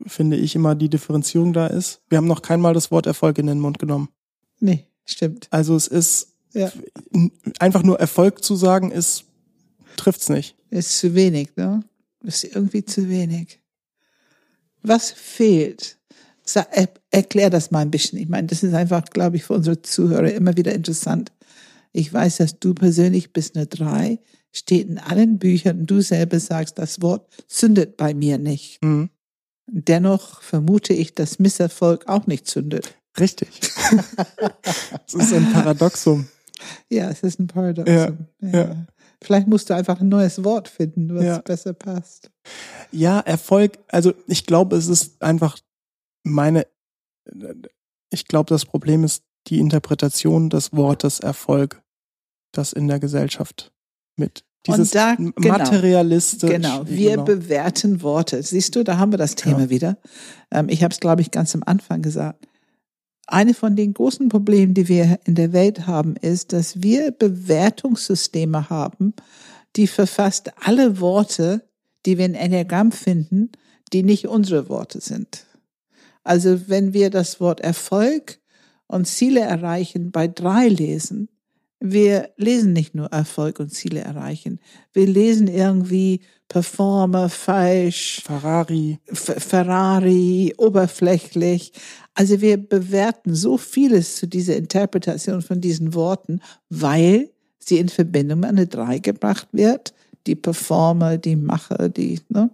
finde 0.06 0.36
ich, 0.36 0.54
immer 0.54 0.74
die 0.74 0.90
Differenzierung 0.90 1.52
da 1.54 1.68
ist. 1.68 2.00
Wir 2.10 2.18
haben 2.18 2.26
noch 2.26 2.42
keinmal 2.42 2.74
das 2.74 2.90
Wort 2.90 3.06
Erfolg 3.06 3.38
in 3.38 3.46
den 3.46 3.60
Mund 3.60 3.78
genommen. 3.78 4.10
Nee, 4.60 4.84
stimmt. 5.06 5.48
Also 5.50 5.74
es 5.74 5.86
ist 5.86 6.32
einfach 7.58 7.82
nur 7.82 7.98
Erfolg 8.00 8.42
zu 8.44 8.56
sagen, 8.56 8.90
ist 8.90 9.24
trifft's 9.96 10.28
nicht. 10.28 10.56
Ist 10.70 10.98
zu 10.98 11.14
wenig, 11.14 11.56
ne? 11.56 11.82
Ist 12.22 12.44
irgendwie 12.44 12.84
zu 12.84 13.08
wenig. 13.08 13.60
Was 14.82 15.10
fehlt? 15.10 15.98
Er, 16.54 16.88
erklär 17.10 17.50
das 17.50 17.70
mal 17.70 17.80
ein 17.80 17.90
bisschen. 17.90 18.18
Ich 18.18 18.28
meine, 18.28 18.46
das 18.46 18.62
ist 18.62 18.74
einfach, 18.74 19.04
glaube 19.04 19.36
ich, 19.36 19.44
für 19.44 19.54
unsere 19.54 19.82
Zuhörer 19.82 20.32
immer 20.32 20.56
wieder 20.56 20.72
interessant. 20.74 21.32
Ich 21.92 22.12
weiß, 22.12 22.36
dass 22.36 22.58
du 22.58 22.74
persönlich 22.74 23.32
bist 23.32 23.56
eine 23.56 23.66
Drei, 23.66 24.18
steht 24.52 24.88
in 24.88 24.98
allen 24.98 25.38
Büchern 25.38 25.86
du 25.86 26.00
selber 26.00 26.38
sagst, 26.38 26.78
das 26.78 27.02
Wort 27.02 27.28
zündet 27.48 27.96
bei 27.96 28.14
mir 28.14 28.38
nicht. 28.38 28.82
Mhm. 28.82 29.10
Dennoch 29.66 30.42
vermute 30.42 30.92
ich, 30.92 31.14
dass 31.14 31.38
Misserfolg 31.38 32.08
auch 32.08 32.26
nicht 32.26 32.46
zündet. 32.46 32.94
Richtig. 33.18 33.48
Es 35.06 35.14
ist 35.14 35.32
ein 35.32 35.52
Paradoxum. 35.52 36.26
Ja, 36.90 37.08
es 37.10 37.22
ist 37.22 37.38
ein 37.38 37.46
Paradoxon. 37.46 38.26
ja. 38.40 38.86
Vielleicht 39.22 39.46
musst 39.48 39.70
du 39.70 39.74
einfach 39.74 40.00
ein 40.00 40.08
neues 40.08 40.44
Wort 40.44 40.68
finden, 40.68 41.14
was 41.14 41.24
Ja. 41.24 41.38
besser 41.38 41.72
passt. 41.72 42.30
Ja, 42.92 43.20
Erfolg, 43.20 43.78
also 43.88 44.12
ich 44.26 44.46
glaube, 44.46 44.76
es 44.76 44.88
ist 44.88 45.22
einfach 45.22 45.58
meine, 46.22 46.66
ich 48.10 48.26
glaube, 48.26 48.48
das 48.50 48.64
Problem 48.64 49.04
ist 49.04 49.24
die 49.48 49.58
Interpretation 49.58 50.50
des 50.50 50.72
Wortes 50.72 51.20
Erfolg, 51.20 51.82
das 52.52 52.72
in 52.72 52.88
der 52.88 52.98
Gesellschaft 53.00 53.72
mit 54.16 54.44
dieses 54.66 54.90
da- 54.90 55.14
m- 55.14 55.32
genau. 55.36 55.58
materialistisch. 55.58 56.50
Genau, 56.50 56.82
wir 56.88 57.10
genau. 57.12 57.24
bewerten 57.24 58.02
Worte. 58.02 58.42
Siehst 58.42 58.74
du, 58.74 58.82
da 58.82 58.98
haben 58.98 59.12
wir 59.12 59.18
das 59.18 59.36
Thema 59.36 59.60
Ja. 59.62 59.70
wieder. 59.70 59.98
Ähm, 60.50 60.68
ich 60.68 60.82
habe 60.82 60.92
es, 60.92 60.98
glaube 61.00 61.22
ich, 61.22 61.30
ganz 61.30 61.54
am 61.54 61.62
Anfang 61.64 62.02
gesagt. 62.02 62.46
Eine 63.26 63.54
von 63.54 63.74
den 63.74 63.92
großen 63.92 64.28
Problemen, 64.28 64.74
die 64.74 64.88
wir 64.88 65.18
in 65.24 65.34
der 65.34 65.52
Welt 65.52 65.86
haben, 65.86 66.16
ist, 66.16 66.52
dass 66.52 66.82
wir 66.82 67.10
Bewertungssysteme 67.10 68.70
haben, 68.70 69.14
die 69.74 69.88
verfasst 69.88 70.52
alle 70.64 71.00
Worte, 71.00 71.68
die 72.06 72.18
wir 72.18 72.24
in 72.24 72.34
Enneagramm 72.34 72.92
finden, 72.92 73.50
die 73.92 74.02
nicht 74.02 74.28
unsere 74.28 74.68
Worte 74.68 75.00
sind. 75.00 75.46
Also 76.22 76.68
wenn 76.68 76.92
wir 76.92 77.10
das 77.10 77.40
Wort 77.40 77.60
Erfolg 77.60 78.38
und 78.86 79.06
Ziele 79.06 79.40
erreichen 79.40 80.12
bei 80.12 80.28
drei 80.28 80.68
lesen, 80.68 81.28
wir 81.80 82.30
lesen 82.36 82.72
nicht 82.72 82.94
nur 82.94 83.08
Erfolg 83.08 83.60
und 83.60 83.72
Ziele 83.72 84.00
erreichen. 84.00 84.60
Wir 84.92 85.06
lesen 85.06 85.46
irgendwie 85.46 86.20
Performer, 86.48 87.28
falsch, 87.28 88.22
Ferrari. 88.24 88.98
F 89.06 89.34
Ferrari, 89.38 90.54
oberflächlich. 90.56 91.72
Also 92.14 92.40
wir 92.40 92.56
bewerten 92.56 93.34
so 93.34 93.58
vieles 93.58 94.16
zu 94.16 94.26
dieser 94.26 94.56
Interpretation 94.56 95.42
von 95.42 95.60
diesen 95.60 95.92
Worten, 95.92 96.40
weil 96.70 97.30
sie 97.58 97.78
in 97.78 97.88
Verbindung 97.88 98.40
mit 98.40 98.48
einer 98.50 98.66
Drei 98.66 98.98
gebracht 98.98 99.48
wird. 99.52 99.92
Die 100.26 100.36
Performer, 100.36 101.18
die 101.18 101.36
Macher, 101.36 101.88
die, 101.88 102.20
ne? 102.28 102.50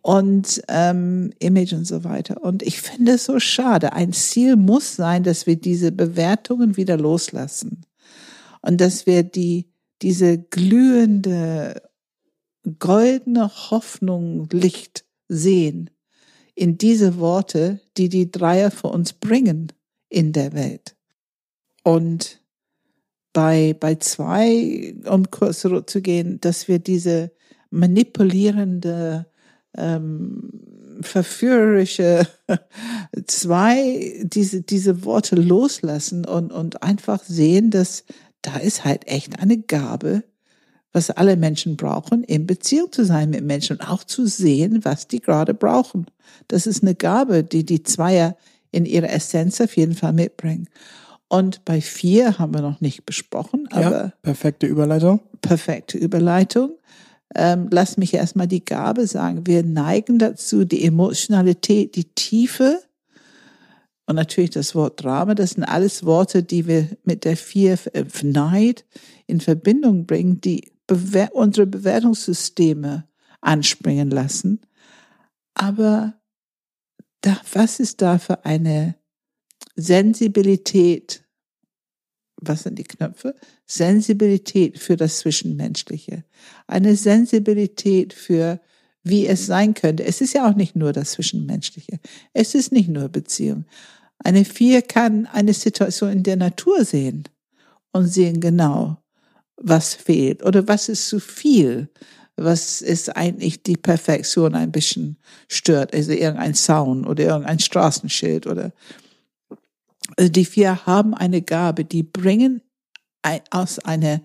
Und 0.00 0.62
ähm, 0.68 1.32
Image 1.38 1.72
und 1.72 1.86
so 1.86 2.04
weiter. 2.04 2.42
Und 2.42 2.62
ich 2.62 2.80
finde 2.80 3.12
es 3.12 3.24
so 3.24 3.40
schade. 3.40 3.92
Ein 3.92 4.12
Ziel 4.12 4.56
muss 4.56 4.96
sein, 4.96 5.22
dass 5.22 5.46
wir 5.46 5.56
diese 5.56 5.92
Bewertungen 5.92 6.76
wieder 6.76 6.96
loslassen. 6.96 7.82
Und 8.62 8.80
dass 8.80 9.06
wir 9.06 9.22
die, 9.22 9.70
diese 10.02 10.38
glühende, 10.38 11.82
goldene 12.78 13.50
Hoffnung, 13.70 14.48
Licht 14.50 15.04
sehen 15.28 15.90
in 16.54 16.76
diese 16.76 17.18
Worte, 17.18 17.80
die 17.96 18.08
die 18.08 18.30
Dreier 18.30 18.70
für 18.70 18.88
uns 18.88 19.12
bringen 19.12 19.72
in 20.08 20.32
der 20.32 20.52
Welt. 20.54 20.96
Und 21.84 22.40
bei, 23.32 23.76
bei 23.78 23.94
zwei, 23.96 24.94
um 25.08 25.30
kurz 25.30 25.60
zurückzugehen, 25.60 26.40
dass 26.40 26.66
wir 26.66 26.80
diese 26.80 27.30
manipulierende, 27.70 29.26
ähm, 29.76 30.50
verführerische 31.00 32.26
zwei, 33.26 34.20
diese, 34.24 34.62
diese 34.62 35.04
Worte 35.04 35.36
loslassen 35.36 36.24
und, 36.24 36.50
und 36.50 36.82
einfach 36.82 37.22
sehen, 37.22 37.70
dass 37.70 38.04
da 38.42 38.56
ist 38.56 38.84
halt 38.84 39.06
echt 39.08 39.40
eine 39.40 39.58
Gabe, 39.58 40.24
was 40.92 41.10
alle 41.10 41.36
Menschen 41.36 41.76
brauchen, 41.76 42.24
in 42.24 42.46
Beziehung 42.46 42.90
zu 42.92 43.04
sein 43.04 43.30
mit 43.30 43.44
Menschen 43.44 43.76
und 43.76 43.88
auch 43.88 44.04
zu 44.04 44.26
sehen, 44.26 44.84
was 44.84 45.06
die 45.06 45.20
gerade 45.20 45.54
brauchen. 45.54 46.06
Das 46.48 46.66
ist 46.66 46.82
eine 46.82 46.94
Gabe, 46.94 47.44
die 47.44 47.64
die 47.64 47.82
Zweier 47.82 48.36
in 48.70 48.86
ihrer 48.86 49.10
Essenz 49.10 49.60
auf 49.60 49.76
jeden 49.76 49.94
Fall 49.94 50.12
mitbringen. 50.12 50.68
Und 51.28 51.64
bei 51.64 51.80
vier 51.80 52.38
haben 52.38 52.54
wir 52.54 52.62
noch 52.62 52.80
nicht 52.80 53.04
besprochen, 53.04 53.68
aber 53.70 53.90
ja, 53.90 54.12
perfekte 54.22 54.66
Überleitung. 54.66 55.20
perfekte 55.42 55.98
Überleitung. 55.98 56.70
Ähm, 57.34 57.68
lass 57.70 57.98
mich 57.98 58.14
erstmal 58.14 58.48
die 58.48 58.64
Gabe 58.64 59.06
sagen. 59.06 59.46
Wir 59.46 59.62
neigen 59.62 60.18
dazu, 60.18 60.64
die 60.64 60.84
Emotionalität, 60.84 61.94
die 61.96 62.04
Tiefe 62.04 62.80
und 64.08 64.16
natürlich 64.16 64.50
das 64.50 64.74
Wort 64.74 65.04
Drama. 65.04 65.34
Das 65.34 65.50
sind 65.50 65.64
alles 65.64 66.02
Worte, 66.02 66.42
die 66.42 66.66
wir 66.66 66.88
mit 67.04 67.26
der 67.26 67.36
vier 67.36 67.78
äh, 67.92 68.04
Neid 68.22 68.86
in 69.26 69.40
Verbindung 69.40 70.06
bringen, 70.06 70.40
die 70.40 70.72
bewer 70.86 71.34
unsere 71.34 71.66
Bewertungssysteme 71.66 73.06
anspringen 73.42 74.10
lassen. 74.10 74.62
Aber 75.52 76.14
da, 77.20 77.38
was 77.52 77.80
ist 77.80 78.00
da 78.00 78.18
für 78.18 78.46
eine 78.46 78.94
Sensibilität? 79.76 81.22
Was 82.36 82.62
sind 82.62 82.78
die 82.78 82.84
Knöpfe? 82.84 83.34
Sensibilität 83.66 84.78
für 84.78 84.96
das 84.96 85.18
Zwischenmenschliche. 85.18 86.24
Eine 86.66 86.96
Sensibilität 86.96 88.14
für, 88.14 88.62
wie 89.02 89.26
es 89.26 89.44
sein 89.44 89.74
könnte. 89.74 90.04
Es 90.04 90.22
ist 90.22 90.32
ja 90.32 90.48
auch 90.48 90.54
nicht 90.54 90.76
nur 90.76 90.94
das 90.94 91.10
Zwischenmenschliche. 91.12 92.00
Es 92.32 92.54
ist 92.54 92.72
nicht 92.72 92.88
nur 92.88 93.10
Beziehung. 93.10 93.66
Eine 94.18 94.44
Vier 94.44 94.82
kann 94.82 95.26
eine 95.26 95.54
Situation 95.54 96.10
in 96.10 96.22
der 96.22 96.36
Natur 96.36 96.84
sehen 96.84 97.24
und 97.92 98.06
sehen 98.06 98.40
genau, 98.40 98.98
was 99.56 99.94
fehlt 99.94 100.44
oder 100.44 100.66
was 100.68 100.88
ist 100.88 101.08
zu 101.08 101.20
viel, 101.20 101.88
was 102.36 102.80
ist 102.80 103.16
eigentlich 103.16 103.62
die 103.62 103.76
Perfektion 103.76 104.54
ein 104.54 104.72
bisschen 104.72 105.18
stört, 105.48 105.94
also 105.94 106.12
irgendein 106.12 106.54
Zaun 106.54 107.06
oder 107.06 107.24
irgendein 107.24 107.58
Straßenschild 107.58 108.46
oder 108.46 108.72
also 110.16 110.30
die 110.30 110.44
vier 110.44 110.86
haben 110.86 111.14
eine 111.14 111.42
Gabe, 111.42 111.84
die 111.84 112.02
bringen 112.02 112.62
aus 113.50 113.78
einer 113.80 114.22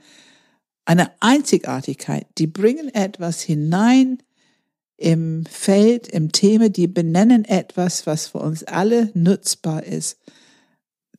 eine 0.86 1.12
Einzigartigkeit, 1.22 2.28
die 2.38 2.48
bringen 2.48 2.94
etwas 2.94 3.42
hinein 3.42 4.18
im 5.04 5.46
Feld, 5.46 6.08
im 6.08 6.32
Thema, 6.32 6.70
die 6.70 6.88
benennen 6.88 7.44
etwas, 7.44 8.08
was 8.08 8.28
für 8.28 8.38
uns 8.38 8.64
alle 8.64 9.12
nutzbar 9.14 9.84
ist. 9.84 10.18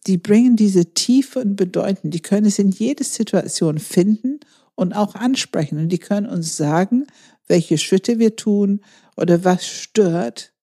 Die 0.06 0.16
bringen 0.16 0.56
diese 0.56 0.94
Tiefe 0.94 1.40
und 1.40 1.56
Bedeuten, 1.56 2.11
die 2.11 2.20
können 2.20 2.47
es 2.47 2.59
in 2.59 2.70
jede 2.70 3.05
Situation 3.05 3.78
finden 3.78 4.40
und 4.74 4.94
auch 4.94 5.15
ansprechen. 5.15 5.78
Und 5.78 5.90
die 5.90 5.98
können 5.98 6.27
uns 6.27 6.56
sagen, 6.56 7.06
welche 7.47 7.77
Schritte 7.77 8.19
wir 8.19 8.36
tun 8.36 8.81
oder 9.19 9.44
was 9.44 9.66
stört, 9.66 10.55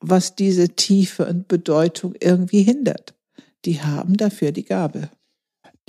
was 0.00 0.36
diese 0.36 0.70
Tiefe 0.70 1.26
und 1.26 1.48
Bedeutung 1.48 2.14
irgendwie 2.18 2.62
hindert. 2.62 3.14
Die 3.66 3.82
haben 3.82 4.16
dafür 4.16 4.52
die 4.52 4.64
Gabe. 4.64 5.10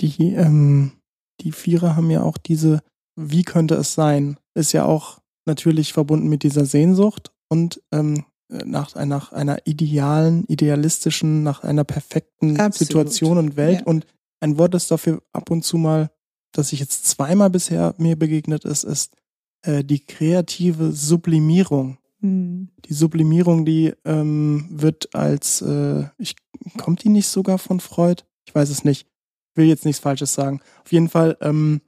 Die, 0.02 0.34
ähm, 0.34 0.92
die 1.40 1.52
Vierer 1.52 1.96
haben 1.96 2.10
ja 2.10 2.22
auch 2.22 2.36
diese, 2.36 2.82
wie 3.16 3.44
könnte 3.44 3.76
es 3.76 3.94
sein, 3.94 4.36
ist 4.54 4.72
ja 4.72 4.84
auch 4.84 5.20
natürlich 5.48 5.92
verbunden 5.92 6.28
mit 6.28 6.44
dieser 6.44 6.64
Sehnsucht 6.64 7.32
und 7.48 7.82
ähm, 7.90 8.24
nach, 8.48 8.94
nach 8.94 9.32
einer 9.32 9.66
idealen, 9.66 10.44
idealistischen, 10.46 11.42
nach 11.42 11.62
einer 11.62 11.84
perfekten 11.84 12.58
Absolut. 12.58 12.88
Situation 12.88 13.38
und 13.38 13.56
Welt. 13.56 13.80
Ja. 13.80 13.86
Und 13.86 14.06
ein 14.40 14.58
Wort, 14.58 14.74
das 14.74 14.88
dafür 14.88 15.22
ab 15.32 15.50
und 15.50 15.64
zu 15.64 15.76
mal, 15.76 16.10
das 16.52 16.72
ich 16.72 16.80
jetzt 16.80 17.06
zweimal 17.06 17.50
bisher 17.50 17.94
mir 17.98 18.16
begegnet 18.16 18.64
ist, 18.64 18.84
ist 18.84 19.16
äh, 19.62 19.84
die 19.84 20.00
kreative 20.00 20.92
Sublimierung. 20.92 21.98
Hm. 22.20 22.70
Die 22.84 22.94
Sublimierung, 22.94 23.64
die 23.64 23.92
ähm, 24.04 24.66
wird 24.70 25.14
als, 25.14 25.60
äh, 25.62 26.04
ich, 26.18 26.36
kommt 26.78 27.04
die 27.04 27.10
nicht 27.10 27.28
sogar 27.28 27.58
von 27.58 27.80
Freud? 27.80 28.22
Ich 28.46 28.54
weiß 28.54 28.70
es 28.70 28.84
nicht. 28.84 29.06
Ich 29.50 29.56
will 29.56 29.66
jetzt 29.66 29.84
nichts 29.84 30.00
Falsches 30.00 30.32
sagen. 30.32 30.60
Auf 30.84 30.92
jeden 30.92 31.08
Fall, 31.08 31.36
ähm, 31.40 31.80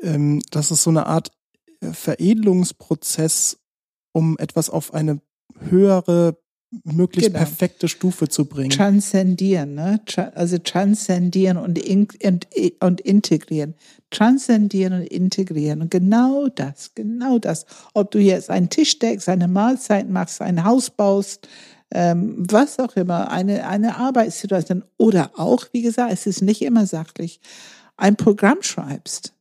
ähm, 0.00 0.42
das 0.50 0.70
ist 0.70 0.82
so 0.82 0.90
eine 0.90 1.06
Art 1.06 1.30
Veredelungsprozess, 1.82 3.58
um 4.12 4.36
etwas 4.38 4.70
auf 4.70 4.94
eine 4.94 5.20
höhere 5.68 6.36
möglichst 6.84 7.32
genau. 7.32 7.44
perfekte 7.44 7.88
Stufe 7.88 8.28
zu 8.28 8.46
bringen. 8.46 8.70
Transzendieren, 8.70 9.74
ne? 9.74 10.00
Also 10.34 10.58
transzendieren 10.58 11.58
und, 11.58 11.78
in, 11.78 12.08
und, 12.24 12.46
und 12.80 13.00
integrieren. 13.00 13.74
Transzendieren 14.10 14.94
und 14.94 15.02
integrieren. 15.02 15.82
Und 15.82 15.90
genau 15.90 16.48
das, 16.48 16.92
genau 16.94 17.38
das. 17.38 17.66
Ob 17.94 18.10
du 18.10 18.18
jetzt 18.18 18.48
einen 18.48 18.70
Tisch 18.70 18.98
deckst, 18.98 19.28
eine 19.28 19.48
Mahlzeit 19.48 20.08
machst, 20.08 20.40
ein 20.40 20.64
Haus 20.64 20.90
baust, 20.90 21.48
ähm, 21.92 22.36
was 22.38 22.78
auch 22.78 22.96
immer, 22.96 23.30
eine, 23.30 23.66
eine 23.66 23.96
Arbeitssituation 23.98 24.84
oder 24.96 25.30
auch, 25.36 25.66
wie 25.72 25.82
gesagt, 25.82 26.12
es 26.12 26.26
ist 26.26 26.40
nicht 26.40 26.62
immer 26.62 26.86
sachlich, 26.86 27.40
ein 27.96 28.16
Programm 28.16 28.62
schreibst, 28.62 29.34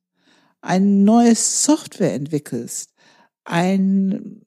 ein 0.61 1.03
neues 1.03 1.63
Software 1.63 2.13
entwickelst, 2.13 2.93
ein 3.43 4.41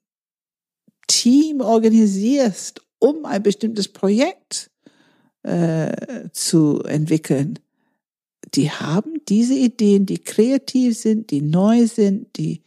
Team 1.07 1.61
organisierst, 1.61 2.81
um 2.99 3.24
ein 3.24 3.43
bestimmtes 3.43 3.89
Projekt 3.89 4.70
äh, 5.43 6.28
zu 6.32 6.82
entwickeln, 6.85 7.59
die 8.55 8.70
haben 8.70 9.20
diese 9.28 9.55
Ideen, 9.55 10.07
die 10.07 10.19
kreativ 10.19 10.97
sind, 10.97 11.31
die 11.31 11.43
neu 11.43 11.86
sind, 11.86 12.36
die 12.36 12.62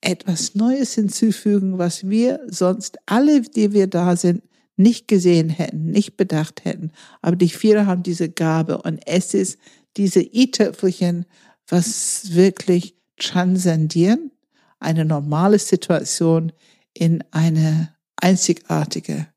etwas 0.00 0.54
Neues 0.54 0.94
hinzufügen, 0.94 1.78
was 1.78 2.08
wir 2.08 2.40
sonst 2.48 2.98
alle, 3.06 3.42
die 3.42 3.72
wir 3.72 3.86
da 3.86 4.16
sind, 4.16 4.42
nicht 4.76 5.08
gesehen 5.08 5.50
hätten, 5.50 5.90
nicht 5.90 6.16
bedacht 6.16 6.64
hätten. 6.64 6.92
Aber 7.20 7.36
die 7.36 7.50
Vierer 7.50 7.86
haben 7.86 8.02
diese 8.02 8.30
Gabe 8.30 8.80
und 8.80 9.00
es 9.06 9.34
ist 9.34 9.58
diese 9.96 10.20
i-Töpfelchen, 10.22 11.26
was 11.70 12.34
wirklich 12.34 12.96
transzendieren, 13.16 14.32
eine 14.78 15.04
normale 15.04 15.58
Situation 15.58 16.52
in 16.94 17.22
eine 17.30 17.94
einzigartige. 18.16 19.28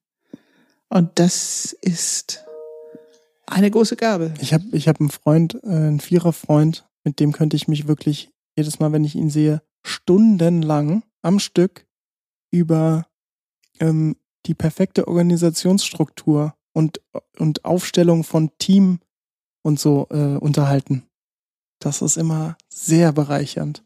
Und 0.89 1.11
das 1.15 1.73
ist 1.81 2.43
eine 3.45 3.69
große 3.69 3.95
Gabe. 3.95 4.33
Ich 4.39 4.53
habe 4.53 4.65
ich 4.71 4.87
hab 4.87 4.99
einen 4.99 5.09
Freund, 5.09 5.55
äh, 5.63 5.67
einen 5.67 5.99
Viererfreund, 5.99 6.87
mit 7.03 7.19
dem 7.19 7.31
könnte 7.31 7.55
ich 7.55 7.67
mich 7.67 7.87
wirklich 7.87 8.31
jedes 8.55 8.79
Mal, 8.79 8.91
wenn 8.91 9.03
ich 9.03 9.15
ihn 9.15 9.29
sehe, 9.29 9.61
stundenlang 9.83 11.03
am 11.21 11.39
Stück 11.39 11.85
über 12.51 13.07
ähm, 13.79 14.15
die 14.45 14.53
perfekte 14.53 15.07
Organisationsstruktur 15.07 16.53
und, 16.73 17.01
und 17.37 17.65
Aufstellung 17.65 18.23
von 18.23 18.51
Team 18.57 18.99
und 19.61 19.79
so 19.79 20.07
äh, 20.09 20.37
unterhalten. 20.37 21.03
Das 21.83 22.01
ist 22.01 22.17
immer 22.17 22.57
sehr 22.69 23.11
bereichernd. 23.11 23.83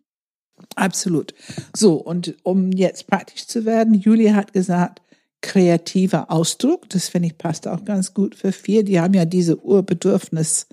Absolut. 0.76 1.34
So, 1.76 1.96
und 1.96 2.36
um 2.44 2.72
jetzt 2.72 3.08
praktisch 3.08 3.48
zu 3.48 3.66
werden, 3.66 3.94
Julia 3.94 4.34
hat 4.36 4.54
gesagt, 4.54 5.02
kreativer 5.42 6.32
Ausdruck, 6.32 6.90
das 6.90 7.10
finde 7.10 7.28
ich 7.28 7.38
passt 7.38 7.68
auch 7.68 7.86
ganz 7.86 8.14
gut 8.14 8.36
für 8.36 8.52
vier. 8.52 8.84
Die 8.84 9.00
haben 9.00 9.14
ja 9.14 9.26
diese 9.26 9.64
Urbedürfnis, 9.64 10.68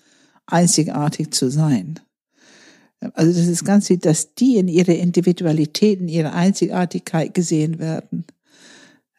einzigartig 0.47 1.33
zu 1.33 1.51
sein. 1.51 2.01
Also 3.15 3.39
das 3.39 3.49
ist 3.49 3.65
ganz 3.65 3.89
wichtig, 3.89 4.03
dass 4.03 4.35
die 4.35 4.57
in 4.57 4.69
ihrer 4.69 4.95
Individualität, 4.95 6.01
in 6.01 6.09
ihrer 6.09 6.35
Einzigartigkeit 6.35 7.35
gesehen 7.35 7.79
werden. 7.79 8.25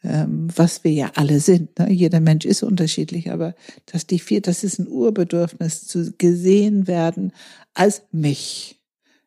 Ähm, 0.04 0.48
was 0.54 0.84
wir 0.84 0.92
ja 0.92 1.10
alle 1.14 1.40
sind. 1.40 1.78
Ne? 1.78 1.90
Jeder 1.90 2.20
Mensch 2.20 2.44
ist 2.44 2.62
unterschiedlich, 2.62 3.30
aber 3.30 3.54
dass 3.86 4.06
die 4.06 4.18
vier, 4.18 4.40
das 4.40 4.62
ist 4.62 4.78
ein 4.78 4.88
Urbedürfnis, 4.88 5.86
zu 5.86 6.12
gesehen 6.18 6.86
werden 6.86 7.32
als 7.74 8.02
mich 8.12 8.76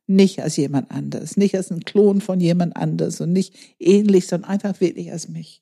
nicht 0.09 0.41
als 0.41 0.57
jemand 0.57 0.89
anders, 0.89 1.37
nicht 1.37 1.55
als 1.55 1.69
ein 1.69 1.85
Klon 1.85 2.19
von 2.19 2.39
jemand 2.39 2.75
anders 2.75 3.21
und 3.21 3.31
nicht 3.31 3.53
ähnlich, 3.77 4.25
sondern 4.25 4.49
einfach 4.49 4.81
wirklich 4.81 5.11
als 5.11 5.29
mich. 5.29 5.61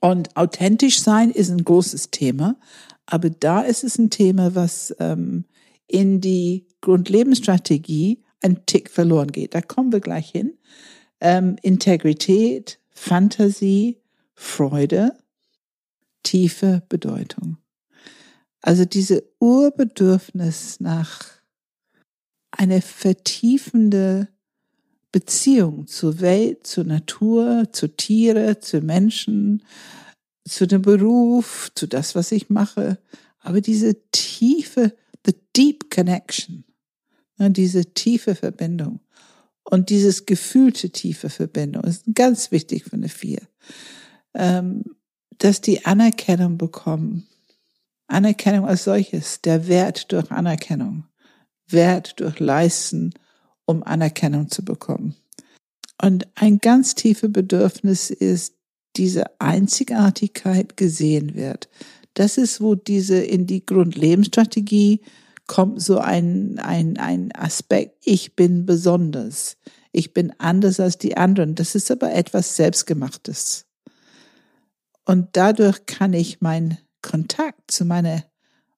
Und 0.00 0.34
authentisch 0.36 1.00
sein 1.00 1.30
ist 1.30 1.50
ein 1.50 1.64
großes 1.64 2.10
Thema, 2.10 2.56
aber 3.04 3.28
da 3.28 3.60
ist 3.60 3.84
es 3.84 3.98
ein 3.98 4.08
Thema, 4.08 4.54
was 4.54 4.94
ähm, 5.00 5.44
in 5.86 6.22
die 6.22 6.66
Grundlebensstrategie 6.80 8.22
ein 8.42 8.64
Tick 8.64 8.90
verloren 8.90 9.32
geht. 9.32 9.54
Da 9.54 9.60
kommen 9.60 9.92
wir 9.92 10.00
gleich 10.00 10.30
hin. 10.30 10.54
Ähm, 11.20 11.56
Integrität, 11.62 12.78
Fantasie, 12.98 14.02
Freude, 14.34 15.16
tiefe 16.24 16.82
Bedeutung. 16.90 17.56
Also 18.60 18.84
diese 18.84 19.24
Urbedürfnis 19.38 20.80
nach 20.80 21.24
eine 22.50 22.82
vertiefende 22.82 24.28
Beziehung 25.10 25.86
zur 25.86 26.20
Welt, 26.20 26.66
zur 26.66 26.84
Natur, 26.84 27.68
zu 27.72 27.88
Tiere, 27.88 28.58
zu 28.58 28.80
Menschen, 28.80 29.62
zu 30.44 30.66
dem 30.66 30.82
Beruf, 30.82 31.70
zu 31.74 31.86
das, 31.86 32.14
was 32.14 32.30
ich 32.30 32.50
mache. 32.50 32.98
Aber 33.38 33.60
diese 33.62 34.10
tiefe, 34.10 34.94
the 35.24 35.34
deep 35.56 35.88
connection, 35.90 36.64
ne, 37.38 37.50
diese 37.50 37.94
tiefe 37.94 38.34
Verbindung 38.34 39.00
und 39.70 39.90
dieses 39.90 40.24
gefühlte 40.24 40.90
tiefe 40.90 41.28
Verbindung 41.28 41.84
ist 41.84 42.04
ganz 42.14 42.50
wichtig 42.50 42.84
für 42.84 42.94
eine 42.94 43.08
Vier. 43.08 43.40
Ähm, 44.34 44.84
dass 45.38 45.60
die 45.60 45.84
Anerkennung 45.84 46.58
bekommen. 46.58 47.26
Anerkennung 48.06 48.66
als 48.66 48.84
solches, 48.84 49.42
der 49.42 49.68
Wert 49.68 50.10
durch 50.12 50.30
Anerkennung. 50.30 51.04
Wert 51.68 52.18
durch 52.18 52.40
Leisten, 52.40 53.12
um 53.66 53.82
Anerkennung 53.82 54.48
zu 54.48 54.64
bekommen. 54.64 55.14
Und 56.00 56.26
ein 56.34 56.58
ganz 56.58 56.94
tiefes 56.94 57.30
Bedürfnis 57.30 58.10
ist, 58.10 58.54
diese 58.96 59.40
Einzigartigkeit 59.40 60.76
gesehen 60.76 61.34
wird. 61.34 61.68
Das 62.14 62.38
ist, 62.38 62.60
wo 62.60 62.74
diese 62.74 63.18
in 63.18 63.46
die 63.46 63.64
Grundlebensstrategie 63.64 65.02
kommt 65.48 65.82
so 65.82 65.98
ein, 65.98 66.60
ein, 66.60 66.96
ein 66.98 67.32
Aspekt, 67.34 67.96
ich 68.04 68.36
bin 68.36 68.64
besonders. 68.64 69.56
Ich 69.90 70.14
bin 70.14 70.32
anders 70.38 70.78
als 70.78 70.98
die 70.98 71.16
anderen. 71.16 71.56
Das 71.56 71.74
ist 71.74 71.90
aber 71.90 72.14
etwas 72.14 72.54
Selbstgemachtes. 72.54 73.66
Und 75.04 75.30
dadurch 75.32 75.86
kann 75.86 76.12
ich 76.12 76.40
meinen 76.40 76.78
Kontakt 77.02 77.72
zu 77.72 77.84
meiner 77.84 78.22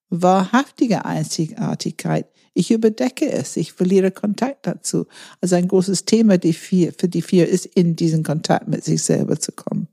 wahrhaftigen 0.08 1.02
Einzigartigkeit 1.02 2.26
ich 2.54 2.70
überdecke 2.70 3.30
es, 3.30 3.56
ich 3.56 3.72
verliere 3.72 4.10
Kontakt 4.10 4.66
dazu. 4.66 5.06
Also 5.40 5.56
ein 5.56 5.68
großes 5.68 6.04
Thema 6.04 6.38
die 6.38 6.52
vier, 6.52 6.92
für 6.92 7.08
die 7.08 7.22
vier 7.22 7.48
ist, 7.48 7.66
in 7.66 7.96
diesen 7.96 8.22
Kontakt 8.24 8.68
mit 8.68 8.84
sich 8.84 9.02
selber 9.02 9.38
zu 9.38 9.52
kommen. 9.52 9.88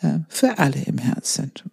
Äh, 0.00 0.20
für 0.28 0.58
alle 0.58 0.80
im 0.82 0.98
Herzzentrum. 0.98 1.72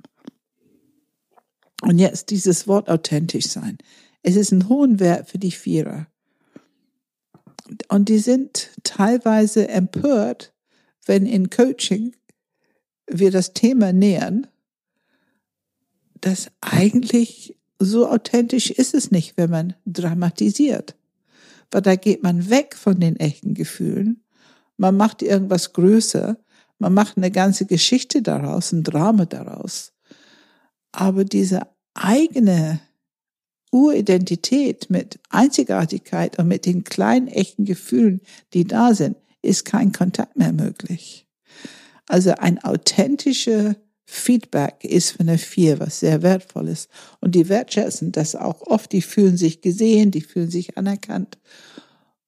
Und 1.81 1.99
jetzt 1.99 2.29
dieses 2.29 2.67
Wort 2.67 2.89
authentisch 2.89 3.47
sein. 3.47 3.77
Es 4.21 4.35
ist 4.35 4.51
ein 4.51 4.69
hohen 4.69 4.99
Wert 4.99 5.29
für 5.29 5.39
die 5.39 5.51
Vierer. 5.51 6.07
Und 7.87 8.09
die 8.09 8.19
sind 8.19 8.69
teilweise 8.83 9.67
empört, 9.67 10.53
wenn 11.05 11.25
in 11.25 11.49
Coaching 11.49 12.15
wir 13.07 13.31
das 13.31 13.53
Thema 13.53 13.93
nähern, 13.93 14.47
dass 16.19 16.51
eigentlich 16.61 17.57
so 17.79 18.07
authentisch 18.07 18.69
ist 18.69 18.93
es 18.93 19.09
nicht, 19.09 19.37
wenn 19.37 19.49
man 19.49 19.73
dramatisiert. 19.85 20.95
Weil 21.71 21.81
da 21.81 21.95
geht 21.95 22.21
man 22.21 22.49
weg 22.49 22.75
von 22.75 22.99
den 22.99 23.15
echten 23.15 23.53
Gefühlen. 23.55 24.23
Man 24.77 24.95
macht 24.95 25.21
irgendwas 25.23 25.73
größer. 25.73 26.37
Man 26.77 26.93
macht 26.93 27.17
eine 27.17 27.31
ganze 27.31 27.65
Geschichte 27.65 28.21
daraus, 28.21 28.71
ein 28.71 28.83
Drama 28.83 29.25
daraus. 29.25 29.93
Aber 30.91 31.23
diese 31.23 31.61
eigene 31.93 32.79
Uridentität 33.71 34.89
mit 34.89 35.19
Einzigartigkeit 35.29 36.37
und 36.37 36.47
mit 36.47 36.65
den 36.65 36.83
kleinen 36.83 37.27
echten 37.27 37.65
Gefühlen, 37.65 38.21
die 38.53 38.65
da 38.65 38.93
sind, 38.93 39.15
ist 39.41 39.65
kein 39.65 39.91
Kontakt 39.91 40.37
mehr 40.37 40.53
möglich. 40.53 41.27
Also 42.07 42.31
ein 42.31 42.61
authentischer 42.63 43.75
Feedback 44.05 44.83
ist 44.83 45.11
für 45.11 45.21
eine 45.21 45.37
Vier 45.37 45.79
was 45.79 46.01
sehr 46.01 46.21
wertvoll 46.21 46.67
ist. 46.67 46.89
Und 47.21 47.33
die 47.33 47.47
wertschätzen 47.47 48.11
das 48.11 48.35
auch 48.35 48.61
oft, 48.61 48.91
die 48.91 49.01
fühlen 49.01 49.37
sich 49.37 49.61
gesehen, 49.61 50.11
die 50.11 50.21
fühlen 50.21 50.51
sich 50.51 50.77
anerkannt 50.77 51.37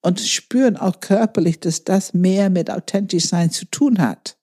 und 0.02 0.22
spüren 0.22 0.78
auch 0.78 1.02
körperlich, 1.02 1.60
dass 1.60 1.84
das 1.84 2.14
mehr 2.14 2.50
mit 2.50 2.72
authentisch 2.72 3.26
sein 3.26 3.52
zu 3.52 3.66
tun 3.66 4.00
hat 4.00 4.38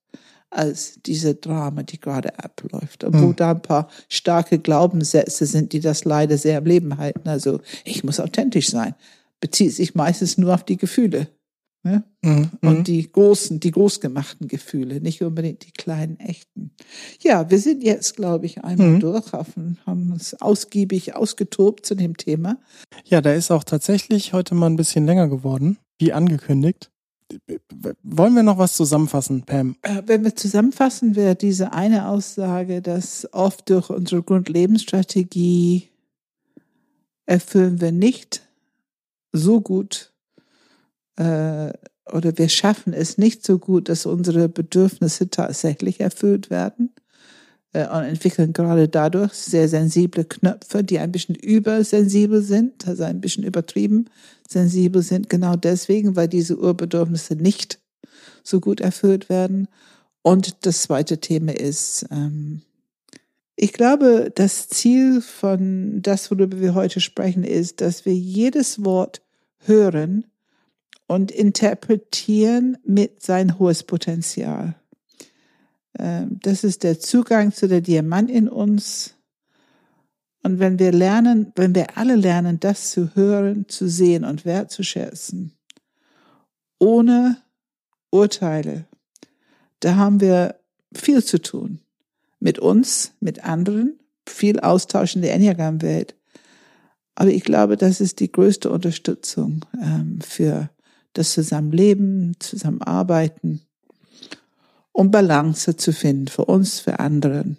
als 0.51 0.99
diese 1.07 1.37
Drama, 1.37 1.83
die 1.83 2.01
gerade 2.01 2.39
abläuft. 2.39 3.05
Und 3.05 3.15
wo 3.15 3.29
hm. 3.29 3.37
da 3.37 3.53
ein 3.53 3.63
paar 3.63 3.89
starke 4.09 4.59
Glaubenssätze 4.59 5.47
sind, 5.47 5.73
die 5.73 5.81
das 5.81 6.05
leider 6.05 6.37
sehr 6.37 6.59
am 6.59 6.67
Leben 6.67 6.99
halten. 6.99 7.29
Also 7.29 7.61
ich 7.85 8.05
muss 8.05 8.21
authentisch 8.21 8.71
sein. 8.71 8.95
Bezieht 9.41 9.73
sich 9.73 9.95
meistens 9.95 10.37
nur 10.37 10.55
auf 10.55 10.65
die 10.65 10.77
Gefühle. 10.77 11.29
Ne? 11.83 12.05
Mhm. 12.21 12.51
Und 12.61 12.89
die 12.89 13.11
großen, 13.11 13.59
die 13.59 13.71
großgemachten 13.71 14.49
Gefühle, 14.49 15.01
nicht 15.01 15.23
unbedingt 15.23 15.65
die 15.65 15.71
kleinen 15.71 16.21
echten. 16.21 16.73
Ja, 17.23 17.51
wir 17.51 17.59
sind 17.59 17.83
jetzt, 17.83 18.17
glaube 18.17 18.45
ich, 18.45 18.63
einmal 18.63 18.89
mhm. 18.89 19.01
durch, 19.01 19.33
haben 19.33 20.13
uns 20.13 20.35
ausgiebig 20.43 21.17
ausgetobt 21.17 21.87
zu 21.87 21.95
dem 21.95 22.19
Thema. 22.19 22.59
Ja, 23.07 23.23
da 23.23 23.33
ist 23.33 23.51
auch 23.51 23.65
tatsächlich 23.65 24.35
heute 24.35 24.55
mal 24.55 24.67
ein 24.67 24.77
bisschen 24.77 25.07
länger 25.07 25.29
geworden, 25.29 25.79
wie 25.99 26.13
angekündigt. 26.13 26.91
Wollen 28.03 28.35
wir 28.35 28.43
noch 28.43 28.59
was 28.59 28.75
zusammenfassen, 28.75 29.43
Pam? 29.43 29.77
Äh, 29.83 30.03
wenn 30.07 30.25
wir 30.25 30.35
zusammenfassen, 30.35 31.17
wäre 31.17 31.37
diese 31.37 31.73
eine 31.73 32.09
Aussage, 32.09 32.83
dass 32.83 33.29
oft 33.33 33.71
durch 33.71 33.91
unsere 33.91 34.23
Grundlebensstrategie 34.23 35.89
erfüllen 37.27 37.81
wir 37.81 37.93
nicht 37.93 38.43
so 39.33 39.61
gut 39.61 40.13
äh, 41.17 41.73
oder 42.13 42.37
wir 42.37 42.49
schaffen 42.49 42.93
es 42.93 43.19
nicht 43.19 43.45
so 43.45 43.59
gut, 43.59 43.89
dass 43.89 44.07
unsere 44.07 44.49
Bedürfnisse 44.49 45.31
tatsächlich 45.31 46.01
erfüllt 46.01 46.51
werden 46.51 46.91
und 47.73 48.03
entwickeln 48.05 48.53
gerade 48.53 48.89
dadurch 48.89 49.33
sehr 49.33 49.69
sensible 49.69 50.25
Knöpfe, 50.25 50.83
die 50.83 50.99
ein 50.99 51.13
bisschen 51.13 51.37
übersensibel 51.37 52.43
sind, 52.43 52.89
also 52.89 53.05
ein 53.05 53.21
bisschen 53.21 53.45
übertrieben 53.45 54.07
sensibel 54.49 55.03
sind, 55.03 55.31
genau 55.31 55.55
deswegen, 55.55 56.17
weil 56.17 56.27
diese 56.27 56.59
Urbedürfnisse 56.59 57.37
nicht 57.37 57.79
so 58.43 58.59
gut 58.59 58.81
erfüllt 58.81 59.29
werden. 59.29 59.69
Und 60.23 60.67
das 60.67 60.83
zweite 60.83 61.19
Thema 61.19 61.53
ist, 61.53 62.07
ähm, 62.11 62.63
ich 63.55 63.73
glaube, 63.73 64.33
das 64.35 64.69
Ziel 64.69 65.21
von 65.21 66.03
das, 66.03 66.31
worüber 66.31 66.61
wir 66.61 66.75
heute 66.75 66.99
sprechen, 67.01 67.45
ist, 67.45 67.81
dass 67.81 68.05
wir 68.05 68.15
jedes 68.15 68.85
Wort 68.85 69.23
hören 69.65 70.25
und 71.07 71.31
interpretieren 71.31 72.79
mit 72.85 73.23
sein 73.23 73.59
hohes 73.59 73.83
Potenzial. 73.83 74.80
Ähm, 75.99 76.39
das 76.43 76.65
ist 76.65 76.83
der 76.83 77.01
Zugang 77.01 77.53
zu 77.53 77.69
der 77.69 77.81
Diamant 77.81 78.31
in 78.31 78.49
uns. 78.49 79.15
Und 80.43 80.59
wenn 80.59 80.79
wir 80.79 80.93
lernen, 80.93 81.53
wenn 81.57 81.75
wir 81.75 81.99
alle 81.99 82.17
lernen, 82.17 82.61
das 82.61 82.91
zu 82.91 83.15
hören, 83.15 83.69
zu 83.69 83.89
sehen 83.89 84.25
und 84.25 84.45
wertzuschätzen, 84.45 85.53
ohne 86.79 87.37
Urteile, 88.11 88.87
da 89.81 89.97
haben 89.97 90.21
wir 90.21 90.57
viel 90.95 91.23
zu 91.23 91.41
tun. 91.41 91.81
Mit 92.39 92.59
uns, 92.59 93.13
mit 93.21 93.45
anderen, 93.45 93.99
viel 94.27 94.61
Austausch 94.61 95.15
in 95.15 95.23
der 95.23 95.35
Enneagram-Welt. 95.35 96.15
Aber 97.15 97.31
ich 97.31 97.45
glaube, 97.45 97.77
das 97.77 98.01
ist 98.01 98.21
die 98.21 98.33
größte 98.33 98.71
Unterstützung 98.71 99.67
ähm, 99.79 100.21
für 100.23 100.71
das 101.13 101.33
Zusammenleben, 101.33 102.35
Zusammenarbeiten, 102.39 103.61
um 105.01 105.11
Balance 105.11 105.77
zu 105.77 105.95
finden 105.95 106.29
für 106.29 106.45
uns, 106.45 106.79
für 106.79 106.99
anderen 107.01 107.57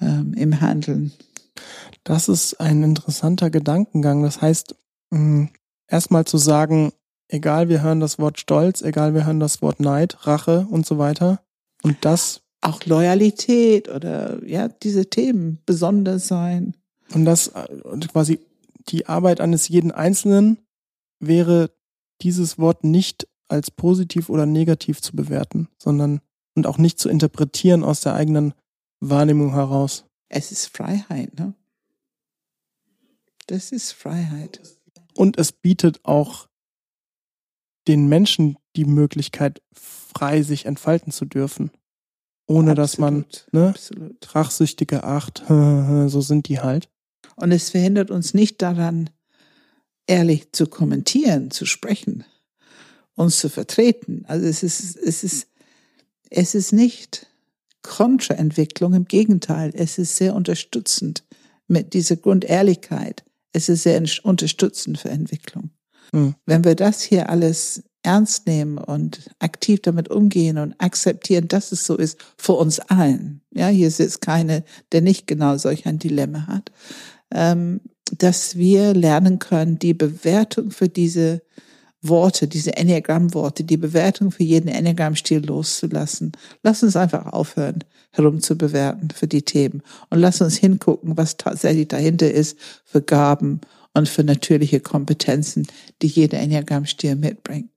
ähm, 0.00 0.32
im 0.32 0.62
Handeln. 0.62 1.12
Das 2.04 2.26
ist 2.26 2.58
ein 2.58 2.82
interessanter 2.82 3.50
Gedankengang. 3.50 4.22
Das 4.22 4.40
heißt, 4.40 4.74
mm, 5.10 5.44
erstmal 5.88 6.24
zu 6.24 6.38
sagen, 6.38 6.92
egal, 7.28 7.68
wir 7.68 7.82
hören 7.82 8.00
das 8.00 8.18
Wort 8.18 8.40
Stolz, 8.40 8.80
egal, 8.80 9.12
wir 9.12 9.26
hören 9.26 9.40
das 9.40 9.60
Wort 9.60 9.78
Neid, 9.78 10.26
Rache 10.26 10.66
und 10.70 10.86
so 10.86 10.96
weiter. 10.96 11.42
Und 11.82 11.98
das. 12.00 12.40
Auch 12.62 12.82
Loyalität 12.86 13.90
oder 13.90 14.42
ja, 14.46 14.68
diese 14.68 15.10
Themen 15.10 15.58
besonders 15.66 16.28
sein. 16.28 16.76
Und 17.12 17.26
das 17.26 17.52
und 17.82 18.08
quasi 18.08 18.40
die 18.88 19.06
Arbeit 19.06 19.42
eines 19.42 19.68
jeden 19.68 19.92
Einzelnen 19.92 20.58
wäre 21.20 21.70
dieses 22.22 22.58
Wort 22.58 22.84
nicht 22.84 23.26
als 23.52 23.70
positiv 23.70 24.28
oder 24.28 24.46
negativ 24.46 25.00
zu 25.00 25.14
bewerten, 25.14 25.68
sondern 25.78 26.20
und 26.54 26.66
auch 26.66 26.78
nicht 26.78 26.98
zu 26.98 27.08
interpretieren 27.08 27.84
aus 27.84 28.00
der 28.00 28.14
eigenen 28.14 28.54
Wahrnehmung 29.00 29.52
heraus. 29.52 30.04
Es 30.28 30.50
ist 30.50 30.66
Freiheit, 30.66 31.38
ne? 31.38 31.54
Das 33.46 33.72
ist 33.72 33.92
Freiheit. 33.92 34.60
Und 35.14 35.38
es 35.38 35.52
bietet 35.52 36.00
auch 36.04 36.48
den 37.88 38.08
Menschen 38.08 38.56
die 38.76 38.84
Möglichkeit, 38.84 39.60
frei 39.72 40.42
sich 40.42 40.66
entfalten 40.66 41.12
zu 41.12 41.24
dürfen. 41.24 41.70
Ohne 42.46 42.72
absolut, 42.72 42.78
dass 42.78 42.98
man 42.98 43.24
ne, 43.52 43.68
absolut. 43.68 44.34
rachsüchtige 44.34 45.04
Acht, 45.04 45.44
so 45.48 46.20
sind 46.20 46.48
die 46.48 46.60
halt. 46.60 46.88
Und 47.36 47.52
es 47.52 47.70
verhindert 47.70 48.10
uns 48.10 48.34
nicht 48.34 48.62
daran, 48.62 49.10
ehrlich 50.06 50.52
zu 50.52 50.66
kommentieren, 50.66 51.50
zu 51.50 51.66
sprechen, 51.66 52.24
uns 53.22 53.38
zu 53.38 53.48
vertreten. 53.48 54.24
Also 54.26 54.46
es 54.46 54.62
ist, 54.62 54.96
es 54.96 55.24
ist, 55.24 55.48
es 56.30 56.54
ist 56.54 56.72
nicht 56.72 57.26
Kontraentwicklung, 57.82 58.94
im 58.94 59.06
Gegenteil, 59.06 59.72
es 59.74 59.98
ist 59.98 60.16
sehr 60.16 60.34
unterstützend 60.34 61.24
mit 61.68 61.94
dieser 61.94 62.16
Grundehrlichkeit. 62.16 63.24
Es 63.52 63.68
ist 63.68 63.82
sehr 63.82 64.02
unterstützend 64.22 64.98
für 64.98 65.10
Entwicklung. 65.10 65.70
Mhm. 66.12 66.34
Wenn 66.46 66.64
wir 66.64 66.74
das 66.74 67.02
hier 67.02 67.28
alles 67.28 67.82
ernst 68.02 68.46
nehmen 68.46 68.78
und 68.78 69.30
aktiv 69.38 69.80
damit 69.82 70.08
umgehen 70.08 70.58
und 70.58 70.74
akzeptieren, 70.78 71.48
dass 71.48 71.72
es 71.72 71.86
so 71.86 71.96
ist, 71.96 72.18
vor 72.36 72.58
uns 72.58 72.80
allen. 72.80 73.42
Ja, 73.52 73.68
hier 73.68 73.90
sitzt 73.90 74.20
keine, 74.20 74.64
der 74.90 75.02
nicht 75.02 75.26
genau 75.26 75.56
solch 75.56 75.86
ein 75.86 75.98
Dilemma 75.98 76.46
hat. 76.46 76.72
Ähm, 77.30 77.80
dass 78.18 78.56
wir 78.56 78.92
lernen 78.92 79.38
können, 79.38 79.78
die 79.78 79.94
Bewertung 79.94 80.70
für 80.70 80.88
diese 80.88 81.42
Worte, 82.02 82.48
diese 82.48 82.76
Enneagramm-Worte, 82.76 83.64
die 83.64 83.76
Bewertung 83.76 84.32
für 84.32 84.42
jeden 84.42 84.68
Enneagramm-Stil 84.68 85.46
loszulassen. 85.46 86.32
Lass 86.62 86.82
uns 86.82 86.96
einfach 86.96 87.26
aufhören, 87.32 87.84
herumzubewerten 88.10 89.10
für 89.10 89.28
die 89.28 89.42
Themen 89.42 89.82
und 90.10 90.18
lass 90.18 90.40
uns 90.40 90.56
hingucken, 90.56 91.16
was 91.16 91.36
tatsächlich 91.36 91.88
dahinter 91.88 92.30
ist 92.30 92.58
für 92.84 93.00
Gaben 93.00 93.60
und 93.94 94.08
für 94.08 94.24
natürliche 94.24 94.80
Kompetenzen, 94.80 95.66
die 96.02 96.08
jeder 96.08 96.40
Enneagramm-Stil 96.40 97.14
mitbringt. 97.16 97.70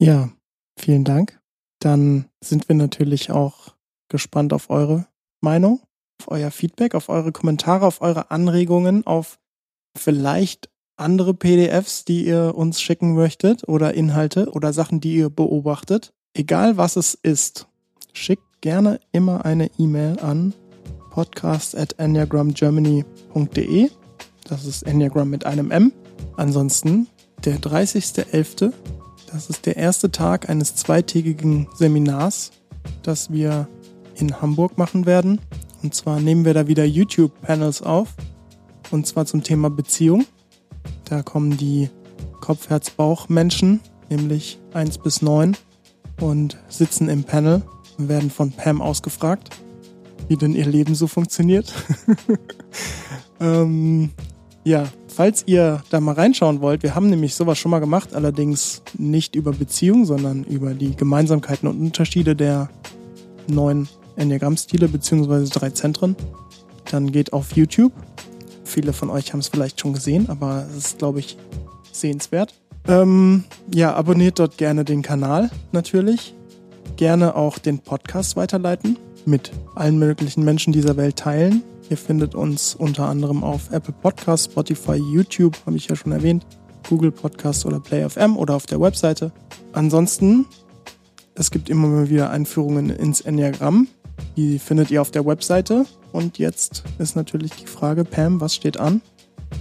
Ja, 0.00 0.30
vielen 0.78 1.04
Dank. 1.04 1.38
Dann 1.80 2.26
sind 2.42 2.68
wir 2.68 2.76
natürlich 2.76 3.30
auch 3.30 3.74
gespannt 4.08 4.52
auf 4.52 4.70
eure 4.70 5.06
Meinung, 5.42 5.80
auf 6.20 6.30
euer 6.30 6.50
Feedback, 6.50 6.94
auf 6.94 7.08
eure 7.08 7.32
Kommentare, 7.32 7.86
auf 7.86 8.00
eure 8.00 8.30
Anregungen, 8.30 9.06
auf 9.06 9.38
vielleicht 9.96 10.69
andere 11.00 11.34
PDFs, 11.34 12.04
die 12.04 12.26
ihr 12.26 12.54
uns 12.54 12.80
schicken 12.80 13.14
möchtet 13.14 13.66
oder 13.68 13.94
Inhalte 13.94 14.50
oder 14.50 14.72
Sachen, 14.72 15.00
die 15.00 15.16
ihr 15.16 15.30
beobachtet. 15.30 16.12
Egal 16.34 16.76
was 16.76 16.96
es 16.96 17.14
ist, 17.14 17.66
schickt 18.12 18.60
gerne 18.60 19.00
immer 19.12 19.44
eine 19.44 19.70
E-Mail 19.78 20.18
an 20.20 20.54
podcast 21.10 21.76
at 21.76 21.94
enneagramgermany.de. 21.98 23.90
Das 24.44 24.64
ist 24.64 24.82
Enneagram 24.82 25.28
mit 25.28 25.46
einem 25.46 25.70
M. 25.70 25.92
Ansonsten 26.36 27.08
der 27.44 27.58
30.11., 27.58 28.72
das 29.32 29.48
ist 29.48 29.66
der 29.66 29.76
erste 29.76 30.10
Tag 30.10 30.48
eines 30.48 30.74
zweitägigen 30.74 31.68
Seminars, 31.74 32.50
das 33.02 33.30
wir 33.30 33.68
in 34.16 34.40
Hamburg 34.40 34.76
machen 34.76 35.06
werden. 35.06 35.40
Und 35.82 35.94
zwar 35.94 36.20
nehmen 36.20 36.44
wir 36.44 36.52
da 36.52 36.66
wieder 36.66 36.84
YouTube-Panels 36.84 37.82
auf 37.82 38.08
und 38.90 39.06
zwar 39.06 39.26
zum 39.26 39.42
Thema 39.42 39.70
Beziehung. 39.70 40.26
Da 41.10 41.24
kommen 41.24 41.56
die 41.56 41.90
Kopf-Herz-Bauch-Menschen, 42.40 43.80
nämlich 44.10 44.60
1 44.74 44.98
bis 44.98 45.22
9, 45.22 45.56
und 46.20 46.56
sitzen 46.68 47.08
im 47.08 47.24
Panel 47.24 47.62
und 47.98 48.08
werden 48.08 48.30
von 48.30 48.52
Pam 48.52 48.80
ausgefragt, 48.80 49.50
wie 50.28 50.36
denn 50.36 50.54
ihr 50.54 50.66
Leben 50.66 50.94
so 50.94 51.08
funktioniert. 51.08 51.74
ähm, 53.40 54.10
ja, 54.62 54.84
falls 55.08 55.42
ihr 55.46 55.82
da 55.90 55.98
mal 56.00 56.14
reinschauen 56.14 56.60
wollt, 56.60 56.84
wir 56.84 56.94
haben 56.94 57.10
nämlich 57.10 57.34
sowas 57.34 57.58
schon 57.58 57.72
mal 57.72 57.80
gemacht, 57.80 58.14
allerdings 58.14 58.82
nicht 58.96 59.34
über 59.34 59.50
Beziehung, 59.50 60.04
sondern 60.04 60.44
über 60.44 60.74
die 60.74 60.94
Gemeinsamkeiten 60.94 61.68
und 61.68 61.80
Unterschiede 61.80 62.36
der 62.36 62.70
neun 63.48 63.88
Enneagramm-Stile 64.14 64.86
beziehungsweise 64.86 65.50
drei 65.50 65.70
Zentren. 65.70 66.14
Dann 66.92 67.10
geht 67.10 67.32
auf 67.32 67.56
YouTube 67.56 67.92
Viele 68.70 68.92
von 68.92 69.10
euch 69.10 69.32
haben 69.32 69.40
es 69.40 69.48
vielleicht 69.48 69.80
schon 69.80 69.94
gesehen, 69.94 70.28
aber 70.28 70.64
es 70.70 70.76
ist, 70.76 70.98
glaube 70.98 71.18
ich, 71.18 71.36
sehenswert. 71.90 72.54
Ähm, 72.86 73.42
ja, 73.74 73.94
abonniert 73.94 74.38
dort 74.38 74.58
gerne 74.58 74.84
den 74.84 75.02
Kanal 75.02 75.50
natürlich. 75.72 76.36
Gerne 76.96 77.34
auch 77.34 77.58
den 77.58 77.80
Podcast 77.80 78.36
weiterleiten. 78.36 78.96
Mit 79.26 79.50
allen 79.74 79.98
möglichen 79.98 80.44
Menschen 80.44 80.72
dieser 80.72 80.96
Welt 80.96 81.16
teilen. 81.16 81.64
Ihr 81.90 81.96
findet 81.96 82.36
uns 82.36 82.76
unter 82.76 83.08
anderem 83.08 83.42
auf 83.42 83.72
Apple 83.72 83.92
Podcasts, 83.92 84.46
Spotify, 84.46 84.94
YouTube, 84.94 85.56
habe 85.66 85.76
ich 85.76 85.88
ja 85.88 85.96
schon 85.96 86.12
erwähnt, 86.12 86.46
Google 86.88 87.10
Podcasts 87.10 87.66
oder 87.66 87.80
PlayFM 87.80 88.36
oder 88.36 88.54
auf 88.54 88.66
der 88.66 88.80
Webseite. 88.80 89.32
Ansonsten, 89.72 90.46
es 91.34 91.50
gibt 91.50 91.68
immer 91.68 91.88
mal 91.88 92.08
wieder 92.08 92.30
Einführungen 92.30 92.90
ins 92.90 93.20
Enneagramm. 93.20 93.88
Die 94.36 94.60
findet 94.60 94.92
ihr 94.92 95.02
auf 95.02 95.10
der 95.10 95.26
Webseite 95.26 95.86
und 96.12 96.38
jetzt 96.38 96.82
ist 96.98 97.16
natürlich 97.16 97.52
die 97.52 97.66
Frage, 97.66 98.04
Pam, 98.04 98.40
was 98.40 98.54
steht 98.54 98.78
an? 98.78 99.00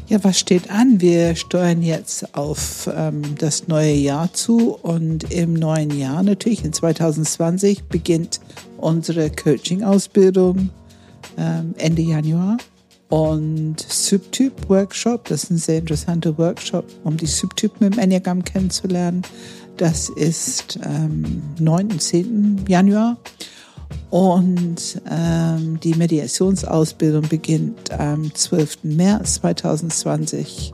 Ja, 0.08 0.24
was 0.24 0.40
steht 0.40 0.70
an? 0.70 1.02
Wir 1.02 1.36
steuern 1.36 1.82
jetzt 1.82 2.36
auf 2.36 2.90
ähm, 2.94 3.22
das 3.38 3.68
neue 3.68 3.94
Jahr 3.94 4.34
zu 4.34 4.76
und 4.76 5.32
im 5.32 5.54
neuen 5.54 5.98
Jahr 5.98 6.24
natürlich 6.24 6.64
in 6.64 6.74
2020 6.74 7.86
beginnt 7.86 8.40
unsere 8.78 9.30
Coaching-Ausbildung 9.30 10.70
ähm, 11.38 11.74
Ende 11.78 12.02
Januar 12.02 12.58
und 13.10 13.80
Subtyp-Workshop. 13.80 15.26
Das 15.26 15.46
ist 15.46 15.52
ein 15.52 15.58
sehr 15.58 15.80
interessanter 15.80 16.38
Workshop, 16.38 16.86
um 17.04 17.18
die 17.18 17.26
Subtypen 17.26 17.92
im 17.92 18.00
Enneagramm 18.00 18.44
kennenzulernen. 18.44 19.24
Das 19.78 20.10
ist 20.10 20.80
ähm, 20.84 21.42
9. 21.60 21.92
und 21.92 22.02
10. 22.02 22.66
Januar. 22.68 23.18
Und 24.10 25.02
ähm, 25.10 25.80
die 25.82 25.94
Mediationsausbildung 25.94 27.28
beginnt 27.30 27.92
am 27.92 28.34
12. 28.34 28.80
März 28.84 29.36
2020. 29.36 30.74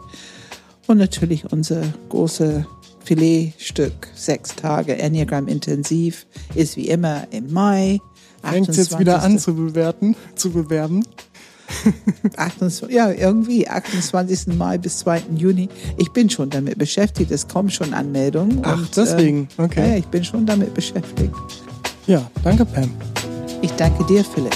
Und 0.88 0.98
natürlich 0.98 1.52
unser 1.52 1.82
große 2.10 2.66
Filetstück, 3.04 4.08
sechs 4.16 4.56
Tage 4.56 4.98
Enneagram 4.98 5.48
intensiv, 5.48 6.26
ist 6.56 6.78
wie 6.78 6.88
immer 6.88 7.28
im 7.32 7.52
Mai. 7.52 8.00
Fängt 8.42 8.76
jetzt 8.76 9.00
wieder 9.00 9.22
an 9.22 9.40
zu 9.40 9.56
bewerten, 9.56 10.16
zu 10.36 10.52
bewerben. 10.52 11.04
28, 12.38 12.96
ja, 12.96 13.12
irgendwie 13.12 13.68
28. 13.68 14.56
Mai 14.56 14.78
bis 14.78 15.00
2. 15.00 15.24
Juni. 15.36 15.68
Ich 15.98 16.12
bin 16.12 16.30
schon 16.30 16.50
damit 16.50 16.78
beschäftigt. 16.78 17.32
Es 17.32 17.48
kommen 17.48 17.70
schon 17.70 17.94
Anmeldungen. 17.94 18.60
Ach, 18.64 18.78
und, 18.78 18.96
deswegen. 18.96 19.48
okay. 19.58 19.90
Ja, 19.90 19.98
ich 19.98 20.06
bin 20.06 20.24
schon 20.24 20.46
damit 20.46 20.74
beschäftigt. 20.74 21.34
Ja, 22.07 22.22
danke, 22.44 22.65
Pam. 22.65 22.91
Ich 23.61 23.72
danke 23.72 24.06
dir, 24.06 24.23
Philipp. 24.23 24.56